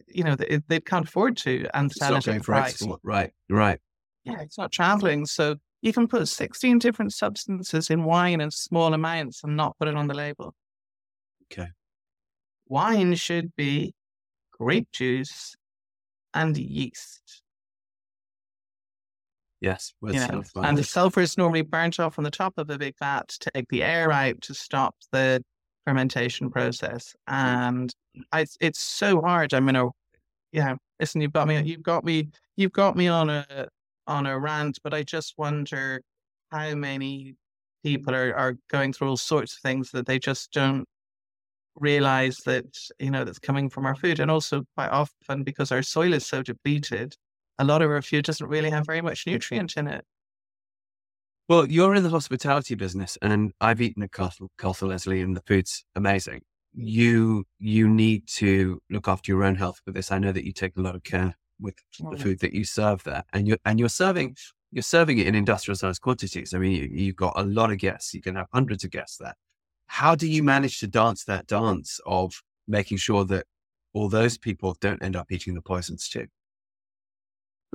you 0.08 0.24
know, 0.24 0.36
they, 0.36 0.60
they 0.68 0.80
can't 0.80 1.06
afford 1.06 1.36
to 1.38 1.66
and 1.74 1.90
sell 1.90 2.16
it 2.16 2.28
at 2.28 2.42
price. 2.42 2.74
Export. 2.74 3.00
Right, 3.02 3.32
right. 3.48 3.80
Yeah, 4.24 4.40
it's 4.40 4.58
not 4.58 4.72
traveling. 4.72 5.24
So 5.26 5.56
you 5.82 5.92
can 5.92 6.08
put 6.08 6.28
16 6.28 6.78
different 6.78 7.12
substances 7.12 7.90
in 7.90 8.04
wine 8.04 8.40
in 8.40 8.50
small 8.50 8.92
amounts 8.92 9.42
and 9.44 9.56
not 9.56 9.78
put 9.78 9.88
it 9.88 9.94
on 9.94 10.08
the 10.08 10.14
label. 10.14 10.54
Okay. 11.52 11.68
Wine 12.68 13.14
should 13.14 13.54
be 13.54 13.94
grape 14.52 14.90
juice 14.92 15.54
and 16.34 16.56
yeast. 16.56 17.42
Yes. 19.60 19.94
Yeah. 20.02 20.42
And 20.56 20.76
the 20.76 20.84
sulfur 20.84 21.22
is 21.22 21.38
normally 21.38 21.62
burnt 21.62 21.98
off 21.98 22.18
on 22.18 22.24
the 22.24 22.30
top 22.30 22.54
of 22.58 22.68
a 22.68 22.78
big 22.78 22.94
vat 22.98 23.28
to 23.28 23.50
take 23.50 23.68
the 23.68 23.82
air 23.82 24.12
out 24.12 24.40
to 24.42 24.54
stop 24.54 24.94
the 25.12 25.42
fermentation 25.86 26.50
process. 26.50 27.14
Mm. 27.28 27.32
And 27.32 27.94
I, 28.32 28.46
it's 28.60 28.80
so 28.80 29.20
hard. 29.22 29.54
I 29.54 29.60
mean, 29.60 29.76
oh, 29.76 29.92
yeah, 30.52 30.76
listen, 31.00 31.20
you've 31.20 31.32
got 31.32 31.48
me, 31.48 31.62
you've 31.62 31.82
got 31.82 32.04
me, 32.04 32.28
you've 32.56 32.72
got 32.72 32.96
me 32.96 33.08
on 33.08 33.30
a, 33.30 33.68
on 34.06 34.26
a 34.26 34.38
rant, 34.38 34.78
but 34.84 34.92
I 34.92 35.02
just 35.02 35.34
wonder 35.38 36.02
how 36.50 36.74
many 36.74 37.36
people 37.82 38.14
are, 38.14 38.34
are 38.34 38.56
going 38.68 38.92
through 38.92 39.08
all 39.08 39.16
sorts 39.16 39.54
of 39.54 39.60
things 39.60 39.90
that 39.92 40.06
they 40.06 40.18
just 40.18 40.52
don't 40.52 40.86
realize 41.76 42.38
that, 42.46 42.66
you 42.98 43.10
know, 43.10 43.24
that's 43.24 43.38
coming 43.38 43.68
from 43.68 43.86
our 43.86 43.94
food. 43.94 44.20
And 44.20 44.30
also 44.30 44.64
quite 44.76 44.90
often 44.90 45.44
because 45.44 45.72
our 45.72 45.82
soil 45.82 46.12
is 46.12 46.26
so 46.26 46.42
depleted, 46.42 47.16
a 47.58 47.64
lot 47.64 47.82
of 47.82 47.90
our 47.90 48.02
food 48.02 48.24
doesn't 48.24 48.48
really 48.48 48.70
have 48.70 48.86
very 48.86 49.00
much 49.00 49.26
nutrient 49.26 49.76
in 49.76 49.86
it. 49.86 50.04
Well, 51.48 51.70
you're 51.70 51.94
in 51.94 52.02
the 52.02 52.10
hospitality 52.10 52.74
business, 52.74 53.16
and 53.22 53.52
I've 53.60 53.80
eaten 53.80 54.02
at 54.02 54.12
Castle, 54.12 54.50
Castle 54.58 54.88
Leslie, 54.88 55.20
and 55.20 55.36
the 55.36 55.42
food's 55.46 55.84
amazing. 55.94 56.40
You 56.74 57.44
you 57.58 57.88
need 57.88 58.26
to 58.36 58.80
look 58.90 59.06
after 59.06 59.30
your 59.30 59.44
own 59.44 59.54
health 59.54 59.80
with 59.86 59.94
this. 59.94 60.10
I 60.10 60.18
know 60.18 60.32
that 60.32 60.44
you 60.44 60.52
take 60.52 60.76
a 60.76 60.80
lot 60.82 60.96
of 60.96 61.04
care 61.04 61.36
with 61.60 61.76
the 61.98 62.04
mm. 62.04 62.20
food 62.20 62.40
that 62.40 62.52
you 62.52 62.64
serve 62.64 63.04
there, 63.04 63.22
and 63.32 63.46
you're 63.46 63.58
and 63.64 63.78
you're 63.78 63.88
serving 63.88 64.36
you're 64.72 64.82
serving 64.82 65.18
it 65.18 65.26
in 65.28 65.36
industrial 65.36 65.76
sized 65.76 66.02
quantities. 66.02 66.52
I 66.52 66.58
mean, 66.58 66.72
you, 66.72 66.88
you've 66.90 67.16
got 67.16 67.34
a 67.36 67.44
lot 67.44 67.70
of 67.70 67.78
guests. 67.78 68.12
You 68.12 68.20
can 68.20 68.34
have 68.34 68.48
hundreds 68.52 68.82
of 68.82 68.90
guests 68.90 69.18
there. 69.18 69.34
How 69.86 70.16
do 70.16 70.26
you 70.26 70.42
manage 70.42 70.80
to 70.80 70.88
dance 70.88 71.24
that 71.24 71.46
dance 71.46 72.00
of 72.04 72.42
making 72.66 72.98
sure 72.98 73.24
that 73.26 73.46
all 73.94 74.08
those 74.08 74.36
people 74.36 74.76
don't 74.80 75.02
end 75.02 75.14
up 75.14 75.30
eating 75.30 75.54
the 75.54 75.62
poisons 75.62 76.08
too? 76.08 76.26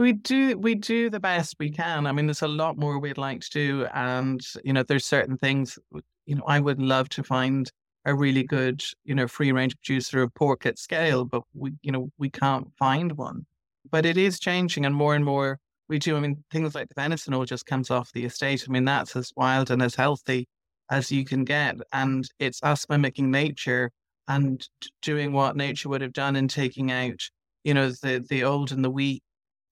We 0.01 0.13
do 0.13 0.57
we 0.57 0.73
do 0.73 1.11
the 1.11 1.19
best 1.19 1.57
we 1.59 1.69
can. 1.69 2.07
I 2.07 2.11
mean, 2.11 2.25
there's 2.25 2.41
a 2.41 2.47
lot 2.47 2.75
more 2.75 2.97
we'd 2.97 3.19
like 3.19 3.41
to 3.41 3.49
do, 3.51 3.85
and 3.93 4.41
you 4.63 4.73
know, 4.73 4.81
there's 4.81 5.05
certain 5.05 5.37
things. 5.37 5.77
You 6.25 6.37
know, 6.37 6.43
I 6.47 6.59
would 6.59 6.81
love 6.81 7.07
to 7.09 7.23
find 7.23 7.71
a 8.05 8.15
really 8.15 8.41
good, 8.41 8.83
you 9.03 9.13
know, 9.13 9.27
free 9.27 9.51
range 9.51 9.75
producer 9.75 10.23
of 10.23 10.33
pork 10.33 10.65
at 10.65 10.79
scale, 10.79 11.23
but 11.23 11.43
we, 11.53 11.73
you 11.83 11.91
know, 11.91 12.09
we 12.17 12.31
can't 12.31 12.67
find 12.79 13.11
one. 13.11 13.45
But 13.91 14.07
it 14.07 14.17
is 14.17 14.39
changing, 14.39 14.87
and 14.87 14.95
more 14.95 15.13
and 15.13 15.23
more 15.23 15.59
we 15.87 15.99
do. 15.99 16.17
I 16.17 16.19
mean, 16.19 16.43
things 16.49 16.73
like 16.73 16.89
the 16.89 16.99
venison 16.99 17.35
all 17.35 17.45
just 17.45 17.67
comes 17.67 17.91
off 17.91 18.11
the 18.11 18.25
estate. 18.25 18.65
I 18.67 18.71
mean, 18.71 18.85
that's 18.85 19.15
as 19.15 19.31
wild 19.35 19.69
and 19.69 19.83
as 19.83 19.93
healthy 19.93 20.47
as 20.89 21.11
you 21.11 21.25
can 21.25 21.43
get, 21.43 21.75
and 21.93 22.27
it's 22.39 22.63
us 22.63 22.87
mimicking 22.89 23.29
nature 23.29 23.91
and 24.27 24.67
doing 25.03 25.31
what 25.31 25.55
nature 25.55 25.89
would 25.89 26.01
have 26.01 26.13
done 26.13 26.35
and 26.35 26.49
taking 26.49 26.91
out, 26.91 27.21
you 27.63 27.75
know, 27.75 27.91
the 27.91 28.25
the 28.27 28.43
old 28.43 28.71
and 28.71 28.83
the 28.83 28.89
weak 28.89 29.21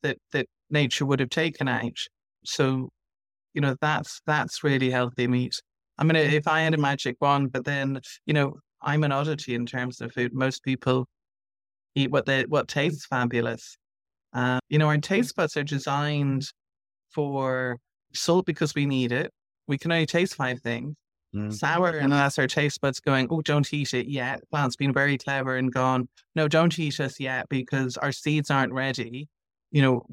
that 0.04 0.18
that 0.32 0.48
nature 0.70 1.06
would 1.06 1.20
have 1.20 1.30
taken 1.30 1.68
out. 1.68 1.98
So, 2.46 2.90
you 3.54 3.62
know, 3.62 3.76
that's 3.82 4.22
that's 4.26 4.64
really 4.64 4.90
healthy 4.90 5.28
meat. 5.28 5.56
I 5.98 6.04
mean, 6.04 6.16
if 6.16 6.48
I 6.48 6.62
had 6.62 6.74
a 6.74 6.78
magic 6.78 7.18
wand, 7.20 7.52
but 7.52 7.66
then, 7.66 8.00
you 8.26 8.34
know, 8.34 8.56
I'm 8.82 9.04
an 9.04 9.12
oddity 9.12 9.54
in 9.56 9.66
terms 9.66 10.00
of 10.00 10.14
food. 10.14 10.34
Most 10.34 10.64
people 10.64 11.06
eat 11.96 12.12
what 12.12 12.26
they 12.26 12.44
what 12.44 12.68
tastes 12.68 13.06
fabulous. 13.06 13.78
Uh, 14.34 14.60
you 14.70 14.78
know, 14.78 14.88
our 14.88 14.98
taste 14.98 15.36
buds 15.36 15.58
are 15.58 15.64
designed 15.64 16.46
for 17.12 17.78
salt 18.14 18.46
because 18.46 18.76
we 18.76 18.86
need 18.86 19.12
it. 19.12 19.32
We 19.68 19.78
can 19.78 19.92
only 19.92 20.06
taste 20.06 20.36
five 20.36 20.62
things. 20.62 20.96
Mm. 21.36 21.54
Sour, 21.54 21.90
and 21.90 22.12
that's 22.12 22.40
our 22.40 22.48
taste 22.48 22.82
buds 22.82 23.00
going, 23.00 23.28
oh, 23.30 23.42
don't 23.42 23.72
eat 23.72 23.94
it 23.94 24.08
yet. 24.08 24.42
Plants 24.50 24.76
being 24.76 24.94
very 24.94 25.18
clever 25.18 25.58
and 25.58 25.72
gone, 25.72 26.10
no, 26.36 26.48
don't 26.48 26.78
eat 26.80 27.00
us 27.00 27.20
yet 27.20 27.48
because 27.50 27.98
our 27.98 28.12
seeds 28.12 28.50
aren't 28.50 28.74
ready 28.74 29.28
you 29.72 29.82
know, 29.82 30.06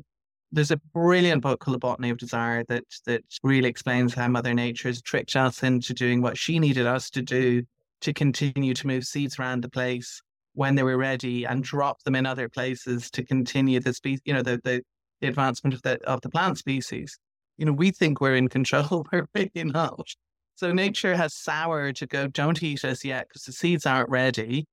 there's 0.53 0.71
a 0.71 0.81
brilliant 0.95 1.43
book 1.43 1.61
called 1.61 1.75
The 1.75 1.79
Botany 1.79 2.11
of 2.11 2.19
Desire 2.19 2.65
that 2.69 2.85
that 3.07 3.23
really 3.43 3.69
explains 3.69 4.15
how 4.15 4.29
Mother 4.29 4.55
Nature 4.55 4.89
has 4.89 5.03
tricked 5.03 5.37
us 5.37 5.63
into 5.63 5.93
doing 5.93 6.23
what 6.23 6.39
she 6.39 6.59
needed 6.59 6.87
us 6.87 7.11
to 7.11 7.23
do 7.23 7.63
to 8.03 8.13
continue 8.13 8.75
to 8.75 8.87
move 8.87 9.05
seeds 9.05 9.39
around 9.39 9.63
the 9.63 9.69
place 9.69 10.21
when 10.55 10.75
they 10.75 10.83
were 10.83 10.97
ready 10.97 11.45
and 11.45 11.63
drop 11.63 12.03
them 12.05 12.15
in 12.15 12.27
other 12.27 12.49
places 12.49 13.11
to 13.11 13.23
continue 13.25 13.81
the 13.81 13.93
species, 13.93 14.23
you 14.25 14.33
know, 14.33 14.43
the, 14.43 14.61
the, 14.65 14.83
the 15.21 15.29
advancement 15.29 15.75
of 15.75 15.83
the 15.83 16.03
of 16.05 16.21
the 16.23 16.31
plant 16.31 16.59
species. 16.59 17.19
You 17.59 17.67
know, 17.67 17.73
we 17.73 17.91
think 17.91 18.21
we're 18.21 18.37
in 18.37 18.49
control, 18.49 19.07
we're 19.13 19.27
really 19.35 19.65
not. 19.65 20.09
So 20.55 20.73
nature 20.73 21.15
has 21.15 21.35
sour 21.35 21.93
to 21.93 22.07
go, 22.07 22.29
don't 22.29 22.63
eat 22.63 22.85
us 22.85 23.05
yet 23.05 23.29
because 23.29 23.45
the 23.45 23.53
seeds 23.53 23.85
aren't 23.85 24.09
ready. 24.09 24.67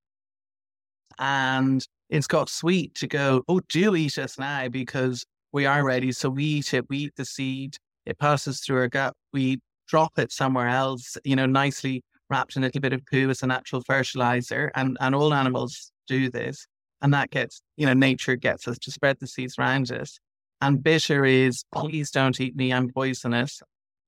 And 1.20 1.86
it's 2.10 2.28
got 2.28 2.50
sweet 2.50 2.96
to 2.96 3.08
go, 3.08 3.44
oh, 3.48 3.62
do 3.70 3.96
eat 3.96 4.18
us 4.18 4.38
now 4.38 4.68
because 4.70 5.26
we 5.52 5.66
are 5.66 5.84
ready. 5.84 6.12
So 6.12 6.30
we 6.30 6.44
eat 6.44 6.74
it, 6.74 6.86
we 6.90 6.98
eat 6.98 7.16
the 7.16 7.26
seed, 7.26 7.78
it 8.06 8.20
passes 8.20 8.60
through 8.60 8.78
our 8.78 8.88
gut, 8.88 9.14
we 9.32 9.60
drop 9.88 10.18
it 10.18 10.32
somewhere 10.32 10.68
else, 10.68 11.18
you 11.24 11.36
know, 11.36 11.46
nicely 11.46 12.04
wrapped 12.30 12.56
in 12.56 12.64
a 12.64 12.68
little 12.68 12.82
bit 12.82 12.94
of 12.94 13.02
poo 13.06 13.30
as 13.30 13.44
a 13.44 13.48
natural 13.48 13.82
fertilizer. 13.82 14.72
And, 14.76 14.98
and 15.00 15.14
all 15.14 15.34
animals 15.34 15.92
do 16.08 16.30
this. 16.30 16.66
And 17.02 17.14
that 17.14 17.32
gets, 17.32 17.62
you 17.78 17.86
know, 17.86 17.94
nature 17.94 18.36
gets 18.36 18.68
us 18.68 18.80
to 18.80 18.92
spread 18.92 19.18
the 19.20 19.28
seeds 19.28 19.56
around 19.60 19.92
us. 19.92 20.18
And 20.62 20.82
bitter 20.82 21.26
is, 21.26 21.64
please 21.74 22.10
don't 22.12 22.40
eat 22.40 22.56
me, 22.56 22.72
I'm 22.72 22.90
poisonous. 22.90 23.62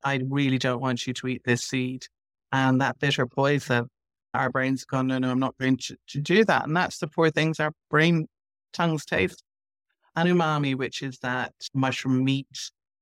I 0.04 0.22
really 0.30 0.58
don't 0.58 0.82
want 0.82 1.06
you 1.06 1.14
to 1.14 1.28
eat 1.28 1.42
this 1.44 1.64
seed. 1.64 2.06
And 2.52 2.80
that 2.82 3.00
bitter 3.00 3.26
poison 3.28 3.88
our 4.36 4.50
brains 4.50 4.86
gone, 4.86 5.08
no, 5.08 5.18
no, 5.18 5.32
I'm 5.32 5.40
not 5.40 5.58
going 5.58 5.78
to, 5.78 5.98
to 6.10 6.22
do 6.22 6.44
that. 6.46 6.66
And 6.66 6.76
that's 6.76 7.00
the 7.00 7.08
four 7.08 7.30
things 7.32 7.60
our 7.60 7.72
brain 7.90 8.28
tongues 8.74 9.06
taste. 9.06 9.44
And 10.16 10.30
umami, 10.30 10.76
which 10.76 11.02
is 11.02 11.18
that 11.20 11.54
mushroom 11.74 12.24
meat 12.24 12.48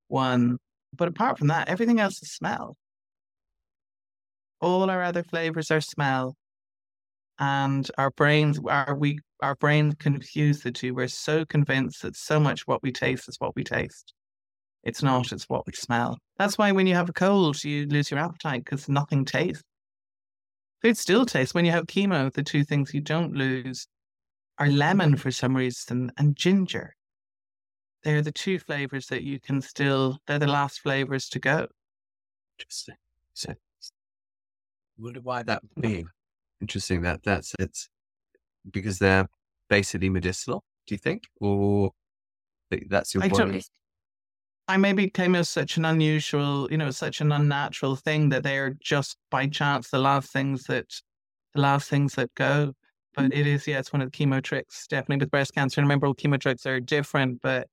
one. 0.08 0.58
But 0.96 1.08
apart 1.08 1.38
from 1.38 1.48
that, 1.48 1.70
everything 1.70 2.00
else 2.00 2.22
is 2.24 2.32
smell. 2.32 2.76
All 4.62 4.90
our 4.90 5.04
other 5.04 5.24
flavors 5.24 5.70
are 5.72 5.82
smell. 5.82 6.36
And 7.40 7.90
our 7.98 8.12
brains 8.12 8.60
are 8.68 8.96
we 8.96 9.20
our 9.42 9.56
brains 9.56 9.96
confuse 10.00 10.62
the 10.62 10.72
two. 10.72 10.94
We're 10.94 11.08
so 11.08 11.46
convinced 11.46 12.04
that 12.04 12.16
so 12.16 12.40
much 12.40 12.66
what 12.68 12.82
we 12.82 12.92
taste 12.92 13.28
is 13.28 13.36
what 13.40 13.56
we 13.56 13.64
taste. 13.64 14.14
It's 14.84 15.02
not, 15.02 15.32
it's 15.32 15.50
what 15.50 15.66
we 15.66 15.74
smell. 15.74 16.20
That's 16.38 16.58
why 16.58 16.72
when 16.72 16.88
you 16.88 16.96
have 16.96 17.10
a 17.10 17.14
cold, 17.14 17.64
you 17.64 17.88
lose 17.88 18.12
your 18.12 18.20
appetite 18.20 18.66
because 18.66 18.90
nothing 18.90 19.26
tastes. 19.26 19.64
Food 20.84 20.98
still 20.98 21.26
tastes. 21.26 21.54
When 21.54 21.64
you 21.64 21.72
have 21.72 21.88
chemo, 21.88 22.32
the 22.32 22.44
two 22.44 22.66
things 22.66 22.94
you 22.94 23.00
don't 23.00 23.34
lose 23.34 23.88
are 24.60 24.68
lemon 24.68 25.12
mm-hmm. 25.12 25.18
for 25.18 25.32
some 25.32 25.56
reason 25.56 26.12
and 26.18 26.36
ginger. 26.36 26.94
They're 28.04 28.22
the 28.22 28.34
two 28.34 28.60
flavors 28.60 29.08
that 29.08 29.24
you 29.24 29.40
can 29.40 29.62
still, 29.62 30.20
they're 30.28 30.40
the 30.40 30.48
last 30.48 30.82
flavors 30.82 31.30
to 31.30 31.40
go. 31.40 31.68
Interesting. 32.60 32.96
So, 33.34 33.54
wonder 34.98 35.22
why 35.22 35.44
that 35.44 35.62
would 35.64 35.82
be. 35.82 36.06
Interesting 36.60 37.02
that 37.02 37.24
that's 37.24 37.54
it's 37.60 37.90
because 38.70 39.00
they're 39.00 39.28
basically 39.70 40.10
medicinal, 40.10 40.64
do 40.86 40.96
you 40.96 41.00
think? 41.00 41.24
Or 41.40 41.92
eh, 42.72 42.80
that's 42.90 43.14
your 43.14 43.24
I 43.24 43.30
point? 43.30 43.70
I 44.74 44.78
maybe 44.78 45.08
came 45.08 45.36
as 45.36 45.50
such 45.50 45.78
an 45.78 45.86
unusual, 45.86 46.68
you 46.72 46.78
know, 46.78 46.90
such 46.90 47.22
an 47.22 47.32
unnatural 47.32 47.96
thing 47.96 48.30
that 48.30 48.42
they're 48.42 48.72
just 48.82 49.18
by 49.30 49.46
chance 49.46 49.92
the 49.92 50.00
last 50.00 50.34
things 50.34 50.64
that 50.64 50.90
the 51.54 51.62
last 51.62 51.92
things 51.92 52.16
that 52.16 52.34
go. 52.34 52.74
But 53.14 53.36
it 53.36 53.46
is, 53.46 53.68
yeah, 53.68 53.78
it's 53.78 53.94
one 53.94 54.02
of 54.02 54.12
the 54.12 54.18
chemo 54.18 54.42
tricks, 54.42 54.88
definitely 54.88 55.18
with 55.18 55.30
breast 55.30 55.54
cancer. 55.54 55.80
And 55.80 55.88
remember, 55.88 56.08
all 56.08 56.16
chemo 56.16 56.40
tricks 56.40 56.66
are 56.66 56.80
different, 56.80 57.40
but 57.44 57.68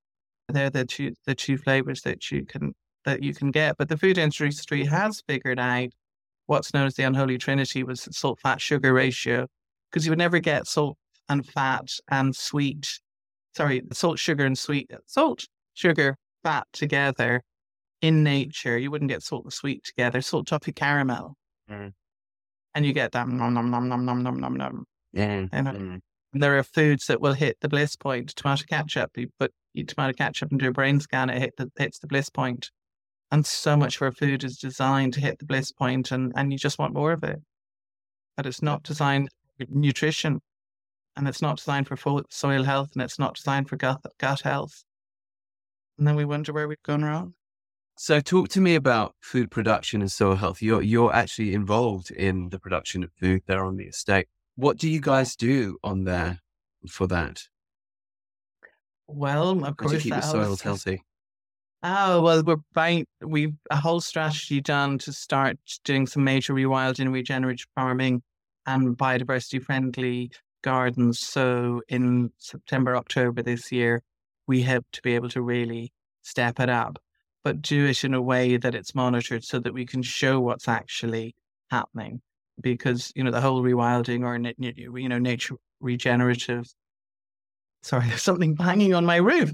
they're 0.47 0.69
the 0.69 0.85
two 0.85 1.13
the 1.25 1.33
two 1.33 1.57
flavors 1.57 2.03
that 2.03 2.29
you 2.29 2.45
can 2.45 2.75
that 3.05 3.23
you 3.23 3.33
can 3.33 3.49
get. 3.49 3.77
But 3.79 3.89
the 3.89 3.97
food 3.97 4.19
industry 4.19 4.85
has 4.85 5.23
figured 5.27 5.59
out 5.59 5.89
what's 6.45 6.71
known 6.71 6.85
as 6.85 6.93
the 6.93 7.03
unholy 7.03 7.39
trinity 7.39 7.81
was 7.81 8.07
salt 8.11 8.39
fat 8.41 8.61
sugar 8.61 8.93
ratio, 8.93 9.47
because 9.89 10.05
you 10.05 10.11
would 10.11 10.19
never 10.19 10.37
get 10.37 10.67
salt 10.67 10.99
and 11.29 11.43
fat 11.47 11.89
and 12.11 12.35
sweet, 12.35 12.99
sorry, 13.57 13.81
salt, 13.91 14.19
sugar, 14.19 14.45
and 14.45 14.55
sweet 14.55 14.91
salt, 15.07 15.47
sugar, 15.73 16.15
fat 16.43 16.67
together 16.73 17.41
in 18.01 18.23
nature. 18.23 18.77
You 18.77 18.91
wouldn't 18.91 19.09
get 19.09 19.23
salt 19.23 19.45
and 19.45 19.53
sweet 19.53 19.83
together, 19.83 20.21
salt, 20.21 20.47
toffee, 20.47 20.71
caramel. 20.71 21.35
Mm. 21.69 21.93
And 22.73 22.85
you 22.85 22.93
get 22.93 23.11
that 23.13 23.27
nom 23.27 23.53
nom 23.53 23.69
nom 23.69 23.87
nom 23.87 24.05
nom 24.05 24.23
nom 24.23 24.39
nom 24.39 24.55
nom. 24.55 24.85
Yeah. 25.13 25.45
Mm. 25.51 26.01
And 26.33 26.41
there 26.41 26.57
are 26.57 26.63
foods 26.63 27.07
that 27.07 27.21
will 27.21 27.33
hit 27.33 27.57
the 27.61 27.69
bliss 27.69 27.95
point. 27.95 28.35
Tomato 28.35 28.63
ketchup, 28.67 29.11
you 29.17 29.27
put 29.39 29.53
tomato 29.87 30.13
ketchup 30.13 30.51
into 30.51 30.67
a 30.67 30.71
brain 30.71 30.99
scan, 30.99 31.29
it 31.29 31.39
hit 31.39 31.53
the, 31.57 31.71
hits 31.77 31.99
the 31.99 32.07
bliss 32.07 32.29
point. 32.29 32.71
And 33.31 33.45
so 33.45 33.77
much 33.77 33.95
of 33.95 34.01
our 34.01 34.11
food 34.11 34.43
is 34.43 34.57
designed 34.57 35.13
to 35.13 35.21
hit 35.21 35.39
the 35.39 35.45
bliss 35.45 35.71
point 35.71 36.11
and, 36.11 36.33
and 36.35 36.51
you 36.51 36.57
just 36.57 36.79
want 36.79 36.93
more 36.93 37.13
of 37.13 37.23
it. 37.23 37.39
But 38.35 38.45
it's 38.45 38.61
not 38.61 38.83
designed 38.83 39.29
for 39.57 39.65
nutrition 39.69 40.41
and 41.15 41.27
it's 41.27 41.41
not 41.41 41.57
designed 41.57 41.87
for 41.87 41.97
soil 42.29 42.63
health 42.63 42.89
and 42.93 43.01
it's 43.01 43.19
not 43.19 43.35
designed 43.35 43.69
for 43.69 43.77
gut, 43.77 44.01
gut 44.17 44.41
health 44.41 44.83
and 46.01 46.07
then 46.07 46.15
we 46.15 46.25
wonder 46.25 46.51
where 46.51 46.67
we've 46.67 46.81
gone 46.81 47.03
wrong. 47.03 47.35
So, 47.95 48.21
talk 48.21 48.49
to 48.49 48.59
me 48.59 48.73
about 48.73 49.13
food 49.21 49.51
production 49.51 50.01
and 50.01 50.11
soil 50.11 50.33
health. 50.33 50.59
You're 50.59 50.81
you're 50.81 51.13
actually 51.13 51.53
involved 51.53 52.09
in 52.09 52.49
the 52.49 52.57
production 52.57 53.03
of 53.03 53.11
food 53.11 53.43
there 53.45 53.63
on 53.63 53.77
the 53.77 53.83
estate. 53.83 54.27
What 54.55 54.77
do 54.77 54.89
you 54.89 54.99
guys 54.99 55.35
do 55.35 55.77
on 55.83 56.05
there 56.05 56.39
for 56.89 57.05
that? 57.05 57.43
Well, 59.05 59.63
of 59.63 59.77
course, 59.77 59.91
to 59.91 59.99
keep 59.99 60.15
the 60.15 60.21
soils 60.21 60.63
healthy. 60.63 61.03
Oh 61.83 62.23
well, 62.23 62.41
we're 62.43 62.55
buying. 62.73 63.05
We've 63.21 63.53
a 63.69 63.75
whole 63.75 64.01
strategy 64.01 64.59
done 64.59 64.97
to 64.99 65.13
start 65.13 65.59
doing 65.83 66.07
some 66.07 66.23
major 66.23 66.55
rewilding 66.55 67.13
regenerative 67.13 67.67
farming 67.75 68.23
and 68.65 68.97
biodiversity 68.97 69.61
friendly 69.61 70.31
gardens. 70.63 71.19
So 71.19 71.83
in 71.89 72.31
September, 72.39 72.95
October 72.95 73.43
this 73.43 73.71
year, 73.71 74.01
we 74.47 74.63
hope 74.63 74.85
to 74.93 75.01
be 75.01 75.15
able 75.15 75.29
to 75.29 75.41
really 75.41 75.91
step 76.21 76.59
it 76.59 76.69
up, 76.69 76.99
but 77.43 77.61
do 77.61 77.85
it 77.85 78.03
in 78.03 78.13
a 78.13 78.21
way 78.21 78.57
that 78.57 78.75
it's 78.75 78.95
monitored 78.95 79.43
so 79.43 79.59
that 79.59 79.73
we 79.73 79.85
can 79.85 80.01
show 80.01 80.39
what's 80.39 80.67
actually 80.67 81.35
happening. 81.69 82.21
Because, 82.59 83.11
you 83.15 83.23
know, 83.23 83.31
the 83.31 83.41
whole 83.41 83.63
rewilding 83.63 84.23
or, 84.23 84.37
you 84.99 85.09
know, 85.09 85.17
nature 85.17 85.55
regenerative, 85.79 86.65
sorry, 87.81 88.07
there's 88.07 88.21
something 88.21 88.53
banging 88.53 88.93
on 88.93 89.05
my 89.05 89.15
roof. 89.17 89.51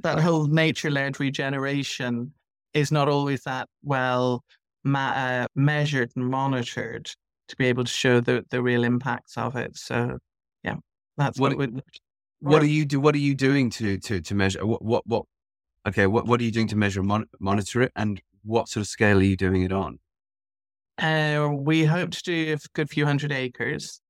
That 0.00 0.20
whole 0.20 0.46
nature 0.46 0.90
led 0.90 1.18
regeneration 1.18 2.32
is 2.74 2.92
not 2.92 3.08
always 3.08 3.42
that 3.44 3.68
well 3.82 4.44
ma- 4.84 5.12
uh, 5.12 5.46
measured 5.54 6.12
and 6.16 6.26
monitored 6.26 7.10
to 7.48 7.56
be 7.56 7.66
able 7.66 7.84
to 7.84 7.90
show 7.90 8.20
the, 8.20 8.44
the 8.50 8.62
real 8.62 8.84
impacts 8.84 9.36
of 9.36 9.56
it. 9.56 9.76
So, 9.76 10.18
yeah, 10.62 10.76
that's 11.16 11.38
what, 11.38 11.56
what, 11.56 11.70
what 12.44 12.62
are 12.62 12.66
you 12.66 12.84
do? 12.84 13.00
What 13.00 13.14
are 13.14 13.18
you 13.18 13.34
doing 13.34 13.70
to 13.70 13.98
to 13.98 14.20
to 14.20 14.34
measure? 14.34 14.64
What 14.66 14.82
what 14.82 15.06
what? 15.06 15.24
Okay, 15.86 16.06
what 16.06 16.26
what 16.26 16.40
are 16.40 16.44
you 16.44 16.50
doing 16.50 16.68
to 16.68 16.76
measure 16.76 17.02
mon- 17.02 17.28
monitor 17.40 17.82
it, 17.82 17.92
and 17.96 18.20
what 18.42 18.68
sort 18.68 18.82
of 18.82 18.88
scale 18.88 19.18
are 19.18 19.22
you 19.22 19.36
doing 19.36 19.62
it 19.62 19.72
on? 19.72 19.98
Uh, 20.98 21.48
we 21.52 21.84
hope 21.84 22.10
to 22.10 22.22
do 22.22 22.52
a 22.54 22.58
good 22.74 22.88
few 22.88 23.04
hundred 23.04 23.32
acres. 23.32 24.00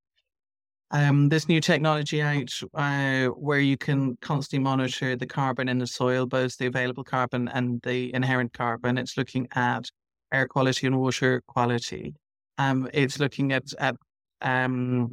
Um, 0.91 1.29
this 1.29 1.49
new 1.49 1.59
technology 1.59 2.21
out 2.21 2.51
uh, 2.75 3.27
where 3.27 3.59
you 3.59 3.75
can 3.75 4.17
constantly 4.21 4.63
monitor 4.63 5.15
the 5.15 5.25
carbon 5.25 5.67
in 5.67 5.79
the 5.79 5.87
soil, 5.87 6.25
both 6.27 6.57
the 6.57 6.67
available 6.67 7.03
carbon 7.03 7.47
and 7.47 7.81
the 7.81 8.13
inherent 8.13 8.53
carbon. 8.53 8.97
It's 8.97 9.17
looking 9.17 9.47
at 9.55 9.89
air 10.31 10.47
quality 10.47 10.85
and 10.85 10.99
water 10.99 11.41
quality. 11.47 12.13
Um, 12.57 12.87
it's 12.93 13.19
looking 13.19 13.51
at 13.51 13.73
at 13.79 13.95
um, 14.41 15.11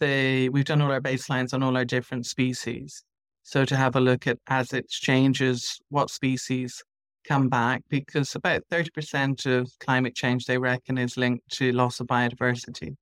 the 0.00 0.48
we've 0.48 0.64
done 0.64 0.82
all 0.82 0.90
our 0.90 1.00
baselines 1.00 1.54
on 1.54 1.62
all 1.62 1.76
our 1.76 1.84
different 1.84 2.26
species. 2.26 3.04
So 3.42 3.64
to 3.64 3.76
have 3.76 3.96
a 3.96 4.00
look 4.00 4.26
at 4.26 4.38
as 4.48 4.72
it 4.72 4.88
changes, 4.88 5.80
what 5.88 6.10
species 6.10 6.82
come 7.26 7.48
back, 7.48 7.82
because 7.88 8.34
about 8.34 8.62
thirty 8.70 8.90
percent 8.90 9.46
of 9.46 9.70
climate 9.80 10.14
change 10.14 10.46
they 10.46 10.58
reckon 10.58 10.98
is 10.98 11.16
linked 11.16 11.48
to 11.52 11.72
loss 11.72 12.00
of 12.00 12.06
biodiversity. 12.06 12.96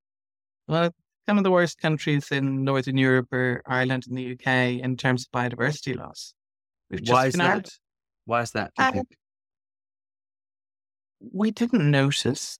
Well, 0.66 0.90
some 1.28 1.38
of 1.38 1.44
the 1.44 1.50
worst 1.50 1.78
countries 1.78 2.28
in 2.30 2.64
Northern 2.64 2.96
Europe 2.96 3.32
are 3.32 3.62
Ireland 3.66 4.04
and 4.08 4.16
the 4.16 4.32
UK 4.32 4.82
in 4.82 4.96
terms 4.96 5.26
of 5.26 5.38
biodiversity 5.38 5.96
loss. 5.96 6.34
Why 7.06 7.26
is 7.26 7.34
that? 7.34 7.68
Why 8.24 8.42
is 8.42 8.50
that? 8.52 8.72
Uh, 8.78 9.02
we 11.32 11.50
didn't 11.50 11.90
notice. 11.90 12.58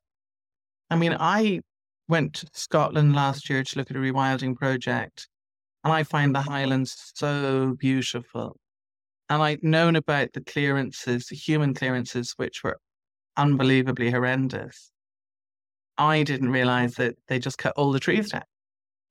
I 0.90 0.96
mean, 0.96 1.16
I 1.18 1.60
went 2.08 2.34
to 2.34 2.48
Scotland 2.52 3.14
last 3.14 3.48
year 3.50 3.62
to 3.62 3.78
look 3.78 3.90
at 3.90 3.96
a 3.96 4.00
rewilding 4.00 4.56
project, 4.56 5.28
and 5.84 5.92
I 5.92 6.02
find 6.02 6.34
the 6.34 6.42
Highlands 6.42 7.12
so 7.14 7.76
beautiful. 7.78 8.56
And 9.30 9.42
I'd 9.42 9.62
known 9.62 9.94
about 9.94 10.32
the 10.32 10.40
clearances, 10.40 11.26
the 11.26 11.36
human 11.36 11.74
clearances, 11.74 12.32
which 12.36 12.64
were 12.64 12.78
unbelievably 13.36 14.10
horrendous. 14.10 14.90
I 15.98 16.22
didn't 16.22 16.50
realize 16.50 16.94
that 16.94 17.16
they 17.28 17.38
just 17.38 17.58
cut 17.58 17.74
all 17.76 17.92
the 17.92 18.00
trees 18.00 18.30
down 18.30 18.42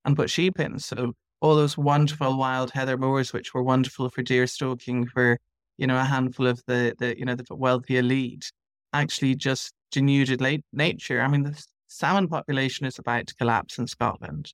and 0.05 0.15
put 0.15 0.29
sheep 0.29 0.59
in. 0.59 0.79
So 0.79 1.13
all 1.41 1.55
those 1.55 1.77
wonderful 1.77 2.37
wild 2.37 2.71
heather 2.71 2.97
moors, 2.97 3.33
which 3.33 3.53
were 3.53 3.61
wonderful 3.61 4.09
for 4.09 4.23
deer 4.23 4.47
stalking 4.47 5.05
for, 5.05 5.37
you 5.77 5.85
know, 5.85 5.99
a 5.99 6.03
handful 6.03 6.47
of 6.47 6.61
the, 6.65 6.95
the 6.97 7.17
you 7.17 7.25
know, 7.25 7.35
the 7.35 7.45
wealthy 7.55 7.97
elite, 7.97 8.51
actually 8.93 9.35
just 9.35 9.73
denuded 9.91 10.41
nature. 10.73 11.21
I 11.21 11.27
mean, 11.27 11.43
salmon 11.87 12.27
population 12.27 12.85
is 12.85 12.99
about 12.99 13.27
to 13.27 13.35
collapse 13.35 13.77
in 13.77 13.87
Scotland, 13.87 14.53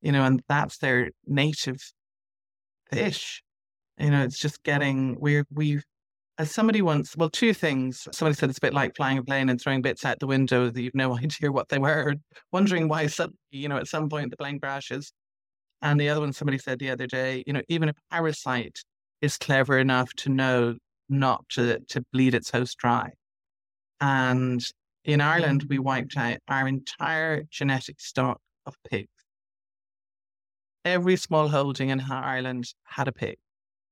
you 0.00 0.12
know, 0.12 0.24
and 0.24 0.42
that's 0.48 0.78
their 0.78 1.10
native 1.26 1.80
fish. 2.90 3.42
You 3.98 4.10
know, 4.10 4.22
it's 4.22 4.38
just 4.38 4.62
getting 4.62 5.16
we're 5.20 5.44
we've 5.50 5.84
as 6.38 6.52
somebody 6.52 6.82
once 6.82 7.16
well 7.16 7.30
two 7.30 7.52
things. 7.52 8.06
Somebody 8.12 8.36
said 8.36 8.48
it's 8.48 8.58
a 8.58 8.62
bit 8.62 8.74
like 8.74 8.96
flying 8.96 9.18
a 9.18 9.24
plane 9.24 9.48
and 9.48 9.60
throwing 9.60 9.82
bits 9.82 10.04
out 10.04 10.20
the 10.20 10.26
window 10.26 10.70
that 10.70 10.80
you've 10.80 10.94
no 10.94 11.16
idea 11.18 11.50
what 11.50 11.68
they 11.68 11.78
were 11.78 12.14
wondering 12.52 12.88
why 12.88 13.06
suddenly 13.06 13.38
you 13.50 13.68
know 13.68 13.76
at 13.76 13.88
some 13.88 14.08
point 14.08 14.30
the 14.30 14.36
plane 14.36 14.60
crashes. 14.60 15.12
And 15.82 16.00
the 16.00 16.08
other 16.08 16.20
one 16.20 16.32
somebody 16.32 16.58
said 16.58 16.78
the 16.78 16.90
other 16.90 17.06
day 17.06 17.42
you 17.46 17.52
know 17.52 17.62
even 17.68 17.88
a 17.88 17.94
parasite 18.10 18.78
is 19.20 19.36
clever 19.36 19.78
enough 19.78 20.12
to 20.18 20.28
know 20.30 20.76
not 21.08 21.48
to 21.50 21.80
to 21.88 22.04
bleed 22.12 22.34
its 22.34 22.50
host 22.50 22.78
dry. 22.78 23.10
And 24.00 24.64
in 25.08 25.20
mm-hmm. 25.20 25.28
Ireland, 25.28 25.64
we 25.70 25.78
wiped 25.78 26.16
out 26.16 26.36
our 26.48 26.68
entire 26.68 27.44
genetic 27.50 27.98
stock 27.98 28.40
of 28.66 28.76
pigs. 28.88 29.08
Every 30.84 31.16
small 31.16 31.48
holding 31.48 31.88
in 31.88 32.00
Ireland 32.00 32.66
had 32.84 33.08
a 33.08 33.12
pig. 33.12 33.38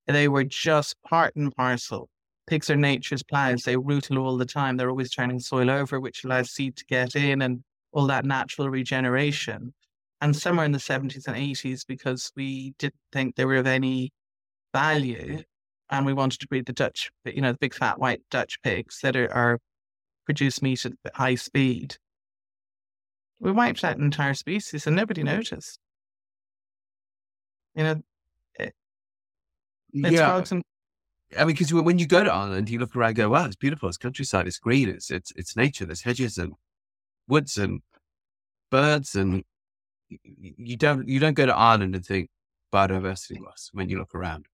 They 0.07 0.29
were 0.29 0.45
just 0.45 0.95
part 1.03 1.35
and 1.35 1.55
parcel. 1.57 2.11
Pigs 2.47 2.69
are 2.69 2.77
nature's 2.77 3.23
plows. 3.23 3.63
They 3.63 3.77
root 3.77 4.11
all 4.11 4.37
the 4.37 4.45
time. 4.45 4.77
They're 4.77 4.91
always 4.91 5.11
turning 5.11 5.41
soil 5.41 5.71
over, 5.71 5.99
which 5.99 6.23
allows 6.23 6.51
seed 6.51 6.77
to 6.77 6.85
get 6.85 7.17
in 7.17 7.43
and 7.43 7.65
all 7.93 8.07
that 8.07 8.27
natural 8.27 8.69
regeneration. 8.69 9.73
And 10.21 10.37
somewhere 10.37 10.67
in 10.67 10.73
the 10.73 10.79
70s 10.79 11.27
and 11.27 11.37
80s, 11.37 11.85
because 11.87 12.31
we 12.37 12.75
didn't 12.79 12.95
think 13.11 13.37
they 13.37 13.47
were 13.47 13.57
of 13.57 13.67
any 13.67 14.13
value, 14.73 15.43
and 15.91 16.05
we 16.05 16.13
wanted 16.13 16.41
to 16.41 16.47
breed 16.47 16.67
the 16.67 16.73
Dutch, 16.73 17.11
you 17.25 17.41
know, 17.41 17.53
the 17.53 17.59
big 17.59 17.75
fat 17.75 17.99
white 17.99 18.21
Dutch 18.31 18.61
pigs 18.63 19.01
that 19.03 19.17
are, 19.17 19.33
are 19.33 19.59
produce 20.27 20.61
meat 20.61 20.85
at 20.85 20.93
high 21.15 21.37
speed. 21.37 21.97
We 23.41 23.53
wiped 23.53 23.85
out 23.85 23.97
an 23.97 24.05
entire 24.05 24.35
species 24.35 24.87
and 24.87 24.95
nobody 24.97 25.23
noticed. 25.23 25.79
You 27.75 27.85
know, 27.85 28.03
it, 28.59 28.75
yeah. 30.13 30.43
And- 30.51 30.63
I 31.37 31.45
mean, 31.45 31.55
because 31.55 31.73
when 31.73 31.99
you 31.99 32.07
go 32.07 32.23
to 32.23 32.33
Ireland, 32.33 32.71
you 32.71 32.79
look 32.79 32.95
around, 32.95 33.11
and 33.11 33.17
go, 33.17 33.29
"Wow, 33.31 33.47
it's 33.47 33.57
beautiful. 33.57 33.89
It's 33.89 33.99
countryside. 33.99 34.47
It's 34.47 34.59
green. 34.59 34.89
It's 34.89 35.11
it's 35.11 35.33
it's 35.35 35.57
nature. 35.57 35.85
There's 35.85 36.03
hedges 36.03 36.39
and 36.39 36.53
woods 37.29 37.59
and 37.59 37.83
birds, 38.71 39.17
and 39.17 39.43
you 40.09 40.77
don't 40.77 41.09
you 41.09 41.19
don't 41.19 41.35
go 41.35 41.47
to 41.47 41.55
Ireland 41.55 41.95
and 41.97 42.07
think 42.07 42.31
biodiversity 42.73 43.41
loss 43.41 43.71
when 43.73 43.89
you 43.89 43.99
look 43.99 44.15
around. 44.15 44.47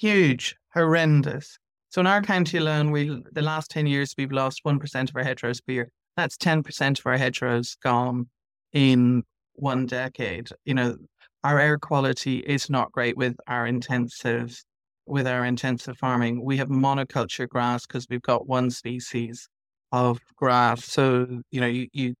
Huge, 0.00 0.56
horrendous. 0.72 1.58
So 1.90 2.00
in 2.00 2.06
our 2.06 2.20
county 2.22 2.58
alone, 2.58 2.90
we 2.90 3.22
the 3.32 3.42
last 3.42 3.70
10 3.70 3.86
years, 3.86 4.14
we've 4.18 4.32
lost 4.32 4.62
1% 4.64 5.08
of 5.08 5.16
our 5.16 5.24
hedgerows 5.24 5.60
per 5.60 5.72
year. 5.72 5.90
That's 6.16 6.36
10% 6.36 6.98
of 6.98 7.06
our 7.06 7.16
hedgerows 7.16 7.76
gone 7.82 8.28
in 8.72 9.22
one 9.54 9.86
decade. 9.86 10.50
You 10.64 10.74
know, 10.74 10.96
our 11.44 11.58
air 11.58 11.78
quality 11.78 12.38
is 12.38 12.68
not 12.68 12.92
great 12.92 13.16
with 13.16 13.36
our 13.46 13.66
intensive 13.66 14.62
with 15.06 15.26
our 15.26 15.46
intensive 15.46 15.96
farming. 15.96 16.44
We 16.44 16.58
have 16.58 16.68
monoculture 16.68 17.48
grass 17.48 17.86
because 17.86 18.06
we've 18.10 18.20
got 18.20 18.46
one 18.46 18.70
species 18.70 19.48
of 19.90 20.20
grass. 20.36 20.84
So, 20.84 21.40
you 21.50 21.60
know, 21.62 21.66
you, 21.66 21.88
you 21.92 22.14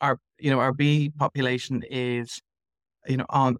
our 0.00 0.18
you 0.38 0.50
know, 0.50 0.58
our 0.60 0.72
bee 0.72 1.10
population 1.10 1.82
is, 1.90 2.40
you 3.06 3.18
know, 3.18 3.26
on 3.28 3.58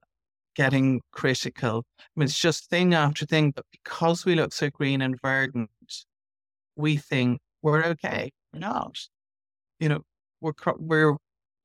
getting 0.54 1.00
critical. 1.12 1.84
I 1.98 2.04
mean, 2.16 2.24
it's 2.24 2.38
just 2.38 2.68
thing 2.68 2.94
after 2.94 3.26
thing, 3.26 3.52
but 3.52 3.66
because 3.70 4.24
we 4.24 4.34
look 4.34 4.52
so 4.52 4.70
green 4.70 5.02
and 5.02 5.20
verdant, 5.20 5.70
we 6.76 6.96
think 6.96 7.40
we're 7.62 7.84
okay. 7.84 8.30
We're 8.52 8.60
not. 8.60 8.98
You 9.80 9.88
know, 9.88 10.00
we're 10.40 10.52
we're 10.78 11.16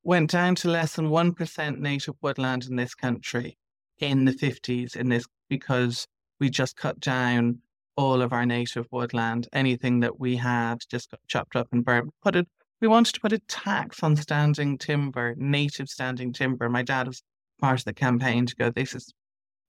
went 0.04 0.30
down 0.30 0.54
to 0.56 0.70
less 0.70 0.96
than 0.96 1.10
one 1.10 1.32
percent 1.34 1.80
native 1.80 2.14
woodland 2.22 2.66
in 2.66 2.76
this 2.76 2.94
country 2.94 3.58
in 3.98 4.24
the 4.24 4.32
fifties. 4.32 4.94
In 4.96 5.08
this 5.08 5.26
because 5.48 6.06
we 6.40 6.50
just 6.50 6.76
cut 6.76 7.00
down 7.00 7.60
all 7.96 8.22
of 8.22 8.32
our 8.32 8.46
native 8.46 8.86
woodland. 8.92 9.48
Anything 9.52 10.00
that 10.00 10.20
we 10.20 10.36
had 10.36 10.78
just 10.90 11.10
got 11.10 11.20
chopped 11.26 11.56
up 11.56 11.68
and 11.72 11.84
burned. 11.84 12.10
Put 12.22 12.36
it. 12.36 12.48
We 12.80 12.86
wanted 12.86 13.14
to 13.14 13.20
put 13.20 13.32
a 13.32 13.40
tax 13.40 14.04
on 14.04 14.14
standing 14.14 14.78
timber, 14.78 15.34
native 15.36 15.88
standing 15.88 16.32
timber. 16.32 16.68
My 16.68 16.82
dad 16.82 17.08
was 17.08 17.22
part 17.60 17.80
of 17.80 17.84
the 17.84 17.92
campaign 17.92 18.46
to 18.46 18.56
go, 18.56 18.70
this 18.70 18.94
is 18.94 19.12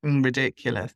ridiculous. 0.04 0.94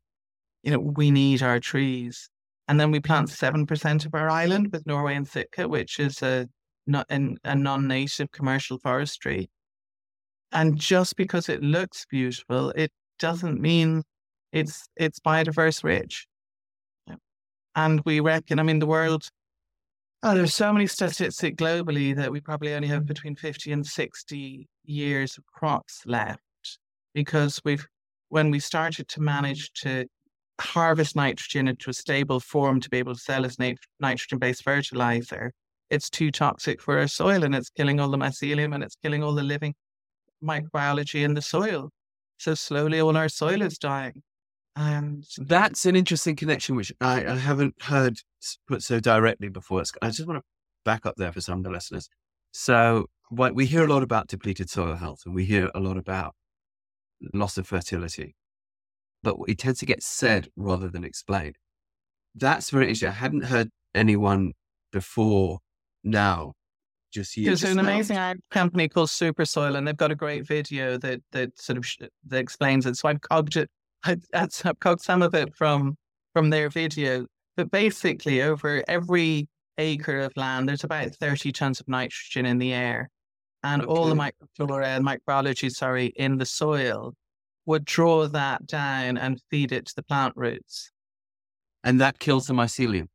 You 0.63 0.71
know, 0.71 0.79
we 0.79 1.11
need 1.11 1.41
our 1.41 1.59
trees. 1.59 2.29
And 2.67 2.79
then 2.79 2.91
we 2.91 2.99
plant 2.99 3.29
7% 3.29 4.05
of 4.05 4.13
our 4.13 4.29
island 4.29 4.69
with 4.71 4.87
Norway 4.87 5.15
and 5.15 5.27
Sitka, 5.27 5.67
which 5.67 5.99
is 5.99 6.21
a, 6.21 6.47
not 6.87 7.05
a 7.09 7.55
non-native 7.55 8.31
commercial 8.31 8.77
forestry. 8.77 9.49
And 10.51 10.77
just 10.77 11.15
because 11.17 11.49
it 11.49 11.61
looks 11.61 12.05
beautiful, 12.09 12.69
it 12.71 12.91
doesn't 13.19 13.59
mean 13.59 14.03
it's 14.51 14.87
it's 14.95 15.19
biodiverse 15.19 15.83
rich. 15.83 16.27
And 17.75 18.01
we 18.05 18.19
reckon, 18.19 18.59
I 18.59 18.63
mean, 18.63 18.77
the 18.77 18.85
world, 18.85 19.29
oh, 20.21 20.35
there's 20.35 20.53
so 20.53 20.71
many 20.71 20.85
statistics 20.85 21.55
globally 21.55 22.15
that 22.15 22.31
we 22.31 22.39
probably 22.39 22.75
only 22.75 22.87
have 22.87 23.03
mm. 23.03 23.07
between 23.07 23.35
50 23.35 23.71
and 23.71 23.85
60 23.85 24.67
years 24.85 25.37
of 25.39 25.45
crops 25.47 26.03
left 26.05 26.43
because 27.13 27.61
we've 27.63 27.85
when 28.29 28.49
we 28.49 28.59
started 28.59 29.07
to 29.07 29.21
manage 29.21 29.71
to 29.73 30.05
harvest 30.59 31.15
nitrogen 31.15 31.67
into 31.67 31.89
a 31.89 31.93
stable 31.93 32.39
form 32.39 32.79
to 32.79 32.89
be 32.89 32.97
able 32.97 33.13
to 33.13 33.19
sell 33.19 33.45
as 33.45 33.59
nit- 33.59 33.77
nitrogen 33.99 34.39
based 34.39 34.63
fertilizer, 34.63 35.51
it's 35.89 36.09
too 36.09 36.31
toxic 36.31 36.81
for 36.81 36.97
our 36.97 37.07
soil 37.07 37.43
and 37.43 37.53
it's 37.53 37.69
killing 37.69 37.99
all 37.99 38.09
the 38.09 38.17
mycelium 38.17 38.73
and 38.73 38.83
it's 38.83 38.95
killing 38.95 39.23
all 39.23 39.33
the 39.33 39.43
living 39.43 39.73
microbiology 40.43 41.23
in 41.23 41.33
the 41.33 41.41
soil. 41.41 41.89
So 42.37 42.55
slowly 42.55 42.99
all 42.99 43.15
our 43.15 43.29
soil 43.29 43.61
is 43.61 43.77
dying. 43.77 44.23
And 44.75 45.23
that's 45.37 45.85
an 45.85 45.95
interesting 45.95 46.35
connection, 46.35 46.75
which 46.75 46.91
I, 46.99 47.25
I 47.25 47.35
haven't 47.35 47.79
heard 47.83 48.17
put 48.67 48.81
so 48.81 48.99
directly 48.99 49.49
before. 49.49 49.83
I 50.01 50.07
just 50.09 50.27
want 50.27 50.39
to 50.39 50.43
back 50.83 51.05
up 51.05 51.15
there 51.17 51.31
for 51.31 51.41
some 51.41 51.59
of 51.59 51.63
the 51.63 51.69
listeners. 51.69 52.09
So 52.51 53.05
what, 53.29 53.53
we 53.53 53.67
hear 53.67 53.83
a 53.83 53.87
lot 53.87 54.03
about 54.03 54.27
depleted 54.27 54.69
soil 54.69 54.95
health 54.95 55.21
and 55.25 55.35
we 55.35 55.45
hear 55.45 55.69
a 55.75 55.79
lot 55.79 55.97
about 55.97 56.33
loss 57.33 57.57
of 57.57 57.67
fertility. 57.67 58.35
But 59.21 59.37
it 59.47 59.57
tends 59.57 59.79
to 59.79 59.85
get 59.85 60.03
said 60.03 60.49
rather 60.55 60.89
than 60.89 61.03
explained. 61.03 61.55
That's 62.35 62.69
very 62.69 62.85
interesting. 62.85 63.09
I 63.09 63.13
hadn't 63.13 63.45
heard 63.45 63.69
anyone 63.93 64.53
before 64.91 65.59
now? 66.03 66.53
Just 67.11 67.37
years. 67.37 67.61
There's 67.61 67.73
an 67.73 67.79
amazing 67.79 68.17
company 68.49 68.89
called 68.89 69.09
Super 69.09 69.45
Soil, 69.45 69.75
and 69.75 69.87
they've 69.87 69.95
got 69.95 70.11
a 70.11 70.15
great 70.15 70.47
video 70.47 70.97
that 70.97 71.21
that 71.31 71.61
sort 71.61 71.77
of 71.77 71.85
that 72.25 72.39
explains 72.39 72.87
it. 72.87 72.97
So 72.97 73.07
I've 73.07 73.21
cogged 73.21 73.55
it, 73.55 73.69
I've, 74.03 74.23
I've 74.33 74.79
cogged 74.79 75.01
some 75.01 75.21
of 75.21 75.35
it 75.35 75.55
from 75.55 75.95
from 76.33 76.49
their 76.49 76.69
video. 76.69 77.27
But 77.55 77.69
basically, 77.69 78.41
over 78.41 78.83
every 78.87 79.47
acre 79.77 80.21
of 80.21 80.33
land, 80.35 80.67
there's 80.67 80.83
about 80.83 81.13
30 81.15 81.51
tons 81.51 81.79
of 81.79 81.87
nitrogen 81.87 82.47
in 82.47 82.57
the 82.57 82.73
air. 82.73 83.11
And 83.63 83.81
okay. 83.81 83.89
all 83.89 84.05
the 84.05 84.21
and 84.21 85.05
microbiology, 85.05 85.71
sorry, 85.71 86.07
in 86.15 86.37
the 86.37 86.45
soil 86.45 87.13
would 87.65 87.85
draw 87.85 88.27
that 88.27 88.67
down 88.67 89.17
and 89.17 89.41
feed 89.49 89.71
it 89.71 89.85
to 89.87 89.95
the 89.95 90.03
plant 90.03 90.33
roots. 90.35 90.91
And 91.83 91.99
that 92.01 92.19
kills 92.19 92.47
the 92.47 92.53
mycelium. 92.53 93.07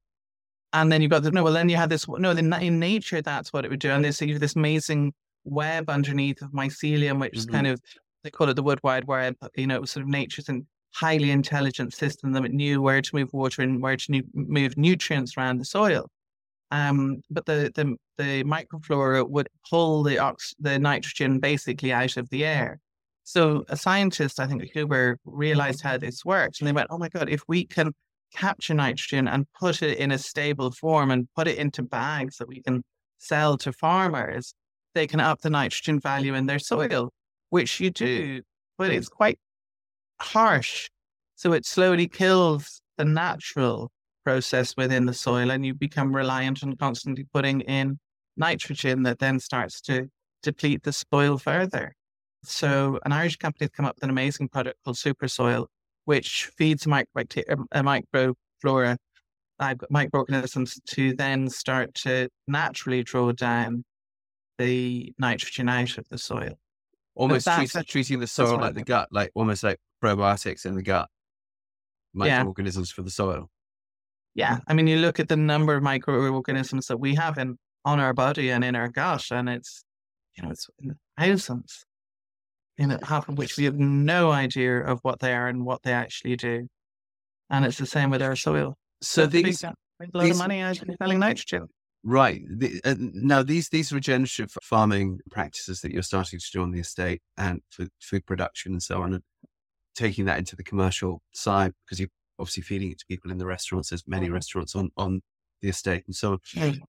And 0.73 0.93
then 0.93 1.03
you've 1.03 1.11
got 1.11 1.23
the, 1.23 1.31
no, 1.31 1.45
well, 1.45 1.53
then 1.53 1.69
you 1.69 1.77
have 1.77 1.89
this, 1.89 2.07
no, 2.09 2.31
in, 2.31 2.53
in 2.53 2.79
nature, 2.79 3.23
that's 3.23 3.53
what 3.53 3.65
it 3.65 3.71
would 3.71 3.81
do. 3.81 3.91
And 3.91 4.05
there's 4.05 4.19
this 4.19 4.57
amazing 4.57 5.13
web 5.45 5.89
underneath 5.89 6.43
of 6.43 6.51
mycelium, 6.51 7.21
which 7.21 7.33
mm-hmm. 7.33 7.39
is 7.39 7.47
kind 7.47 7.67
of, 7.67 7.81
they 8.25 8.31
call 8.31 8.49
it 8.49 8.55
the 8.55 8.63
wood 8.63 8.81
wide 8.83 9.05
web. 9.05 9.35
You 9.55 9.67
know, 9.67 9.77
it 9.77 9.81
was 9.81 9.91
sort 9.91 10.03
of 10.03 10.09
nature's 10.09 10.49
and 10.49 10.67
highly 10.95 11.31
intelligent 11.31 11.95
system 11.95 12.33
that 12.33 12.43
knew 12.53 12.83
where 12.83 13.01
to 13.01 13.15
move 13.15 13.33
water 13.33 13.63
and 13.63 13.83
where 13.83 13.97
to 13.97 14.23
move 14.35 14.77
nutrients 14.77 15.37
around 15.37 15.59
the 15.59 15.65
soil. 15.65 16.11
Um, 16.71 17.23
but 17.31 17.47
the, 17.47 17.73
the 17.75 17.97
the 18.19 18.45
microflora 18.45 19.29
would 19.29 19.49
pull 19.71 20.03
the 20.03 20.19
ox 20.19 20.55
the 20.59 20.79
nitrogen 20.79 21.39
basically 21.41 21.93
out 21.93 22.17
of 22.17 22.29
the 22.31 22.45
air. 22.45 22.79
So 23.25 23.65
a 23.69 23.77
scientist, 23.77 24.41
I 24.41 24.47
think 24.47 24.71
Haber, 24.75 25.19
realized 25.25 25.83
how 25.83 25.99
this 25.99 26.25
works, 26.25 26.61
and 26.61 26.69
they 26.69 26.73
went, 26.73 26.89
"Oh 26.91 26.99
my 26.99 27.09
god, 27.09 27.29
if 27.29 27.43
we 27.49 27.65
can 27.65 27.93
capture 28.35 28.75
nitrogen 28.75 29.29
and 29.29 29.47
put 29.59 29.83
it 29.83 29.99
in 29.99 30.13
a 30.13 30.19
stable 30.19 30.71
form 30.71 31.11
and 31.11 31.29
put 31.35 31.49
it 31.49 31.59
into 31.59 31.83
bags 31.83 32.37
that 32.39 32.49
we 32.49 32.63
can 32.63 32.83
sell 33.19 33.57
to 33.59 33.73
farmers, 33.73 34.55
they 34.95 35.07
can 35.07 35.21
up 35.21 35.41
the 35.41 35.51
nitrogen 35.51 36.01
value 36.01 36.35
in 36.35 36.47
their 36.47 36.59
soil, 36.59 37.11
which 37.51 37.81
you 37.81 37.91
do, 37.91 38.43
but 38.77 38.91
it's 38.91 39.09
quite 39.09 39.39
harsh. 40.21 40.89
So 41.37 41.53
it 41.53 41.65
slowly 41.67 42.09
kills 42.09 42.81
the 42.97 43.05
natural 43.05 43.91
process 44.29 44.75
within 44.77 45.07
the 45.07 45.15
soil 45.15 45.51
and 45.51 45.65
you 45.65 45.73
become 45.73 46.15
reliant 46.15 46.63
on 46.63 46.77
constantly 46.77 47.25
putting 47.33 47.63
in 47.63 47.99
nitrogen 48.37 49.03
that 49.03 49.19
then 49.19 49.41
starts 49.41 49.81
to 49.81 50.07
deplete 50.43 50.83
the 50.83 50.93
soil 50.93 51.39
further. 51.39 51.95
So 52.45 52.99
an 53.07 53.13
Irish 53.13 53.39
company 53.39 53.65
has 53.65 53.71
come 53.71 53.87
up 53.87 53.97
with 53.97 54.05
an 54.05 54.11
amazing 54.11 54.51
product 54.51 54.77
called 54.85 54.99
Super 54.99 55.29
Soil, 55.29 55.67
which 56.05 56.51
feeds 56.59 56.85
microbacteria, 56.85 57.53
um, 57.53 57.67
a 57.73 57.83
microflora, 57.83 58.99
uh, 59.61 59.75
microorganisms 59.89 60.79
to 60.91 61.15
then 61.15 61.49
start 61.49 61.95
to 62.05 62.29
naturally 62.47 63.03
draw 63.03 63.33
down 63.33 63.83
the 64.59 65.15
nitrogen 65.19 65.71
out 65.71 65.97
of 65.97 66.07
the 66.11 66.19
soil. 66.19 66.53
Almost 67.15 67.47
treat, 67.47 67.89
treating 67.89 68.21
the 68.21 68.27
soil 68.27 68.59
like 68.59 68.75
the 68.75 68.83
gut, 68.83 69.09
like 69.11 69.31
almost 69.35 69.63
like 69.63 69.79
probiotics 70.05 70.67
in 70.67 70.75
the 70.75 70.83
gut, 70.83 71.09
microorganisms 72.13 72.91
yeah. 72.91 72.95
for 72.95 73.03
the 73.03 73.11
soil. 73.11 73.49
Yeah, 74.35 74.59
I 74.69 74.75
mean, 74.75 74.87
you 74.87 74.99
look 74.99 75.19
at 75.19 75.29
the 75.29 75.37
number 75.37 75.75
of 75.75 75.83
microorganisms 75.83 76.87
that 76.87 76.99
we 76.99 77.15
have 77.17 77.39
in 77.39 77.57
on 77.85 78.01
our 78.01 78.13
body 78.13 78.51
and 78.51 78.65
in 78.65 78.77
our 78.77 78.89
gut, 78.89 79.27
and 79.31 79.49
it's 79.49 79.85
you 80.37 80.43
know 80.43 80.51
it's 80.51 80.69
thousands, 81.19 81.85
in 82.77 82.91
it, 82.91 83.05
half 83.05 83.29
of 83.29 83.39
which 83.39 83.57
we 83.57 83.65
have 83.65 83.79
no 83.79 84.31
idea 84.31 84.81
of 84.81 85.01
what 85.03 85.21
they 85.21 85.35
are 85.35 85.49
and 85.49 85.65
what 85.65 85.83
they 85.83 85.93
actually 85.93 86.37
do, 86.37 86.69
and 87.51 87.65
it's 87.65 87.79
the 87.79 87.87
same 87.87 88.11
with 88.11 88.23
our 88.23 88.37
soil. 88.37 88.77
So, 89.01 89.23
so 89.23 89.27
these, 89.27 89.65
a 89.65 89.75
lot 90.15 90.25
these, 90.25 90.33
of 90.33 90.39
money 90.39 90.61
out 90.61 90.81
selling 91.03 91.19
nitrogen. 91.19 91.69
Right. 92.05 92.43
The, 92.49 92.81
uh, 92.85 92.95
now, 92.99 93.43
these 93.43 93.69
these 93.71 93.93
regenerative 93.93 94.53
farming 94.63 95.19
practices 95.31 95.81
that 95.81 95.93
you're 95.93 96.03
starting 96.03 96.39
to 96.39 96.51
do 96.53 96.63
on 96.63 96.71
the 96.71 96.81
estate 96.81 97.21
and 97.37 97.61
for 97.71 97.89
food 98.01 98.25
production 98.25 98.73
and 98.73 98.83
so 98.83 99.03
on, 99.03 99.15
and 99.15 99.23
taking 99.97 100.27
that 100.27 100.39
into 100.39 100.55
the 100.55 100.63
commercial 100.63 101.23
side 101.33 101.73
because 101.85 101.99
you're 101.99 102.09
obviously 102.39 102.63
feeding 102.63 102.91
it 102.91 102.99
to 102.99 103.07
people 103.07 103.31
in 103.31 103.39
the 103.39 103.47
restaurants. 103.47 103.91
There's 103.91 104.07
many 104.07 104.27
mm-hmm. 104.27 104.35
restaurants 104.35 104.75
on 104.75 104.91
on 104.97 105.23
the 105.63 105.69
estate 105.69 106.05
and 106.07 106.15
so 106.15 106.39
on. 106.57 106.81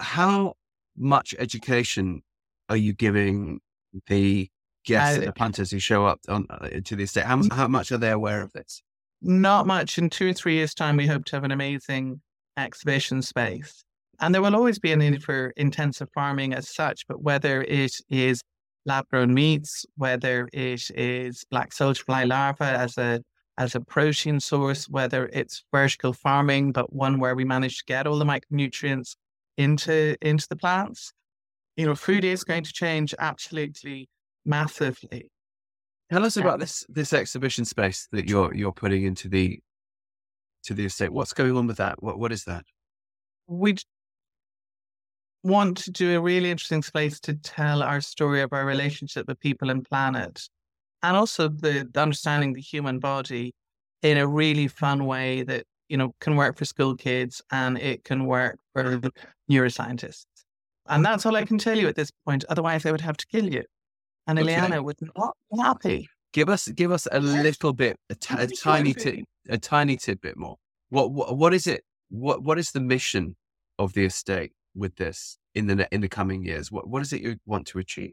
How 0.00 0.54
much 0.96 1.34
education 1.38 2.22
are 2.68 2.76
you 2.76 2.92
giving 2.92 3.60
the 4.08 4.48
guests, 4.84 5.18
uh, 5.18 5.26
the 5.26 5.32
punters 5.32 5.70
who 5.70 5.78
show 5.78 6.06
up 6.06 6.20
on 6.28 6.46
uh, 6.50 6.68
to 6.84 6.96
the 6.96 7.04
estate? 7.04 7.24
How, 7.24 7.42
how 7.52 7.68
much 7.68 7.92
are 7.92 7.98
they 7.98 8.10
aware 8.10 8.42
of 8.42 8.52
this? 8.52 8.82
Not 9.22 9.66
much. 9.66 9.98
In 9.98 10.10
two 10.10 10.30
or 10.30 10.32
three 10.32 10.54
years' 10.54 10.74
time, 10.74 10.96
we 10.96 11.06
hope 11.06 11.24
to 11.26 11.36
have 11.36 11.44
an 11.44 11.52
amazing 11.52 12.20
exhibition 12.56 13.22
space. 13.22 13.84
And 14.20 14.34
there 14.34 14.42
will 14.42 14.54
always 14.54 14.78
be 14.78 14.92
a 14.92 14.96
need 14.96 15.22
for 15.22 15.52
intensive 15.56 16.08
farming 16.14 16.54
as 16.54 16.68
such, 16.68 17.06
but 17.08 17.22
whether 17.22 17.62
it 17.62 17.96
is 18.08 18.42
lab 18.86 19.08
grown 19.08 19.34
meats, 19.34 19.86
whether 19.96 20.48
it 20.52 20.90
is 20.90 21.44
black 21.50 21.72
soldier 21.72 22.04
fly 22.04 22.24
larvae 22.24 22.64
as 22.64 22.96
a 22.98 23.20
as 23.58 23.74
a 23.74 23.80
protein 23.80 24.40
source, 24.40 24.88
whether 24.88 25.26
it's 25.32 25.64
vertical 25.72 26.12
farming, 26.12 26.72
but 26.72 26.92
one 26.92 27.18
where 27.18 27.34
we 27.34 27.44
manage 27.44 27.78
to 27.78 27.84
get 27.86 28.06
all 28.06 28.18
the 28.18 28.24
micronutrients 28.24 29.16
into 29.56 30.16
into 30.20 30.46
the 30.48 30.56
plants. 30.56 31.12
You 31.76 31.86
know, 31.86 31.94
food 31.94 32.24
is 32.24 32.44
going 32.44 32.64
to 32.64 32.72
change 32.72 33.14
absolutely 33.18 34.08
massively. 34.44 35.30
Tell 36.10 36.24
us 36.24 36.36
about 36.36 36.60
this 36.60 36.84
this 36.88 37.12
exhibition 37.12 37.64
space 37.64 38.08
that 38.12 38.28
you're 38.28 38.54
you're 38.54 38.72
putting 38.72 39.04
into 39.04 39.28
the 39.28 39.60
to 40.64 40.74
the 40.74 40.86
estate. 40.86 41.12
What's 41.12 41.32
going 41.32 41.56
on 41.56 41.66
with 41.66 41.78
that? 41.78 42.02
What 42.02 42.18
what 42.18 42.32
is 42.32 42.44
that? 42.44 42.64
We 43.46 43.76
want 45.42 45.76
to 45.76 45.90
do 45.90 46.16
a 46.16 46.20
really 46.20 46.50
interesting 46.50 46.82
space 46.82 47.20
to 47.20 47.34
tell 47.34 47.82
our 47.82 48.00
story 48.00 48.40
of 48.40 48.52
our 48.52 48.64
relationship 48.64 49.28
with 49.28 49.38
people 49.40 49.70
and 49.70 49.84
planet, 49.84 50.48
and 51.04 51.16
also 51.16 51.48
the, 51.48 51.88
the 51.92 52.00
understanding 52.00 52.54
the 52.54 52.60
human 52.60 52.98
body 52.98 53.52
in 54.02 54.16
a 54.16 54.26
really 54.26 54.68
fun 54.68 55.04
way 55.04 55.42
that 55.42 55.64
you 55.88 55.96
know 55.96 56.14
can 56.20 56.34
work 56.34 56.56
for 56.56 56.64
school 56.64 56.96
kids 56.96 57.42
and 57.52 57.78
it 57.78 58.04
can 58.04 58.26
work 58.26 58.58
for 58.72 59.00
neuroscientists. 59.50 60.24
And 60.86 61.04
that's 61.04 61.24
all 61.24 61.36
I 61.36 61.44
can 61.44 61.58
tell 61.58 61.78
you 61.78 61.88
at 61.88 61.96
this 61.96 62.10
point. 62.26 62.44
Otherwise, 62.48 62.84
I 62.84 62.90
would 62.90 63.00
have 63.02 63.16
to 63.18 63.26
kill 63.26 63.52
you, 63.52 63.64
and 64.26 64.38
okay. 64.38 64.54
Ileana 64.54 64.82
would 64.82 64.98
not 65.16 65.36
be 65.50 65.58
happy. 65.58 66.08
Give 66.32 66.48
us 66.48 66.68
give 66.68 66.90
us 66.90 67.06
a 67.12 67.20
little 67.20 67.72
bit, 67.72 67.96
a, 68.10 68.14
t- 68.14 68.34
a 68.36 68.46
tiny 68.46 68.94
tip, 68.94 69.20
a 69.48 69.58
tiny 69.58 69.96
tidbit 69.96 70.36
more. 70.36 70.56
What, 70.88 71.12
what 71.12 71.36
what 71.36 71.54
is 71.54 71.66
it? 71.66 71.84
What 72.08 72.42
what 72.42 72.58
is 72.58 72.72
the 72.72 72.80
mission 72.80 73.36
of 73.78 73.92
the 73.92 74.06
estate 74.06 74.52
with 74.74 74.96
this 74.96 75.38
in 75.54 75.66
the 75.66 75.86
in 75.92 76.00
the 76.00 76.08
coming 76.08 76.44
years? 76.44 76.72
What 76.72 76.88
what 76.88 77.02
is 77.02 77.12
it 77.12 77.20
you 77.20 77.36
want 77.46 77.66
to 77.68 77.78
achieve? 77.78 78.12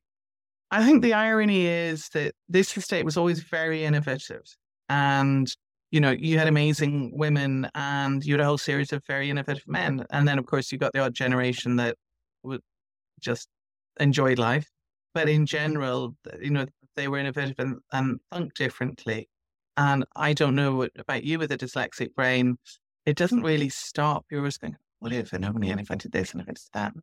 I 0.72 0.85
think 0.85 1.02
the 1.02 1.14
irony 1.14 1.68
is 1.68 2.10
that 2.10 2.34
this 2.48 2.76
estate 2.77 3.06
was 3.06 3.18
always 3.18 3.43
very 3.43 3.84
innovative, 3.84 4.43
and 4.89 5.53
you 5.91 5.99
know, 5.99 6.11
you 6.11 6.38
had 6.38 6.48
amazing 6.48 7.11
women 7.14 7.69
and 7.76 8.26
you 8.26 8.34
had 8.34 8.39
a 8.39 8.45
whole 8.45 8.57
series 8.57 8.93
of 8.93 9.03
very 9.06 9.30
innovative 9.30 9.68
men. 9.68 10.06
And 10.10 10.26
then, 10.26 10.39
of 10.39 10.45
course, 10.45 10.72
you 10.72 10.77
got 10.77 10.93
the 10.93 10.99
odd 10.99 11.14
generation 11.14 11.76
that 11.76 11.98
would 12.43 12.61
just 13.19 13.49
enjoyed 13.99 14.39
life. 14.39 14.68
But 15.14 15.27
in 15.27 15.45
general, 15.45 16.15
you 16.41 16.52
know, 16.52 16.65
they 16.95 17.10
were 17.10 17.18
innovative 17.18 17.60
and, 17.60 17.80
and 17.91 18.19
thunk 18.31 18.53
differently. 18.53 19.27
And 19.76 20.06
I 20.15 20.31
don't 20.34 20.56
know 20.56 20.76
what, 20.76 20.91
about 20.98 21.26
you 21.26 21.39
with 21.39 21.52
a 21.52 21.57
dyslexic 21.57 22.15
brain. 22.15 22.57
It 23.06 23.18
doesn't 23.18 23.41
really 23.41 23.69
stop. 23.69 24.26
You're 24.31 24.39
always 24.39 24.57
going, 24.57 24.77
what 24.99 25.11
if 25.11 25.34
and 25.34 25.43
only 25.43 25.69
and 25.72 25.81
if 25.81 25.91
I 25.91 25.95
did 25.95 26.14
this 26.14 26.31
and 26.31 26.41
if 26.41 26.48
I 26.48 26.53
did 26.53 26.64
that? 26.73 26.93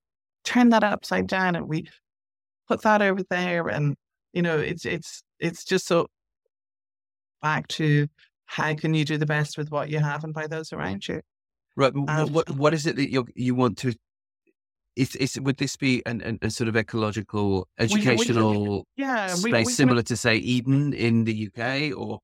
Turn 0.45 0.70
that 0.70 0.85
upside 0.85 1.27
down 1.27 1.57
and 1.57 1.69
we 1.69 1.89
put 2.69 2.82
that 2.82 3.03
over 3.03 3.23
there. 3.31 3.69
And, 3.69 3.97
you 4.32 4.43
know, 4.43 4.59
it's, 4.59 4.85
it's, 4.85 5.23
it's 5.40 5.65
just 5.65 5.86
so 5.86 6.07
back 7.43 7.69
to 7.69 8.09
how 8.47 8.74
can 8.74 8.95
you 8.95 9.05
do 9.05 9.19
the 9.19 9.27
best 9.27 9.59
with 9.59 9.70
what 9.70 9.90
you 9.90 9.99
have 9.99 10.24
and 10.24 10.35
by 10.35 10.47
those 10.47 10.73
around 10.73 11.07
you? 11.07 11.20
Right. 11.77 11.93
Um, 11.95 12.32
what 12.32 12.51
what 12.51 12.74
is 12.74 12.86
it 12.86 12.97
that 12.97 13.09
you 13.09 13.24
you 13.36 13.55
want 13.55 13.78
to? 13.78 13.95
Is, 14.97 15.15
is 15.15 15.39
would 15.40 15.59
this 15.59 15.77
be 15.77 16.03
an, 16.07 16.20
an, 16.23 16.39
a 16.43 16.51
sort 16.51 16.66
of 16.66 16.77
ecological 16.77 17.69
educational 17.78 18.62
we, 18.62 18.69
we, 18.69 18.85
yeah, 18.97 19.28
space 19.28 19.66
we, 19.66 19.73
similar 19.73 20.03
to 20.03 20.16
say 20.16 20.36
Eden 20.39 20.93
in 20.93 21.23
the 21.23 21.49
UK 21.49 21.97
or 21.97 22.19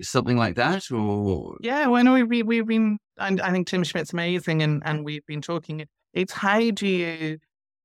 something 0.00 0.36
like 0.36 0.54
that? 0.54 0.88
Or 0.92 1.56
yeah, 1.60 1.88
well, 1.88 2.12
we, 2.12 2.22
we 2.22 2.42
we've 2.44 2.66
been 2.66 2.98
and 3.18 3.40
I 3.40 3.50
think 3.50 3.66
Tim 3.66 3.84
Smit's 3.84 4.12
amazing, 4.12 4.62
and 4.62 4.82
and 4.84 5.04
we've 5.04 5.26
been 5.26 5.42
talking. 5.42 5.84
It's 6.14 6.32
how 6.32 6.70
do 6.70 6.86
you 6.86 7.38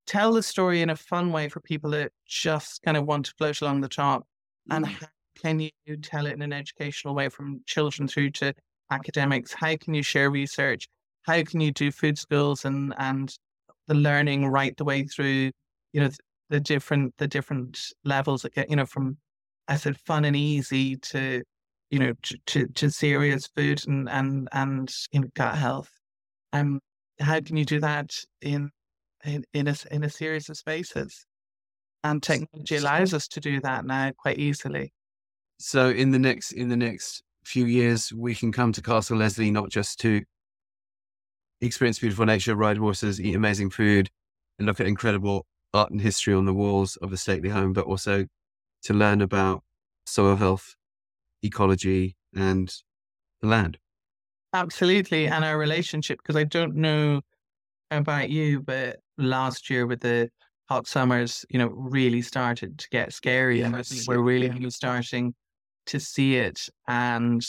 tell 0.07 0.33
the 0.33 0.41
story 0.41 0.81
in 0.81 0.89
a 0.89 0.95
fun 0.95 1.31
way 1.31 1.49
for 1.49 1.59
people 1.59 1.91
that 1.91 2.11
just 2.25 2.81
kind 2.81 2.97
of 2.97 3.05
want 3.05 3.25
to 3.25 3.33
float 3.37 3.61
along 3.61 3.81
the 3.81 3.89
top, 3.89 4.25
and 4.71 4.85
mm. 4.85 4.89
how 4.89 5.07
can 5.41 5.59
you 5.59 5.97
tell 6.01 6.25
it 6.25 6.33
in 6.33 6.41
an 6.41 6.53
educational 6.53 7.13
way 7.13 7.29
from 7.29 7.61
children 7.65 8.07
through 8.07 8.31
to 8.31 8.53
academics? 8.89 9.53
How 9.53 9.75
can 9.77 9.93
you 9.93 10.01
share 10.01 10.29
research? 10.31 10.87
How 11.23 11.43
can 11.43 11.59
you 11.59 11.71
do 11.71 11.91
food 11.91 12.17
schools 12.17 12.65
and, 12.65 12.93
and 12.97 13.33
the 13.87 13.93
learning 13.93 14.47
right 14.47 14.75
the 14.77 14.85
way 14.85 15.03
through, 15.03 15.51
you 15.93 16.01
know, 16.01 16.09
the 16.49 16.59
different 16.59 17.13
the 17.17 17.27
different 17.27 17.79
levels 18.05 18.41
that 18.41 18.53
get, 18.53 18.69
you 18.69 18.77
know, 18.77 18.85
from 18.85 19.17
I 19.67 19.75
said 19.75 19.97
fun 19.99 20.25
and 20.25 20.35
easy 20.35 20.95
to, 20.95 21.43
you 21.89 21.99
know, 21.99 22.13
to, 22.23 22.37
to, 22.47 22.67
to 22.67 22.89
serious 22.89 23.47
food 23.47 23.85
and 23.87 24.09
and 24.09 24.47
and 24.53 24.93
you 25.11 25.21
know, 25.21 25.27
gut 25.35 25.55
health. 25.55 25.91
Um 26.53 26.79
how 27.19 27.41
can 27.41 27.57
you 27.57 27.65
do 27.65 27.79
that 27.81 28.15
in 28.41 28.71
in 29.23 29.43
in 29.53 29.67
a 29.67 29.75
in 29.91 30.03
a 30.03 30.09
series 30.09 30.49
of 30.49 30.57
spaces? 30.57 31.25
And 32.03 32.21
technology 32.21 32.75
allows 32.75 33.13
us 33.13 33.27
to 33.29 33.39
do 33.39 33.59
that 33.61 33.85
now 33.85 34.11
quite 34.17 34.37
easily. 34.37 34.93
So 35.59 35.89
in 35.89 36.11
the 36.11 36.19
next 36.19 36.51
in 36.51 36.69
the 36.69 36.77
next 36.77 37.23
few 37.43 37.65
years, 37.65 38.13
we 38.13 38.35
can 38.35 38.51
come 38.51 38.71
to 38.73 38.81
Castle 38.81 39.17
Leslie 39.17 39.51
not 39.51 39.69
just 39.69 39.99
to 40.01 40.21
experience 41.61 41.99
beautiful 41.99 42.25
nature, 42.25 42.55
ride 42.55 42.77
horses, 42.77 43.19
eat 43.19 43.35
amazing 43.35 43.69
food, 43.69 44.09
and 44.59 44.67
look 44.67 44.79
at 44.79 44.87
incredible 44.87 45.45
art 45.73 45.91
and 45.91 46.01
history 46.01 46.33
on 46.33 46.45
the 46.45 46.53
walls 46.53 46.95
of 46.97 47.11
a 47.11 47.17
stately 47.17 47.49
home, 47.49 47.73
but 47.73 47.85
also 47.85 48.25
to 48.83 48.93
learn 48.93 49.21
about 49.21 49.63
soil 50.05 50.35
health, 50.35 50.75
ecology, 51.43 52.15
and 52.35 52.73
the 53.41 53.47
land. 53.47 53.77
Absolutely. 54.53 55.27
And 55.27 55.43
our 55.43 55.57
relationship, 55.57 56.19
because 56.19 56.35
I 56.35 56.43
don't 56.43 56.75
know 56.75 57.21
about 57.91 58.29
you, 58.29 58.61
but 58.61 58.97
last 59.17 59.69
year 59.69 59.85
with 59.85 60.01
the 60.01 60.29
hot 60.69 60.87
summers, 60.87 61.45
you 61.49 61.59
know, 61.59 61.67
really 61.67 62.21
started 62.21 62.77
to 62.79 62.89
get 62.89 63.13
scary. 63.13 63.61
And 63.61 63.75
I 63.75 63.83
think 63.83 64.07
we're 64.07 64.21
really 64.21 64.69
starting 64.69 65.33
to 65.87 65.99
see 65.99 66.35
it. 66.35 66.67
And, 66.87 67.41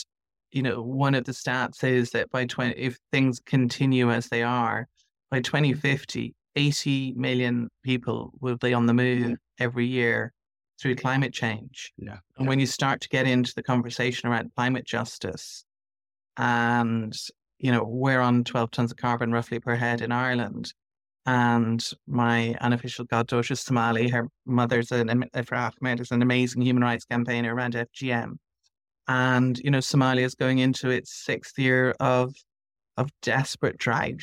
you 0.53 0.63
know, 0.63 0.83
one 0.83 1.15
of 1.15 1.25
the 1.25 1.33
stats 1.33 1.83
is 1.83 2.11
that 2.11 2.31
by 2.31 2.47
20, 2.47 2.75
if 2.77 2.99
things 3.13 3.41
continue 3.41 4.11
as 4.11 4.29
they 4.29 4.43
are, 4.43 4.89
by 5.31 5.39
mm-hmm. 5.39 5.43
2050, 5.43 6.35
80 6.57 7.15
million 7.17 7.69
people 7.83 8.33
will 8.41 8.57
be 8.57 8.75
on 8.75 8.87
the 8.87 8.95
move 8.95 9.37
every 9.59 9.87
year 9.87 10.33
through 10.81 10.95
climate 10.95 11.33
change. 11.33 11.93
Yeah. 11.97 12.19
And 12.37 12.47
when 12.47 12.61
you 12.61 12.67
start 12.67 13.01
to 13.01 13.09
get 13.09 13.27
into 13.27 13.53
the 13.55 13.63
conversation 13.63 14.29
around 14.29 14.53
climate 14.57 14.87
justice, 14.87 15.65
and 16.37 17.13
you 17.59 17.73
know 17.73 17.85
we're 17.85 18.21
on 18.21 18.45
12 18.45 18.71
tons 18.71 18.91
of 18.91 18.97
carbon 18.97 19.33
roughly 19.33 19.61
per 19.61 19.75
head 19.77 20.01
in 20.01 20.13
Ireland, 20.13 20.73
and 21.27 21.85
my 22.07 22.55
unofficial 22.61 23.05
goddaughter 23.05 23.53
is 23.53 23.61
Somali, 23.61 24.09
her 24.09 24.29
mother's 24.47 24.93
an 24.93 25.25
Ifrah 25.35 25.69
uh, 25.69 25.71
Ahmed 25.81 26.01
is 26.01 26.11
an 26.11 26.23
amazing 26.23 26.63
human 26.63 26.83
rights 26.83 27.05
campaigner 27.05 27.55
around 27.55 27.75
FGM, 27.75 28.39
and 29.09 29.59
you 29.59 29.71
know 29.71 29.79
Somalia 29.79 30.23
is 30.23 30.35
going 30.35 30.59
into 30.59 30.91
its 30.91 31.13
sixth 31.25 31.59
year 31.59 31.95
of 32.01 32.35
of 32.99 33.11
desperate 33.23 33.79
drought. 33.79 34.23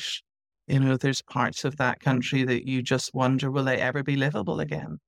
You 0.68 0.80
know, 0.80 0.96
there's 0.96 1.22
parts 1.22 1.64
of 1.64 1.76
that 1.76 2.00
country 2.00 2.44
that 2.44 2.68
you 2.68 2.82
just 2.82 3.14
wonder 3.14 3.50
will 3.50 3.64
they 3.64 3.80
ever 3.80 4.02
be 4.02 4.16
livable 4.16 4.60
again? 4.60 4.98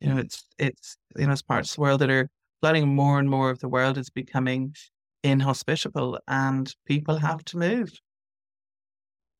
You 0.00 0.08
know, 0.10 0.18
it's 0.18 0.44
it's 0.58 0.96
you 1.16 1.26
know, 1.26 1.32
it's 1.32 1.42
parts 1.42 1.70
of 1.72 1.76
the 1.76 1.82
world 1.82 2.00
that 2.00 2.10
are 2.10 2.28
flooding 2.60 2.94
more 2.94 3.18
and 3.18 3.28
more 3.30 3.50
of 3.50 3.60
the 3.60 3.68
world 3.68 3.98
is 3.98 4.10
becoming 4.10 4.74
inhospitable 5.22 6.18
and 6.26 6.74
people 6.86 7.18
have 7.18 7.44
to 7.46 7.58
move. 7.58 7.92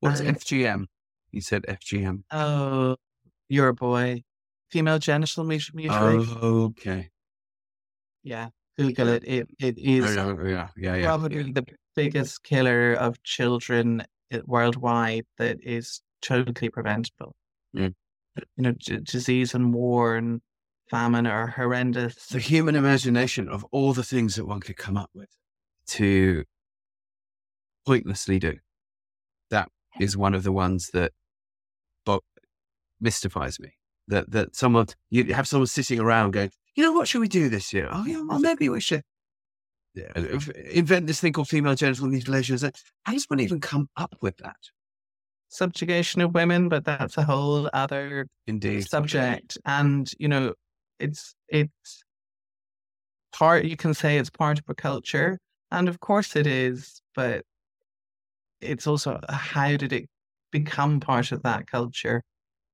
What's 0.00 0.20
and, 0.20 0.36
FGM? 0.36 0.86
You 1.30 1.40
said 1.40 1.64
FGM. 1.68 2.24
Oh, 2.30 2.96
you're 3.48 3.68
a 3.68 3.74
boy. 3.74 4.22
Female 4.70 4.98
genital 4.98 5.44
mutilation. 5.44 6.38
Oh, 6.40 6.64
okay. 6.70 7.10
Yeah. 8.22 8.48
Google 8.78 9.09
it. 9.09 9.22
It 9.26 9.48
it 9.60 9.78
is 9.78 10.16
yeah, 10.16 10.34
yeah, 10.44 10.68
yeah, 10.76 10.94
yeah. 10.94 11.04
probably 11.04 11.52
the 11.52 11.64
biggest 11.94 12.42
killer 12.42 12.94
of 12.94 13.22
children 13.22 14.02
eh, 14.30 14.40
worldwide 14.46 15.26
that 15.36 15.59
is 15.62 16.00
totally 16.22 16.70
preventable. 16.70 17.34
Mm. 17.76 17.94
You 18.56 18.62
know, 18.62 18.72
d- 18.72 19.00
disease 19.02 19.54
and 19.54 19.74
war 19.74 20.16
and 20.16 20.40
famine 20.90 21.26
are 21.26 21.48
horrendous. 21.48 22.26
The 22.28 22.38
human 22.38 22.76
imagination 22.76 23.46
of 23.46 23.64
all 23.72 23.92
the 23.92 24.02
things 24.02 24.36
that 24.36 24.46
one 24.46 24.60
could 24.60 24.78
come 24.78 24.96
up 24.96 25.10
with 25.14 25.28
to 25.88 26.44
pointlessly 27.86 28.38
do. 28.38 28.56
That 29.50 29.68
is 30.00 30.16
one 30.16 30.34
of 30.34 30.42
the 30.42 30.52
ones 30.52 30.90
that 30.92 31.12
bo- 32.04 32.24
mystifies 33.00 33.60
me. 33.60 33.74
That 34.09 34.30
that 34.32 34.56
someone 34.56 34.86
you 35.10 35.32
have 35.32 35.46
someone 35.46 35.66
sitting 35.66 36.00
around 36.00 36.32
going, 36.32 36.50
you 36.74 36.82
know, 36.82 36.92
what 36.92 37.06
should 37.06 37.20
we 37.20 37.28
do 37.28 37.48
this 37.48 37.72
year? 37.72 37.88
Oh, 37.90 38.04
yeah, 38.04 38.22
well, 38.26 38.40
maybe 38.40 38.68
we 38.68 38.80
should 38.80 39.02
yeah, 39.94 40.10
invent 40.70 41.06
this 41.06 41.20
thing 41.20 41.32
called 41.32 41.48
female 41.48 41.74
genital 41.74 42.06
mutilation. 42.06 42.59
How 43.04 43.12
does 43.12 43.24
one 43.26 43.40
even 43.40 43.60
come 43.60 43.88
up 43.96 44.14
with 44.22 44.38
that? 44.38 44.56
Subjugation 45.48 46.22
of 46.22 46.34
women, 46.34 46.70
but 46.70 46.84
that's 46.84 47.18
a 47.18 47.24
whole 47.24 47.68
other 47.74 48.26
Indeed. 48.46 48.88
subject. 48.88 49.59
And 49.66 50.10
you 50.18 50.28
know, 50.28 50.54
it's 50.98 51.34
it's 51.48 52.04
part 53.32 53.66
you 53.66 53.76
can 53.76 53.92
say 53.92 54.16
it's 54.16 54.30
part 54.30 54.59
of 54.59 54.64
a 54.68 54.74
culture 54.74 55.38
and 55.73 55.89
of 55.89 55.99
course 56.01 56.36
it 56.36 56.47
is 56.47 57.03
but 57.15 57.44
it's 58.61 58.86
also 58.86 59.19
uh, 59.28 59.32
how 59.32 59.77
did 59.77 59.93
it 59.93 60.09
become 60.53 61.01
part 61.01 61.32
of 61.32 61.43
that 61.43 61.66
culture 61.66 62.23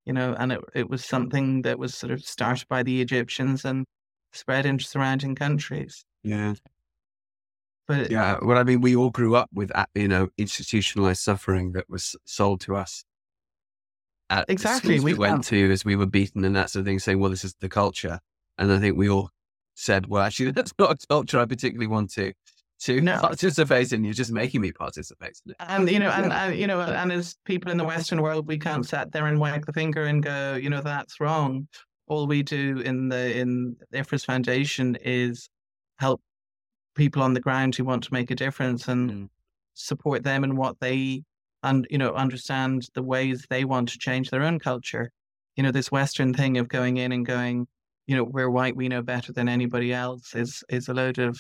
you 0.05 0.13
know 0.13 0.35
and 0.39 0.53
it, 0.53 0.61
it 0.75 0.91
was 0.91 1.05
something 1.05 1.63
that 1.63 1.79
was 1.79 1.95
sort 1.95 2.13
of 2.13 2.23
started 2.23 2.69
by 2.69 2.83
the 2.83 3.01
egyptians 3.01 3.65
and 3.65 3.87
spread 4.33 4.67
into 4.67 4.85
surrounding 4.85 5.35
countries. 5.35 6.05
Yeah. 6.23 6.55
But 7.87 8.11
yeah 8.11 8.37
well 8.43 8.59
i 8.59 8.65
mean 8.65 8.83
we 8.83 8.95
all 8.95 9.09
grew 9.09 9.35
up 9.35 9.49
with 9.55 9.71
you 9.95 10.09
know 10.09 10.29
institutionalized 10.37 11.23
suffering 11.23 11.73
that 11.73 11.89
was 11.89 12.15
sold 12.27 12.61
to 12.63 12.77
us 12.77 13.05
exactly 14.49 15.01
we, 15.01 15.13
we 15.13 15.19
went 15.19 15.45
to 15.45 15.71
as 15.73 15.85
we 15.85 15.97
were 15.97 16.07
beaten 16.07 16.45
and 16.45 16.55
that 16.57 16.71
sort 16.71 16.81
of 16.81 16.87
thing, 16.87 16.99
saying, 16.99 17.19
"Well, 17.19 17.31
this 17.31 17.45
is 17.45 17.55
the 17.61 17.69
culture." 17.69 18.21
And 18.59 18.73
I 18.73 18.79
think 18.79 18.97
we 18.97 19.09
all 19.09 19.31
said, 19.75 20.07
"Well, 20.07 20.23
actually, 20.23 20.51
that's 20.53 20.75
not 20.79 21.03
a 21.03 21.07
culture 21.07 21.39
I 21.39 21.47
particularly 21.47 21.87
want 21.87 22.11
to 22.13 22.33
to 22.81 23.01
no. 23.01 23.19
participate 23.21 23.93
in. 23.93 24.05
You're 24.05 24.15
just 24.15 24.33
making 24.33 24.61
me 24.61 24.73
participate 24.73 25.41
in 25.45 25.51
it." 25.53 25.57
And 25.61 25.91
you 25.91 25.99
know, 25.99 26.11
and, 26.11 26.33
and 26.33 26.57
you 26.57 26.67
know, 26.67 26.81
and 26.81 27.13
as 27.13 27.37
people 27.45 27.71
in 27.71 27.79
the 27.79 27.85
Western 27.85 28.23
world, 28.23 28.47
we 28.47 28.59
can't 28.59 28.87
sit 28.87 29.13
there 29.13 29.27
and 29.27 29.39
wag 29.39 29.67
the 29.67 29.73
finger 29.73 30.05
and 30.05 30.23
go, 30.23 30.55
"You 30.55 30.71
know, 30.71 30.81
that's 30.81 31.21
wrong." 31.21 31.69
All 32.07 32.27
we 32.27 32.43
do 32.43 32.79
in 32.79 33.09
the 33.09 33.39
in 33.39 33.77
the 33.91 33.99
IFRS 33.99 34.25
Foundation 34.25 34.97
is 35.03 35.51
help 35.99 36.23
people 36.95 37.23
on 37.23 37.35
the 37.35 37.41
ground 37.41 37.77
who 37.77 37.85
want 37.85 38.03
to 38.05 38.13
make 38.13 38.31
a 38.31 38.35
difference 38.35 38.89
and 38.89 39.11
mm. 39.11 39.29
support 39.75 40.25
them 40.25 40.43
in 40.43 40.57
what 40.57 40.81
they 40.81 41.23
and 41.63 41.87
you 41.91 41.99
know 41.99 42.13
understand 42.15 42.89
the 42.95 43.03
ways 43.03 43.47
they 43.49 43.65
want 43.65 43.89
to 43.89 43.99
change 43.99 44.31
their 44.31 44.43
own 44.43 44.59
culture 44.59 45.11
you 45.57 45.63
know 45.63 45.71
this 45.71 45.91
western 45.91 46.33
thing 46.35 46.59
of 46.59 46.69
going 46.69 46.97
in 46.97 47.13
and 47.13 47.27
going 47.27 47.67
you 48.07 48.17
know 48.17 48.25
we're 48.25 48.51
white 48.51 48.77
we 48.77 48.89
know 48.89 49.03
better 49.03 49.33
than 49.33 49.49
anybody 49.49 49.93
else 49.93 50.35
is 50.35 50.63
is 50.69 50.89
a 50.89 50.95
load 50.95 51.19
of 51.19 51.39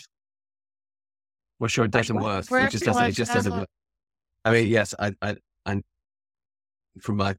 well 1.58 1.68
sure 1.68 1.84
it 1.84 1.90
doesn't 1.90 2.16
work. 2.16 2.50
it 2.50 2.70
just 2.70 2.84
doesn't 2.84 3.06
it 3.06 3.12
just 3.12 3.32
doesn't 3.32 3.52
work. 3.52 3.68
I 4.44 4.52
mean 4.52 4.68
yes 4.68 4.94
i 4.98 5.12
i 5.22 5.36
and 5.66 5.82
from 7.00 7.16
my 7.16 7.36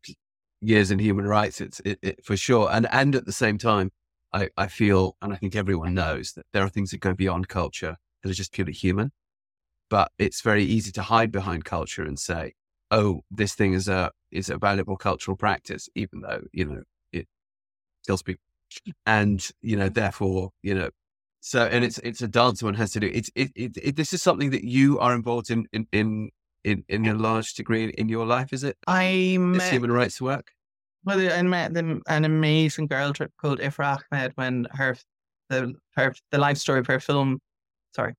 years 0.61 0.91
in 0.91 0.99
human 0.99 1.25
rights 1.25 1.61
it's 1.61 1.79
it, 1.85 1.99
it, 2.01 2.25
for 2.25 2.35
sure 2.35 2.69
and 2.71 2.87
and 2.91 3.15
at 3.15 3.25
the 3.25 3.31
same 3.31 3.57
time 3.57 3.91
i 4.33 4.49
i 4.57 4.67
feel 4.67 5.15
and 5.21 5.31
i 5.33 5.35
think 5.35 5.55
everyone 5.55 5.93
knows 5.93 6.33
that 6.33 6.45
there 6.51 6.63
are 6.63 6.69
things 6.69 6.91
that 6.91 6.99
go 6.99 7.13
beyond 7.13 7.47
culture 7.47 7.95
that 8.21 8.29
are 8.29 8.33
just 8.33 8.51
purely 8.51 8.73
human 8.73 9.11
but 9.89 10.11
it's 10.17 10.41
very 10.41 10.63
easy 10.63 10.91
to 10.91 11.01
hide 11.01 11.31
behind 11.31 11.63
culture 11.63 12.03
and 12.03 12.19
say 12.19 12.53
oh, 12.91 13.21
this 13.29 13.53
thing 13.55 13.73
is 13.73 13.87
a 13.87 14.11
is 14.31 14.49
a 14.49 14.57
valuable 14.57 14.97
cultural 14.97 15.37
practice, 15.37 15.89
even 15.95 16.21
though 16.21 16.41
you 16.51 16.65
know 16.65 16.83
it 17.11 17.27
kills 18.05 18.21
people, 18.21 18.43
and 19.05 19.49
you 19.61 19.75
know 19.75 19.89
therefore 19.89 20.51
you 20.61 20.73
know 20.75 20.89
so 21.41 21.65
and 21.65 21.83
it's 21.83 21.97
it's 21.99 22.21
a 22.21 22.27
dance 22.27 22.61
one 22.61 22.73
has 22.75 22.91
to 22.91 22.99
do. 22.99 23.09
It's 23.13 23.29
it, 23.35 23.51
it, 23.55 23.77
it 23.81 23.95
this 23.95 24.13
is 24.13 24.21
something 24.21 24.51
that 24.51 24.63
you 24.63 24.99
are 24.99 25.13
involved 25.13 25.49
in 25.49 25.67
in 25.71 25.87
in 25.91 26.29
in, 26.63 26.83
in 26.89 27.07
a 27.07 27.13
large 27.13 27.53
degree 27.53 27.89
in 27.97 28.09
your 28.09 28.25
life, 28.25 28.51
is 28.51 28.63
it? 28.63 28.77
I 28.87 29.37
met 29.39 29.71
human 29.71 29.91
rights 29.91 30.19
work. 30.19 30.51
Well, 31.05 31.19
I 31.31 31.41
met 31.43 31.73
them, 31.73 32.01
an 32.07 32.25
amazing 32.25 32.87
girl 32.87 33.13
called 33.37 33.59
Ifrah 33.59 33.99
Ahmed 34.11 34.33
when 34.35 34.67
her 34.71 34.97
the 35.49 35.73
her 35.95 36.13
the 36.31 36.37
life 36.37 36.57
story 36.57 36.79
of 36.79 36.87
her 36.87 36.99
film, 36.99 37.39
sorry, 37.95 38.15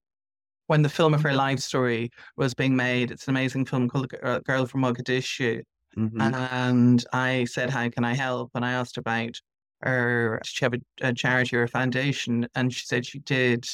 when 0.66 0.82
the 0.82 0.88
film 0.88 1.12
of 1.14 1.22
her 1.22 1.34
life 1.34 1.60
story 1.60 2.10
was 2.36 2.54
being 2.54 2.74
made. 2.74 3.10
It's 3.10 3.26
an 3.26 3.32
amazing 3.32 3.66
film 3.66 3.88
called 3.88 4.12
uh, 4.22 4.38
Girl 4.40 4.66
from 4.66 4.82
Mogadishu. 4.82 5.62
Mm-hmm. 5.98 6.20
And 6.20 7.04
I 7.12 7.44
said, 7.44 7.70
How 7.70 7.88
can 7.90 8.04
I 8.04 8.14
help? 8.14 8.50
And 8.54 8.64
I 8.64 8.72
asked 8.72 8.96
about 8.96 9.36
did 9.84 10.46
she 10.46 10.64
have 10.64 10.74
a, 10.74 10.80
a 11.00 11.14
charity 11.14 11.56
or 11.56 11.62
a 11.62 11.68
foundation? 11.68 12.46
And 12.54 12.72
she 12.72 12.84
said 12.86 13.06
she 13.06 13.20
did, 13.20 13.66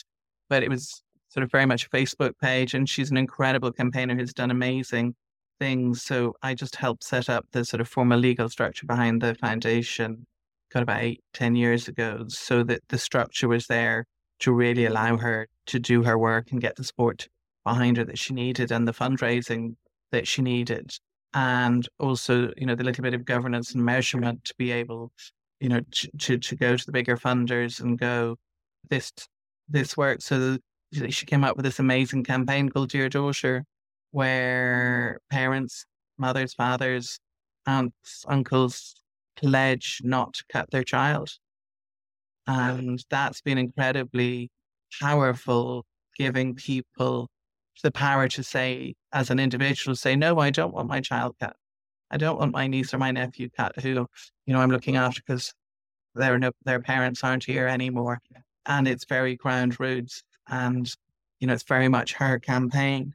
but 0.48 0.62
it 0.62 0.70
was 0.70 1.02
sort 1.28 1.44
of 1.44 1.50
very 1.50 1.66
much 1.66 1.86
a 1.86 1.90
Facebook 1.90 2.32
page. 2.40 2.74
And 2.74 2.88
she's 2.88 3.10
an 3.10 3.16
incredible 3.16 3.72
campaigner 3.72 4.14
who's 4.14 4.32
done 4.32 4.50
amazing 4.50 5.14
things. 5.58 6.02
So 6.02 6.34
I 6.42 6.54
just 6.54 6.76
helped 6.76 7.04
set 7.04 7.28
up 7.28 7.46
the 7.52 7.64
sort 7.64 7.80
of 7.80 7.88
formal 7.88 8.18
legal 8.18 8.48
structure 8.48 8.86
behind 8.86 9.22
the 9.22 9.34
foundation, 9.34 10.26
got 10.72 10.82
about 10.82 11.02
eight, 11.02 11.22
ten 11.32 11.54
years 11.54 11.88
ago, 11.88 12.24
so 12.28 12.62
that 12.64 12.82
the 12.88 12.98
structure 12.98 13.48
was 13.48 13.66
there 13.66 14.06
to 14.40 14.52
really 14.52 14.84
allow 14.84 15.16
her 15.16 15.48
to 15.66 15.78
do 15.78 16.02
her 16.02 16.18
work 16.18 16.52
and 16.52 16.60
get 16.60 16.76
the 16.76 16.84
support 16.84 17.28
behind 17.64 17.96
her 17.96 18.04
that 18.04 18.18
she 18.18 18.34
needed 18.34 18.70
and 18.70 18.86
the 18.86 18.92
fundraising 18.92 19.74
that 20.12 20.28
she 20.28 20.42
needed. 20.42 20.92
And 21.34 21.86
also, 21.98 22.52
you 22.56 22.66
know, 22.66 22.74
the 22.74 22.84
little 22.84 23.02
bit 23.02 23.14
of 23.14 23.24
governance 23.24 23.74
and 23.74 23.84
measurement 23.84 24.44
to 24.44 24.54
be 24.56 24.72
able, 24.72 25.12
you 25.60 25.68
know, 25.68 25.80
to, 26.18 26.38
to, 26.38 26.56
go 26.56 26.76
to 26.76 26.86
the 26.86 26.92
bigger 26.92 27.16
funders 27.16 27.80
and 27.80 27.98
go, 27.98 28.36
this 28.90 29.12
this 29.68 29.96
works. 29.96 30.26
So 30.26 30.58
she 31.08 31.26
came 31.26 31.44
up 31.44 31.56
with 31.56 31.64
this 31.64 31.78
amazing 31.78 32.24
campaign 32.24 32.68
called 32.68 32.90
Dear 32.90 33.08
Daughter, 33.08 33.64
where 34.12 35.18
parents 35.30 35.86
mothers, 36.18 36.54
fathers, 36.54 37.18
aunts, 37.66 38.24
uncles 38.28 38.94
pledge 39.36 40.00
not 40.04 40.34
to 40.34 40.44
cut 40.50 40.70
their 40.70 40.84
child. 40.84 41.30
And 42.46 43.04
that's 43.10 43.40
been 43.40 43.58
incredibly 43.58 44.50
powerful, 45.00 45.84
giving 46.16 46.54
people 46.54 47.28
the 47.82 47.90
power 47.90 48.28
to 48.28 48.42
say, 48.42 48.94
as 49.12 49.30
an 49.30 49.38
individual, 49.38 49.96
say, 49.96 50.16
no, 50.16 50.38
I 50.38 50.50
don't 50.50 50.72
want 50.72 50.88
my 50.88 51.00
child 51.00 51.36
cut. 51.40 51.56
I 52.10 52.16
don't 52.16 52.38
want 52.38 52.52
my 52.52 52.66
niece 52.66 52.94
or 52.94 52.98
my 52.98 53.10
nephew 53.10 53.48
who, 53.82 53.88
you 53.88 54.06
know, 54.46 54.60
I'm 54.60 54.70
looking 54.70 54.96
after 54.96 55.22
because 55.26 55.52
their 56.14 56.38
no, 56.38 56.52
their 56.64 56.80
parents 56.80 57.24
aren't 57.24 57.44
here 57.44 57.66
anymore. 57.66 58.20
And 58.66 58.86
it's 58.88 59.04
very 59.04 59.36
ground 59.36 59.78
roots. 59.80 60.22
And, 60.48 60.90
you 61.40 61.46
know, 61.46 61.52
it's 61.54 61.64
very 61.64 61.88
much 61.88 62.14
her 62.14 62.38
campaign. 62.38 63.14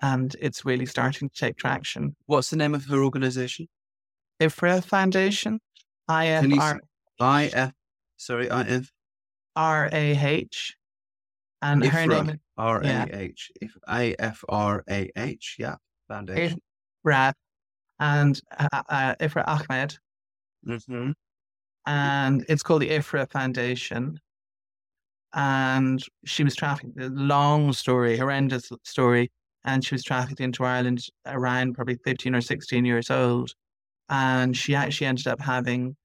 And 0.00 0.34
it's 0.40 0.64
really 0.64 0.86
starting 0.86 1.28
to 1.28 1.34
take 1.34 1.56
traction. 1.56 2.14
What's 2.26 2.50
the 2.50 2.56
name 2.56 2.74
of 2.74 2.84
her 2.86 3.02
organization? 3.02 3.68
Ifrah 4.40 4.84
Foundation. 4.84 5.60
IFR. 6.08 6.78
IF. 7.20 7.72
Sorry, 8.16 8.48
IF. 8.48 8.92
R 9.56 9.88
A 9.92 10.16
H. 10.16 10.76
And 11.60 11.84
her 11.84 12.06
name 12.06 12.28
is 12.30 12.36
R 12.56 12.80
A 12.84 13.08
H. 13.12 13.50
If 13.60 13.76
A 13.88 14.14
F 14.18 14.44
R 14.48 14.84
A 14.88 15.10
H. 15.16 15.56
Yeah. 15.58 15.76
Foundation. 16.06 16.60
IFRA. 17.04 17.34
And 18.00 18.40
uh, 18.58 18.82
uh, 18.88 19.14
Ifrah 19.20 19.46
Ahmed. 19.46 19.96
Mm-hmm. 20.66 21.10
And 21.86 22.44
it's 22.48 22.62
called 22.62 22.82
the 22.82 22.90
Ifrah 22.90 23.30
Foundation. 23.30 24.20
And 25.34 26.02
she 26.24 26.44
was 26.44 26.54
trafficked, 26.54 26.98
a 27.00 27.08
long 27.08 27.72
story, 27.72 28.16
horrendous 28.16 28.70
story. 28.84 29.30
And 29.64 29.84
she 29.84 29.94
was 29.94 30.04
trafficked 30.04 30.40
into 30.40 30.64
Ireland 30.64 31.04
around 31.26 31.74
probably 31.74 31.96
15 32.04 32.34
or 32.34 32.40
16 32.40 32.84
years 32.84 33.10
old. 33.10 33.52
And 34.08 34.56
she 34.56 34.74
actually 34.74 35.06
ended 35.06 35.26
up 35.26 35.40
having 35.40 35.96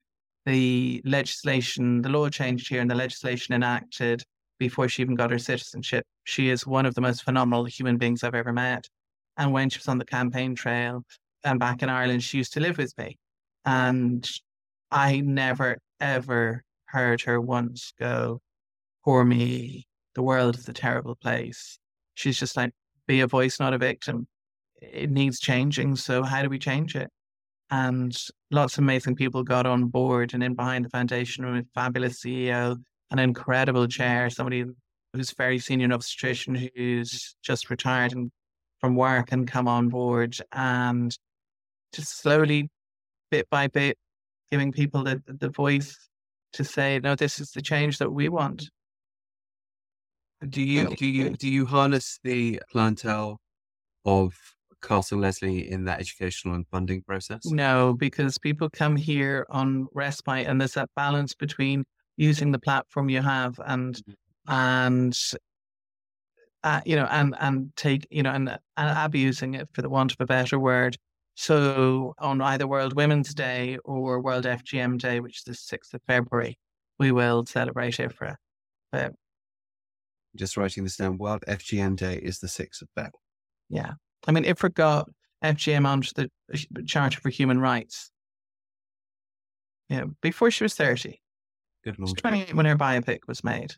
the 0.45 1.01
legislation, 1.05 2.01
the 2.01 2.09
law 2.09 2.29
changed 2.29 2.67
here 2.67 2.81
and 2.81 2.91
the 2.91 2.95
legislation 2.95 3.55
enacted 3.55 4.23
before 4.59 4.89
she 4.89 5.01
even 5.01 5.15
got 5.15 5.31
her 5.31 5.39
citizenship. 5.39 6.05
She 6.25 6.49
is 6.49 6.67
one 6.67 6.85
of 6.85 6.95
the 6.95 7.01
most 7.01 7.23
phenomenal 7.23 7.65
human 7.65 7.97
beings 7.97 8.23
I've 8.23 8.35
ever 8.35 8.53
met. 8.53 8.87
And 9.37 9.51
when 9.51 9.69
she 9.69 9.79
was 9.79 9.87
on 9.87 9.97
the 9.97 10.05
campaign 10.05 10.55
trail 10.55 11.03
and 11.43 11.59
back 11.59 11.83
in 11.83 11.89
Ireland, 11.89 12.23
she 12.23 12.37
used 12.37 12.53
to 12.53 12.59
live 12.59 12.77
with 12.77 12.97
me. 12.97 13.17
And 13.65 14.27
I 14.91 15.21
never, 15.21 15.77
ever 15.99 16.63
heard 16.85 17.21
her 17.21 17.39
once 17.39 17.93
go, 17.99 18.41
Poor 19.03 19.25
me, 19.25 19.85
the 20.15 20.23
world 20.23 20.57
is 20.57 20.67
a 20.69 20.73
terrible 20.73 21.15
place. 21.15 21.77
She's 22.15 22.39
just 22.39 22.55
like, 22.55 22.71
be 23.05 23.19
a 23.19 23.27
voice, 23.27 23.59
not 23.59 23.73
a 23.73 23.77
victim. 23.77 24.27
It 24.81 25.11
needs 25.11 25.39
changing. 25.39 25.97
So, 25.97 26.23
how 26.23 26.41
do 26.41 26.49
we 26.49 26.59
change 26.59 26.95
it? 26.95 27.09
And 27.69 28.15
lots 28.51 28.77
of 28.77 28.83
amazing 28.83 29.15
people 29.15 29.43
got 29.43 29.65
on 29.65 29.85
board 29.85 30.33
and 30.33 30.43
in 30.43 30.53
behind 30.53 30.85
the 30.85 30.89
foundation 30.89 31.51
with 31.51 31.65
fabulous 31.73 32.21
CEO 32.21 32.77
an 33.13 33.19
incredible 33.19 33.87
chair, 33.87 34.29
somebody 34.29 34.65
who's 35.13 35.31
very 35.37 35.59
senior 35.59 35.85
in 35.85 35.93
obstetrician 35.93 36.55
who's 36.75 37.35
just 37.43 37.69
retired 37.69 38.11
and 38.11 38.31
from 38.81 38.95
work 38.95 39.31
and 39.31 39.47
come 39.47 39.67
on 39.67 39.87
board 39.87 40.35
and 40.51 41.17
just 41.93 42.21
slowly, 42.21 42.69
bit 43.31 43.49
by 43.49 43.67
bit, 43.67 43.97
giving 44.51 44.71
people 44.71 45.03
the, 45.03 45.21
the 45.27 45.49
voice 45.49 45.97
to 46.53 46.63
say, 46.63 46.99
no, 46.99 47.15
this 47.15 47.39
is 47.39 47.51
the 47.51 47.61
change 47.61 47.97
that 47.99 48.11
we 48.11 48.29
want. 48.29 48.69
Do 50.47 50.61
you 50.61 50.93
do 50.95 51.05
you 51.05 51.29
do 51.29 51.47
you 51.47 51.65
harness 51.65 52.19
the 52.23 52.61
clientele 52.69 53.39
of 54.05 54.33
Castle 54.81 55.19
Leslie 55.19 55.71
in 55.71 55.85
that 55.85 56.01
educational 56.01 56.55
and 56.55 56.67
funding 56.67 57.01
process? 57.01 57.45
No, 57.45 57.93
because 57.93 58.37
people 58.37 58.69
come 58.69 58.97
here 58.97 59.45
on 59.49 59.87
respite, 59.93 60.45
and 60.45 60.59
there's 60.59 60.73
that 60.73 60.89
balance 60.97 61.33
between 61.33 61.85
using 62.17 62.51
the 62.51 62.59
platform 62.59 63.09
you 63.09 63.21
have 63.21 63.59
and 63.65 63.95
mm-hmm. 63.95 64.53
and 64.53 65.17
uh, 66.63 66.81
you 66.85 66.95
know 66.95 67.07
and 67.09 67.35
and 67.39 67.75
take 67.75 68.05
you 68.09 68.23
know 68.23 68.31
and, 68.31 68.49
and 68.49 68.97
abusing 68.97 69.53
it 69.53 69.69
for 69.73 69.81
the 69.81 69.89
want 69.89 70.11
of 70.11 70.17
a 70.19 70.25
better 70.25 70.59
word 70.59 70.97
so 71.35 72.13
on 72.19 72.41
either 72.41 72.67
world 72.67 72.95
women's 72.95 73.33
day 73.33 73.77
or 73.83 74.21
world 74.21 74.45
fgm 74.45 74.97
day 74.99 75.19
which 75.19 75.39
is 75.39 75.43
the 75.43 75.77
6th 75.77 75.93
of 75.93 76.01
february 76.07 76.57
we 76.99 77.11
will 77.11 77.45
celebrate 77.45 77.95
ifrah 77.97 78.35
but, 78.91 79.13
just 80.35 80.57
writing 80.57 80.83
this 80.83 80.97
down 80.97 81.17
world 81.17 81.43
fgm 81.47 81.95
day 81.95 82.15
is 82.15 82.39
the 82.39 82.47
6th 82.47 82.81
of 82.81 82.89
february 82.95 83.11
yeah 83.69 83.93
i 84.27 84.31
mean 84.31 84.43
ifrah 84.43 84.73
got 84.73 85.09
fgm 85.43 85.85
onto 85.85 86.11
the 86.13 86.83
charter 86.83 87.19
for 87.19 87.29
human 87.29 87.59
rights 87.59 88.11
yeah 89.89 90.03
before 90.21 90.51
she 90.51 90.63
was 90.63 90.75
30 90.75 91.19
Good 91.83 91.99
Lord. 91.99 92.17
28 92.17 92.55
when 92.55 92.65
her 92.65 92.77
biopic 92.77 93.19
was 93.27 93.43
made. 93.43 93.75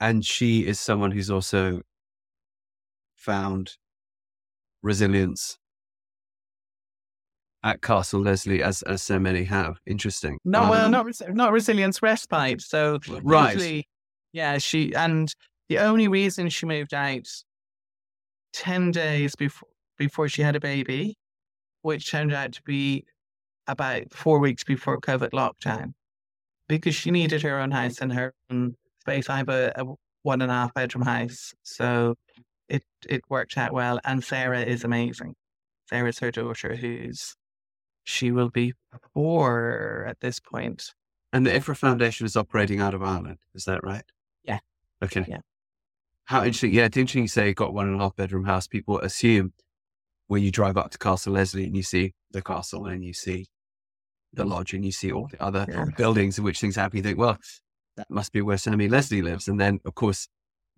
And 0.00 0.24
she 0.24 0.66
is 0.66 0.80
someone 0.80 1.10
who's 1.10 1.30
also 1.30 1.82
found 3.14 3.72
resilience 4.82 5.58
at 7.64 7.82
Castle 7.82 8.20
Leslie, 8.20 8.62
as 8.62 8.82
as 8.82 9.02
so 9.02 9.18
many 9.18 9.44
have. 9.44 9.78
Interesting. 9.86 10.38
No, 10.44 10.62
um, 10.62 10.68
well, 10.68 10.88
not 10.88 11.06
not 11.30 11.52
resilience, 11.52 12.02
respite. 12.02 12.60
So 12.60 12.98
right, 13.22 13.54
usually, 13.54 13.88
yeah, 14.32 14.58
she 14.58 14.94
and 14.94 15.32
the 15.68 15.78
only 15.78 16.08
reason 16.08 16.48
she 16.48 16.66
moved 16.66 16.94
out 16.94 17.26
ten 18.52 18.90
days 18.90 19.34
before 19.34 19.68
before 19.98 20.28
she 20.28 20.42
had 20.42 20.56
a 20.56 20.60
baby, 20.60 21.16
which 21.82 22.10
turned 22.10 22.32
out 22.32 22.52
to 22.52 22.62
be 22.62 23.04
about 23.66 24.12
four 24.12 24.38
weeks 24.38 24.64
before 24.64 25.00
COVID 25.00 25.30
lockdown 25.30 25.92
because 26.68 26.94
she 26.94 27.10
needed 27.10 27.42
her 27.42 27.58
own 27.58 27.70
house 27.70 27.98
and 28.00 28.12
her 28.12 28.32
own 28.50 28.74
space. 29.00 29.28
I 29.28 29.38
have 29.38 29.48
a, 29.48 29.72
a 29.76 29.84
one 30.22 30.42
and 30.42 30.50
a 30.50 30.54
half 30.54 30.74
bedroom 30.74 31.04
house, 31.04 31.52
so 31.64 32.14
it 32.68 32.84
it 33.08 33.22
worked 33.28 33.58
out 33.58 33.72
well. 33.72 33.98
And 34.04 34.22
Sarah 34.22 34.62
is 34.62 34.84
amazing. 34.84 35.34
Sarah's 35.88 36.18
her 36.18 36.30
daughter, 36.30 36.76
who's 36.76 37.34
she 38.08 38.30
will 38.30 38.48
be 38.48 38.72
four 39.12 40.06
at 40.08 40.20
this 40.20 40.40
point. 40.40 40.94
And 41.30 41.46
the 41.46 41.50
Ifrah 41.50 41.76
Foundation 41.76 42.24
is 42.24 42.36
operating 42.36 42.80
out 42.80 42.94
of 42.94 43.02
Ireland. 43.02 43.36
Is 43.54 43.66
that 43.66 43.84
right? 43.84 44.02
Yeah. 44.42 44.60
Okay. 45.04 45.26
Yeah. 45.28 45.40
How 46.24 46.38
interesting. 46.38 46.72
Yeah, 46.72 46.86
it's 46.86 46.96
interesting 46.96 47.22
you 47.22 47.28
say 47.28 47.52
got 47.52 47.74
one 47.74 47.86
and 47.86 47.96
a 47.96 47.98
half 47.98 48.16
bedroom 48.16 48.46
house. 48.46 48.66
People 48.66 48.98
assume 49.00 49.52
when 50.26 50.42
you 50.42 50.50
drive 50.50 50.78
up 50.78 50.90
to 50.92 50.98
Castle 50.98 51.34
Leslie 51.34 51.66
and 51.66 51.76
you 51.76 51.82
see 51.82 52.14
the 52.30 52.40
castle 52.40 52.86
and 52.86 53.04
you 53.04 53.12
see 53.12 53.46
the 54.32 54.44
mm. 54.44 54.50
lodge 54.50 54.72
and 54.72 54.86
you 54.86 54.92
see 54.92 55.12
all 55.12 55.28
the 55.30 55.42
other 55.42 55.66
yeah. 55.68 55.84
buildings 55.98 56.38
in 56.38 56.44
which 56.44 56.60
things 56.60 56.76
happen, 56.76 56.96
you 56.96 57.02
think, 57.02 57.18
well, 57.18 57.36
that 57.98 58.08
must 58.08 58.32
be 58.32 58.40
where 58.40 58.56
Sammy 58.56 58.88
Leslie 58.88 59.20
lives. 59.20 59.48
And 59.48 59.60
then, 59.60 59.80
of 59.84 59.94
course, 59.94 60.28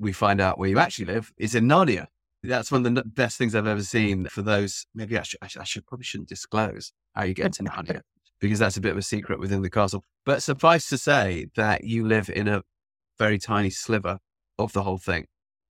we 0.01 0.13
find 0.13 0.41
out 0.41 0.59
where 0.59 0.69
you 0.69 0.81
actually 0.81 1.05
live 1.05 1.33
is 1.37 1.55
in 1.55 1.67
Narnia. 1.67 2.07
That's 2.43 2.73
one 2.73 2.87
of 2.87 2.95
the 2.95 3.05
best 3.05 3.37
things 3.37 3.55
I've 3.55 3.67
ever 3.67 3.83
seen 3.83 4.27
for 4.27 4.43
those. 4.43 4.87
Maybe 4.95 5.19
I 5.19 5.23
should, 5.23 5.39
I 5.43 5.47
should, 5.47 5.61
I 5.61 5.65
should 5.65 5.87
probably 5.87 6.05
shouldn't 6.05 6.29
disclose 6.29 6.93
how 7.15 7.25
you 7.25 7.35
get 7.35 7.53
to 7.55 7.63
Narnia 7.65 8.01
because 8.41 8.59
that's 8.59 8.77
a 8.77 8.81
bit 8.81 8.93
of 8.93 8.99
a 8.99 9.03
secret 9.03 9.39
within 9.39 9.63
the 9.63 9.71
castle. 9.71 10.03
But 10.25 10.43
suffice 10.43 10.89
to 10.89 10.99
say 10.99 11.47
that 11.57 11.85
you 11.85 12.07
live 12.07 12.31
in 12.31 12.49
a 12.49 12.63
very 13.19 13.39
tiny 13.39 13.71
sliver 13.71 14.19
of 14.59 14.73
the 14.73 14.83
whole 14.83 14.99
thing. 14.99 15.27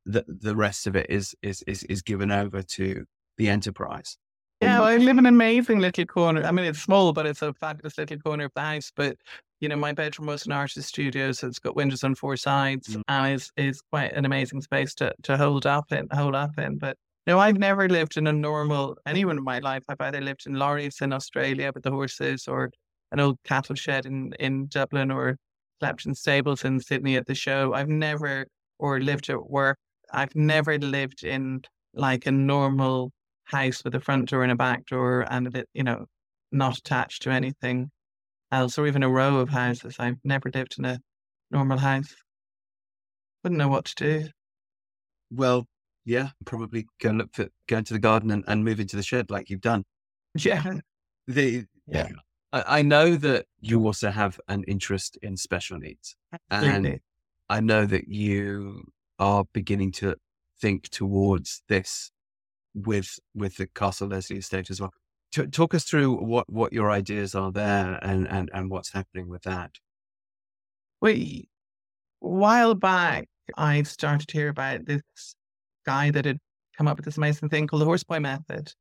The, 0.06 0.24
the 0.26 0.56
rest 0.56 0.86
of 0.86 0.97
it 0.97 1.06
is, 1.10 1.34
is, 1.42 1.62
is, 1.66 1.82
is 1.84 2.02
given 2.02 2.30
over 2.30 2.62
to 2.62 3.05
the 3.36 3.48
enterprise. 3.48 4.16
Yeah, 4.60 4.80
well, 4.80 4.88
I 4.88 4.97
live 4.98 5.16
in 5.16 5.20
an 5.20 5.26
amazing 5.26 5.80
little 5.80 6.05
corner. 6.05 6.44
I 6.44 6.52
mean, 6.52 6.66
it's 6.66 6.80
small, 6.80 7.12
but 7.12 7.26
it's 7.26 7.42
a 7.42 7.52
fabulous 7.55 7.97
little 7.97 8.18
corner 8.18 8.44
of 8.44 8.52
the 8.55 8.60
house. 8.60 8.92
But 8.94 9.16
you 9.61 9.69
know, 9.69 9.77
my 9.77 9.93
bedroom 9.93 10.27
was 10.27 10.47
an 10.47 10.53
artist 10.53 10.89
studio, 10.89 11.32
so 11.32 11.47
it's 11.47 11.59
got 11.59 11.77
windows 11.77 12.03
on 12.03 12.15
four 12.15 12.37
sides, 12.37 12.89
mm. 12.89 13.03
and 13.09 13.35
is 13.35 13.53
is 13.57 13.82
quite 13.91 14.12
an 14.15 14.24
amazing 14.24 14.62
space 14.62 14.95
to 14.97 15.12
to 15.24 15.37
hold 15.37 15.66
up 15.66 15.93
in, 15.93 16.09
hold 16.12 16.35
up 16.35 16.59
in. 16.59 16.78
But 16.78 16.97
no, 17.27 17.39
I've 17.39 17.59
never 17.59 17.89
lived 17.89 18.16
in 18.16 18.27
a 18.27 18.32
normal 18.32 18.97
anyone 19.07 19.37
in 19.39 19.45
my 19.45 19.59
life. 19.59 19.82
I've 19.89 20.01
either 20.01 20.20
lived 20.20 20.47
in 20.47 20.55
lorries 20.55 21.01
in 21.03 21.12
Australia 21.12 21.70
with 21.74 21.85
the 21.85 21.91
horses, 21.91 22.49
or 22.49 22.70
an 23.12 23.20
old 23.20 23.39
cattle 23.45 23.77
shed 23.77 24.07
in 24.07 24.32
in 24.41 24.66
Dublin, 24.69 25.11
or 25.11 25.37
slept 25.78 26.07
in 26.07 26.15
stables 26.15 26.65
in 26.65 26.81
Sydney 26.81 27.16
at 27.16 27.27
the 27.27 27.35
show. 27.35 27.74
I've 27.74 27.89
never 27.89 28.47
or 28.78 29.01
lived 29.01 29.28
at 29.28 29.51
work. 29.51 29.78
I've 30.12 30.35
never 30.35 30.78
lived 30.78 31.23
in 31.23 31.62
like 31.95 32.27
a 32.27 32.32
normal 32.32 33.12
house 33.45 33.85
with 33.85 33.95
a 33.95 34.01
front 34.01 34.31
door 34.31 34.43
and 34.43 34.53
a 34.53 34.57
back 34.57 34.87
door 34.87 35.27
and 35.31 35.47
a 35.47 35.51
bit, 35.51 35.69
you 35.74 35.82
know, 35.82 36.07
not 36.51 36.78
attached 36.78 37.23
to 37.23 37.31
anything 37.31 37.91
else 38.52 38.78
or 38.78 38.86
even 38.86 39.02
a 39.02 39.09
row 39.09 39.39
of 39.39 39.48
houses. 39.48 39.97
I've 39.98 40.18
never 40.24 40.51
lived 40.52 40.77
in 40.78 40.85
a 40.85 41.01
normal 41.51 41.78
house. 41.78 42.14
Wouldn't 43.43 43.59
know 43.59 43.68
what 43.68 43.86
to 43.86 43.94
do. 43.94 44.28
Well, 45.31 45.66
yeah, 46.05 46.31
probably 46.44 46.86
go 47.01 47.10
look 47.10 47.32
for 47.32 47.48
go 47.66 47.78
into 47.78 47.93
the 47.93 47.98
garden 47.98 48.31
and, 48.31 48.44
and 48.47 48.64
move 48.64 48.81
into 48.81 48.97
the 48.97 49.02
shed 49.02 49.31
like 49.31 49.51
you've 49.51 49.60
done. 49.60 49.85
Yeah. 50.39 50.62
The 51.27 51.64
yeah. 51.89 52.09
I, 52.52 52.78
I 52.78 52.82
know 52.82 53.16
that 53.16 53.47
you 53.60 53.85
also 53.85 54.10
have 54.10 54.40
an 54.47 54.62
interest 54.68 55.18
in 55.22 55.36
special 55.36 55.78
needs. 55.78 56.14
Absolutely. 56.51 56.90
And 56.90 57.01
I 57.48 57.60
know 57.60 57.85
that 57.85 58.09
you 58.09 58.85
are 59.18 59.44
beginning 59.52 59.90
to 59.93 60.14
think 60.60 60.89
towards 60.89 61.62
this 61.68 62.12
with 62.74 63.18
with 63.35 63.56
the 63.56 63.66
Castle 63.66 64.09
Leslie 64.09 64.39
estate 64.39 64.70
as 64.70 64.81
well. 64.81 64.93
T- 65.32 65.47
talk 65.47 65.74
us 65.74 65.85
through 65.85 66.16
what 66.16 66.51
what 66.51 66.73
your 66.73 66.90
ideas 66.90 67.35
are 67.35 67.52
there 67.52 67.98
and 68.02 68.27
and 68.28 68.51
and 68.52 68.70
what's 68.70 68.93
happening 68.93 69.28
with 69.28 69.43
that. 69.43 69.73
We 71.01 71.48
while 72.20 72.74
back, 72.74 73.28
I 73.57 73.82
started 73.85 74.28
to 74.28 74.39
hear 74.39 74.48
about 74.48 74.86
this 74.86 75.02
guy 75.86 76.11
that 76.11 76.24
had 76.24 76.39
come 76.77 76.89
up 76.89 76.97
with 76.98 77.05
this 77.07 77.16
amazing 77.19 77.48
thing 77.51 77.66
called 77.66 77.82
the 77.82 77.86
horseboy 77.86 78.20
method, 78.23 78.73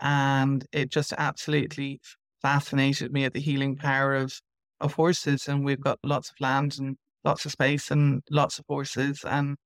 and 0.00 0.66
it 0.72 0.90
just 0.90 1.12
absolutely 1.18 2.00
fascinated 2.42 3.12
me 3.12 3.24
at 3.24 3.34
the 3.34 3.40
healing 3.40 3.76
power 3.76 4.14
of 4.14 4.40
of 4.80 4.94
horses. 4.94 5.48
And 5.48 5.64
we've 5.64 5.80
got 5.80 5.98
lots 6.04 6.30
of 6.30 6.36
land 6.40 6.76
and 6.78 6.96
lots 7.24 7.44
of 7.46 7.52
space 7.52 7.90
and 7.90 8.22
lots 8.30 8.58
of 8.58 8.64
horses, 8.68 9.24
and 9.24 9.56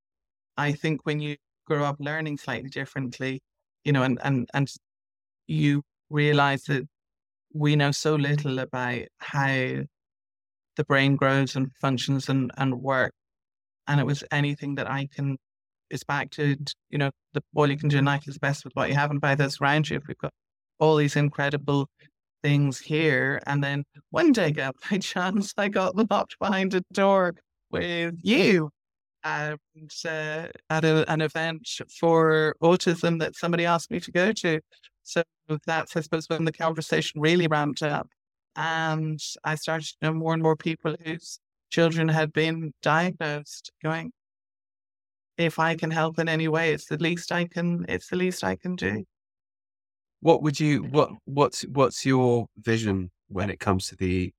I 0.56 0.72
think 0.72 1.06
when 1.06 1.20
you 1.20 1.36
grow 1.66 1.84
up 1.84 1.96
learning 2.00 2.38
slightly 2.38 2.70
differently, 2.70 3.40
you 3.84 3.92
know, 3.92 4.02
and 4.02 4.18
and 4.24 4.48
and 4.54 4.68
you 5.46 5.82
realize 6.10 6.64
that 6.64 6.86
we 7.52 7.76
know 7.76 7.92
so 7.92 8.14
little 8.16 8.58
about 8.58 9.02
how 9.18 9.46
the 10.76 10.84
brain 10.84 11.16
grows 11.16 11.56
and 11.56 11.70
functions 11.80 12.28
and 12.28 12.50
and 12.56 12.82
work, 12.82 13.12
and 13.88 14.00
it 14.00 14.06
was 14.06 14.24
anything 14.30 14.76
that 14.76 14.90
I 14.90 15.08
can. 15.14 15.38
It's 15.90 16.04
back 16.04 16.30
to 16.32 16.56
you 16.90 16.98
know 16.98 17.10
the 17.34 17.42
all 17.54 17.70
you 17.70 17.76
can 17.78 17.88
do 17.88 17.98
in 17.98 18.04
life 18.04 18.26
is 18.28 18.38
best 18.38 18.64
with 18.64 18.74
what 18.74 18.88
you 18.88 18.94
have, 18.96 19.10
and 19.10 19.20
by 19.20 19.34
this 19.34 19.60
around 19.60 19.90
you, 19.90 19.98
If 19.98 20.04
we've 20.08 20.18
got 20.18 20.32
all 20.78 20.96
these 20.96 21.16
incredible 21.16 21.88
things 22.42 22.80
here, 22.80 23.40
and 23.46 23.62
then 23.62 23.84
one 24.10 24.32
day, 24.32 24.52
by 24.90 24.98
chance, 24.98 25.54
I 25.56 25.68
got 25.68 25.96
locked 26.10 26.38
behind 26.38 26.74
a 26.74 26.82
door 26.92 27.34
with 27.70 28.16
you 28.22 28.70
and 29.24 29.58
uh, 30.04 30.48
at 30.70 30.84
a, 30.84 31.10
an 31.10 31.22
event 31.22 31.68
for 31.98 32.54
autism 32.62 33.18
that 33.20 33.34
somebody 33.34 33.64
asked 33.64 33.90
me 33.90 33.98
to 34.00 34.12
go 34.12 34.32
to. 34.32 34.60
So 35.04 35.22
that's, 35.66 35.96
I 35.96 36.00
suppose, 36.00 36.28
when 36.28 36.44
the 36.44 36.52
conversation 36.52 37.20
really 37.20 37.46
ramped 37.46 37.82
up. 37.82 38.08
And 38.56 39.20
I 39.44 39.54
started 39.54 39.86
to 39.86 39.96
know 40.02 40.12
more 40.14 40.32
and 40.32 40.42
more 40.42 40.56
people 40.56 40.96
whose 41.04 41.38
children 41.70 42.08
had 42.08 42.32
been 42.32 42.72
diagnosed, 42.82 43.70
going, 43.82 44.12
if 45.36 45.58
I 45.58 45.74
can 45.74 45.90
help 45.90 46.18
in 46.18 46.28
any 46.28 46.48
way, 46.48 46.72
it's 46.72 46.86
the 46.86 46.96
least 46.96 47.32
I 47.32 47.46
can, 47.46 47.84
it's 47.88 48.08
the 48.08 48.16
least 48.16 48.42
I 48.44 48.56
can 48.56 48.76
do. 48.76 49.04
What 50.20 50.42
would 50.42 50.58
you, 50.58 50.84
what, 50.84 51.10
what's, 51.24 51.62
what's 51.62 52.06
your 52.06 52.46
vision 52.58 53.10
when 53.28 53.50
it 53.50 53.60
comes 53.60 53.88
to 53.88 53.96
the 53.96 54.32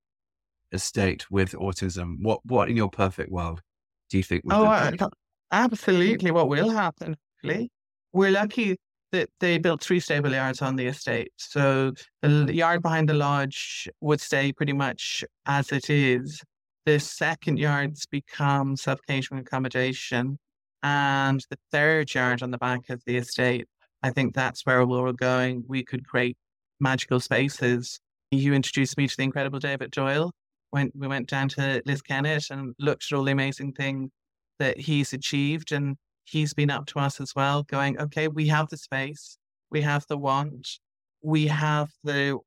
estate 0.71 1.29
with 1.29 1.51
autism? 1.51 2.15
What, 2.21 2.39
what 2.45 2.69
in 2.69 2.77
your 2.77 2.89
perfect 2.89 3.31
world 3.31 3.61
do 4.09 4.17
you 4.17 4.23
think? 4.23 4.43
Oh, 4.49 4.65
uh, 4.65 5.09
absolutely. 5.51 6.31
What 6.31 6.47
will 6.47 6.69
happen? 6.69 7.17
Really? 7.43 7.69
We're 8.13 8.31
lucky 8.31 8.77
that 9.11 9.29
they 9.39 9.57
built 9.57 9.81
three 9.81 9.99
stable 9.99 10.31
yards 10.31 10.61
on 10.61 10.75
the 10.75 10.87
estate. 10.87 11.31
So 11.37 11.93
the 12.21 12.53
yard 12.53 12.81
behind 12.81 13.09
the 13.09 13.13
lodge 13.13 13.87
would 14.01 14.19
stay 14.19 14.51
pretty 14.51 14.73
much 14.73 15.23
as 15.45 15.71
it 15.71 15.89
is. 15.89 16.41
The 16.85 16.99
second 16.99 17.57
yard's 17.57 18.05
become 18.05 18.75
self-catering 18.75 19.41
accommodation. 19.41 20.37
And 20.83 21.43
the 21.49 21.57
third 21.71 22.13
yard 22.13 22.43
on 22.43 22.51
the 22.51 22.57
back 22.57 22.89
of 22.89 23.01
the 23.05 23.17
estate, 23.17 23.67
I 24.03 24.11
think 24.11 24.35
that's 24.35 24.65
where 24.65 24.85
we're 24.85 25.11
going. 25.13 25.63
We 25.67 25.83
could 25.83 26.07
create 26.07 26.37
magical 26.79 27.19
spaces. 27.19 27.99
You 28.31 28.53
introduced 28.53 28.97
me 28.97 29.07
to 29.07 29.17
the 29.17 29.23
incredible 29.23 29.59
David 29.59 29.91
Doyle, 29.91 30.31
went 30.71 30.91
we 30.95 31.07
went 31.07 31.27
down 31.29 31.47
to 31.49 31.81
Liz 31.85 32.01
Kennett 32.01 32.51
and 32.51 32.75
looked 32.79 33.05
at 33.09 33.15
all 33.15 33.23
the 33.23 33.31
amazing 33.31 33.73
things 33.73 34.11
that 34.59 34.77
he's 34.77 35.13
achieved 35.13 35.71
and 35.71 35.95
he's 36.25 36.53
been 36.53 36.69
up 36.69 36.85
to 36.87 36.99
us 36.99 37.21
as 37.21 37.33
well, 37.35 37.63
going, 37.63 37.99
okay, 37.99 38.27
we 38.27 38.47
have 38.47 38.69
the 38.69 38.77
space, 38.77 39.37
we 39.71 39.81
have 39.81 40.05
the 40.07 40.17
want, 40.17 40.79
we 41.21 41.47
have 41.47 41.89
the 42.03 42.37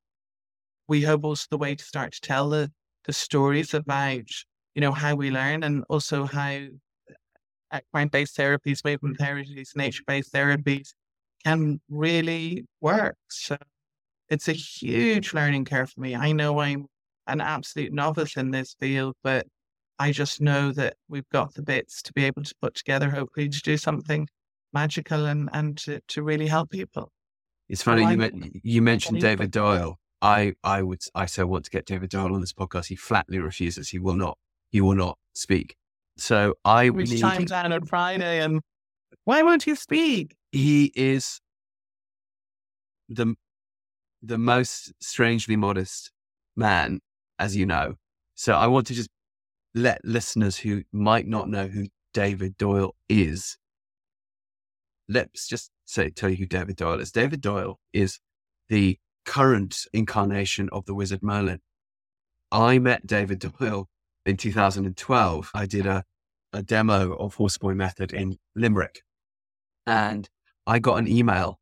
we 0.88 1.02
hope 1.02 1.24
also 1.24 1.46
the 1.50 1.58
way 1.58 1.74
to 1.74 1.84
start 1.84 2.12
to 2.12 2.20
tell 2.20 2.48
the 2.48 2.70
the 3.04 3.12
stories 3.12 3.74
about, 3.74 4.28
you 4.74 4.80
know, 4.80 4.92
how 4.92 5.14
we 5.14 5.30
learn 5.30 5.62
and 5.62 5.84
also 5.88 6.24
how 6.24 6.58
uh, 7.70 7.78
equine 7.78 8.08
based 8.08 8.36
therapies, 8.36 8.84
movement 8.84 9.18
therapies, 9.18 9.76
nature 9.76 10.02
based 10.06 10.32
therapies 10.32 10.88
can 11.44 11.80
really 11.88 12.66
work. 12.80 13.16
So 13.28 13.56
it's 14.28 14.48
a 14.48 14.52
huge 14.52 15.32
learning 15.34 15.64
curve 15.64 15.90
for 15.90 16.00
me. 16.00 16.14
I 16.14 16.32
know 16.32 16.58
I'm 16.60 16.86
an 17.26 17.40
absolute 17.40 17.92
novice 17.92 18.36
in 18.36 18.50
this 18.50 18.74
field, 18.80 19.14
but 19.22 19.46
I 19.98 20.12
just 20.12 20.40
know 20.40 20.72
that 20.72 20.96
we've 21.08 21.28
got 21.30 21.54
the 21.54 21.62
bits 21.62 22.02
to 22.02 22.12
be 22.12 22.24
able 22.24 22.42
to 22.44 22.54
put 22.60 22.74
together, 22.74 23.10
hopefully, 23.10 23.48
to 23.48 23.60
do 23.60 23.76
something 23.76 24.28
magical 24.72 25.26
and, 25.26 25.50
and 25.52 25.76
to, 25.78 26.00
to 26.08 26.22
really 26.22 26.46
help 26.46 26.70
people. 26.70 27.10
It's 27.68 27.82
funny 27.82 28.04
so 28.04 28.10
you, 28.10 28.50
you 28.62 28.82
mentioned 28.82 29.20
David 29.20 29.50
Doyle. 29.50 29.98
I, 30.22 30.54
I 30.64 30.82
would 30.82 31.00
I 31.14 31.26
so 31.26 31.46
want 31.46 31.64
to 31.66 31.70
get 31.70 31.86
David 31.86 32.10
Doyle 32.10 32.34
on 32.34 32.40
this 32.40 32.52
podcast. 32.52 32.86
He 32.86 32.96
flatly 32.96 33.38
refuses. 33.38 33.88
He 33.88 33.98
will 33.98 34.14
not. 34.14 34.38
He 34.70 34.80
will 34.80 34.94
not 34.94 35.18
speak. 35.34 35.76
So 36.16 36.54
I 36.64 36.90
we 36.90 37.04
need... 37.04 37.20
time 37.20 37.44
down 37.44 37.72
on 37.72 37.84
Friday, 37.84 38.40
and 38.40 38.60
why 39.24 39.42
won't 39.42 39.62
he 39.62 39.74
speak? 39.74 40.34
He 40.50 40.92
is 40.96 41.40
the 43.08 43.34
the 44.22 44.38
most 44.38 44.92
strangely 45.00 45.56
modest 45.56 46.10
man 46.56 47.00
as 47.38 47.54
you 47.54 47.66
know. 47.66 47.94
So 48.34 48.54
I 48.54 48.66
want 48.66 48.86
to 48.88 48.94
just 48.94 49.08
let 49.74 50.04
listeners 50.04 50.58
who 50.58 50.82
might 50.92 51.26
not 51.26 51.48
know 51.48 51.66
who 51.66 51.86
David 52.14 52.56
Doyle 52.56 52.94
is, 53.08 53.58
let's 55.08 55.46
just 55.46 55.70
say, 55.84 56.10
tell 56.10 56.30
you 56.30 56.36
who 56.36 56.46
David 56.46 56.76
Doyle 56.76 57.00
is. 57.00 57.12
David 57.12 57.40
Doyle 57.40 57.78
is 57.92 58.20
the 58.68 58.98
current 59.24 59.86
incarnation 59.92 60.68
of 60.72 60.84
the 60.86 60.94
wizard 60.94 61.22
Merlin. 61.22 61.60
I 62.50 62.78
met 62.78 63.06
David 63.06 63.40
Doyle 63.40 63.88
in 64.24 64.36
2012. 64.36 65.50
I 65.54 65.66
did 65.66 65.86
a, 65.86 66.04
a 66.52 66.62
demo 66.62 67.12
of 67.14 67.36
Horseboy 67.36 67.76
Method 67.76 68.12
in 68.12 68.38
Limerick. 68.54 69.02
And 69.86 70.28
I 70.66 70.78
got 70.78 70.98
an 70.98 71.08
email 71.08 71.58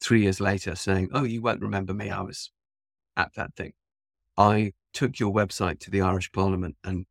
three 0.00 0.22
years 0.22 0.40
later 0.40 0.74
saying, 0.74 1.10
Oh, 1.12 1.24
you 1.24 1.42
won't 1.42 1.60
remember 1.60 1.94
me. 1.94 2.10
I 2.10 2.22
was 2.22 2.50
at 3.16 3.34
that 3.34 3.54
thing. 3.54 3.72
I 4.36 4.72
took 4.92 5.18
your 5.18 5.32
website 5.32 5.78
to 5.80 5.90
the 5.90 6.00
Irish 6.00 6.32
Parliament 6.32 6.76
and 6.82 7.06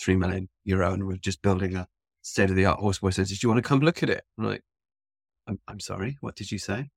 three 0.00 0.16
million 0.16 0.48
euro 0.64 0.92
and 0.92 1.06
we're 1.06 1.16
just 1.16 1.42
building 1.42 1.76
a 1.76 1.86
state 2.22 2.50
of 2.50 2.56
the 2.56 2.64
art 2.64 2.80
horseboy 2.80 3.12
centre. 3.12 3.34
Do 3.34 3.38
you 3.42 3.48
want 3.48 3.62
to 3.62 3.68
come 3.68 3.80
look 3.80 4.02
at 4.02 4.10
it? 4.10 4.22
I'm 4.38 4.44
like, 4.44 4.62
I'm, 5.46 5.58
I'm 5.68 5.80
sorry, 5.80 6.16
what 6.20 6.36
did 6.36 6.50
you 6.50 6.58
say? 6.58 6.90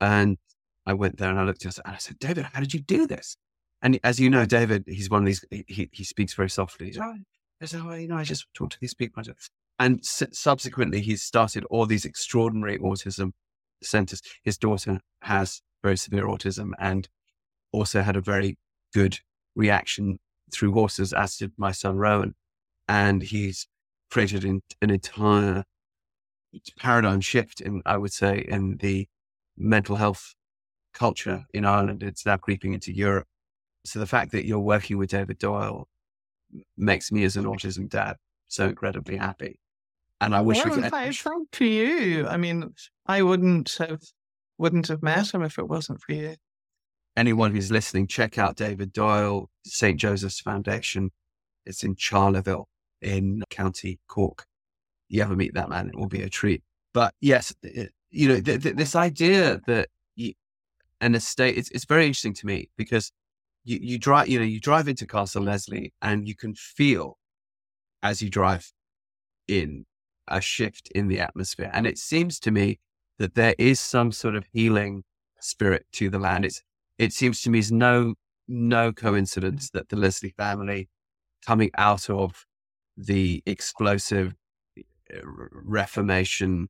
And 0.00 0.38
I 0.84 0.94
went 0.94 1.18
there 1.18 1.30
and 1.30 1.38
I 1.38 1.44
looked 1.44 1.64
at 1.64 1.78
it 1.78 1.80
and 1.84 1.94
I 1.94 1.98
said, 1.98 2.18
David, 2.18 2.46
how 2.52 2.60
did 2.60 2.74
you 2.74 2.80
do 2.80 3.06
this? 3.06 3.36
And 3.82 3.98
as 4.02 4.18
you 4.18 4.30
know, 4.30 4.44
David, 4.44 4.84
he's 4.86 5.10
one 5.10 5.22
of 5.22 5.26
these, 5.26 5.44
he, 5.50 5.88
he 5.92 6.04
speaks 6.04 6.34
very 6.34 6.50
softly. 6.50 6.86
He's, 6.86 6.98
oh, 6.98 7.14
I 7.60 7.66
said, 7.66 7.82
oh, 7.84 7.94
you 7.94 8.08
know, 8.08 8.16
I 8.16 8.24
just 8.24 8.46
talk 8.54 8.70
to 8.70 8.78
these 8.80 8.94
people. 8.94 9.22
And 9.78 10.04
subsequently, 10.04 11.00
he's 11.00 11.22
started 11.22 11.64
all 11.70 11.86
these 11.86 12.04
extraordinary 12.04 12.78
autism 12.78 13.32
centers. 13.82 14.22
His 14.42 14.56
daughter 14.56 15.00
has 15.22 15.62
very 15.82 15.96
severe 15.96 16.24
autism 16.24 16.70
and 16.78 17.08
also 17.72 18.02
had 18.02 18.16
a 18.16 18.20
very 18.20 18.56
good 18.94 19.18
reaction 19.54 20.18
through 20.56 20.72
horses, 20.72 21.12
as 21.12 21.36
did 21.36 21.52
my 21.56 21.72
son 21.72 21.96
Rowan. 21.96 22.34
And 22.88 23.22
he's 23.22 23.66
created 24.10 24.44
an, 24.44 24.62
an 24.80 24.90
entire 24.90 25.64
paradigm 26.78 27.20
shift 27.20 27.60
in, 27.60 27.82
I 27.84 27.96
would 27.96 28.12
say, 28.12 28.44
in 28.48 28.78
the 28.78 29.08
mental 29.56 29.96
health 29.96 30.34
culture 30.94 31.44
in 31.52 31.64
Ireland. 31.64 32.02
It's 32.02 32.24
now 32.24 32.36
creeping 32.36 32.74
into 32.74 32.92
Europe. 32.92 33.26
So 33.84 33.98
the 33.98 34.06
fact 34.06 34.32
that 34.32 34.46
you're 34.46 34.58
working 34.58 34.98
with 34.98 35.10
David 35.10 35.38
Doyle 35.38 35.88
makes 36.76 37.12
me 37.12 37.24
as 37.24 37.36
an 37.36 37.44
autism 37.44 37.88
dad 37.88 38.16
so 38.48 38.66
incredibly 38.66 39.16
happy. 39.16 39.58
And 40.20 40.34
I 40.34 40.40
wish 40.40 40.64
well, 40.64 40.76
we 40.76 40.82
could. 40.82 40.90
Thank 40.90 41.50
to 41.52 41.64
you. 41.64 42.26
I 42.26 42.36
mean, 42.38 42.72
I 43.06 43.22
wouldn't 43.22 43.76
have 43.78 44.00
wouldn't 44.58 44.88
have 44.88 45.02
met 45.02 45.34
him 45.34 45.42
if 45.42 45.58
it 45.58 45.68
wasn't 45.68 46.00
for 46.00 46.12
you 46.12 46.36
anyone 47.16 47.54
who's 47.54 47.70
listening, 47.70 48.06
check 48.06 48.38
out 48.38 48.56
David 48.56 48.92
Doyle, 48.92 49.48
St. 49.64 49.98
Joseph's 49.98 50.40
Foundation. 50.40 51.10
It's 51.64 51.82
in 51.82 51.96
Charleville 51.96 52.68
in 53.00 53.42
County 53.50 53.98
Cork. 54.08 54.46
You 55.08 55.22
ever 55.22 55.36
meet 55.36 55.54
that 55.54 55.68
man, 55.68 55.88
it 55.88 55.96
will 55.96 56.08
be 56.08 56.22
a 56.22 56.28
treat. 56.28 56.62
But 56.92 57.14
yes, 57.20 57.54
it, 57.62 57.92
you 58.10 58.28
know, 58.28 58.40
th- 58.40 58.62
th- 58.62 58.76
this 58.76 58.96
idea 58.96 59.60
that 59.66 59.88
you, 60.14 60.32
an 61.00 61.14
estate, 61.14 61.56
it's, 61.56 61.70
it's 61.70 61.84
very 61.84 62.06
interesting 62.06 62.34
to 62.34 62.46
me 62.46 62.70
because 62.76 63.12
you, 63.64 63.78
you 63.80 63.98
drive, 63.98 64.28
you 64.28 64.38
know, 64.38 64.44
you 64.44 64.60
drive 64.60 64.88
into 64.88 65.06
Castle 65.06 65.42
Leslie 65.42 65.92
and 66.02 66.26
you 66.26 66.34
can 66.34 66.54
feel 66.54 67.18
as 68.02 68.22
you 68.22 68.30
drive 68.30 68.72
in 69.48 69.84
a 70.28 70.40
shift 70.40 70.88
in 70.94 71.08
the 71.08 71.20
atmosphere. 71.20 71.70
And 71.72 71.86
it 71.86 71.98
seems 71.98 72.40
to 72.40 72.50
me 72.50 72.78
that 73.18 73.34
there 73.34 73.54
is 73.58 73.80
some 73.80 74.12
sort 74.12 74.34
of 74.34 74.46
healing 74.52 75.04
spirit 75.40 75.86
to 75.92 76.10
the 76.10 76.18
land. 76.18 76.44
It's 76.44 76.62
it 76.98 77.12
seems 77.12 77.42
to 77.42 77.50
me 77.50 77.58
is 77.58 77.72
no 77.72 78.14
no 78.48 78.92
coincidence 78.92 79.70
that 79.70 79.88
the 79.88 79.96
Leslie 79.96 80.34
family, 80.36 80.88
coming 81.44 81.70
out 81.76 82.08
of 82.08 82.44
the 82.96 83.42
explosive 83.44 84.34
uh, 84.78 85.18
Reformation 85.22 86.68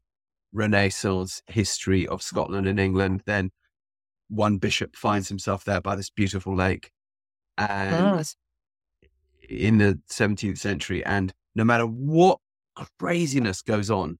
Renaissance 0.52 1.42
history 1.46 2.06
of 2.08 2.22
Scotland 2.22 2.66
and 2.66 2.80
England. 2.80 3.22
Then 3.26 3.50
one 4.28 4.56
bishop 4.58 4.96
finds 4.96 5.28
himself 5.28 5.64
there 5.64 5.80
by 5.80 5.96
this 5.96 6.10
beautiful 6.10 6.54
lake, 6.54 6.90
and 7.58 7.94
Oh. 7.94 8.22
in 9.48 9.78
the 9.78 10.00
17th 10.08 10.58
century. 10.58 11.04
And 11.04 11.32
no 11.54 11.64
matter 11.64 11.86
what 11.86 12.38
craziness 12.98 13.62
goes 13.62 13.90
on 13.90 14.18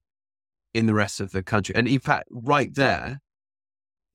in 0.73 0.85
the 0.85 0.93
rest 0.93 1.19
of 1.19 1.31
the 1.31 1.43
country, 1.43 1.75
and 1.75 1.87
in 1.87 1.99
fact, 1.99 2.27
right 2.31 2.73
there, 2.73 3.19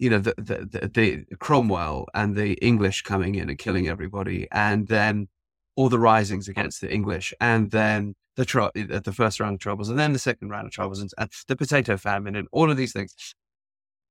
you 0.02 0.10
know, 0.10 0.18
the, 0.18 0.34
the, 0.36 0.90
the, 0.92 1.24
the 1.28 1.36
Cromwell 1.36 2.06
and 2.12 2.34
the 2.34 2.54
English 2.54 3.02
coming 3.02 3.36
in 3.36 3.48
and 3.48 3.56
killing 3.56 3.84
mm-hmm. 3.84 3.92
everybody, 3.92 4.48
and 4.50 4.88
then 4.88 5.28
all 5.76 5.88
the 5.88 5.98
risings 5.98 6.48
against 6.48 6.80
the 6.80 6.92
English, 6.92 7.32
and 7.40 7.70
then 7.70 8.16
the 8.34 8.44
tr- 8.44 8.74
eh, 8.74 8.98
the 8.98 9.12
first 9.12 9.38
round 9.38 9.54
of 9.54 9.60
troubles, 9.60 9.88
and 9.88 9.96
then 10.00 10.12
the 10.12 10.18
second 10.18 10.48
round 10.48 10.66
of 10.66 10.72
troubles, 10.72 11.00
and, 11.00 11.08
and 11.18 11.30
the 11.46 11.54
potato 11.54 11.96
famine, 11.96 12.34
and 12.34 12.48
all 12.50 12.68
of 12.68 12.76
these 12.76 12.92
things. 12.92 13.14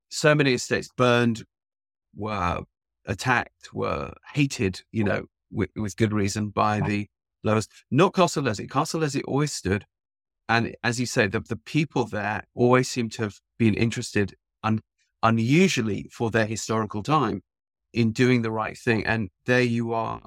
So 0.08 0.34
many 0.34 0.54
estates 0.54 0.88
burned, 0.96 1.44
were 2.16 2.60
attacked, 3.04 3.74
were 3.74 4.14
hated, 4.32 4.80
you 4.92 5.04
know, 5.04 5.26
with, 5.50 5.68
with 5.76 5.98
good 5.98 6.14
reason 6.14 6.48
by 6.48 6.80
the 6.80 7.06
lowest. 7.44 7.70
Not 7.90 8.14
Castle 8.14 8.44
Leslie. 8.44 8.66
Castle 8.66 9.00
Leslie 9.00 9.24
always 9.24 9.52
stood. 9.52 9.84
And 10.48 10.74
as 10.82 10.98
you 10.98 11.06
say, 11.06 11.26
the, 11.26 11.40
the 11.40 11.56
people 11.56 12.06
there 12.06 12.44
always 12.54 12.88
seem 12.88 13.10
to 13.10 13.22
have 13.24 13.40
been 13.58 13.74
interested, 13.74 14.34
un, 14.62 14.80
unusually 15.22 16.08
for 16.12 16.30
their 16.30 16.46
historical 16.46 17.02
time, 17.02 17.42
in 17.92 18.12
doing 18.12 18.42
the 18.42 18.50
right 18.50 18.76
thing. 18.76 19.04
And 19.06 19.28
there 19.46 19.62
you 19.62 19.92
are. 19.92 20.20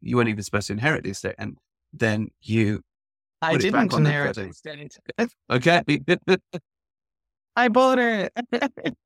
You 0.00 0.16
weren't 0.16 0.28
even 0.28 0.42
supposed 0.44 0.68
to 0.68 0.74
inherit 0.74 1.04
the 1.04 1.10
estate. 1.10 1.34
And 1.38 1.56
then 1.92 2.28
you, 2.42 2.82
I 3.40 3.52
Put 3.52 3.64
it 3.64 3.72
back 3.72 3.90
didn't 3.90 4.06
inherit 4.06 4.36
footing. 4.36 4.88
it. 5.18 5.32
okay. 5.50 5.82
I 7.56 7.68
bought 7.68 7.98
it. 7.98 8.32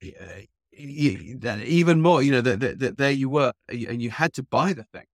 Yeah, 0.00 0.40
even 0.72 2.00
more, 2.00 2.22
you 2.22 2.32
know, 2.32 2.40
that 2.40 2.58
that- 2.60 2.78
that 2.80 2.96
there 2.98 3.10
you 3.12 3.28
were, 3.28 3.52
and 3.68 4.02
you 4.02 4.10
had 4.10 4.32
to 4.34 4.42
buy 4.42 4.72
the 4.72 4.84
thing 4.84 5.04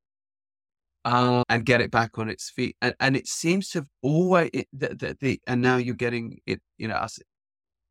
uh, 1.04 1.42
and 1.48 1.66
get 1.66 1.80
it 1.80 1.90
back 1.90 2.18
on 2.18 2.28
its 2.30 2.48
feet. 2.48 2.76
And, 2.80 2.94
and 3.00 3.16
it 3.16 3.26
seems 3.26 3.68
to 3.70 3.80
have 3.80 3.88
always, 4.02 4.50
it, 4.52 4.68
the, 4.72 4.88
the, 4.94 5.16
the, 5.20 5.40
and 5.46 5.60
now 5.60 5.76
you're 5.76 5.94
getting 5.94 6.40
it, 6.46 6.60
you 6.78 6.88
know, 6.88 6.94
us 6.94 7.18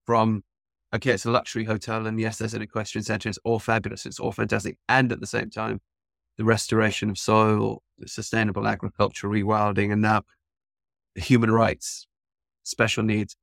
from, 0.05 0.43
okay, 0.93 1.11
it's 1.11 1.25
a 1.25 1.31
luxury 1.31 1.65
hotel, 1.65 2.05
and 2.07 2.19
yes, 2.19 2.37
there's 2.37 2.53
an 2.53 2.61
equestrian 2.61 3.03
center, 3.03 3.29
it's 3.29 3.39
all 3.43 3.59
fabulous, 3.59 4.05
it's 4.05 4.19
all 4.19 4.31
fantastic. 4.31 4.77
And 4.87 5.11
at 5.11 5.19
the 5.19 5.27
same 5.27 5.49
time, 5.49 5.81
the 6.37 6.45
restoration 6.45 7.09
of 7.09 7.17
soil, 7.17 7.81
the 7.97 8.07
sustainable 8.07 8.67
agriculture, 8.67 9.27
rewilding, 9.27 9.91
and 9.91 10.01
now 10.01 10.21
human 11.15 11.51
rights, 11.51 12.07
special 12.63 13.03
needs. 13.03 13.35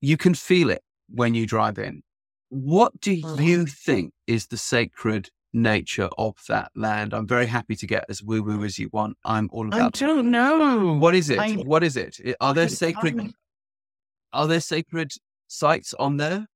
You 0.00 0.16
can 0.16 0.34
feel 0.34 0.70
it 0.70 0.82
when 1.08 1.34
you 1.34 1.46
drive 1.46 1.78
in. 1.78 2.02
What 2.50 3.00
do 3.00 3.16
Mhm. 3.16 3.44
you 3.44 3.66
think 3.66 4.12
is 4.26 4.48
the 4.48 4.58
sacred 4.58 5.30
nature 5.52 6.10
of 6.18 6.36
that 6.48 6.70
land? 6.76 7.14
I'm 7.14 7.26
very 7.26 7.46
happy 7.46 7.74
to 7.76 7.86
get 7.86 8.04
as 8.08 8.22
woo 8.22 8.42
woo 8.42 8.62
as 8.64 8.78
you 8.78 8.90
want. 8.92 9.16
I'm 9.24 9.48
all 9.52 9.66
about. 9.66 10.00
I 10.02 10.06
don't 10.06 10.30
know. 10.30 10.92
What 10.92 11.14
is 11.14 11.30
it? 11.30 11.38
I- 11.38 11.54
what 11.54 11.82
is 11.82 11.96
it? 11.96 12.20
Are 12.40 12.52
there 12.52 12.68
sacred? 12.68 13.34
Are 14.32 14.46
there 14.46 14.60
sacred 14.60 15.12
sites 15.54 15.94
on 15.94 16.16
there? 16.16 16.46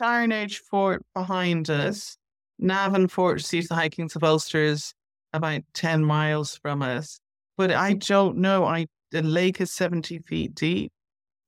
Iron 0.00 0.32
Age 0.32 0.58
fort 0.58 1.04
behind 1.14 1.70
us. 1.70 2.16
Navan 2.58 3.08
Fort, 3.08 3.42
sees 3.42 3.68
the 3.68 3.74
of 4.16 4.24
Ulster 4.24 4.62
is 4.62 4.92
about 5.32 5.62
10 5.74 6.04
miles 6.04 6.56
from 6.56 6.82
us. 6.82 7.20
But 7.56 7.72
I 7.72 7.94
don't 7.94 8.38
know. 8.38 8.64
I 8.64 8.86
The 9.10 9.22
lake 9.22 9.60
is 9.60 9.72
70 9.72 10.20
feet 10.20 10.54
deep. 10.54 10.92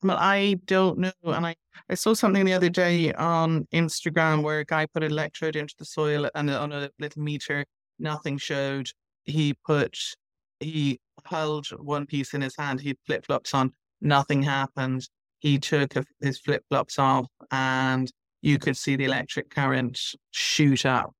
But 0.03 0.19
I 0.19 0.55
don't 0.65 0.99
know. 0.99 1.12
And 1.24 1.47
I, 1.47 1.57
I 1.89 1.95
saw 1.95 2.15
something 2.15 2.45
the 2.45 2.53
other 2.53 2.70
day 2.70 3.12
on 3.12 3.66
Instagram 3.73 4.43
where 4.43 4.61
a 4.61 4.65
guy 4.65 4.87
put 4.87 5.03
an 5.03 5.12
electrode 5.12 5.57
into 5.57 5.74
the 5.78 5.85
soil 5.85 6.28
and 6.35 6.51
on 6.51 6.73
a 6.73 6.91
little 6.99 7.23
meter, 7.23 7.65
nothing 7.99 8.39
showed. 8.39 8.91
He 9.24 9.55
put, 9.66 9.99
he 10.61 11.01
held 11.24 11.66
one 11.69 12.07
piece 12.07 12.35
in 12.35 12.41
his 12.41 12.57
hand, 12.57 12.81
he 12.81 12.97
flip 13.07 13.27
flops 13.27 13.53
on, 13.53 13.73
nothing 14.01 14.43
happened. 14.43 15.09
He 15.40 15.58
took 15.58 15.94
his 16.20 16.38
flip 16.38 16.64
flops 16.68 16.98
off 16.98 17.26
and 17.50 18.10
you 18.42 18.58
could 18.58 18.76
see 18.76 18.96
the 18.96 19.04
electric 19.04 19.50
current 19.50 19.98
shoot 20.30 20.86
up. 20.86 21.12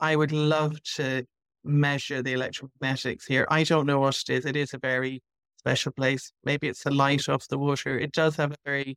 I 0.00 0.16
would 0.16 0.32
love 0.32 0.82
to 0.96 1.24
measure 1.64 2.22
the 2.22 2.34
electromagnetics 2.34 3.26
here. 3.26 3.46
I 3.50 3.64
don't 3.64 3.86
know 3.86 4.00
what 4.00 4.22
it 4.28 4.32
is. 4.32 4.46
It 4.46 4.56
is 4.56 4.74
a 4.74 4.78
very 4.78 5.22
special 5.58 5.92
place. 5.92 6.30
Maybe 6.44 6.68
it's 6.68 6.84
the 6.84 6.90
light 6.90 7.28
off 7.28 7.48
the 7.48 7.58
water. 7.58 7.98
It 7.98 8.12
does 8.12 8.36
have 8.36 8.52
a 8.52 8.56
very, 8.64 8.96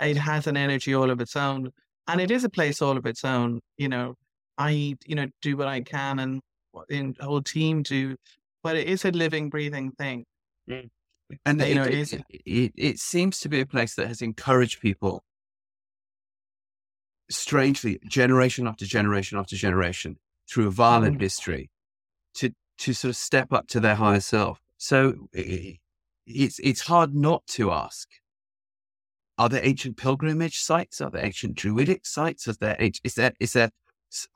it 0.00 0.16
has 0.16 0.46
an 0.46 0.56
energy 0.56 0.94
all 0.94 1.10
of 1.10 1.20
its 1.20 1.36
own. 1.36 1.70
And 2.08 2.20
it 2.20 2.30
is 2.30 2.44
a 2.44 2.48
place 2.50 2.82
all 2.82 2.96
of 2.96 3.06
its 3.06 3.24
own. 3.24 3.60
You 3.78 3.88
know, 3.88 4.14
I, 4.58 4.96
you 5.04 5.14
know, 5.14 5.26
do 5.42 5.56
what 5.56 5.68
I 5.68 5.80
can 5.80 6.18
and 6.18 6.40
the 6.88 7.14
whole 7.20 7.42
team 7.42 7.82
do, 7.82 8.16
but 8.62 8.76
it 8.76 8.88
is 8.88 9.04
a 9.04 9.10
living, 9.10 9.48
breathing 9.48 9.92
thing. 9.92 10.24
Mm. 10.68 10.88
And 11.44 11.60
You 11.60 11.66
it, 11.66 11.74
know, 11.74 11.84
it 11.84 12.12
it, 12.30 12.72
it, 12.76 12.98
seems 12.98 13.40
to 13.40 13.48
be 13.48 13.60
a 13.60 13.66
place 13.66 13.94
that 13.96 14.06
has 14.06 14.22
encouraged 14.22 14.80
people, 14.80 15.24
strangely, 17.30 17.98
generation 18.08 18.66
after 18.66 18.86
generation 18.86 19.38
after 19.38 19.56
generation, 19.56 20.18
through 20.48 20.68
a 20.68 20.70
violent 20.70 21.18
Mm. 21.18 21.22
history, 21.22 21.70
to 22.34 22.50
to 22.78 22.92
sort 22.92 23.10
of 23.10 23.16
step 23.16 23.52
up 23.52 23.66
to 23.68 23.80
their 23.80 23.96
higher 23.96 24.20
self. 24.20 24.60
So 24.78 25.28
it's 25.32 26.58
it's 26.60 26.82
hard 26.82 27.14
not 27.14 27.46
to 27.48 27.72
ask: 27.72 28.08
Are 29.38 29.48
there 29.48 29.64
ancient 29.64 29.96
pilgrimage 29.96 30.58
sites? 30.58 31.00
Are 31.00 31.10
there 31.10 31.24
ancient 31.24 31.56
druidic 31.56 32.06
sites? 32.06 32.46
Is 32.46 32.58
there 32.58 32.76
is 32.78 33.14
there 33.14 33.32
is 33.40 33.52
there 33.52 33.70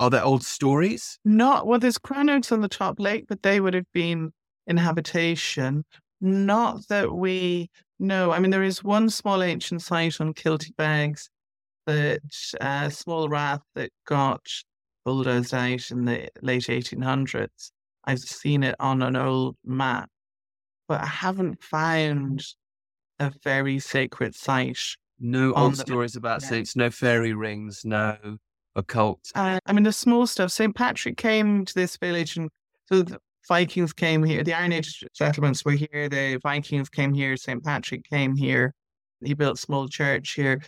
are 0.01 0.11
there 0.11 0.25
old 0.25 0.43
stories? 0.43 1.19
Not 1.25 1.67
well. 1.69 1.79
There's 1.79 1.99
crannogs 1.99 2.51
on 2.51 2.63
the 2.63 2.69
top 2.69 2.99
lake, 2.99 3.27
but 3.29 3.43
they 3.43 3.61
would 3.61 3.75
have 3.75 3.91
been 3.93 4.33
in 4.67 4.77
habitation. 4.77 5.85
Not 6.21 6.87
that 6.89 7.13
we 7.13 7.71
know. 7.99 8.33
I 8.33 8.39
mean, 8.39 8.51
there 8.51 8.63
is 8.63 8.85
one 8.85 9.09
small 9.11 9.43
ancient 9.43 9.83
site 9.83 10.21
on 10.21 10.35
Kilty 10.35 10.75
Bags, 10.77 11.31
that 11.87 12.21
uh, 12.61 12.89
small 12.91 13.29
rath 13.29 13.63
that 13.75 13.91
got 14.07 14.41
bulldozed 15.05 15.55
out 15.55 15.91
in 15.91 16.05
the 16.05 16.29
late 16.43 16.65
1800s. 16.65 17.71
I've 18.05 18.21
seen 18.21 18.63
it 18.63 18.77
on 18.81 19.03
an 19.03 19.17
old 19.17 19.57
map, 19.65 20.09
but 20.89 21.01
I 21.01 21.07
haven't 21.07 21.63
found 21.63 22.45
a 23.19 23.33
very 23.43 23.79
sacred 23.79 24.35
site. 24.35 24.79
No 25.19 25.53
old 25.53 25.75
the- 25.75 25.79
stories 25.79 26.17
about 26.17 26.43
saints. 26.43 26.77
No 26.77 26.91
fairy 26.91 27.35
rings. 27.35 27.85
No 27.85 28.17
occult. 28.75 29.31
Uh, 29.35 29.59
I 29.67 29.73
mean, 29.73 29.85
the 29.85 29.93
small 29.93 30.27
stuff. 30.27 30.51
St. 30.51 30.75
Patrick 30.75 31.17
came 31.17 31.65
to 31.65 31.75
this 31.75 31.97
village, 31.97 32.37
and 32.37 32.51
so 32.87 33.03
the 33.03 33.19
Vikings 33.49 33.93
came 33.93 34.23
here. 34.25 34.45
The 34.45 34.55
Iron 34.55 34.73
Age 34.73 35.05
settlements 35.15 35.65
were 35.65 35.73
here. 35.73 36.09
The 36.09 36.39
Vikings 36.43 36.89
came 36.89 37.15
here. 37.15 37.37
St. 37.37 37.63
Patrick 37.65 38.05
came 38.09 38.37
here. 38.37 38.75
He 39.25 39.35
built 39.35 39.59
a 39.59 39.61
small 39.61 39.89
church 39.89 40.33
here. 40.33 40.63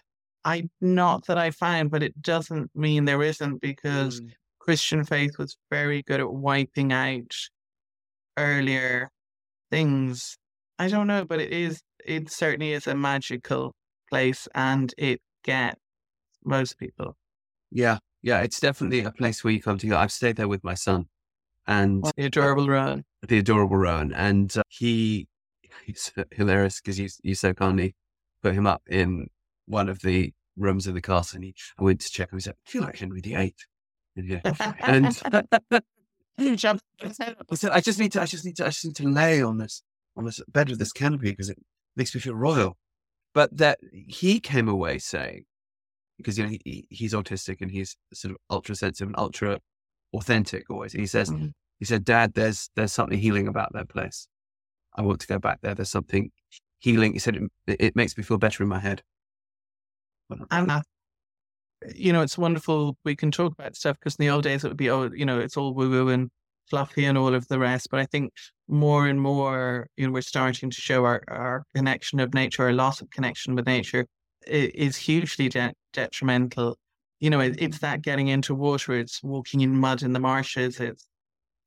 I 0.45 0.69
not 0.81 1.27
that 1.27 1.39
I 1.39 1.51
find, 1.53 1.91
but 1.91 2.03
it 2.03 2.21
doesn't 2.21 2.71
mean 2.75 3.05
there 3.05 3.23
isn't 3.23 3.61
because 3.61 4.21
Mm. 4.21 4.33
Christian 4.59 5.05
faith 5.05 5.39
was 5.39 5.57
very 5.71 6.03
good 6.03 6.21
at 6.21 6.33
wiping 6.33 6.93
out 6.93 7.35
earlier 8.37 9.11
things. 9.71 10.37
I 10.79 10.89
don't 10.89 11.07
know, 11.07 11.25
but 11.25 11.41
it 11.41 11.53
is. 11.53 11.83
It 12.05 12.31
certainly 12.31 12.73
is 12.73 12.87
a 12.87 12.95
magical 12.95 13.75
place, 14.11 14.49
and 14.55 14.93
it 14.99 15.21
gets 15.45 15.81
most 16.45 16.79
people. 16.79 17.17
Yeah, 17.71 17.99
yeah, 18.23 18.41
it's 18.41 18.61
definitely 18.61 19.01
a 19.01 19.13
place 19.13 19.45
where 19.45 19.53
you 19.53 19.63
come 19.63 19.79
to 19.79 19.87
go. 19.87 19.97
I've 19.97 20.13
stayed 20.13 20.37
there 20.37 20.49
with 20.49 20.65
my 20.65 20.75
son 20.75 21.09
and 21.67 22.05
The 22.17 22.27
adorable 22.27 22.67
Rowan. 22.69 23.05
the 23.27 23.39
adorable 23.39 23.77
Rowan, 23.77 24.13
and 24.13 24.57
uh, 24.57 24.63
he 24.69 25.29
he's 25.87 26.13
hilarious 26.33 26.81
because 26.81 26.99
you 26.99 27.09
you 27.23 27.35
so 27.35 27.53
kindly 27.55 27.95
put 28.43 28.55
him 28.55 28.67
up 28.67 28.83
in 28.89 29.29
one 29.67 29.89
of 29.89 30.01
the 30.01 30.33
rooms 30.57 30.87
of 30.87 30.95
the 30.95 31.01
castle, 31.01 31.37
and 31.37 31.45
he 31.45 31.55
I 31.79 31.85
went 31.85 32.01
to 32.01 32.11
check 32.11 32.33
him. 32.33 32.39
He 32.39 32.43
said, 32.43 32.55
"I 32.67 32.71
feel 32.71 32.83
like 32.83 32.99
Henry 32.99 33.21
VIII." 33.21 33.55
And, 34.17 34.29
yeah. 34.29 34.41
and 34.81 35.23
Jump 36.59 36.81
his 36.99 37.19
head 37.19 37.37
up. 37.39 37.47
I 37.51 37.55
said, 37.55 37.71
"I 37.73 37.81
just 37.81 37.99
need 37.99 38.13
to, 38.13 38.23
I 38.23 38.27
just 38.27 38.45
need 38.45 38.57
to, 38.57 38.65
I 38.67 38.69
just 38.69 38.85
need 38.85 38.97
to 38.97 39.09
lay 39.09 39.43
on 39.43 39.59
this 39.59 39.83
on 40.17 40.25
this 40.25 40.41
bed 40.49 40.69
with 40.69 40.79
this 40.79 40.93
canopy 40.93 41.31
because 41.31 41.51
it 41.51 41.59
makes 41.97 42.15
me 42.15 42.21
feel 42.21 42.35
royal." 42.35 42.77
But 43.35 43.57
that 43.57 43.79
he 43.93 44.41
came 44.41 44.69
away 44.69 44.99
saying, 44.99 45.45
because 46.19 46.37
you 46.37 46.45
know 46.45 46.51
he, 46.65 46.87
he's 46.91 47.15
autistic 47.15 47.61
and 47.63 47.71
he's 47.71 47.97
sort 48.13 48.33
of 48.33 48.39
ultra 48.51 48.75
sensitive 48.75 49.09
and 49.09 49.17
ultra 49.17 49.61
authentic 50.15 50.69
always. 50.71 50.93
He 50.93 51.07
says, 51.07 51.31
Mhm. 51.31 51.53
he 51.79 51.85
said, 51.85 52.05
"Dad, 52.05 52.35
there's 52.35 52.71
there's 52.77 52.93
something 52.93 53.19
healing 53.19 53.49
about 53.49 53.73
that 53.73 53.89
place. 53.89 54.29
I 54.95 55.03
want 55.03 55.21
to 55.21 55.27
go 55.27 55.39
back 55.39 55.61
there. 55.63 55.75
There's 55.75 55.91
something 55.91 56.31
healing." 56.81 57.13
He 57.15 57.19
said, 57.19 57.37
"It, 57.67 57.77
it 57.81 57.97
makes 57.97 58.17
me 58.17 58.23
feel 58.25 58.39
better 58.39 58.63
in 58.63 58.69
my 58.69 58.79
head." 58.81 59.03
And 60.51 60.71
that, 60.71 60.85
you 61.95 62.13
know, 62.13 62.23
it's 62.23 62.39
wonderful. 62.39 62.97
We 63.05 63.17
can 63.17 63.31
talk 63.31 63.53
about 63.53 63.77
stuff 63.77 63.99
because 63.99 64.17
in 64.17 64.25
the 64.25 64.31
old 64.31 64.45
days 64.45 64.65
it 64.65 64.69
would 64.69 64.77
be, 64.77 64.91
oh, 64.91 65.11
you 65.13 65.25
know, 65.27 65.39
it's 65.41 65.57
all 65.57 65.75
woo 65.75 65.91
woo 65.91 66.09
and 66.09 66.31
fluffy 66.71 67.05
and 67.05 67.19
all 67.19 67.35
of 67.35 67.49
the 67.49 67.59
rest. 67.59 67.89
But 67.91 68.01
I 68.01 68.07
think 68.07 68.33
more 68.69 69.07
and 69.09 69.21
more, 69.21 69.89
you 69.97 70.07
know, 70.07 70.13
we're 70.13 70.23
starting 70.23 70.71
to 70.71 70.81
show 70.81 71.05
our, 71.05 71.23
our 71.29 71.65
connection 71.75 72.21
of 72.21 72.35
nature, 72.35 72.65
our 72.65 72.73
loss 72.73 73.01
of 73.01 73.11
connection 73.11 73.55
with 73.55 73.67
nature 73.67 74.07
is 74.47 74.97
hugely 74.97 75.49
de- 75.49 75.75
detrimental. 75.93 76.77
You 77.23 77.31
know, 77.31 77.39
it, 77.39 77.55
it's 77.61 77.79
that 77.79 78.03
getting 78.03 78.27
into 78.27 78.53
water, 78.53 78.95
it's 78.95 79.23
walking 79.23 79.61
in 79.61 79.79
mud 79.79 80.03
in 80.03 80.13
the 80.13 80.19
marshes, 80.19 80.81
it's, 80.81 81.07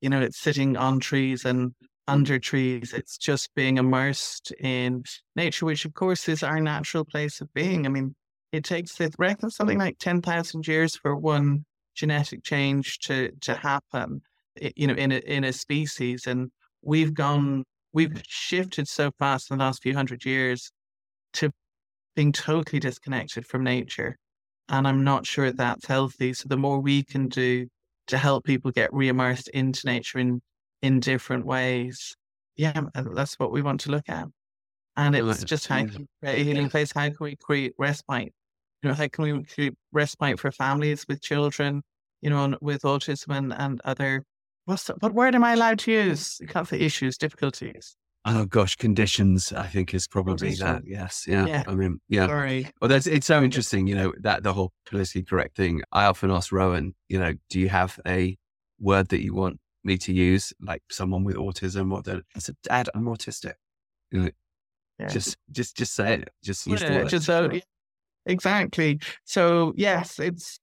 you 0.01 0.09
know, 0.09 0.19
it's 0.19 0.37
sitting 0.37 0.75
on 0.75 0.99
trees 0.99 1.45
and 1.45 1.69
mm. 1.69 1.73
under 2.09 2.39
trees. 2.39 2.91
It's 2.91 3.17
just 3.17 3.55
being 3.55 3.77
immersed 3.77 4.51
in 4.59 5.03
nature, 5.33 5.65
which 5.65 5.85
of 5.85 5.93
course 5.93 6.27
is 6.27 6.43
our 6.43 6.59
natural 6.59 7.05
place 7.05 7.39
of 7.39 7.53
being. 7.53 7.85
I 7.85 7.89
mean, 7.89 8.15
it 8.51 8.65
takes, 8.65 8.99
it 8.99 9.15
reckons 9.17 9.55
something 9.55 9.79
like 9.79 9.97
10,000 9.97 10.67
years 10.67 10.97
for 10.97 11.15
one 11.15 11.63
genetic 11.95 12.43
change 12.43 12.99
to, 13.03 13.31
to 13.39 13.55
happen, 13.55 14.23
you 14.75 14.87
know, 14.87 14.95
in 14.95 15.13
a, 15.13 15.19
in 15.19 15.45
a 15.45 15.53
species. 15.53 16.27
And 16.27 16.51
we've 16.81 17.13
gone, 17.13 17.63
we've 17.93 18.21
shifted 18.27 18.89
so 18.89 19.11
fast 19.19 19.49
in 19.49 19.57
the 19.57 19.63
last 19.63 19.81
few 19.81 19.93
hundred 19.93 20.25
years 20.25 20.69
to 21.31 21.49
being 22.13 22.33
totally 22.33 22.81
disconnected 22.81 23.47
from 23.47 23.63
nature. 23.63 24.17
And 24.69 24.87
I'm 24.87 25.03
not 25.03 25.25
sure 25.25 25.51
that's 25.51 25.85
healthy. 25.85 26.33
So 26.33 26.47
the 26.47 26.57
more 26.57 26.79
we 26.79 27.03
can 27.03 27.27
do 27.27 27.67
to 28.07 28.17
help 28.17 28.45
people 28.45 28.71
get 28.71 28.93
re-immersed 28.93 29.49
into 29.49 29.85
nature 29.85 30.19
in 30.19 30.41
in 30.81 30.99
different 30.99 31.45
ways, 31.45 32.15
yeah, 32.55 32.81
uh, 32.93 33.03
that's 33.13 33.39
what 33.39 33.51
we 33.51 33.61
want 33.61 33.81
to 33.81 33.91
look 33.91 34.07
at. 34.07 34.27
And 34.97 35.15
it's 35.15 35.43
just 35.43 35.67
how 35.67 35.79
can 35.85 36.01
we 36.01 36.07
create 36.21 36.41
a 36.41 36.43
healing 36.43 36.69
place? 36.69 36.91
How 36.93 37.07
can 37.07 37.17
we 37.19 37.35
create 37.35 37.73
respite? 37.77 38.33
You 38.81 38.89
know, 38.89 38.95
how 38.95 39.07
can 39.07 39.23
we 39.23 39.43
create 39.43 39.73
respite 39.91 40.39
for 40.39 40.51
families 40.51 41.05
with 41.07 41.21
children, 41.21 41.81
you 42.21 42.29
know, 42.29 42.55
with 42.61 42.83
autism 42.83 43.35
and, 43.35 43.53
and 43.53 43.81
other 43.83 44.23
what's 44.65 44.85
the, 44.85 44.93
what 44.99 45.13
word 45.13 45.35
am 45.35 45.43
I 45.43 45.53
allowed 45.53 45.79
to 45.79 45.91
use? 45.91 46.37
You 46.39 46.47
can't 46.47 46.67
say 46.67 46.79
issues, 46.79 47.17
difficulties. 47.17 47.95
Oh 48.27 48.45
gosh, 48.45 48.75
conditions. 48.75 49.53
I 49.53 49.67
think 49.67 49.93
is 49.93 50.07
probably 50.07 50.55
that. 50.55 50.81
Yes, 50.85 51.25
yeah. 51.27 51.45
yeah. 51.45 51.63
I 51.67 51.75
mean, 51.75 51.99
yeah. 52.09 52.25
Sorry. 52.25 52.71
Well, 52.81 52.89
that's 52.89 53.05
it's 53.05 53.27
so 53.27 53.43
interesting. 53.43 53.85
You 53.85 53.95
know 53.95 54.13
that 54.21 54.43
the 54.43 54.51
whole 54.51 54.71
politically 54.87 55.23
correct 55.23 55.55
thing. 55.55 55.81
I 55.91 56.05
often 56.05 56.31
ask 56.31 56.51
Rowan. 56.51 56.95
You 57.07 57.19
know, 57.19 57.33
do 57.49 57.59
you 57.59 57.69
have 57.69 57.99
a 58.07 58.35
word 58.79 59.09
that 59.09 59.23
you 59.23 59.35
want 59.35 59.59
me 59.83 59.97
to 59.99 60.11
use, 60.11 60.51
like 60.59 60.81
someone 60.89 61.23
with 61.23 61.35
autism, 61.35 61.93
or 61.93 62.01
that 62.01 62.23
I 62.35 62.39
said, 62.39 62.55
Dad, 62.63 62.89
I'm 62.95 63.05
autistic. 63.05 63.53
You 64.11 64.23
know, 64.23 64.29
yeah. 64.99 65.07
Just, 65.07 65.37
just, 65.51 65.77
just 65.77 65.93
say 65.93 66.15
it. 66.15 66.29
Just 66.43 66.65
use 66.65 66.81
yeah, 66.81 67.03
Just 67.03 67.25
so, 67.25 67.51
exactly. 68.25 68.99
So 69.25 69.73
yes, 69.75 70.19
it's 70.19 70.59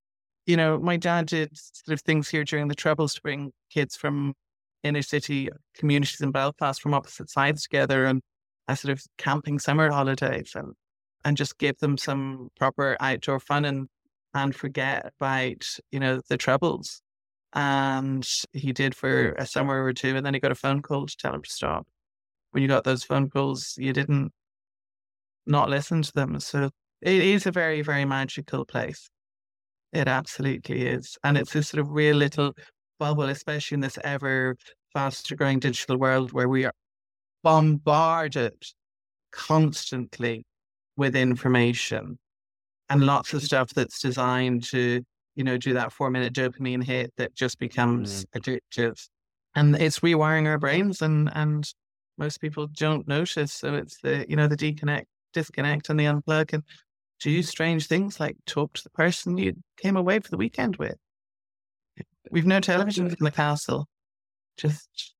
you 0.47 0.56
know, 0.56 0.78
my 0.78 0.97
dad 0.97 1.26
did 1.26 1.51
sort 1.56 1.94
of 1.94 2.01
things 2.02 2.28
here 2.28 2.44
during 2.44 2.68
the 2.68 2.74
Troubles 2.74 3.14
to 3.14 3.22
bring 3.22 3.52
kids 3.70 3.94
from 3.94 4.34
inner 4.82 5.02
city 5.02 5.48
communities 5.74 6.20
in 6.20 6.30
Belfast 6.30 6.80
from 6.80 6.94
opposite 6.94 7.30
sides 7.30 7.62
together 7.62 8.04
and 8.04 8.22
a 8.68 8.76
sort 8.76 8.92
of 8.92 9.02
camping 9.18 9.59
summer 9.59 9.90
holidays 9.90 10.52
and 10.54 10.74
and 11.24 11.36
just 11.36 11.59
give 11.59 11.78
them 11.78 11.96
some 11.96 12.48
proper 12.59 12.96
outdoor 13.00 13.38
fun 13.40 13.64
and 13.64 13.88
and 14.34 14.54
forget 14.54 15.12
about 15.18 15.64
you 15.90 16.00
know 16.00 16.20
the 16.28 16.36
troubles. 16.36 17.02
And 17.54 18.26
he 18.54 18.72
did 18.72 18.94
for 18.94 19.32
hmm. 19.32 19.42
a 19.42 19.46
summer 19.46 19.84
or 19.84 19.92
two, 19.92 20.16
and 20.16 20.24
then 20.24 20.34
he 20.34 20.40
got 20.40 20.52
a 20.52 20.56
phone 20.56 20.80
call 20.82 21.06
to 21.06 21.16
tell 21.16 21.34
him 21.34 21.42
to 21.42 21.50
stop. 21.50 21.86
When 22.52 22.62
you 22.62 22.68
got 22.68 22.84
those 22.84 23.04
phone 23.04 23.28
calls, 23.30 23.74
you 23.78 23.92
didn't 23.92 24.32
not 25.46 25.68
listen 25.68 26.02
to 26.02 26.12
them. 26.14 26.38
So 26.40 26.70
it 27.00 27.22
is 27.22 27.46
a 27.46 27.50
very 27.50 27.82
very 27.82 28.04
magical 28.04 28.64
place. 28.64 29.10
It 29.92 30.09
absolutely 30.09 30.86
is, 30.86 31.18
and 31.22 31.36
it's 31.36 31.52
this 31.52 31.68
sort 31.68 31.82
of 31.82 31.90
real 31.90 32.16
little 32.16 32.52
bubble, 33.02 33.24
especially 33.24 33.74
in 33.74 33.80
this 33.80 33.98
ever 34.04 34.56
faster 34.92 35.34
growing 35.34 35.58
digital 35.58 35.96
world 35.96 36.30
where 36.30 36.48
we 36.48 36.64
are 36.64 36.72
bombarded 37.42 38.54
constantly 39.32 40.44
with 40.96 41.16
information 41.16 42.16
and 42.88 43.04
lots 43.04 43.34
of 43.34 43.42
stuff 43.42 43.70
that's 43.74 43.98
designed 43.98 44.62
to, 44.62 45.02
you 45.34 45.42
know, 45.42 45.58
do 45.58 45.74
that 45.74 45.92
four 45.92 46.10
minute 46.10 46.32
dopamine 46.32 46.84
hit 46.84 47.12
that 47.16 47.34
just 47.34 47.58
becomes 47.58 48.24
mm. 48.24 48.40
addictive. 48.40 49.04
And 49.56 49.74
it's 49.74 49.98
rewiring 49.98 50.46
our 50.46 50.58
brains 50.58 51.02
and, 51.02 51.28
and 51.34 51.68
most 52.18 52.40
people 52.40 52.68
don't 52.68 53.08
notice. 53.08 53.52
So 53.52 53.74
it's 53.74 53.98
the, 54.00 54.24
you 54.28 54.36
know, 54.36 54.46
the 54.46 54.56
deconnect, 54.56 55.06
disconnect 55.32 55.90
and 55.90 55.98
the 55.98 56.04
unplug 56.04 56.52
and 56.52 56.62
do 57.18 57.42
strange 57.42 57.88
things 57.88 58.20
like 58.20 58.36
talk 58.46 58.74
to 58.74 58.84
the 58.84 58.90
person 58.90 59.38
you 59.38 59.54
came 59.76 59.96
away 59.96 60.20
for 60.20 60.30
the 60.30 60.36
weekend 60.36 60.76
with. 60.76 60.94
We've 62.31 62.47
no 62.47 62.61
televisions 62.61 63.19
in 63.19 63.24
the 63.24 63.31
castle. 63.31 63.86
Just 64.57 65.15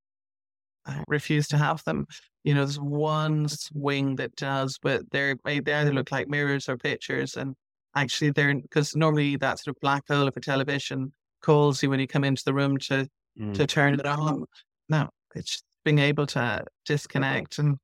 I 0.85 1.03
refuse 1.07 1.47
to 1.49 1.57
have 1.57 1.83
them. 1.83 2.05
You 2.43 2.53
know, 2.53 2.61
there's 2.65 2.79
one 2.79 3.47
wing 3.73 4.15
that 4.17 4.35
does, 4.35 4.77
but 4.81 5.09
they're 5.11 5.35
they 5.45 5.57
either 5.57 5.93
look 5.93 6.11
like 6.11 6.27
mirrors 6.27 6.69
or 6.69 6.77
pictures, 6.77 7.35
and 7.35 7.55
actually 7.95 8.31
they're 8.31 8.55
because 8.55 8.95
normally 8.95 9.35
that 9.37 9.59
sort 9.59 9.75
of 9.75 9.81
black 9.81 10.03
hole 10.07 10.27
of 10.27 10.37
a 10.37 10.39
television 10.39 11.13
calls 11.41 11.83
you 11.83 11.89
when 11.89 11.99
you 11.99 12.07
come 12.07 12.23
into 12.23 12.43
the 12.45 12.53
room 12.53 12.77
to 12.77 13.07
mm. 13.39 13.53
to 13.53 13.67
turn 13.67 13.93
it 13.93 14.05
on. 14.05 14.45
No, 14.89 15.09
it's 15.35 15.63
being 15.83 15.99
able 15.99 16.25
to 16.27 16.65
disconnect 16.85 17.59
and 17.59 17.77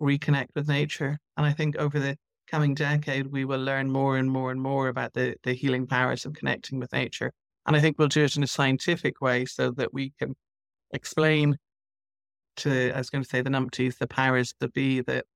reconnect 0.00 0.48
with 0.54 0.68
nature. 0.68 1.18
And 1.36 1.46
I 1.46 1.52
think 1.52 1.76
over 1.76 1.98
the 1.98 2.16
coming 2.48 2.74
decade, 2.74 3.26
we 3.28 3.44
will 3.44 3.62
learn 3.62 3.90
more 3.90 4.16
and 4.16 4.30
more 4.30 4.50
and 4.50 4.60
more 4.60 4.88
about 4.88 5.12
the, 5.12 5.36
the 5.44 5.52
healing 5.52 5.86
powers 5.86 6.24
of 6.24 6.32
connecting 6.32 6.78
with 6.78 6.92
nature. 6.92 7.32
And 7.68 7.76
I 7.76 7.80
think 7.80 7.98
we'll 7.98 8.08
do 8.08 8.24
it 8.24 8.34
in 8.34 8.42
a 8.42 8.46
scientific 8.46 9.20
way 9.20 9.44
so 9.44 9.70
that 9.72 9.92
we 9.92 10.14
can 10.18 10.34
explain 10.92 11.58
to, 12.56 12.92
I 12.92 12.96
was 12.96 13.10
going 13.10 13.22
to 13.22 13.28
say 13.28 13.42
the 13.42 13.50
numpties, 13.50 13.98
the 13.98 14.06
powers 14.06 14.54
that 14.60 14.72
be, 14.72 15.02
that 15.02 15.26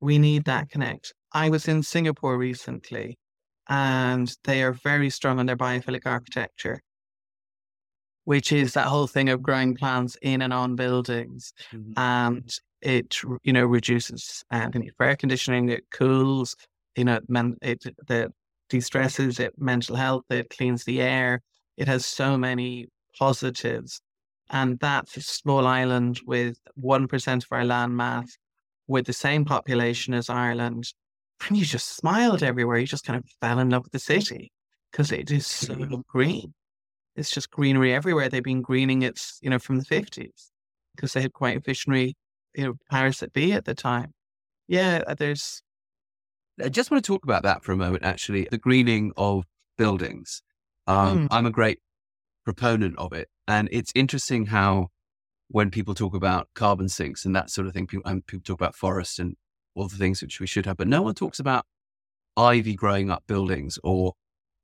we 0.00 0.18
need 0.18 0.46
that 0.46 0.70
connect. 0.70 1.12
I 1.32 1.50
was 1.50 1.68
in 1.68 1.82
Singapore 1.82 2.38
recently 2.38 3.18
and 3.68 4.34
they 4.44 4.62
are 4.62 4.72
very 4.72 5.10
strong 5.10 5.38
on 5.38 5.46
their 5.46 5.56
biophilic 5.56 6.06
architecture, 6.06 6.80
which 8.24 8.50
is 8.50 8.72
that 8.72 8.86
whole 8.86 9.06
thing 9.06 9.28
of 9.28 9.42
growing 9.42 9.76
plants 9.76 10.16
in 10.22 10.40
and 10.40 10.54
on 10.54 10.74
buildings. 10.74 11.52
Mm-hmm. 11.72 11.92
And 11.98 12.58
it, 12.80 13.20
you 13.44 13.52
know, 13.52 13.66
reduces 13.66 14.42
uh, 14.50 14.70
the 14.70 14.78
need 14.78 14.94
for 14.96 15.04
air 15.04 15.16
conditioning, 15.16 15.68
it 15.68 15.84
cools, 15.90 16.56
you 16.96 17.04
know, 17.04 17.20
it, 17.60 17.84
the 18.08 18.32
de-stresses 18.72 19.38
it 19.38 19.52
mental 19.58 19.96
health, 19.96 20.24
it 20.30 20.48
cleans 20.48 20.84
the 20.84 21.02
air. 21.02 21.42
It 21.76 21.88
has 21.88 22.06
so 22.06 22.38
many 22.38 22.88
positives. 23.18 24.00
And 24.48 24.78
that's 24.78 25.16
a 25.16 25.20
small 25.20 25.66
island 25.66 26.20
with 26.26 26.56
1% 26.82 27.36
of 27.36 27.46
our 27.50 27.64
land 27.66 27.94
mass 27.96 28.38
with 28.88 29.04
the 29.04 29.12
same 29.12 29.44
population 29.44 30.14
as 30.14 30.30
Ireland. 30.30 30.84
And 31.46 31.56
you 31.56 31.66
just 31.66 31.96
smiled 31.96 32.42
everywhere. 32.42 32.78
You 32.78 32.86
just 32.86 33.04
kind 33.04 33.18
of 33.18 33.28
fell 33.42 33.58
in 33.58 33.68
love 33.68 33.84
with 33.84 33.92
the 33.92 33.98
city 33.98 34.52
because 34.90 35.12
it 35.12 35.30
is 35.30 35.46
so 35.46 35.74
green. 36.08 36.54
It's 37.14 37.30
just 37.30 37.50
greenery 37.50 37.92
everywhere. 37.92 38.30
They've 38.30 38.42
been 38.42 38.62
greening 38.62 39.02
it, 39.02 39.20
you 39.42 39.50
know, 39.50 39.58
from 39.58 39.76
the 39.76 39.84
50s 39.84 40.50
because 40.96 41.12
they 41.12 41.20
had 41.20 41.34
quite 41.34 41.58
a 41.58 41.60
visionary, 41.60 42.16
you 42.54 42.64
know, 42.64 42.74
powers 42.90 43.20
that 43.20 43.34
be 43.34 43.52
at 43.52 43.66
the 43.66 43.74
time. 43.74 44.12
Yeah, 44.66 45.02
uh, 45.06 45.14
there's 45.14 45.62
I 46.60 46.68
just 46.68 46.90
want 46.90 47.04
to 47.04 47.06
talk 47.06 47.24
about 47.24 47.42
that 47.44 47.62
for 47.62 47.72
a 47.72 47.76
moment, 47.76 48.04
actually. 48.04 48.48
The 48.50 48.58
greening 48.58 49.12
of 49.16 49.44
buildings. 49.78 50.42
Um, 50.86 51.20
mm. 51.20 51.28
I'm 51.30 51.46
a 51.46 51.50
great 51.50 51.78
proponent 52.44 52.98
of 52.98 53.12
it. 53.12 53.28
And 53.48 53.68
it's 53.72 53.92
interesting 53.94 54.46
how 54.46 54.88
when 55.48 55.70
people 55.70 55.94
talk 55.94 56.14
about 56.14 56.48
carbon 56.54 56.88
sinks 56.88 57.24
and 57.24 57.34
that 57.36 57.50
sort 57.50 57.66
of 57.66 57.74
thing, 57.74 57.86
people, 57.86 58.10
and 58.10 58.26
people 58.26 58.42
talk 58.44 58.60
about 58.60 58.74
forests 58.74 59.18
and 59.18 59.36
all 59.74 59.88
the 59.88 59.96
things 59.96 60.22
which 60.22 60.40
we 60.40 60.46
should 60.46 60.66
have, 60.66 60.76
but 60.76 60.88
no 60.88 61.02
one 61.02 61.14
talks 61.14 61.38
about 61.38 61.64
ivy 62.36 62.74
growing 62.74 63.10
up 63.10 63.22
buildings. 63.26 63.78
Or 63.82 64.14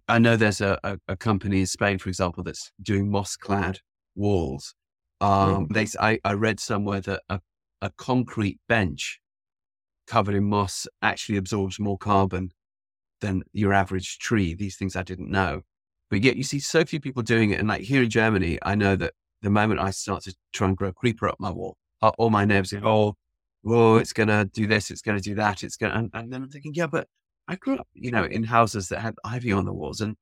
I 0.09 0.19
know 0.19 0.37
there's 0.37 0.61
a, 0.61 0.79
a, 0.85 0.99
a 1.09 1.17
company 1.17 1.61
in 1.61 1.67
Spain, 1.67 1.99
for 1.99 2.09
example, 2.09 2.43
that's 2.43 2.73
doing 2.83 3.11
moss 3.11 3.37
clad 3.37 3.81
walls. 4.15 4.75
Um, 5.21 5.69
mm. 5.69 5.73
they, 5.73 5.87
I, 6.01 6.19
I 6.25 6.35
read 6.35 6.61
somewhere 6.61 7.01
that 7.03 7.23
a, 7.29 7.41
a 7.83 7.91
concrete 7.97 8.59
bench 8.69 9.21
covered 10.09 10.35
in 10.35 10.45
moss 10.45 10.87
actually 11.03 11.37
absorbs 11.37 11.79
more 11.79 11.99
carbon 11.99 12.51
than 13.21 13.43
your 13.53 13.73
average 13.73 14.19
tree. 14.19 14.55
These 14.55 14.77
things 14.77 14.97
I 14.97 15.03
didn't 15.03 15.31
know. 15.31 15.63
But 16.11 16.23
yet 16.23 16.37
you 16.37 16.43
see 16.43 16.59
so 16.59 16.85
few 16.85 17.01
people 17.01 17.23
doing 17.23 17.51
it. 17.51 17.59
And 17.59 17.69
like 17.69 17.83
here 17.83 18.03
in 18.03 18.11
Germany, 18.11 18.59
I 18.63 18.75
know 18.75 18.97
that 18.97 19.13
the 19.43 19.51
moment 19.51 19.81
I 19.81 19.91
start 19.91 20.25
to 20.25 20.35
try 20.53 20.69
and 20.69 20.77
grow 20.77 20.93
creeper 20.93 21.29
up 21.29 21.37
my 21.39 21.51
wall, 21.51 21.77
uh, 22.03 22.13
all 22.19 22.31
my 22.31 22.45
neighbors 22.45 22.73
go, 22.73 22.81
oh, 22.85 23.17
whoa, 23.63 23.97
it's 23.97 24.13
going 24.13 24.29
to 24.29 24.47
do 24.47 24.67
this, 24.67 24.91
it's 24.91 25.03
going 25.03 25.19
to 25.19 25.23
do 25.23 25.35
that. 25.35 25.63
It's 25.63 25.77
going 25.77 25.93
and, 25.93 26.11
and 26.15 26.33
then 26.33 26.43
I'm 26.43 26.51
thinking, 26.51 26.73
yeah, 26.75 26.87
but 26.87 27.07
I 27.47 27.57
grew 27.57 27.79
up, 27.79 27.89
you 27.95 28.11
know, 28.11 28.25
in 28.25 28.45
houses 28.45 28.89
that 28.89 29.01
had 29.01 29.15
ivy 29.25 29.53
on 29.53 29.65
the 29.65 29.73
walls 29.73 30.01
and 30.01 30.17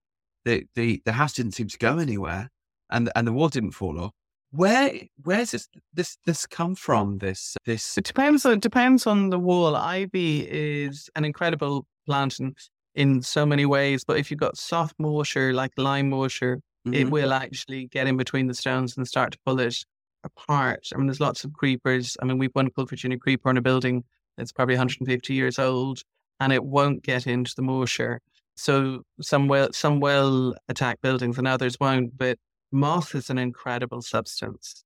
the, 0.44 0.64
the, 0.74 1.02
the 1.04 1.12
house 1.12 1.32
didn't 1.32 1.52
seem 1.52 1.68
to 1.68 1.78
go 1.78 1.98
anywhere 1.98 2.50
and, 2.90 3.10
and 3.14 3.26
the 3.26 3.32
wall 3.32 3.48
didn't 3.48 3.72
fall 3.72 4.00
off 4.00 4.12
where 4.56 4.92
where's 5.24 5.50
this 5.52 5.68
this 5.94 6.18
this 6.24 6.46
come 6.46 6.74
from? 6.74 7.18
This 7.18 7.56
this 7.64 7.96
it 7.98 8.04
depends. 8.04 8.44
It 8.44 8.60
depends 8.60 9.06
on 9.06 9.30
the 9.30 9.38
wall. 9.38 9.76
Ivy 9.76 10.46
is 10.50 11.08
an 11.14 11.24
incredible 11.24 11.86
plant 12.06 12.40
in, 12.40 12.54
in 12.94 13.22
so 13.22 13.46
many 13.46 13.66
ways, 13.66 14.04
but 14.04 14.18
if 14.18 14.30
you've 14.30 14.40
got 14.40 14.56
soft 14.56 14.94
mortar 14.98 15.52
like 15.52 15.72
lime 15.76 16.10
mortar, 16.10 16.56
mm-hmm. 16.86 16.94
it 16.94 17.10
will 17.10 17.32
actually 17.32 17.86
get 17.86 18.06
in 18.06 18.16
between 18.16 18.46
the 18.46 18.54
stones 18.54 18.96
and 18.96 19.06
start 19.06 19.32
to 19.32 19.38
pull 19.44 19.60
it 19.60 19.76
apart. 20.24 20.88
I 20.92 20.98
mean, 20.98 21.06
there's 21.06 21.20
lots 21.20 21.44
of 21.44 21.52
creepers. 21.52 22.16
I 22.20 22.24
mean, 22.24 22.38
we've 22.38 22.50
one 22.54 22.70
called 22.70 22.90
Virginia 22.90 23.18
creeper 23.18 23.50
in 23.50 23.56
a 23.56 23.62
building 23.62 24.04
that's 24.36 24.52
probably 24.52 24.74
150 24.74 25.34
years 25.34 25.58
old, 25.58 26.00
and 26.40 26.52
it 26.52 26.64
won't 26.64 27.02
get 27.02 27.26
into 27.26 27.52
the 27.56 27.62
moisture. 27.62 28.20
So 28.56 29.02
some 29.20 29.48
well 29.48 29.68
some 29.72 30.00
will 30.00 30.54
attack 30.68 31.00
buildings 31.02 31.38
and 31.38 31.46
others 31.46 31.76
won't. 31.78 32.16
But 32.16 32.38
moss 32.76 33.14
is 33.14 33.30
an 33.30 33.38
incredible 33.38 34.02
substance. 34.02 34.84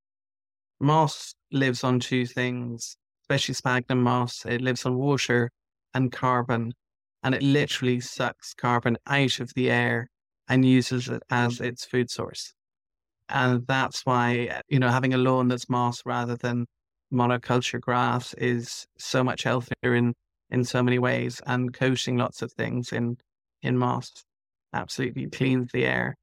Moss 0.78 1.34
lives 1.50 1.82
on 1.82 1.98
two 1.98 2.24
things, 2.24 2.96
especially 3.24 3.54
sphagnum 3.54 4.02
moss. 4.02 4.46
It 4.46 4.60
lives 4.60 4.86
on 4.86 4.96
water 4.96 5.50
and 5.92 6.12
carbon, 6.12 6.72
and 7.22 7.34
it 7.34 7.42
literally 7.42 8.00
sucks 8.00 8.54
carbon 8.54 8.96
out 9.06 9.40
of 9.40 9.52
the 9.54 9.70
air 9.70 10.08
and 10.48 10.64
uses 10.64 11.08
it 11.08 11.22
as 11.30 11.60
its 11.60 11.84
food 11.84 12.10
source. 12.10 12.54
And 13.28 13.66
that's 13.66 14.06
why, 14.06 14.62
you 14.68 14.78
know, 14.78 14.88
having 14.88 15.12
a 15.12 15.18
lawn 15.18 15.48
that's 15.48 15.68
moss 15.68 16.02
rather 16.04 16.36
than 16.36 16.66
monoculture 17.12 17.80
grass 17.80 18.34
is 18.34 18.86
so 18.98 19.24
much 19.24 19.42
healthier 19.42 19.94
in, 19.94 20.14
in 20.48 20.64
so 20.64 20.82
many 20.82 20.98
ways. 21.00 21.40
And 21.44 21.74
coating 21.74 22.16
lots 22.16 22.40
of 22.40 22.52
things 22.52 22.92
in, 22.92 23.18
in 23.62 23.76
moss 23.76 24.12
absolutely 24.72 25.28
cleans 25.28 25.70
the 25.72 25.86
air. 25.86 26.16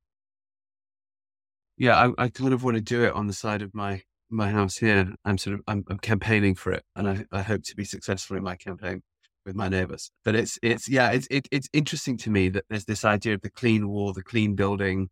Yeah, 1.77 2.11
I, 2.17 2.23
I 2.25 2.29
kind 2.29 2.53
of 2.53 2.63
want 2.63 2.75
to 2.75 2.81
do 2.81 3.03
it 3.03 3.13
on 3.13 3.27
the 3.27 3.33
side 3.33 3.61
of 3.61 3.73
my 3.73 4.01
my 4.29 4.49
house 4.51 4.77
here. 4.77 5.13
I'm 5.23 5.37
sort 5.37 5.55
of 5.55 5.61
I'm, 5.67 5.85
I'm 5.89 5.99
campaigning 5.99 6.55
for 6.55 6.71
it, 6.71 6.83
and 6.95 7.07
I, 7.07 7.25
I 7.31 7.41
hope 7.41 7.63
to 7.63 7.75
be 7.75 7.85
successful 7.85 8.35
in 8.37 8.43
my 8.43 8.55
campaign 8.55 9.01
with 9.45 9.55
my 9.55 9.69
neighbors. 9.69 10.11
But 10.25 10.35
it's 10.35 10.59
it's 10.61 10.89
yeah, 10.89 11.11
it's 11.11 11.27
it, 11.31 11.47
it's 11.51 11.69
interesting 11.73 12.17
to 12.17 12.29
me 12.29 12.49
that 12.49 12.65
there's 12.69 12.85
this 12.85 13.05
idea 13.05 13.35
of 13.35 13.41
the 13.41 13.49
clean 13.49 13.87
wall, 13.89 14.13
the 14.13 14.23
clean 14.23 14.55
building, 14.55 15.09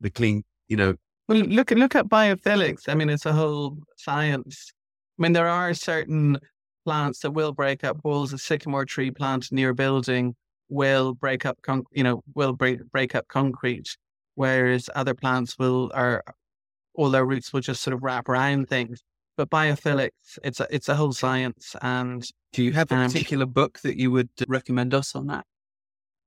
the 0.00 0.10
clean 0.10 0.44
you 0.68 0.76
know 0.76 0.94
well, 1.26 1.38
look 1.38 1.70
look 1.70 1.94
at 1.94 2.06
biophilics. 2.06 2.88
I 2.88 2.94
mean, 2.94 3.08
it's 3.08 3.26
a 3.26 3.32
whole 3.32 3.78
science. 3.96 4.72
I 5.18 5.22
mean, 5.22 5.32
there 5.32 5.48
are 5.48 5.72
certain 5.72 6.38
plants 6.84 7.20
that 7.20 7.30
will 7.30 7.52
break 7.52 7.82
up 7.82 7.98
walls. 8.04 8.32
A 8.32 8.38
sycamore 8.38 8.84
tree 8.84 9.10
plant 9.10 9.50
near 9.50 9.70
a 9.70 9.74
building 9.74 10.34
will 10.68 11.14
break 11.14 11.46
up, 11.46 11.58
con- 11.62 11.84
you 11.92 12.02
know, 12.02 12.22
will 12.34 12.52
break 12.52 12.80
break 12.92 13.14
up 13.14 13.26
concrete, 13.28 13.96
whereas 14.34 14.90
other 14.94 15.14
plants 15.14 15.58
will 15.58 15.90
are 15.94 16.22
all 16.94 17.10
their 17.10 17.24
roots 17.24 17.52
will 17.52 17.60
just 17.60 17.82
sort 17.82 17.94
of 17.94 18.02
wrap 18.02 18.28
around 18.28 18.68
things. 18.68 19.02
But 19.36 19.50
biophilics, 19.50 20.38
it's 20.44 20.60
a 20.60 20.66
it's 20.70 20.88
a 20.88 20.94
whole 20.94 21.12
science. 21.12 21.74
And 21.82 22.26
do 22.52 22.62
you 22.62 22.72
have 22.72 22.92
a 22.92 22.96
um, 22.96 23.06
particular 23.06 23.46
book 23.46 23.80
that 23.80 23.96
you 23.96 24.10
would 24.12 24.28
recommend 24.46 24.94
us 24.94 25.14
on 25.16 25.26
that? 25.26 25.44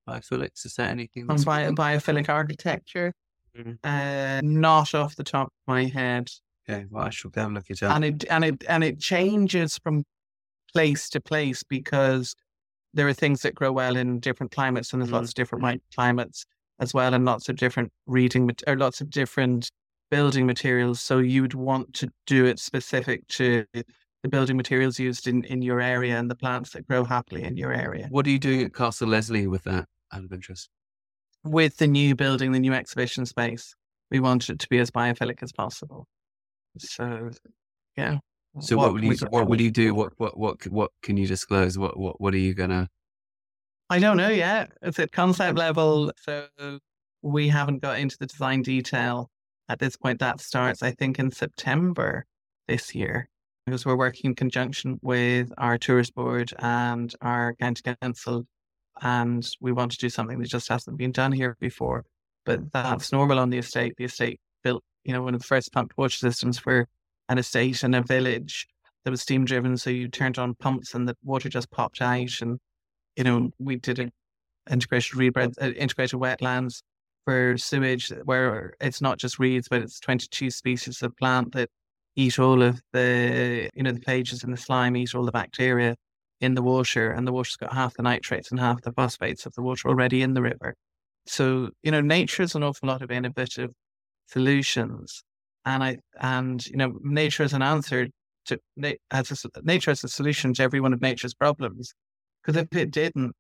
Biophilics, 0.08 0.66
is 0.66 0.76
there 0.76 0.90
anything? 0.90 1.30
On 1.30 1.42
bio, 1.42 1.72
biophilic 1.72 2.30
architecture. 2.30 3.14
Mm-hmm. 3.58 3.74
Uh, 3.84 4.42
not 4.44 4.94
off 4.94 5.16
the 5.16 5.24
top 5.24 5.48
of 5.48 5.74
my 5.74 5.86
head. 5.86 6.30
Okay, 6.70 6.86
well, 6.90 7.06
I 7.06 7.10
shall 7.10 7.32
go 7.32 7.46
and 7.46 7.56
look 7.56 7.70
it 7.70 7.82
up. 7.82 7.96
And 7.96 8.04
it 8.04 8.26
and 8.30 8.44
it 8.44 8.64
and 8.68 8.84
it 8.84 9.00
changes 9.00 9.78
from 9.78 10.04
place 10.74 11.10
to 11.10 11.22
place 11.22 11.64
because 11.64 12.36
there 12.94 13.08
are 13.08 13.14
things 13.14 13.42
that 13.44 13.56
grow 13.56 13.72
well 13.72 13.96
in 13.96 14.20
different 14.20 14.52
climates, 14.52 14.92
and 14.92 15.02
there's 15.02 15.08
mm-hmm. 15.08 15.16
lots 15.16 15.30
of 15.30 15.36
different 15.36 15.82
climates 15.96 16.46
as 16.80 16.94
well, 16.94 17.14
and 17.14 17.26
lots 17.26 17.50
of 17.50 17.56
different 17.56 17.92
reading 18.06 18.50
or 18.68 18.76
lots 18.78 19.02
of 19.02 19.10
different 19.10 19.72
building 20.10 20.46
materials. 20.46 21.02
So 21.02 21.20
you'd 21.20 21.54
want 21.54 21.94
to 21.96 22.10
do 22.26 22.46
it 22.46 22.60
specific 22.60 23.28
to 23.30 23.66
the 23.74 24.30
building 24.30 24.58
materials 24.58 25.00
used 25.00 25.28
in, 25.28 25.44
in 25.46 25.62
your 25.62 25.82
area 25.82 26.18
and 26.18 26.30
the 26.30 26.36
plants 26.36 26.72
that 26.72 26.88
grow 26.88 27.04
happily 27.04 27.44
in 27.44 27.58
your 27.58 27.74
area. 27.74 28.08
What 28.10 28.26
are 28.26 28.32
you 28.32 28.40
doing 28.40 28.64
at 28.64 28.74
Castle 28.74 29.08
Leslie 29.08 29.48
with 29.48 29.64
that 29.64 29.88
out 30.12 30.24
of 30.24 30.32
interest? 30.32 30.70
with 31.44 31.78
the 31.78 31.88
new 31.88 32.16
building, 32.16 32.52
the 32.52 32.60
new 32.60 32.74
exhibition 32.74 33.26
space, 33.26 33.76
we 34.12 34.20
wanted 34.20 34.54
it 34.54 34.60
to 34.60 34.70
be 34.70 34.80
as 34.80 34.92
biophilic 34.92 35.42
as 35.42 35.52
possible. 35.52 36.08
So, 36.78 37.32
yeah. 37.96 38.20
So 38.60 38.76
what, 38.76 38.94
what 38.94 38.94
will 38.94 39.04
you 39.04 39.16
what 39.30 39.48
will 39.48 39.62
you 39.62 39.72
do? 39.72 39.94
What 39.94 40.14
what 40.18 40.38
what 40.38 40.66
what 40.68 40.92
can 41.04 41.16
you 41.18 41.28
disclose? 41.28 41.78
What 41.78 41.98
what 41.98 42.20
what 42.20 42.34
are 42.34 42.40
you 42.40 42.56
gonna? 42.56 42.90
I 43.90 44.00
don't 44.00 44.18
know 44.18 44.30
yet. 44.30 44.72
It's 44.82 45.00
at 45.00 45.12
concept 45.12 45.58
level, 45.58 46.12
so 46.18 46.48
we 47.22 47.48
haven't 47.48 47.82
got 47.82 48.00
into 48.00 48.18
the 48.20 48.26
design 48.26 48.62
detail 48.62 49.30
at 49.70 49.80
this 49.80 49.96
point. 49.96 50.20
That 50.20 50.42
starts, 50.42 50.84
I 50.84 50.92
think, 50.92 51.20
in 51.20 51.32
September 51.32 52.26
this 52.68 52.94
year 52.94 53.30
because 53.66 53.86
we're 53.86 53.98
working 53.98 54.32
in 54.32 54.36
conjunction 54.36 55.00
with 55.02 55.52
our 55.58 55.78
tourist 55.78 56.16
board 56.16 56.54
and 56.60 57.14
our 57.22 57.54
county 57.56 57.82
council 58.02 58.46
and 59.02 59.48
we 59.62 59.72
want 59.72 59.92
to 59.92 59.98
do 59.98 60.10
something 60.10 60.40
that 60.40 60.48
just 60.48 60.70
hasn't 60.70 60.98
been 60.98 61.12
done 61.12 61.32
here 61.32 61.56
before. 61.60 62.06
But 62.46 62.72
that's 62.72 63.12
normal 63.12 63.40
on 63.40 63.50
the 63.50 63.58
estate. 63.58 63.96
The 63.98 64.06
estate 64.06 64.40
built, 64.64 64.84
you 65.04 65.14
know, 65.14 65.22
one 65.22 65.36
of 65.36 65.42
the 65.42 65.48
first 65.48 65.72
pumped 65.72 65.98
water 65.98 66.16
systems 66.16 66.58
for 66.58 66.88
an 67.30 67.38
estate 67.38 67.84
and 67.84 67.94
a 67.96 68.02
village 68.02 68.68
that 69.04 69.12
was 69.12 69.22
steam 69.22 69.46
driven. 69.46 69.78
So 69.78 69.90
you 69.90 70.08
turned 70.08 70.38
on 70.38 70.56
pumps 70.56 70.94
and 70.94 71.08
the 71.08 71.16
water 71.24 71.50
just 71.50 71.70
popped 71.72 72.02
out. 72.02 72.42
And, 72.42 72.60
you 73.18 73.24
know, 73.24 73.50
we 73.60 73.78
did 73.78 74.00
an 74.00 74.12
integrated 74.70 75.14
rebred, 75.14 75.54
uh, 75.62 75.72
integrated 75.72 76.20
wetlands 76.20 76.82
for 77.26 77.58
sewage 77.58 78.10
where 78.24 78.74
it's 78.80 79.02
not 79.02 79.18
just 79.18 79.40
reeds, 79.40 79.68
but 79.68 79.82
it's 79.82 80.00
22 80.00 80.52
species 80.52 81.02
of 81.02 81.18
plant 81.18 81.54
that 81.54 81.70
eat 82.16 82.40
all 82.40 82.62
of 82.62 82.82
the, 82.94 83.70
you 83.74 83.84
know, 83.84 83.92
the 83.92 84.00
phages 84.00 84.44
and 84.44 84.54
the 84.54 84.58
slime, 84.58 84.96
eat 84.96 85.14
all 85.16 85.26
the 85.26 85.32
bacteria 85.32 85.96
in 86.40 86.54
the 86.54 86.62
water, 86.62 87.12
and 87.12 87.28
the 87.28 87.34
water's 87.34 87.58
got 87.58 87.74
half 87.74 87.96
the 87.96 88.04
nitrates 88.04 88.52
and 88.52 88.60
half 88.60 88.82
the 88.84 88.92
phosphates 88.94 89.46
of 89.46 89.54
the 89.56 89.62
water 89.62 89.90
already 89.90 90.22
in 90.22 90.34
the 90.36 90.42
river. 90.42 90.76
So, 91.26 91.72
you 91.84 91.92
know, 91.92 92.02
nature 92.02 92.44
has 92.44 92.56
an 92.56 92.64
awful 92.64 92.88
lot 92.88 93.02
of 93.02 93.12
innovative 93.12 93.72
solutions. 94.28 95.24
And 95.66 95.84
I, 95.84 95.98
and, 96.22 96.66
you 96.68 96.78
know, 96.78 96.98
nature 97.02 97.44
has 97.44 97.54
an 97.54 97.62
answer 97.64 98.08
to, 98.46 98.60
as 99.12 99.32
a, 99.32 99.62
nature 99.64 99.92
has 99.92 100.04
a 100.04 100.08
solution 100.08 100.54
to 100.54 100.64
every 100.64 100.80
one 100.80 100.94
of 100.94 101.02
nature's 101.02 101.34
problems. 101.34 101.94
Because 102.48 102.62
if 102.62 102.78
it 102.78 102.92
didn't, 102.92 103.36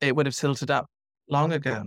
it 0.00 0.16
would 0.16 0.26
have 0.26 0.34
silted 0.34 0.72
up 0.72 0.86
long 1.28 1.52
ago. 1.52 1.84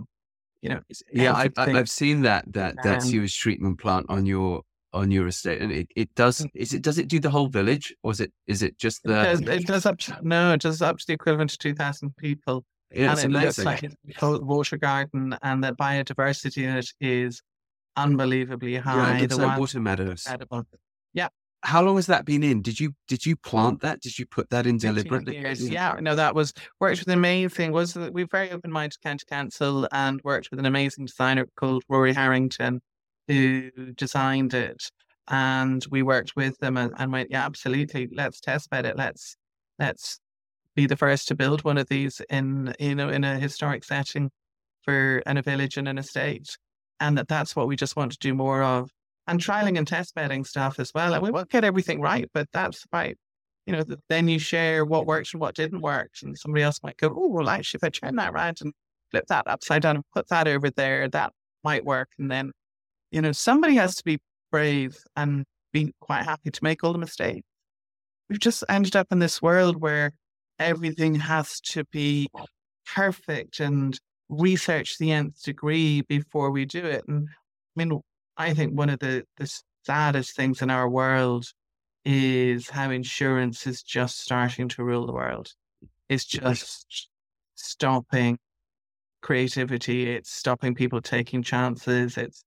You 0.62 0.70
know, 0.70 0.80
yeah, 1.12 1.34
I, 1.34 1.70
have 1.72 1.90
seen 1.90 2.22
that 2.22 2.50
that 2.54 2.76
that 2.82 3.02
sewage 3.02 3.38
treatment 3.38 3.78
plant 3.78 4.06
on 4.08 4.24
your 4.24 4.62
on 4.94 5.10
your 5.10 5.26
estate, 5.26 5.60
and 5.60 5.70
it, 5.70 5.88
it 5.94 6.14
does 6.14 6.40
mm. 6.40 6.50
is 6.54 6.72
it 6.72 6.80
does 6.80 6.96
it 6.96 7.08
do 7.08 7.20
the 7.20 7.28
whole 7.28 7.48
village, 7.48 7.94
or 8.02 8.12
is 8.12 8.20
it 8.20 8.32
is 8.46 8.62
it 8.62 8.78
just 8.78 9.02
the? 9.02 9.32
It 9.32 9.40
does, 9.40 9.40
it 9.42 9.66
does 9.66 9.84
up 9.84 9.98
to, 9.98 10.18
no, 10.22 10.54
it 10.54 10.62
does 10.62 10.80
up 10.80 10.96
to 10.96 11.04
the 11.06 11.12
equivalent 11.12 11.50
to 11.50 11.58
two 11.58 11.74
thousand 11.74 12.16
people, 12.16 12.64
yeah, 12.90 13.10
and 13.10 13.18
it 13.18 13.24
amazing. 13.26 13.42
looks 13.44 13.82
like 13.82 13.82
it's 13.82 14.22
a 14.22 14.38
water 14.38 14.78
garden, 14.78 15.36
and 15.42 15.62
the 15.62 15.72
biodiversity 15.72 16.62
in 16.62 16.78
it 16.78 16.90
is 16.98 17.42
unbelievably 17.96 18.76
high. 18.76 19.18
Yeah, 19.18 19.26
the 19.26 19.36
like 19.36 19.58
water 19.58 19.80
meadows. 19.80 20.24
Incredible. 20.24 20.64
How 21.64 21.82
long 21.82 21.96
has 21.96 22.06
that 22.06 22.26
been 22.26 22.42
in? 22.42 22.62
Did 22.62 22.78
you 22.78 22.94
did 23.08 23.24
you 23.24 23.36
plant 23.36 23.80
that? 23.80 24.00
Did 24.00 24.18
you 24.18 24.26
put 24.26 24.50
that 24.50 24.66
in 24.66 24.76
deliberately? 24.76 25.38
Years. 25.38 25.68
Yeah, 25.68 25.96
no, 26.00 26.14
that 26.14 26.34
was 26.34 26.52
worked 26.78 27.00
with 27.00 27.08
an 27.08 27.14
amazing. 27.14 27.72
Was 27.72 27.94
that 27.94 28.12
we 28.12 28.24
very 28.24 28.50
open 28.50 28.70
minded 28.70 29.00
county 29.02 29.24
council 29.28 29.88
and 29.90 30.20
worked 30.24 30.50
with 30.50 30.60
an 30.60 30.66
amazing 30.66 31.06
designer 31.06 31.46
called 31.56 31.82
Rory 31.88 32.12
Harrington, 32.12 32.80
who 33.28 33.70
designed 33.96 34.54
it. 34.54 34.90
And 35.28 35.84
we 35.90 36.02
worked 36.02 36.36
with 36.36 36.58
them 36.58 36.76
and, 36.76 36.92
and 36.98 37.10
went, 37.10 37.30
yeah, 37.30 37.46
absolutely, 37.46 38.08
let's 38.12 38.40
test 38.40 38.68
bed 38.68 38.84
it. 38.84 38.96
Let's 38.96 39.36
let's 39.78 40.20
be 40.76 40.86
the 40.86 40.96
first 40.96 41.28
to 41.28 41.34
build 41.34 41.64
one 41.64 41.78
of 41.78 41.88
these 41.88 42.20
in 42.28 42.74
you 42.78 42.94
know 42.94 43.08
in 43.08 43.24
a 43.24 43.38
historic 43.38 43.84
setting 43.84 44.30
for 44.82 45.18
in 45.20 45.38
a 45.38 45.42
village 45.42 45.76
and 45.78 45.88
an 45.88 45.98
estate. 45.98 46.58
And 47.00 47.16
that 47.18 47.28
that's 47.28 47.56
what 47.56 47.68
we 47.68 47.76
just 47.76 47.96
want 47.96 48.12
to 48.12 48.18
do 48.18 48.34
more 48.34 48.62
of. 48.62 48.90
And 49.26 49.40
trialing 49.40 49.78
and 49.78 49.86
test 49.86 50.14
bedding 50.14 50.44
stuff 50.44 50.78
as 50.78 50.92
well. 50.94 51.14
And 51.14 51.22
we 51.22 51.30
won't 51.30 51.50
get 51.50 51.64
everything 51.64 52.00
right, 52.00 52.28
but 52.34 52.46
that's 52.52 52.84
right. 52.92 53.16
You 53.66 53.72
know, 53.72 53.82
then 54.10 54.28
you 54.28 54.38
share 54.38 54.84
what 54.84 55.06
works 55.06 55.32
and 55.32 55.40
what 55.40 55.54
didn't 55.54 55.80
work. 55.80 56.10
And 56.22 56.36
somebody 56.36 56.62
else 56.62 56.80
might 56.82 56.98
go, 56.98 57.08
oh, 57.08 57.28
well, 57.28 57.48
actually, 57.48 57.78
if 57.78 57.84
I 57.84 57.88
turn 57.88 58.16
that 58.16 58.34
around 58.34 58.58
and 58.60 58.74
flip 59.10 59.24
that 59.28 59.46
upside 59.46 59.82
down 59.82 59.96
and 59.96 60.04
put 60.12 60.28
that 60.28 60.46
over 60.46 60.68
there, 60.70 61.08
that 61.08 61.32
might 61.62 61.84
work. 61.86 62.10
And 62.18 62.30
then 62.30 62.52
you 63.14 63.22
know, 63.22 63.30
somebody 63.30 63.76
has 63.76 63.94
to 63.94 64.04
be 64.04 64.18
brave 64.50 64.96
and 65.14 65.44
be 65.72 65.92
quite 66.00 66.24
happy 66.24 66.50
to 66.50 66.64
make 66.64 66.82
all 66.82 66.92
the 66.92 66.98
mistakes. 66.98 67.46
We've 68.28 68.40
just 68.40 68.64
ended 68.68 68.96
up 68.96 69.06
in 69.12 69.20
this 69.20 69.40
world 69.40 69.80
where 69.80 70.10
everything 70.58 71.14
has 71.14 71.60
to 71.60 71.84
be 71.92 72.26
perfect 72.92 73.60
and 73.60 73.96
research 74.28 74.98
the 74.98 75.12
nth 75.12 75.40
degree 75.44 76.00
before 76.02 76.50
we 76.50 76.64
do 76.64 76.84
it. 76.84 77.04
And 77.06 77.28
I 77.28 77.84
mean, 77.84 78.00
I 78.36 78.54
think 78.54 78.76
one 78.76 78.90
of 78.90 78.98
the, 78.98 79.24
the 79.36 79.52
saddest 79.84 80.36
things 80.36 80.62
in 80.62 80.70
our 80.70 80.88
world 80.88 81.46
is 82.04 82.68
how 82.68 82.90
insurance 82.90 83.66
is 83.66 83.82
just 83.82 84.20
starting 84.20 84.68
to 84.68 84.84
rule 84.84 85.06
the 85.06 85.12
world. 85.12 85.52
It's 86.08 86.24
just 86.24 87.08
stopping 87.54 88.38
creativity. 89.22 90.10
It's 90.10 90.30
stopping 90.30 90.74
people 90.74 91.00
taking 91.00 91.42
chances. 91.42 92.18
It's 92.18 92.44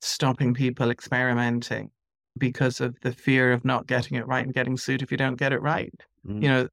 stopping 0.00 0.54
people 0.54 0.90
experimenting 0.90 1.90
because 2.38 2.80
of 2.80 2.98
the 3.02 3.12
fear 3.12 3.52
of 3.52 3.64
not 3.64 3.86
getting 3.86 4.16
it 4.16 4.26
right 4.26 4.44
and 4.44 4.54
getting 4.54 4.76
sued 4.76 5.02
if 5.02 5.10
you 5.10 5.18
don't 5.18 5.36
get 5.36 5.52
it 5.52 5.60
right. 5.60 5.92
Mm. 6.26 6.42
You 6.42 6.48
know, 6.48 6.68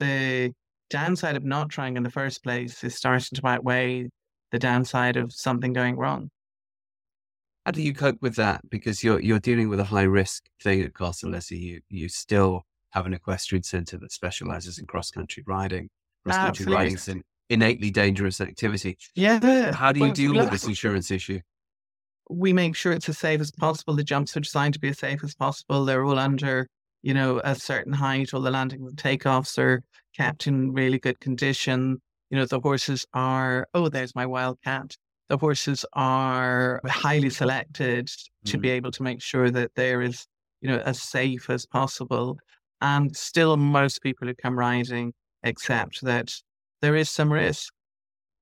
the 0.00 0.52
downside 0.90 1.36
of 1.36 1.44
not 1.44 1.68
trying 1.68 1.96
in 1.96 2.02
the 2.02 2.10
first 2.10 2.42
place 2.42 2.82
is 2.82 2.96
starting 2.96 3.36
to 3.36 3.46
outweigh 3.46 4.08
the 4.50 4.58
downside 4.58 5.16
of 5.16 5.32
something 5.32 5.72
going 5.72 5.96
wrong. 5.96 6.30
How 7.66 7.72
do 7.72 7.82
you 7.82 7.92
cope 7.92 8.22
with 8.22 8.36
that? 8.36 8.68
Because 8.70 9.04
you're 9.04 9.20
you're 9.20 9.40
dealing 9.40 9.68
with 9.68 9.80
a 9.80 9.84
high 9.84 10.02
risk 10.02 10.44
thing 10.62 10.82
at 10.82 10.94
Castle 10.94 11.30
Leslie. 11.30 11.58
You 11.58 11.80
you 11.88 12.08
still 12.08 12.62
have 12.90 13.06
an 13.06 13.12
equestrian 13.12 13.62
centre 13.62 13.98
that 13.98 14.12
specialises 14.12 14.78
in 14.78 14.86
cross 14.86 15.10
country 15.10 15.44
riding. 15.46 15.90
Cross 16.24 16.36
country 16.36 16.72
riding 16.72 16.94
is 16.94 17.08
an 17.08 17.22
innately 17.50 17.90
dangerous 17.90 18.40
activity. 18.40 18.96
Yeah. 19.14 19.72
How 19.72 19.92
do 19.92 20.00
you 20.00 20.12
deal 20.12 20.34
with 20.34 20.50
this 20.50 20.64
insurance 20.64 21.10
issue? 21.10 21.40
We 22.30 22.52
make 22.52 22.76
sure 22.76 22.92
it's 22.92 23.08
as 23.08 23.18
safe 23.18 23.40
as 23.40 23.50
possible. 23.50 23.94
The 23.94 24.04
jumps 24.04 24.36
are 24.36 24.40
designed 24.40 24.74
to 24.74 24.80
be 24.80 24.88
as 24.88 24.98
safe 24.98 25.24
as 25.24 25.34
possible. 25.34 25.84
They're 25.84 26.04
all 26.04 26.18
under, 26.18 26.68
you 27.02 27.14
know, 27.14 27.40
a 27.42 27.54
certain 27.54 27.92
height. 27.92 28.34
All 28.34 28.42
the 28.42 28.50
landings 28.50 28.86
and 28.86 28.98
takeoffs 28.98 29.58
are 29.58 29.82
kept 30.14 30.46
in 30.46 30.72
really 30.72 30.98
good 30.98 31.20
condition. 31.20 32.02
You 32.30 32.36
know, 32.36 32.44
the 32.44 32.60
horses 32.60 33.06
are, 33.14 33.66
oh, 33.72 33.88
there's 33.88 34.14
my 34.14 34.26
wild 34.26 34.58
cat. 34.62 34.94
The 35.28 35.38
horses 35.38 35.84
are 35.92 36.80
highly 36.86 37.30
selected 37.30 38.10
to 38.46 38.58
be 38.58 38.68
mm. 38.68 38.72
able 38.72 38.90
to 38.92 39.02
make 39.02 39.22
sure 39.22 39.50
that 39.50 39.74
there 39.74 40.00
is, 40.00 40.26
you 40.60 40.68
know, 40.68 40.78
as 40.78 41.02
safe 41.02 41.50
as 41.50 41.66
possible. 41.66 42.38
And 42.80 43.14
still, 43.16 43.56
most 43.56 44.02
people 44.02 44.26
who 44.26 44.34
come 44.34 44.58
riding 44.58 45.12
accept 45.42 46.02
that 46.02 46.32
there 46.80 46.96
is 46.96 47.10
some 47.10 47.32
risk. 47.32 47.72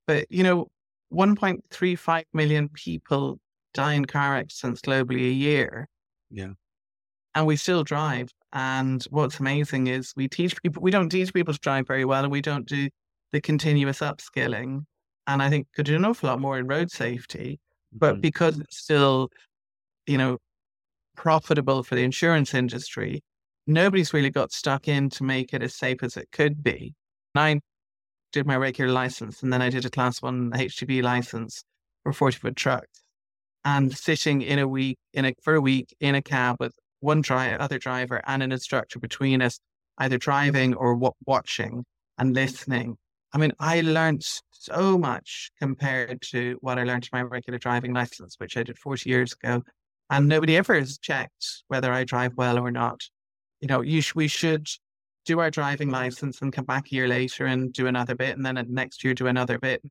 But, 0.06 0.26
you 0.30 0.44
know, 0.44 0.68
1.35 1.12 2.24
million 2.32 2.68
people 2.68 3.38
die 3.74 3.94
in 3.94 4.04
car 4.04 4.36
accidents 4.36 4.80
globally 4.80 5.28
a 5.28 5.32
year. 5.32 5.88
Yeah. 6.30 6.52
And 7.34 7.46
we 7.46 7.56
still 7.56 7.84
drive. 7.84 8.30
And 8.52 9.02
what's 9.10 9.40
amazing 9.40 9.88
is 9.88 10.12
we 10.16 10.28
teach 10.28 10.60
people, 10.62 10.82
we 10.82 10.90
don't 10.90 11.10
teach 11.10 11.34
people 11.34 11.52
to 11.52 11.60
drive 11.60 11.86
very 11.86 12.04
well, 12.04 12.22
and 12.22 12.32
we 12.32 12.40
don't 12.40 12.66
do 12.66 12.88
the 13.32 13.40
continuous 13.40 14.00
upskilling. 14.00 14.84
And 15.26 15.42
I 15.42 15.50
think 15.50 15.66
could 15.74 15.86
do 15.86 15.96
an 15.96 16.04
awful 16.04 16.28
lot 16.28 16.40
more 16.40 16.58
in 16.58 16.66
road 16.66 16.90
safety. 16.90 17.58
But 17.92 18.14
mm-hmm. 18.14 18.20
because 18.20 18.58
it's 18.58 18.78
still, 18.78 19.30
you 20.06 20.18
know, 20.18 20.38
profitable 21.16 21.82
for 21.82 21.94
the 21.94 22.04
insurance 22.04 22.54
industry, 22.54 23.22
nobody's 23.66 24.12
really 24.12 24.30
got 24.30 24.52
stuck 24.52 24.88
in 24.88 25.10
to 25.10 25.24
make 25.24 25.52
it 25.52 25.62
as 25.62 25.74
safe 25.74 26.02
as 26.02 26.16
it 26.16 26.28
could 26.30 26.62
be. 26.62 26.94
And 27.34 27.40
I 27.40 27.60
did 28.32 28.46
my 28.46 28.56
regular 28.56 28.92
license 28.92 29.42
and 29.42 29.52
then 29.52 29.62
I 29.62 29.70
did 29.70 29.84
a 29.84 29.90
class 29.90 30.22
one 30.22 30.50
HGV 30.50 31.02
license 31.02 31.64
for 32.02 32.12
40 32.12 32.38
foot 32.38 32.56
trucks. 32.56 33.02
And 33.64 33.96
sitting 33.96 34.42
in 34.42 34.60
a 34.60 34.68
week, 34.68 34.98
in 35.12 35.24
a 35.24 35.34
for 35.42 35.54
a 35.54 35.60
week 35.60 35.94
in 35.98 36.14
a 36.14 36.22
cab 36.22 36.56
with 36.60 36.72
one 37.00 37.20
driver, 37.20 37.60
other 37.60 37.78
driver, 37.78 38.22
and 38.26 38.42
an 38.42 38.52
instructor 38.52 39.00
between 39.00 39.42
us, 39.42 39.58
either 39.98 40.18
driving 40.18 40.74
or 40.74 40.94
w- 40.94 41.12
watching 41.26 41.84
and 42.16 42.34
listening. 42.34 42.96
I 43.32 43.38
mean, 43.38 43.52
I 43.58 43.80
learned 43.80 44.22
so 44.66 44.98
much 44.98 45.50
compared 45.58 46.22
to 46.30 46.58
what 46.60 46.78
I 46.78 46.84
learned 46.84 47.04
in 47.04 47.18
my 47.18 47.22
regular 47.22 47.58
driving 47.58 47.94
license, 47.94 48.36
which 48.38 48.56
I 48.56 48.62
did 48.62 48.78
40 48.78 49.08
years 49.08 49.32
ago. 49.32 49.62
And 50.10 50.28
nobody 50.28 50.56
ever 50.56 50.74
has 50.74 50.98
checked 50.98 51.64
whether 51.68 51.92
I 51.92 52.04
drive 52.04 52.34
well 52.36 52.58
or 52.58 52.70
not. 52.70 53.00
You 53.60 53.68
know, 53.68 53.80
you 53.80 54.00
sh- 54.00 54.14
we 54.14 54.28
should 54.28 54.68
do 55.24 55.40
our 55.40 55.50
driving 55.50 55.90
license 55.90 56.40
and 56.40 56.52
come 56.52 56.64
back 56.64 56.86
a 56.86 56.94
year 56.94 57.08
later 57.08 57.46
and 57.46 57.72
do 57.72 57.86
another 57.86 58.14
bit, 58.14 58.36
and 58.36 58.46
then 58.46 58.64
next 58.68 59.02
year 59.02 59.14
do 59.14 59.26
another 59.26 59.58
bit. 59.58 59.82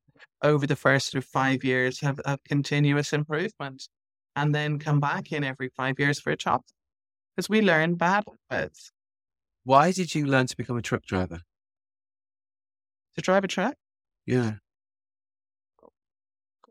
Over 0.41 0.65
the 0.65 0.75
first 0.75 1.13
of 1.15 1.25
five 1.25 1.63
years, 1.63 1.99
have, 1.99 2.19
have 2.25 2.43
continuous 2.45 3.11
improvement, 3.11 3.87
and 4.35 4.55
then 4.55 4.79
come 4.79 4.99
back 4.99 5.31
in 5.31 5.43
every 5.43 5.69
five 5.75 5.99
years 5.99 6.19
for 6.19 6.31
a 6.31 6.37
chop 6.37 6.63
because 7.35 7.49
we 7.49 7.61
learn 7.61 7.95
bad 7.95 8.23
habits. 8.49 8.91
Why 9.65 9.91
did 9.91 10.15
you 10.15 10.25
learn 10.25 10.47
to 10.47 10.55
become 10.55 10.77
a 10.77 10.81
truck 10.81 11.03
driver? 11.03 11.41
To 13.15 13.21
drive 13.21 13.43
a 13.43 13.47
truck? 13.47 13.75
Yeah. 14.25 14.53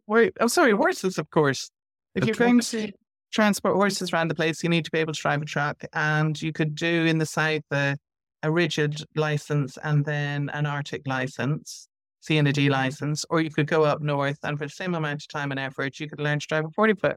Wait, 0.07 0.33
I'm 0.39 0.45
oh, 0.45 0.49
sorry, 0.49 0.73
horses, 0.73 1.19
of 1.19 1.31
course. 1.31 1.71
If 2.15 2.27
you're 2.27 2.37
going 2.37 2.61
to 2.61 2.93
transport 3.33 3.75
horses 3.75 4.13
around 4.13 4.29
the 4.29 4.35
place, 4.35 4.63
you 4.63 4.69
need 4.69 4.85
to 4.85 4.91
be 4.91 4.99
able 4.99 5.13
to 5.13 5.21
drive 5.21 5.43
a 5.43 5.45
truck. 5.45 5.83
And 5.93 6.41
you 6.41 6.53
could 6.53 6.75
do 6.75 7.05
in 7.07 7.19
the 7.19 7.27
south 7.27 7.63
a, 7.73 7.97
a 8.43 8.51
rigid 8.51 9.03
license 9.17 9.79
and 9.83 10.05
then 10.05 10.51
an 10.51 10.67
Arctic 10.67 11.03
license, 11.07 11.89
C 12.21 12.39
and 12.39 12.47
a 12.47 12.53
D 12.53 12.69
license, 12.69 13.25
or 13.31 13.41
you 13.41 13.51
could 13.51 13.67
go 13.67 13.85
up 13.85 14.01
north 14.01 14.39
and 14.45 14.59
for 14.59 14.67
the 14.67 14.73
same 14.73 14.95
amount 14.95 15.23
of 15.23 15.29
time 15.29 15.51
and 15.51 15.59
effort, 15.59 15.99
you 15.99 16.09
could 16.09 16.21
learn 16.21 16.39
to 16.39 16.47
drive 16.47 16.65
a 16.65 16.71
40 16.71 16.95
foot. 16.95 17.17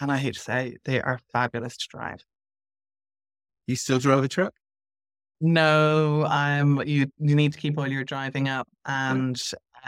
And 0.00 0.12
I 0.12 0.18
hate 0.18 0.34
to 0.34 0.40
say, 0.40 0.76
they 0.84 1.00
are 1.00 1.18
fabulous 1.32 1.76
to 1.78 1.86
drive. 1.88 2.20
You 3.66 3.76
still 3.76 3.98
drive 3.98 4.24
a 4.24 4.28
truck? 4.28 4.54
No, 5.40 6.24
I'm. 6.24 6.82
You 6.84 7.12
you 7.18 7.36
need 7.36 7.52
to 7.52 7.58
keep 7.58 7.78
all 7.78 7.86
your 7.86 8.02
driving 8.02 8.48
up, 8.48 8.66
and 8.86 9.40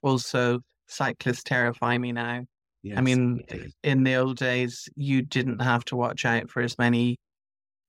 also 0.05 0.61
cyclists 0.91 1.43
terrify 1.43 1.99
me 1.99 2.13
now. 2.13 2.45
Yes. 2.83 2.99
I 2.99 3.01
mean, 3.03 3.43
in 3.83 4.05
the 4.05 4.15
old 4.17 4.39
days, 4.39 4.89
you 4.97 5.23
didn't 5.23 5.61
have 5.61 5.85
to 5.87 5.97
watch 5.97 6.25
out 6.25 6.51
for 6.51 6.63
as 6.63 6.79
many 6.79 7.19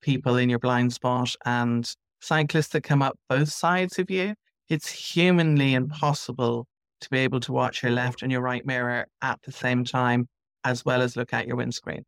people 0.01 0.35
in 0.37 0.49
your 0.49 0.59
blind 0.59 0.93
spot, 0.93 1.33
and 1.45 1.89
cyclists 2.19 2.69
that 2.69 2.83
come 2.83 3.01
up 3.01 3.17
both 3.29 3.49
sides 3.49 3.99
of 3.99 4.09
you. 4.09 4.35
It's 4.69 4.89
humanly 4.89 5.73
impossible 5.73 6.67
to 7.01 7.09
be 7.09 7.19
able 7.19 7.39
to 7.41 7.51
watch 7.51 7.83
your 7.83 7.91
left 7.91 8.21
and 8.21 8.31
your 8.31 8.41
right 8.41 8.65
mirror 8.65 9.05
at 9.21 9.41
the 9.43 9.51
same 9.51 9.83
time, 9.85 10.27
as 10.63 10.83
well 10.83 11.01
as 11.01 11.15
look 11.15 11.33
at 11.33 11.47
your 11.47 11.55
windscreen 11.55 12.03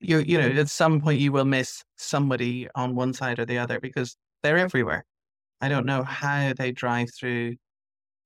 you 0.00 0.18
you 0.20 0.38
know 0.38 0.48
at 0.60 0.68
some 0.68 1.00
point 1.00 1.20
you 1.20 1.30
will 1.30 1.44
miss 1.44 1.84
somebody 1.96 2.66
on 2.74 2.94
one 2.94 3.12
side 3.12 3.38
or 3.38 3.44
the 3.44 3.58
other 3.58 3.78
because 3.78 4.16
they're 4.42 4.58
everywhere. 4.58 5.04
I 5.60 5.68
don't 5.68 5.84
know 5.84 6.02
how 6.02 6.54
they 6.54 6.72
drive 6.72 7.10
through 7.14 7.56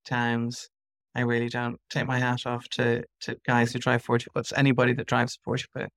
towns. 0.05 0.69
I 1.15 1.21
really 1.21 1.49
don't 1.49 1.79
take 1.89 2.05
my 2.05 2.19
hat 2.19 2.45
off 2.45 2.67
to 2.69 3.03
to 3.21 3.37
guys 3.45 3.73
who 3.73 3.79
drive 3.79 4.03
forty 4.03 4.27
foots. 4.33 4.53
Anybody 4.55 4.93
that 4.93 5.07
drives 5.07 5.39
forty 5.43 5.65
foot. 5.73 5.89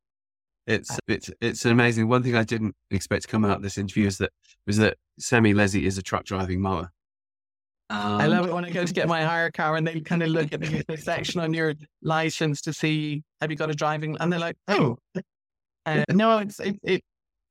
It's 0.66 0.90
uh 0.92 0.98
it's 1.08 1.30
it's 1.40 1.64
amazing. 1.64 2.08
One 2.08 2.22
thing 2.22 2.36
I 2.36 2.44
didn't 2.44 2.74
expect 2.90 3.22
to 3.22 3.28
come 3.28 3.44
out 3.44 3.56
of 3.56 3.62
this 3.62 3.78
interview 3.78 4.06
is 4.06 4.18
that 4.18 4.30
was 4.66 4.76
that 4.76 4.96
Sammy 5.18 5.54
Leslie 5.54 5.86
is 5.86 5.98
a 5.98 6.02
truck 6.02 6.24
driving 6.24 6.60
mower. 6.60 6.92
Um, 7.90 8.20
I 8.20 8.26
love 8.26 8.46
it 8.46 8.52
when 8.52 8.66
I 8.66 8.70
go 8.70 8.84
to 8.84 8.92
get 8.92 9.08
my 9.08 9.22
hire 9.22 9.50
car 9.50 9.76
and 9.76 9.86
they 9.86 10.00
kind 10.00 10.22
of 10.22 10.28
look 10.28 10.52
at 10.52 10.60
the, 10.60 10.84
the 10.86 10.98
section 10.98 11.40
on 11.40 11.54
your 11.54 11.74
license 12.02 12.60
to 12.62 12.72
see 12.74 13.22
have 13.40 13.50
you 13.50 13.56
got 13.56 13.70
a 13.70 13.74
driving, 13.74 14.14
and 14.20 14.30
they're 14.30 14.38
like, 14.38 14.56
oh, 14.68 14.98
uh, 15.86 16.04
no, 16.10 16.38
it's 16.38 16.60
it, 16.60 16.76
it 16.82 17.02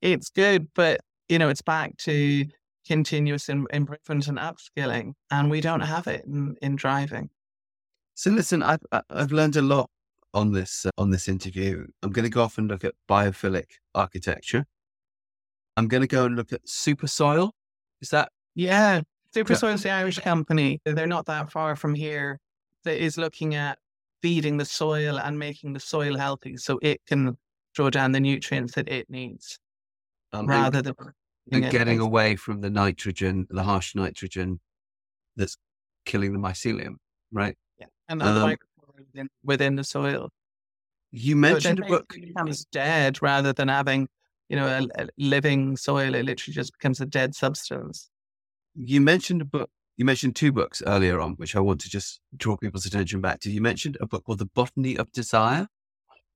it's 0.01 0.29
good, 0.29 0.67
but 0.75 1.01
you 1.27 1.39
know, 1.39 1.49
it's 1.49 1.63
back 1.63 1.97
to 1.97 2.45
continuous 2.85 3.49
in, 3.49 3.65
improvement 3.71 4.27
and 4.27 4.37
upskilling, 4.37 5.13
and 5.31 5.49
we 5.49 5.59
don't 5.59 5.81
have 5.81 6.05
it 6.05 6.23
in, 6.25 6.55
in 6.61 6.75
driving. 6.75 7.29
So 8.17 8.31
listen, 8.31 8.63
I've 8.63 8.81
I've 9.11 9.31
learned 9.31 9.57
a 9.57 9.61
lot 9.61 9.91
on 10.33 10.51
this 10.51 10.87
uh, 10.87 10.89
on 10.97 11.11
this 11.11 11.27
interview. 11.27 11.85
I'm 12.01 12.09
going 12.09 12.23
to 12.23 12.31
go 12.31 12.41
off 12.41 12.57
and 12.57 12.67
look 12.67 12.83
at 12.83 12.95
biophilic 13.07 13.65
architecture. 13.93 14.65
I'm 15.77 15.87
going 15.87 16.01
to 16.01 16.07
go 16.07 16.25
and 16.25 16.35
look 16.35 16.51
at 16.51 16.67
super 16.67 17.05
soil. 17.05 17.51
Is 18.01 18.09
that 18.09 18.31
yeah? 18.55 19.01
Super 19.35 19.53
Soil 19.53 19.73
is 19.73 19.83
the 19.83 19.91
Irish 19.91 20.17
company. 20.17 20.81
They're 20.83 21.05
not 21.05 21.27
that 21.27 21.51
far 21.51 21.75
from 21.75 21.93
here. 21.93 22.39
That 22.85 22.97
is 22.97 23.19
looking 23.19 23.53
at 23.53 23.77
feeding 24.23 24.57
the 24.57 24.65
soil 24.65 25.19
and 25.19 25.37
making 25.37 25.73
the 25.73 25.79
soil 25.79 26.17
healthy, 26.17 26.57
so 26.57 26.79
it 26.81 27.01
can 27.05 27.37
draw 27.75 27.91
down 27.91 28.13
the 28.13 28.19
nutrients 28.19 28.73
that 28.73 28.89
it 28.89 29.11
needs 29.11 29.59
um, 30.33 30.47
rather 30.47 30.79
and, 30.79 30.87
than 30.87 30.95
and 31.51 31.71
getting 31.71 31.99
away 31.99 32.35
from 32.35 32.61
the 32.61 32.71
nitrogen, 32.71 33.45
the 33.51 33.61
harsh 33.61 33.93
nitrogen 33.93 34.59
that's 35.35 35.55
killing 36.05 36.33
the 36.33 36.39
mycelium, 36.39 36.95
right? 37.31 37.55
And 38.09 38.23
um, 38.23 38.55
within, 38.97 39.29
within 39.43 39.75
the 39.75 39.83
soil. 39.83 40.29
You 41.11 41.35
mentioned 41.35 41.79
so 41.79 41.85
a 41.85 41.87
book 41.87 42.13
becomes 42.13 42.65
dead 42.65 43.21
rather 43.21 43.53
than 43.53 43.67
having, 43.67 44.07
you 44.49 44.55
know, 44.55 44.67
a, 44.67 45.03
a 45.03 45.07
living 45.17 45.77
soil. 45.77 46.15
It 46.15 46.25
literally 46.25 46.53
just 46.53 46.73
becomes 46.73 47.01
a 47.01 47.05
dead 47.05 47.35
substance. 47.35 48.09
You 48.75 49.01
mentioned 49.01 49.41
a 49.41 49.45
book 49.45 49.69
you 49.97 50.05
mentioned 50.05 50.35
two 50.35 50.51
books 50.51 50.83
earlier 50.85 51.19
on, 51.19 51.33
which 51.33 51.55
I 51.55 51.59
want 51.59 51.81
to 51.81 51.89
just 51.89 52.21
draw 52.35 52.55
people's 52.55 52.85
attention 52.85 53.19
back 53.19 53.39
to. 53.41 53.51
You 53.51 53.61
mentioned 53.61 53.97
a 53.99 54.05
book 54.05 54.25
called 54.25 54.37
The 54.37 54.45
Botany 54.45 54.95
of 54.95 55.11
Desire. 55.11 55.67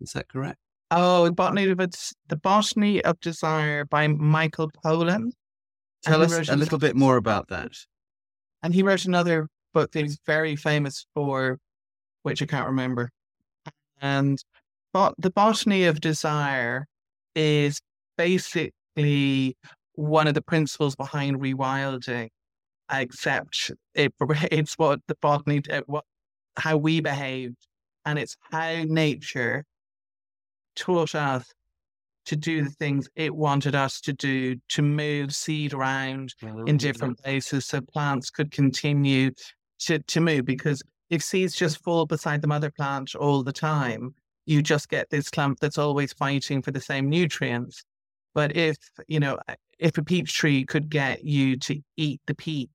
Is 0.01 0.13
that 0.13 0.27
correct? 0.27 0.57
Oh, 0.89 1.31
Botany 1.31 1.69
of 1.69 1.79
it's 1.79 2.11
the 2.27 2.35
Botany 2.35 3.03
of 3.03 3.19
Desire 3.19 3.85
by 3.85 4.07
Michael 4.07 4.71
Pollan. 4.71 5.31
Tell 6.03 6.23
us 6.23 6.49
a 6.49 6.55
little 6.55 6.79
bit 6.79 6.95
more 6.95 7.17
about 7.17 7.49
that. 7.49 7.71
And 8.63 8.73
he 8.73 8.81
wrote 8.81 9.05
another 9.05 9.47
book 9.73 9.91
that 9.91 10.01
he's 10.01 10.19
very 10.25 10.55
famous 10.55 11.05
for, 11.13 11.57
which 12.23 12.41
I 12.41 12.45
can't 12.45 12.67
remember. 12.67 13.09
And 14.01 14.43
but 14.93 15.15
the 15.17 15.31
Botany 15.31 15.85
of 15.85 16.01
Desire 16.01 16.87
is 17.35 17.79
basically 18.17 19.55
one 19.93 20.27
of 20.27 20.33
the 20.33 20.41
principles 20.41 20.95
behind 20.95 21.39
rewilding, 21.39 22.29
except 22.91 23.71
it, 23.95 24.13
it's 24.51 24.77
what 24.77 24.99
the 25.07 25.15
botany, 25.21 25.61
uh, 25.71 25.81
what 25.85 26.03
how 26.57 26.77
we 26.77 26.99
behaved, 26.99 27.67
and 28.05 28.19
it's 28.19 28.35
how 28.51 28.83
nature 28.83 29.63
taught 30.75 31.15
us 31.15 31.45
to 32.25 32.35
do 32.35 32.63
the 32.63 32.69
things 32.69 33.09
it 33.15 33.33
wanted 33.33 33.75
us 33.75 33.99
to 34.01 34.13
do, 34.13 34.55
to 34.69 34.81
move 34.81 35.33
seed 35.33 35.73
around 35.73 36.33
in 36.67 36.77
different 36.77 37.17
places 37.19 37.65
so 37.65 37.81
plants 37.81 38.29
could 38.29 38.51
continue 38.51 39.31
to, 39.81 39.99
to 39.99 40.21
move. 40.21 40.45
Because 40.45 40.81
if 41.09 41.23
seeds 41.23 41.55
just 41.55 41.83
fall 41.83 42.05
beside 42.05 42.41
the 42.41 42.47
mother 42.47 42.71
plant 42.71 43.15
all 43.15 43.43
the 43.43 43.53
time, 43.53 44.15
you 44.45 44.61
just 44.61 44.89
get 44.89 45.09
this 45.09 45.29
clump 45.29 45.59
that's 45.59 45.77
always 45.77 46.13
fighting 46.13 46.61
for 46.61 46.71
the 46.71 46.81
same 46.81 47.09
nutrients. 47.09 47.83
But 48.33 48.55
if, 48.55 48.77
you 49.07 49.19
know, 49.19 49.37
if 49.79 49.97
a 49.97 50.03
peach 50.03 50.33
tree 50.33 50.65
could 50.65 50.89
get 50.89 51.23
you 51.23 51.57
to 51.57 51.81
eat 51.97 52.21
the 52.27 52.35
peach, 52.35 52.69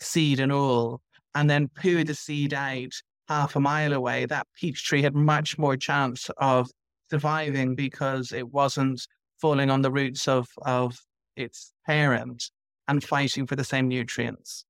seed 0.00 0.40
and 0.40 0.52
all, 0.52 1.00
and 1.34 1.48
then 1.48 1.68
poo 1.68 2.04
the 2.04 2.14
seed 2.14 2.54
out 2.54 2.92
half 3.28 3.56
a 3.56 3.60
mile 3.60 3.92
away, 3.92 4.26
that 4.26 4.46
peach 4.58 4.84
tree 4.84 5.02
had 5.02 5.14
much 5.14 5.58
more 5.58 5.76
chance 5.76 6.30
of 6.38 6.70
surviving 7.10 7.74
because 7.74 8.32
it 8.32 8.52
wasn't 8.52 9.06
falling 9.40 9.70
on 9.70 9.82
the 9.82 9.90
roots 9.90 10.26
of, 10.26 10.48
of 10.62 10.98
its 11.36 11.72
parent 11.86 12.50
and 12.88 13.04
fighting 13.04 13.46
for 13.46 13.56
the 13.56 13.64
same 13.64 13.88
nutrients. 13.88 14.64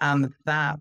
And 0.00 0.32
that 0.44 0.78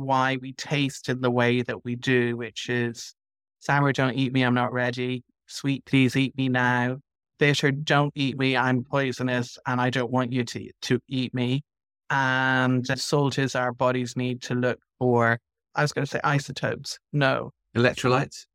why 0.00 0.38
we 0.40 0.52
taste 0.52 1.08
in 1.08 1.20
the 1.20 1.30
way 1.30 1.62
that 1.62 1.84
we 1.84 1.96
do, 1.96 2.36
which 2.36 2.68
is 2.68 3.14
sour, 3.58 3.92
don't 3.92 4.14
eat 4.14 4.32
me, 4.32 4.42
I'm 4.42 4.54
not 4.54 4.72
ready. 4.72 5.24
Sweet, 5.46 5.84
please 5.84 6.16
eat 6.16 6.36
me 6.36 6.48
now. 6.48 6.98
Bitter, 7.38 7.70
don't 7.70 8.12
eat 8.14 8.38
me, 8.38 8.56
I'm 8.56 8.84
poisonous 8.84 9.58
and 9.66 9.80
I 9.80 9.90
don't 9.90 10.10
want 10.10 10.32
you 10.32 10.44
to, 10.44 10.70
to 10.82 11.00
eat 11.08 11.32
me. 11.34 11.62
And 12.10 12.86
salt 12.98 13.38
is 13.38 13.54
our 13.54 13.72
bodies 13.72 14.16
need 14.16 14.42
to 14.42 14.54
look 14.54 14.78
for, 14.98 15.38
I 15.74 15.82
was 15.82 15.92
going 15.92 16.04
to 16.04 16.10
say 16.10 16.20
isotopes. 16.24 16.98
No. 17.12 17.52
Electrolytes? 17.76 18.46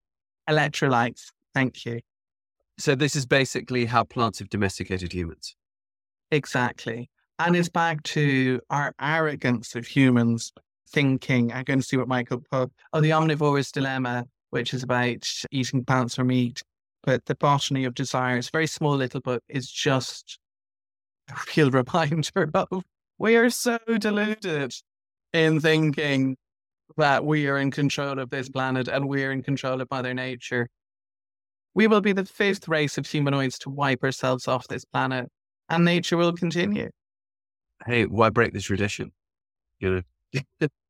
Electrolytes. 0.49 1.31
Thank 1.53 1.85
you. 1.85 2.01
So 2.77 2.95
this 2.95 3.15
is 3.15 3.25
basically 3.25 3.85
how 3.85 4.03
plants 4.03 4.39
have 4.39 4.49
domesticated 4.49 5.13
humans. 5.13 5.55
Exactly. 6.31 7.09
And 7.39 7.55
it's 7.55 7.69
back 7.69 8.03
to 8.03 8.59
our 8.69 8.93
arrogance 8.99 9.75
of 9.75 9.85
humans 9.85 10.51
thinking. 10.93 11.51
I'm 11.51 11.63
going 11.63 11.79
to 11.79 11.85
see 11.85 11.97
what 11.97 12.07
Michael 12.07 12.41
put. 12.49 12.71
Oh, 12.93 13.01
the 13.01 13.11
omnivore's 13.11 13.71
dilemma, 13.71 14.25
which 14.51 14.73
is 14.73 14.83
about 14.83 15.27
eating 15.51 15.83
plants 15.83 16.17
or 16.17 16.23
meat. 16.23 16.61
But 17.03 17.25
the 17.25 17.35
botany 17.35 17.83
of 17.83 17.95
desire, 17.95 18.37
it's 18.37 18.47
a 18.47 18.51
very 18.51 18.67
small 18.67 18.95
little 18.95 19.19
book, 19.19 19.43
is 19.49 19.69
just 19.69 20.39
a 21.29 21.35
real 21.57 21.71
reminder 21.83 22.49
of 22.53 22.83
we 23.17 23.35
are 23.35 23.49
so 23.49 23.79
deluded 23.99 24.73
in 25.33 25.59
thinking 25.59 26.37
that 26.97 27.25
we 27.25 27.47
are 27.47 27.57
in 27.57 27.71
control 27.71 28.19
of 28.19 28.29
this 28.29 28.49
planet 28.49 28.87
and 28.87 29.07
we 29.07 29.23
are 29.23 29.31
in 29.31 29.43
control 29.43 29.81
of 29.81 29.89
Mother 29.91 30.13
Nature. 30.13 30.69
We 31.73 31.87
will 31.87 32.01
be 32.01 32.13
the 32.13 32.25
fifth 32.25 32.67
race 32.67 32.97
of 32.97 33.07
humanoids 33.07 33.57
to 33.59 33.69
wipe 33.69 34.03
ourselves 34.03 34.47
off 34.47 34.67
this 34.67 34.85
planet, 34.85 35.29
and 35.69 35.83
nature 35.83 36.17
will 36.17 36.33
continue. 36.33 36.89
Hey, 37.85 38.05
why 38.05 38.29
break 38.29 38.53
the 38.53 38.61
tradition? 38.61 39.11
You 39.79 40.03
know, 40.31 40.41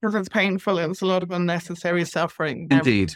because 0.00 0.14
it's 0.14 0.28
painful 0.28 0.78
and 0.78 0.92
it's 0.92 1.02
a 1.02 1.06
lot 1.06 1.22
of 1.22 1.30
unnecessary 1.30 2.04
suffering. 2.04 2.68
Indeed. 2.70 3.14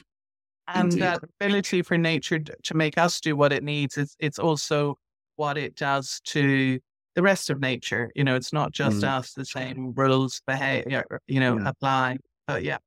And 0.69 0.93
Indeed. 0.93 1.03
that 1.03 1.21
ability 1.41 1.83
for 1.83 1.99
nature 1.99 2.39
to 2.39 2.75
make 2.75 2.97
us 2.99 3.21
do 3.21 3.37
what 3.37 3.53
it 3.53 3.63
needs 3.63 3.99
is 3.99 4.17
it's 4.19 4.39
also 4.39 4.97
what 5.37 5.59
it 5.59 5.75
does 5.77 6.21
to 6.27 6.79
the 7.15 7.23
rest 7.23 7.51
of 7.51 7.61
nature. 7.61 8.11
You 8.15 8.25
know, 8.25 8.37
it's 8.37 8.53
not 8.53 8.73
just 8.73 9.03
Mm. 9.03 9.09
us, 9.19 9.33
the 9.35 9.45
same 9.45 9.93
rules 9.93 10.41
behave, 10.47 10.85
you 11.27 11.41
know, 11.41 11.59
Yeah. 11.59 11.69
apply. 11.69 12.19
But 12.47 12.63
yeah, 12.65 12.79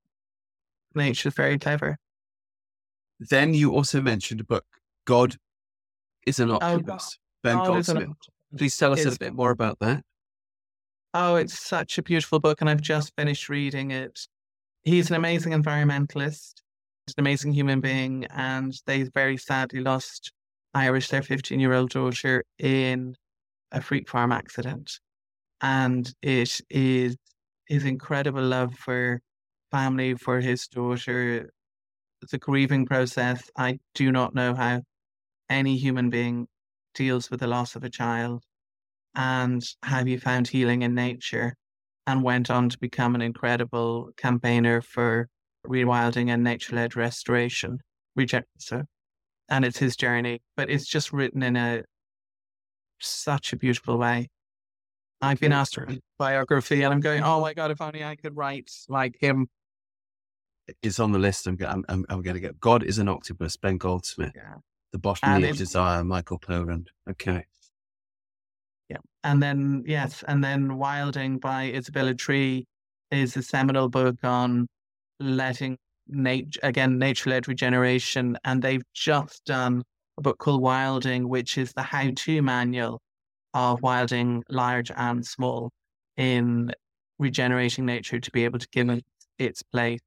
nature's 0.95 1.33
very 1.33 1.59
clever. 1.59 1.97
Then 3.19 3.53
you 3.53 3.73
also 3.73 4.01
mentioned 4.01 4.41
a 4.41 4.43
book, 4.43 4.65
God 5.05 5.37
is 6.25 6.39
an 6.39 6.51
Optimist. 6.51 7.19
ben 7.43 7.57
God 7.57 7.77
is 7.77 7.89
an 7.89 7.97
Goldsmith. 7.97 8.17
Please 8.57 8.77
tell 8.77 8.93
us 8.93 9.05
a 9.05 9.17
bit 9.17 9.33
more 9.33 9.51
about 9.51 9.79
that. 9.79 10.03
Oh, 11.17 11.37
it's 11.37 11.57
such 11.57 11.97
a 11.97 12.03
beautiful 12.03 12.41
book, 12.41 12.59
and 12.59 12.69
I've 12.69 12.81
just 12.81 13.13
finished 13.15 13.47
reading 13.47 13.91
it. 13.91 14.27
He's 14.83 15.09
an 15.09 15.15
amazing 15.15 15.53
environmentalist, 15.53 16.55
an 17.07 17.13
amazing 17.17 17.53
human 17.53 17.79
being, 17.79 18.25
and 18.31 18.73
they 18.85 19.03
very 19.03 19.37
sadly 19.37 19.79
lost 19.79 20.33
Iris, 20.73 21.07
their 21.07 21.21
15 21.21 21.61
year 21.61 21.71
old 21.71 21.91
daughter, 21.91 22.43
in 22.59 23.15
a 23.71 23.81
freak 23.81 24.09
farm 24.09 24.33
accident. 24.33 24.99
And 25.61 26.13
it 26.21 26.61
is 26.69 27.17
his 27.67 27.85
incredible 27.85 28.43
love 28.43 28.75
for 28.75 29.21
family, 29.71 30.15
for 30.15 30.41
his 30.41 30.67
daughter. 30.67 31.49
the 32.31 32.39
grieving 32.39 32.85
process. 32.87 33.49
I 33.57 33.79
do 33.95 34.11
not 34.11 34.35
know 34.35 34.55
how 34.55 34.83
any 35.49 35.77
human 35.77 36.09
being 36.09 36.47
deals 36.95 37.31
with 37.31 37.41
the 37.41 37.47
loss 37.47 37.75
of 37.75 37.83
a 37.85 37.89
child 37.89 38.43
and 39.15 39.63
how 39.83 40.03
he 40.03 40.17
found 40.17 40.47
healing 40.47 40.81
in 40.81 40.93
nature 40.93 41.55
and 42.07 42.23
went 42.23 42.49
on 42.49 42.69
to 42.69 42.77
become 42.79 43.15
an 43.15 43.21
incredible 43.21 44.11
campaigner 44.17 44.81
for 44.81 45.27
rewilding 45.65 46.29
and 46.29 46.43
nature 46.43 46.75
led 46.75 46.95
restoration. 46.95 47.79
Regen- 48.15 48.43
so, 48.57 48.83
and 49.49 49.65
it's 49.65 49.77
his 49.77 49.95
journey, 49.95 50.41
but 50.55 50.69
it's 50.69 50.85
just 50.85 51.11
written 51.11 51.43
in 51.43 51.55
a 51.55 51.83
such 52.99 53.53
a 53.53 53.57
beautiful 53.57 53.97
way. 53.97 54.29
I've 55.21 55.39
been 55.39 55.53
asked 55.53 55.77
a 55.77 55.99
biography, 56.19 56.83
and 56.83 56.93
I'm 56.93 56.99
going, 56.99 57.23
oh 57.23 57.41
my 57.41 57.53
God, 57.53 57.71
if 57.71 57.81
only 57.81 58.03
I 58.03 58.15
could 58.15 58.35
write 58.35 58.69
like 58.89 59.17
him. 59.19 59.47
It's 60.81 60.99
on 60.99 61.11
the 61.11 61.19
list. 61.19 61.47
I'm, 61.47 61.57
I'm, 61.61 62.05
I'm, 62.09 62.21
going 62.21 62.33
to 62.35 62.39
get 62.39 62.59
God 62.59 62.83
is 62.83 62.97
an 62.99 63.07
Octopus, 63.07 63.55
Ben 63.57 63.77
Goldsmith. 63.77 64.33
Yeah. 64.35 64.55
The 64.91 64.99
Botany 64.99 65.35
And 65.35 65.45
of 65.45 65.51
it- 65.51 65.57
Desire, 65.57 66.03
Michael 66.03 66.39
Pollan. 66.39 66.85
Okay. 67.09 67.45
Yeah. 68.89 68.97
And 69.23 69.41
then, 69.41 69.83
yes, 69.85 70.23
and 70.27 70.43
then 70.43 70.77
Wilding 70.77 71.39
by 71.39 71.65
Isabella 71.65 72.13
Tree 72.13 72.65
is 73.11 73.35
a 73.35 73.41
seminal 73.41 73.89
book 73.89 74.17
on 74.23 74.67
letting 75.19 75.77
nature, 76.07 76.59
again, 76.63 76.97
nature 76.99 77.29
led 77.29 77.47
regeneration. 77.47 78.37
And 78.43 78.61
they've 78.61 78.83
just 78.93 79.45
done 79.45 79.83
a 80.17 80.21
book 80.21 80.37
called 80.37 80.61
Wilding, 80.61 81.27
which 81.29 81.57
is 81.57 81.73
the 81.73 81.81
how 81.81 82.11
to 82.15 82.41
manual 82.41 83.01
of 83.53 83.81
wilding 83.81 84.43
large 84.49 84.91
and 84.95 85.25
small 85.25 85.71
in 86.17 86.71
regenerating 87.19 87.85
nature 87.85 88.19
to 88.19 88.31
be 88.31 88.43
able 88.43 88.59
to 88.59 88.67
give 88.71 88.89
it 88.89 89.03
its 89.39 89.63
place 89.63 90.01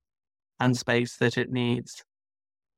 and 0.61 0.77
space 0.77 1.17
that 1.17 1.39
it 1.39 1.51
needs. 1.51 2.03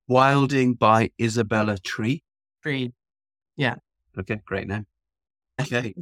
Wilding 0.09 0.75
by 0.75 1.11
Isabella 1.21 1.79
Tree. 1.79 2.23
Tree. 2.63 2.93
Yeah. 3.57 3.77
Okay, 4.19 4.41
great 4.45 4.69
name. 4.69 4.87
Okay. 5.63 5.95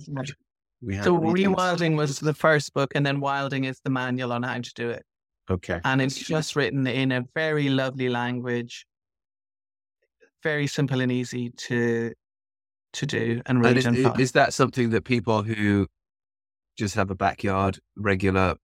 We 0.81 0.95
have 0.97 1.05
So. 1.05 1.19
Rewilding 1.19 1.97
was 1.97 2.21
the 2.21 2.35
first 2.35 2.73
book, 2.73 2.93
and 2.95 3.05
then 3.05 3.21
Wilding 3.21 3.65
is 3.65 3.81
the 3.83 3.91
manual 3.91 4.33
on 4.33 4.43
how 4.43 4.59
to 4.59 4.75
do 4.75 4.91
it. 4.91 5.05
Okay. 5.51 5.81
and 5.85 6.03
it's 6.03 6.19
just 6.19 6.57
written 6.57 6.87
in 6.87 7.11
a 7.11 7.25
very 7.35 7.71
lovely 7.71 8.11
language, 8.11 8.87
very 10.43 10.67
simple 10.67 11.01
and 11.01 11.11
easy 11.11 11.51
to 11.57 12.13
to 12.93 13.07
do 13.07 13.43
and 13.47 13.59
And 13.59 13.65
read 13.65 13.77
is, 13.79 13.87
and, 13.87 14.21
is 14.21 14.33
that 14.33 14.55
something 14.55 14.91
that 14.91 15.05
people 15.05 15.43
who 15.43 15.87
just 16.77 16.95
have 16.95 17.11
a 17.11 17.15
backyard 17.15 17.79
regular 17.97 18.57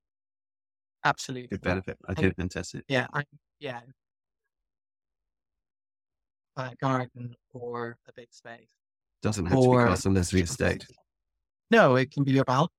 Absolutely, 1.04 1.46
I 1.46 1.48
could 1.48 1.60
benefit? 1.62 1.98
Okay, 2.10 2.30
fantastic. 2.30 2.84
yeah, 2.88 3.06
I, 3.12 3.24
yeah, 3.60 3.80
a 6.56 6.74
garden 6.80 7.34
or 7.52 7.96
a 8.08 8.12
big 8.12 8.32
space. 8.32 8.68
Doesn't 9.24 9.46
have 9.46 9.56
Or- 9.59 9.80
to 9.80 9.86
be 9.86 9.90
Castle 9.90 10.12
Leslie 10.12 10.42
Estate. 10.42 10.86
No, 11.70 11.96
it 11.96 12.10
can 12.12 12.24
be 12.24 12.36
about 12.38 12.70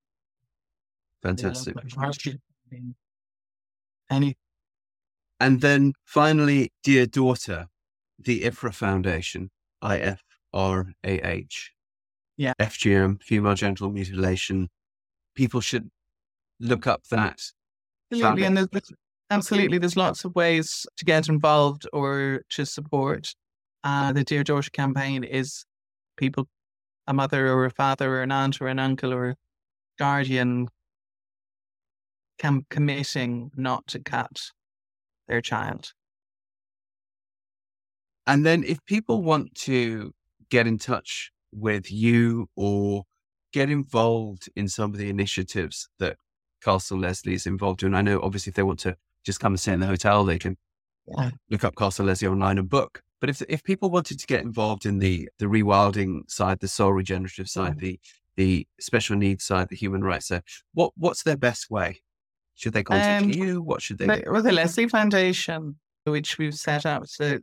Fantastic. 1.24 1.76
Any 4.12 4.38
And 5.40 5.60
then 5.62 5.94
finally, 6.06 6.72
dear 6.84 7.08
daughter, 7.08 7.68
the 8.20 8.42
Ifrah 8.44 8.76
Foundation, 8.76 9.50
I 9.82 9.98
F 9.98 10.22
R 10.54 10.94
A 11.04 11.20
H. 11.28 11.72
Yeah. 12.38 12.54
FGM, 12.60 13.24
female 13.24 13.56
genital 13.56 13.92
mutilation. 13.92 14.70
People 15.34 15.62
should 15.62 15.90
look 16.60 16.86
up 16.86 17.06
that. 17.10 17.40
absolutely, 18.12 18.44
and 18.44 18.58
there's, 18.58 18.68
there's- 18.72 18.92
absolutely, 19.32 19.80
there's 19.80 19.98
lots 19.98 20.26
of 20.26 20.36
ways 20.36 20.86
to 20.98 21.06
get 21.06 21.28
involved 21.28 21.88
or 21.92 22.44
to 22.50 22.66
support. 22.68 23.34
Uh, 23.84 24.14
the 24.14 24.24
Dear 24.24 24.44
Daughter 24.44 24.70
campaign 24.70 25.24
is 25.24 25.66
people, 26.16 26.48
a 27.08 27.14
mother 27.14 27.48
or 27.52 27.66
a 27.66 27.72
father 27.72 28.18
or 28.18 28.22
an 28.24 28.32
aunt 28.32 28.62
or 28.62 28.68
an 28.68 28.80
uncle 28.80 29.14
or 29.14 29.30
a 29.30 29.36
guardian, 29.98 30.68
com- 32.40 32.66
committing 32.70 33.52
not 33.56 33.86
to 33.88 34.00
cut 34.00 34.52
their 35.28 35.42
child. 35.42 35.94
And 38.28 38.46
then 38.46 38.64
if 38.64 38.84
people 38.86 39.22
want 39.24 39.54
to 39.56 40.14
get 40.50 40.68
in 40.68 40.78
touch 40.78 41.32
with 41.52 41.92
you 41.92 42.50
or 42.56 43.04
get 43.54 43.70
involved 43.70 44.50
in 44.56 44.68
some 44.68 44.92
of 44.92 44.98
the 44.98 45.10
initiatives 45.10 45.88
that 46.00 46.18
Castle 46.64 46.98
Leslie 47.00 47.36
is 47.36 47.46
involved 47.46 47.84
in, 47.84 47.94
I 47.94 48.02
know 48.02 48.20
obviously 48.22 48.50
if 48.50 48.56
they 48.56 48.64
want 48.64 48.80
to 48.80 48.98
just 49.24 49.40
come 49.40 49.54
and 49.54 49.60
stay 49.60 49.74
in 49.74 49.80
the 49.80 49.86
hotel, 49.88 50.24
they 50.24 50.40
can 50.40 50.58
Yeah. 51.08 51.32
look 51.52 51.64
up 51.64 51.76
Castle 51.76 52.06
Leslie 52.08 52.28
online 52.28 52.58
and 52.58 52.68
book. 52.70 53.04
But 53.22 53.30
if 53.30 53.42
if 53.50 53.64
people 53.64 53.90
wanted 53.90 54.20
to 54.20 54.28
get 54.28 54.44
involved 54.44 54.86
in 54.86 55.00
the 55.00 55.30
the 55.40 55.46
rewilding 55.46 56.30
side, 56.30 56.60
the 56.60 56.68
soul 56.68 56.94
regenerative 56.94 57.50
side, 57.50 57.80
the 57.80 58.00
the 58.36 58.68
special 58.80 59.16
needs 59.16 59.46
side, 59.46 59.70
the 59.70 59.76
human 59.76 60.04
rights 60.04 60.28
side, 60.28 60.44
what 60.74 60.92
what's 60.98 61.24
their 61.24 61.38
best 61.38 61.70
way? 61.70 62.02
Should 62.56 62.74
they 62.74 62.84
contact 62.84 63.24
Um, 63.26 63.32
you? 63.32 63.62
What 63.62 63.82
should 63.82 63.98
they 63.98 64.06
with 64.08 64.44
the 64.44 64.52
Leslie 64.52 64.88
Foundation, 64.90 65.80
which 66.04 66.38
we've 66.38 66.54
set 66.54 66.86
up, 66.86 67.04
it's 67.04 67.20
a, 67.20 67.40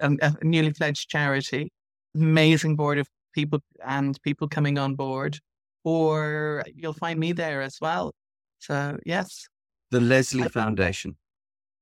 a, 0.00 0.16
a 0.22 0.44
newly 0.44 0.72
fledged 0.72 1.08
charity, 1.08 1.72
amazing 2.14 2.76
board 2.76 2.98
of 2.98 3.08
people 3.32 3.60
and 3.84 4.20
people 4.22 4.48
coming 4.48 4.78
on 4.78 4.94
board, 4.94 5.38
or 5.84 6.64
you'll 6.74 6.92
find 6.92 7.18
me 7.20 7.32
there 7.32 7.62
as 7.62 7.78
well. 7.80 8.14
So 8.58 8.98
yes, 9.04 9.48
The 9.90 10.00
Leslie 10.00 10.48
Foundation. 10.48 11.16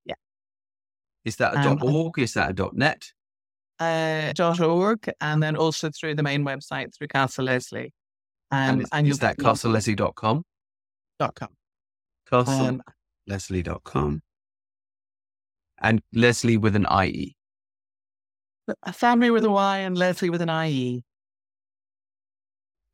Yeah. 0.04 0.16
Is 1.24 1.36
that 1.36 1.54
a 1.54 1.70
Um, 1.70 1.82
.org? 1.82 2.18
Is 2.18 2.32
that 2.34 2.58
a 2.58 2.70
.net? 2.72 3.12
Uh, 3.80 4.32
.org, 4.60 5.09
and 5.20 5.42
then 5.42 5.56
also 5.56 5.90
through 5.90 6.14
the 6.14 6.22
main 6.22 6.44
website 6.44 6.94
through 6.96 7.09
Castle 7.09 7.44
Leslie. 7.46 7.92
And 8.51 8.76
Um, 8.76 8.80
is, 8.82 8.88
and 8.92 9.06
is 9.09 9.18
that 9.20 9.38
castleleslie.com? 9.38 10.44
dot 11.18 11.34
com. 11.34 11.48
Castle 12.28 12.66
Um, 12.66 12.82
leslie.com 13.26 14.22
and 15.78 16.02
leslie 16.12 16.56
with 16.56 16.76
an 16.76 16.86
ie 17.02 17.36
a 18.82 18.92
family 18.92 19.30
with 19.30 19.44
a 19.44 19.51
Y 19.51 19.78
and 19.78 19.96
Leslie 19.98 20.30
with 20.30 20.40
an. 20.42 20.51
IE. 20.51 21.02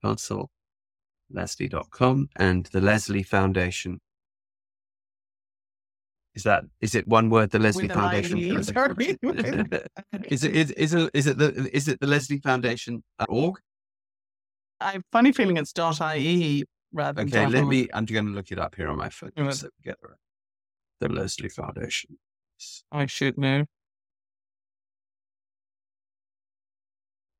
castle 0.02 0.51
leslie.com 1.31 2.28
and 2.36 2.66
the 2.66 2.81
leslie 2.81 3.23
foundation 3.23 4.01
is 6.35 6.44
that 6.44 6.65
is 6.81 6.94
it 6.94 7.07
one 7.09 7.31
word 7.31 7.51
the 7.51 7.59
leslie 7.59 7.85
With 7.85 7.93
foundation 7.93 8.39
is 10.28 10.44
it 10.44 10.55
is, 10.55 10.70
is 10.73 10.94
it 10.94 11.11
is 11.15 11.27
it 11.27 11.39
the 11.39 11.70
is 11.73 11.89
it 11.89 12.01
the 12.01 12.07
leslie 12.07 12.39
foundation 12.39 13.02
org 13.28 13.57
I 14.81 14.93
have 14.93 15.02
funny 15.12 15.32
feeling 15.32 15.57
it's 15.57 15.73
dot 15.73 16.01
.ie 16.16 16.65
rather 16.93 17.24
than 17.24 17.28
okay 17.28 17.47
let 17.47 17.65
.org. 17.65 17.69
me 17.69 17.89
i'm 17.93 18.05
going 18.05 18.27
to 18.27 18.32
look 18.32 18.51
it 18.51 18.59
up 18.59 18.74
here 18.74 18.89
on 18.89 18.97
my 18.97 19.09
phone 19.09 19.32
so 19.52 19.69
get 19.85 19.97
the, 20.01 21.09
the 21.09 21.12
leslie 21.12 21.48
foundation 21.48 22.19
I 22.93 23.07
should 23.07 23.39
know. 23.39 23.65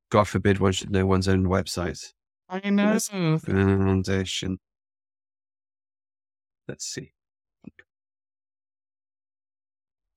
god 0.09 0.27
forbid 0.27 0.59
one 0.59 0.71
should 0.73 0.89
know 0.91 1.05
one's 1.05 1.27
own 1.27 1.45
website 1.45 2.13
I 2.53 2.69
know. 2.69 2.99
Foundation. 3.39 4.59
Let's 6.67 6.85
see. 6.85 7.13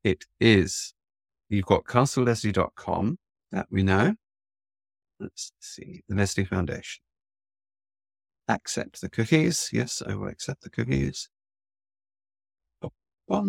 It 0.05 0.27
is, 0.39 0.93
you've 1.49 1.65
got 1.65 1.85
castleleslie.com, 1.85 3.19
that 3.53 3.67
we 3.71 3.83
know. 3.83 4.15
Let's 5.19 5.53
see, 5.61 6.03
the 6.09 6.15
Leslie 6.15 6.45
Foundation. 6.45 7.03
Accept 8.49 9.01
the 9.01 9.09
cookies. 9.09 9.71
Yes, 9.73 10.03
I 10.07 10.15
will 10.15 10.29
accept 10.29 10.63
the 10.63 10.69
cookies. 10.69 11.31
Uh, 13.31 13.41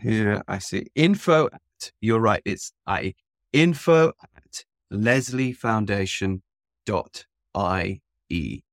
Here 0.00 0.42
I 0.48 0.58
see 0.58 0.86
info 0.94 1.50
at, 1.52 1.92
you're 2.00 2.20
right, 2.20 2.40
it's 2.46 2.72
I 2.86 3.14
info 3.52 4.12
at 4.34 4.64
Leslie 4.90 5.52
Foundation 5.52 6.42
dot 6.86 7.26
IE. 7.54 8.65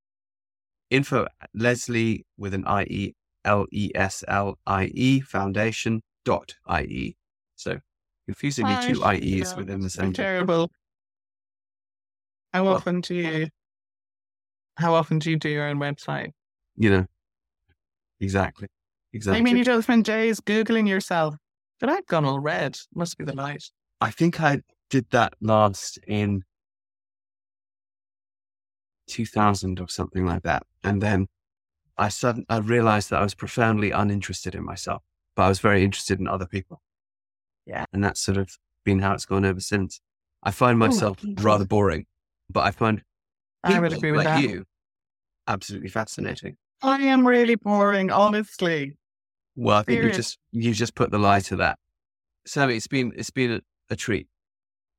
Info 0.93 1.25
at 1.41 1.49
Leslie 1.55 2.23
with 2.37 2.53
an 2.53 2.65
IE, 2.67 3.15
L 3.43 3.65
E 3.71 3.89
S 3.95 4.23
L 4.27 4.59
I 4.67 4.85
E 4.93 5.19
foundation 5.21 6.01
dot 6.23 6.53
IE. 6.81 7.17
So 7.55 7.79
confusingly 8.27 8.75
I 8.75 8.91
two 8.91 8.99
IEs 9.03 9.51
know. 9.51 9.57
within 9.57 9.81
the 9.81 9.89
same. 9.89 10.13
Terrible. 10.13 10.69
How 12.53 12.65
Well- 12.65 12.75
often 12.75 13.01
do 13.01 13.15
you? 13.15 13.47
How 14.77 14.93
often 14.93 15.19
do 15.19 15.31
you 15.31 15.37
do 15.37 15.49
your 15.49 15.67
own 15.67 15.77
website? 15.77 16.31
You 16.75 16.89
know, 16.89 17.05
exactly. 18.19 18.67
Exactly. 19.13 19.39
I 19.39 19.43
mean, 19.43 19.57
you 19.57 19.63
don't 19.63 19.83
spend 19.83 20.05
days 20.05 20.39
googling 20.39 20.87
yourself. 20.87 21.35
But 21.79 21.89
I've 21.89 22.05
gone 22.07 22.23
all 22.23 22.39
red. 22.39 22.77
Must 22.95 23.17
be 23.17 23.25
the 23.25 23.35
light. 23.35 23.63
I 23.99 24.09
think 24.09 24.39
I 24.41 24.61
did 24.89 25.09
that 25.09 25.33
last 25.41 25.97
in 26.07 26.43
2000 29.07 29.79
or 29.79 29.87
something 29.89 30.25
like 30.25 30.43
that. 30.43 30.63
And 30.83 31.01
then 31.01 31.27
I 31.97 32.09
suddenly 32.09 32.45
I 32.49 32.57
realized 32.57 33.09
that 33.09 33.19
I 33.19 33.23
was 33.23 33.35
profoundly 33.35 33.91
uninterested 33.91 34.55
in 34.55 34.63
myself, 34.63 35.03
but 35.35 35.43
I 35.43 35.49
was 35.49 35.59
very 35.59 35.83
interested 35.83 36.19
in 36.19 36.27
other 36.27 36.45
people. 36.45 36.81
Yeah. 37.65 37.85
And 37.93 38.03
that's 38.03 38.19
sort 38.19 38.37
of 38.37 38.57
been 38.83 38.99
how 38.99 39.13
it's 39.13 39.25
gone 39.25 39.45
ever 39.45 39.59
since. 39.59 40.01
I 40.43 40.51
find 40.51 40.75
oh, 40.75 40.85
myself 40.87 41.17
people. 41.21 41.43
rather 41.43 41.65
boring, 41.65 42.05
but 42.49 42.65
I 42.65 42.71
find 42.71 43.03
I 43.63 43.79
would 43.79 43.91
people 43.91 43.97
agree 43.97 44.11
with 44.11 44.25
like 44.25 44.41
that. 44.41 44.49
you 44.49 44.65
absolutely 45.47 45.89
fascinating. 45.89 46.57
I 46.81 47.01
am 47.03 47.25
really 47.25 47.55
boring, 47.55 48.11
honestly. 48.11 48.97
Well, 49.55 49.77
I 49.77 49.83
think 49.83 50.03
you 50.03 50.11
just 50.11 50.37
you 50.51 50.73
just 50.73 50.95
put 50.95 51.11
the 51.11 51.19
lie 51.19 51.39
to 51.41 51.55
that. 51.57 51.77
Sammy, 52.45 52.75
it's 52.75 52.87
been 52.87 53.13
it's 53.15 53.29
been 53.29 53.51
a, 53.51 53.61
a 53.89 53.95
treat. 53.95 54.27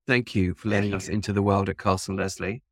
Thank 0.07 0.35
you 0.35 0.55
for 0.55 0.69
letting 0.69 0.91
Thank 0.91 1.03
us 1.03 1.09
you. 1.09 1.15
into 1.15 1.33
the 1.33 1.43
world 1.43 1.69
at 1.69 1.79
Castle 1.79 2.17
Leslie. 2.17 2.63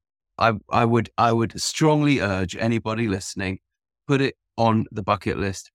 I 0.42 0.54
I 0.70 0.84
would 0.84 1.10
I 1.16 1.32
would 1.32 1.60
strongly 1.60 2.20
urge 2.20 2.56
anybody 2.56 3.06
listening, 3.06 3.60
put 4.08 4.20
it 4.20 4.34
on 4.56 4.86
the 4.90 5.02
bucket 5.02 5.38
list. 5.38 5.70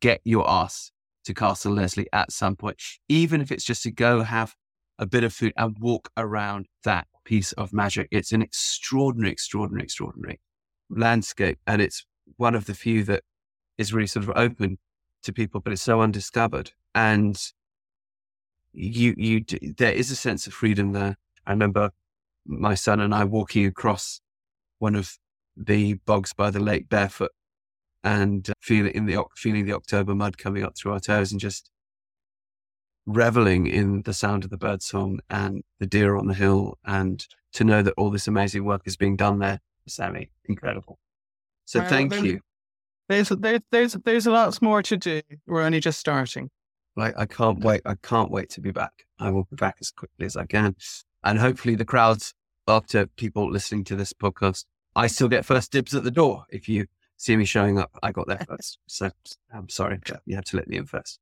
Get 0.00 0.20
your 0.24 0.48
ass 0.48 0.92
to 1.24 1.34
Castle 1.34 1.72
Leslie 1.72 2.08
at 2.12 2.32
some 2.32 2.56
point, 2.56 2.80
even 3.08 3.40
if 3.40 3.50
it's 3.50 3.64
just 3.64 3.82
to 3.82 3.90
go 3.90 4.22
have 4.22 4.54
a 4.98 5.06
bit 5.06 5.24
of 5.24 5.32
food 5.32 5.52
and 5.56 5.76
walk 5.80 6.10
around 6.16 6.66
that 6.84 7.06
piece 7.24 7.52
of 7.52 7.72
magic. 7.72 8.08
It's 8.10 8.32
an 8.32 8.42
extraordinary, 8.42 9.32
extraordinary, 9.32 9.84
extraordinary 9.84 10.40
landscape, 10.88 11.58
and 11.66 11.82
it's 11.82 12.06
one 12.36 12.54
of 12.54 12.66
the 12.66 12.74
few 12.74 13.02
that 13.04 13.22
is 13.78 13.92
really 13.92 14.06
sort 14.06 14.28
of 14.28 14.36
open 14.36 14.78
to 15.24 15.32
people, 15.32 15.60
but 15.60 15.72
it's 15.72 15.82
so 15.82 16.00
undiscovered. 16.00 16.72
And 16.94 17.40
you, 18.72 19.14
you, 19.16 19.44
there 19.76 19.92
is 19.92 20.10
a 20.10 20.16
sense 20.16 20.46
of 20.46 20.52
freedom 20.52 20.92
there. 20.92 21.16
I 21.46 21.50
remember 21.50 21.90
my 22.46 22.74
son 22.74 23.00
and 23.00 23.14
I 23.14 23.24
walking 23.24 23.66
across 23.66 24.20
one 24.78 24.94
of 24.94 25.16
the 25.56 25.94
bogs 25.94 26.32
by 26.32 26.50
the 26.50 26.60
lake 26.60 26.88
barefoot 26.88 27.30
and 28.02 28.48
uh, 28.50 28.54
feeling 28.60 28.92
in 28.94 29.06
the 29.06 29.22
feeling 29.36 29.64
the 29.66 29.74
October 29.74 30.14
mud 30.14 30.38
coming 30.38 30.64
up 30.64 30.76
through 30.76 30.92
our 30.92 31.00
toes 31.00 31.30
and 31.30 31.40
just 31.40 31.70
reveling 33.06 33.66
in 33.66 34.02
the 34.02 34.14
sound 34.14 34.44
of 34.44 34.50
the 34.50 34.56
bird 34.56 34.82
song 34.82 35.18
and 35.28 35.62
the 35.80 35.86
deer 35.86 36.16
on 36.16 36.26
the 36.26 36.34
hill 36.34 36.78
and 36.84 37.26
to 37.52 37.64
know 37.64 37.82
that 37.82 37.94
all 37.96 38.10
this 38.10 38.28
amazing 38.28 38.64
work 38.64 38.82
is 38.86 38.96
being 38.96 39.16
done 39.16 39.38
there, 39.40 39.60
Sammy, 39.86 40.30
incredible. 40.46 40.98
So 41.64 41.80
Well, 41.80 41.88
thank 41.88 42.10
then- 42.12 42.24
you. 42.24 42.40
There's 43.08 43.28
there's 43.30 43.60
there's 43.70 43.92
there's 44.04 44.26
lots 44.26 44.62
more 44.62 44.80
to 44.84 44.96
do. 44.96 45.20
We're 45.46 45.62
only 45.62 45.80
just 45.80 45.98
starting. 45.98 46.48
Like 46.96 47.14
I 47.18 47.26
can't 47.26 47.58
wait. 47.62 47.82
I 47.84 47.96
can't 47.96 48.30
wait 48.30 48.48
to 48.50 48.60
be 48.60 48.70
back. 48.70 48.92
I 49.18 49.30
will 49.30 49.44
be 49.50 49.56
back 49.56 49.76
as 49.80 49.90
quickly 49.90 50.24
as 50.24 50.34
I 50.36 50.46
can. 50.46 50.76
And 51.24 51.38
hopefully 51.38 51.74
the 51.74 51.84
crowds 51.84 52.34
after 52.66 53.06
people 53.06 53.50
listening 53.50 53.84
to 53.84 53.96
this 53.96 54.12
podcast, 54.12 54.64
I 54.94 55.06
still 55.06 55.28
get 55.28 55.44
first 55.44 55.72
dibs 55.72 55.94
at 55.94 56.04
the 56.04 56.10
door. 56.10 56.44
If 56.50 56.68
you 56.68 56.86
see 57.16 57.36
me 57.36 57.44
showing 57.44 57.78
up, 57.78 57.90
I 58.02 58.12
got 58.12 58.26
there 58.26 58.44
first. 58.46 58.78
So 58.88 59.10
I'm 59.52 59.68
sorry, 59.68 59.98
you 60.26 60.36
have 60.36 60.44
to 60.46 60.56
let 60.56 60.68
me 60.68 60.76
in 60.76 60.86
first. 60.86 61.18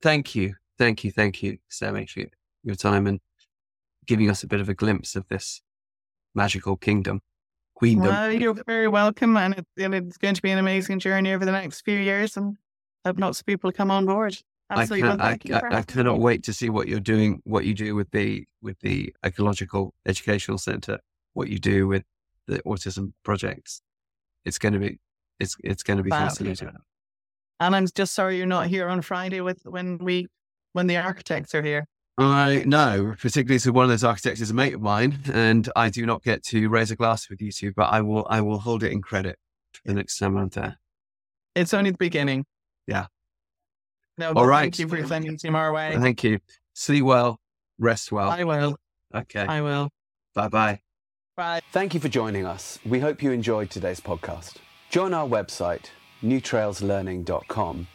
Thank 0.00 0.34
you. 0.34 0.54
Thank 0.78 1.04
you. 1.04 1.10
Thank 1.10 1.42
you, 1.42 1.58
Sammy, 1.68 2.06
for 2.06 2.24
your 2.62 2.74
time 2.74 3.06
and 3.06 3.20
giving 4.06 4.30
us 4.30 4.42
a 4.42 4.46
bit 4.46 4.60
of 4.60 4.68
a 4.68 4.74
glimpse 4.74 5.14
of 5.14 5.28
this 5.28 5.62
magical 6.34 6.76
kingdom. 6.76 7.20
Queendom. 7.74 8.08
Well, 8.08 8.32
you're 8.32 8.54
very 8.54 8.88
welcome, 8.88 9.36
and, 9.36 9.54
it, 9.54 9.66
and 9.78 9.94
it's 9.94 10.16
going 10.16 10.34
to 10.34 10.42
be 10.42 10.50
an 10.50 10.58
amazing 10.58 11.00
journey 11.00 11.32
over 11.32 11.44
the 11.44 11.52
next 11.52 11.80
few 11.82 11.98
years, 11.98 12.36
and 12.36 12.56
hope 13.04 13.18
lots 13.18 13.40
of 13.40 13.46
people 13.46 13.72
come 13.72 13.90
on 13.90 14.06
board. 14.06 14.38
I, 14.78 14.86
can, 14.86 15.20
I, 15.20 15.38
I, 15.52 15.78
I 15.78 15.82
cannot 15.82 16.18
wait 16.18 16.44
to 16.44 16.52
see 16.52 16.70
what 16.70 16.88
you're 16.88 17.00
doing, 17.00 17.40
what 17.44 17.64
you 17.64 17.74
do 17.74 17.94
with 17.94 18.10
the 18.10 18.44
with 18.60 18.78
the 18.80 19.14
ecological 19.24 19.94
educational 20.06 20.58
center, 20.58 20.98
what 21.34 21.48
you 21.48 21.58
do 21.58 21.86
with 21.86 22.04
the 22.46 22.60
autism 22.62 23.12
projects. 23.24 23.82
It's 24.44 24.58
going 24.58 24.74
to 24.74 24.78
be 24.78 24.98
it's 25.38 25.56
it's 25.62 25.82
going 25.82 25.98
to 25.98 26.02
be 26.02 26.10
Fab. 26.10 26.28
fascinating. 26.28 26.70
And 27.60 27.76
I'm 27.76 27.86
just 27.94 28.14
sorry 28.14 28.38
you're 28.38 28.46
not 28.46 28.66
here 28.66 28.88
on 28.88 29.02
Friday 29.02 29.40
with 29.40 29.62
when 29.64 29.98
we 29.98 30.28
when 30.72 30.86
the 30.86 30.96
architects 30.96 31.54
are 31.54 31.62
here. 31.62 31.86
I 32.18 32.64
know, 32.66 33.14
particularly 33.18 33.58
so 33.58 33.72
one 33.72 33.84
of 33.84 33.90
those 33.90 34.04
architects 34.04 34.40
is 34.40 34.50
a 34.50 34.54
mate 34.54 34.74
of 34.74 34.82
mine, 34.82 35.18
and 35.32 35.68
I 35.74 35.88
do 35.88 36.04
not 36.04 36.22
get 36.22 36.42
to 36.44 36.68
raise 36.68 36.90
a 36.90 36.96
glass 36.96 37.30
with 37.30 37.40
you 37.40 37.50
two, 37.50 37.72
but 37.74 37.84
I 37.84 38.02
will 38.02 38.26
I 38.28 38.40
will 38.40 38.58
hold 38.58 38.82
it 38.82 38.92
in 38.92 39.00
credit 39.00 39.38
for 39.72 39.80
the 39.86 39.94
next 39.94 40.18
time 40.18 40.36
I'm 40.36 40.48
there. 40.48 40.78
It's 41.54 41.72
only 41.72 41.90
the 41.90 41.98
beginning. 41.98 42.44
Yeah. 42.86 43.06
No, 44.18 44.28
All 44.28 44.34
but 44.34 44.46
right. 44.46 44.62
Thank 44.62 44.78
you 44.78 44.88
for 44.88 45.06
sending 45.06 45.38
him 45.42 45.54
our 45.54 45.72
way. 45.72 45.96
Thank 45.98 46.22
you. 46.24 46.38
Sleep 46.74 47.04
well, 47.04 47.38
rest 47.78 48.12
well. 48.12 48.30
I 48.30 48.44
will. 48.44 48.76
Okay. 49.14 49.40
I 49.46 49.60
will. 49.60 49.90
Bye 50.34 50.48
bye. 50.48 50.80
Bye. 51.36 51.60
Thank 51.72 51.94
you 51.94 52.00
for 52.00 52.08
joining 52.08 52.46
us. 52.46 52.78
We 52.84 53.00
hope 53.00 53.22
you 53.22 53.32
enjoyed 53.32 53.70
today's 53.70 54.00
podcast. 54.00 54.56
Join 54.90 55.14
our 55.14 55.26
website, 55.26 55.86
newtrailslearning.com, 56.22 57.86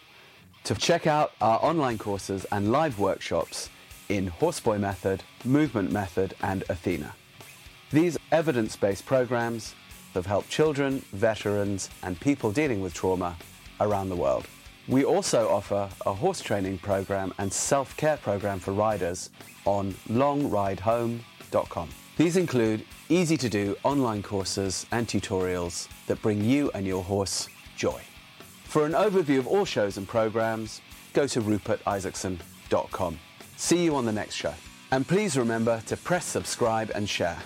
to 0.63 0.75
check 0.75 1.05
out 1.05 1.33
our 1.41 1.63
online 1.63 1.97
courses 1.97 2.45
and 2.51 2.71
live 2.71 2.99
workshops 2.99 3.69
in 4.09 4.31
Horseboy 4.31 4.79
Method, 4.79 5.23
Movement 5.45 5.91
Method, 5.91 6.33
and 6.41 6.63
Athena. 6.69 7.13
These 7.91 8.17
evidence 8.31 8.75
based 8.75 9.05
programs 9.05 9.75
have 10.13 10.25
helped 10.25 10.49
children, 10.49 11.03
veterans, 11.11 11.89
and 12.03 12.19
people 12.19 12.51
dealing 12.51 12.81
with 12.81 12.93
trauma 12.93 13.37
around 13.79 14.09
the 14.09 14.15
world. 14.15 14.47
We 14.87 15.03
also 15.03 15.49
offer 15.49 15.89
a 16.05 16.13
horse 16.13 16.39
training 16.39 16.77
program 16.77 17.33
and 17.39 17.51
self 17.51 17.95
care 17.97 18.17
program 18.17 18.59
for 18.59 18.71
riders 18.71 19.29
on 19.65 19.93
longridehome.com. 20.09 21.89
These 22.15 22.37
include 22.37 22.85
easy 23.09 23.37
to 23.37 23.49
do 23.49 23.75
online 23.83 24.23
courses 24.23 24.85
and 24.91 25.05
tutorials 25.05 25.87
that 26.07 26.21
bring 26.21 26.43
you 26.43 26.71
and 26.73 26.87
your 26.87 27.03
horse 27.03 27.49
joy. 27.75 28.01
For 28.63 28.85
an 28.85 28.93
overview 28.93 29.39
of 29.39 29.47
all 29.47 29.65
shows 29.65 29.97
and 29.97 30.07
programs, 30.07 30.81
go 31.13 31.27
to 31.27 31.41
rupertisaacson.com. 31.41 33.19
See 33.57 33.83
you 33.83 33.95
on 33.95 34.05
the 34.05 34.11
next 34.11 34.35
show. 34.35 34.53
And 34.91 35.05
please 35.07 35.37
remember 35.37 35.81
to 35.87 35.97
press 35.97 36.25
subscribe 36.25 36.91
and 36.95 37.09
share. 37.09 37.37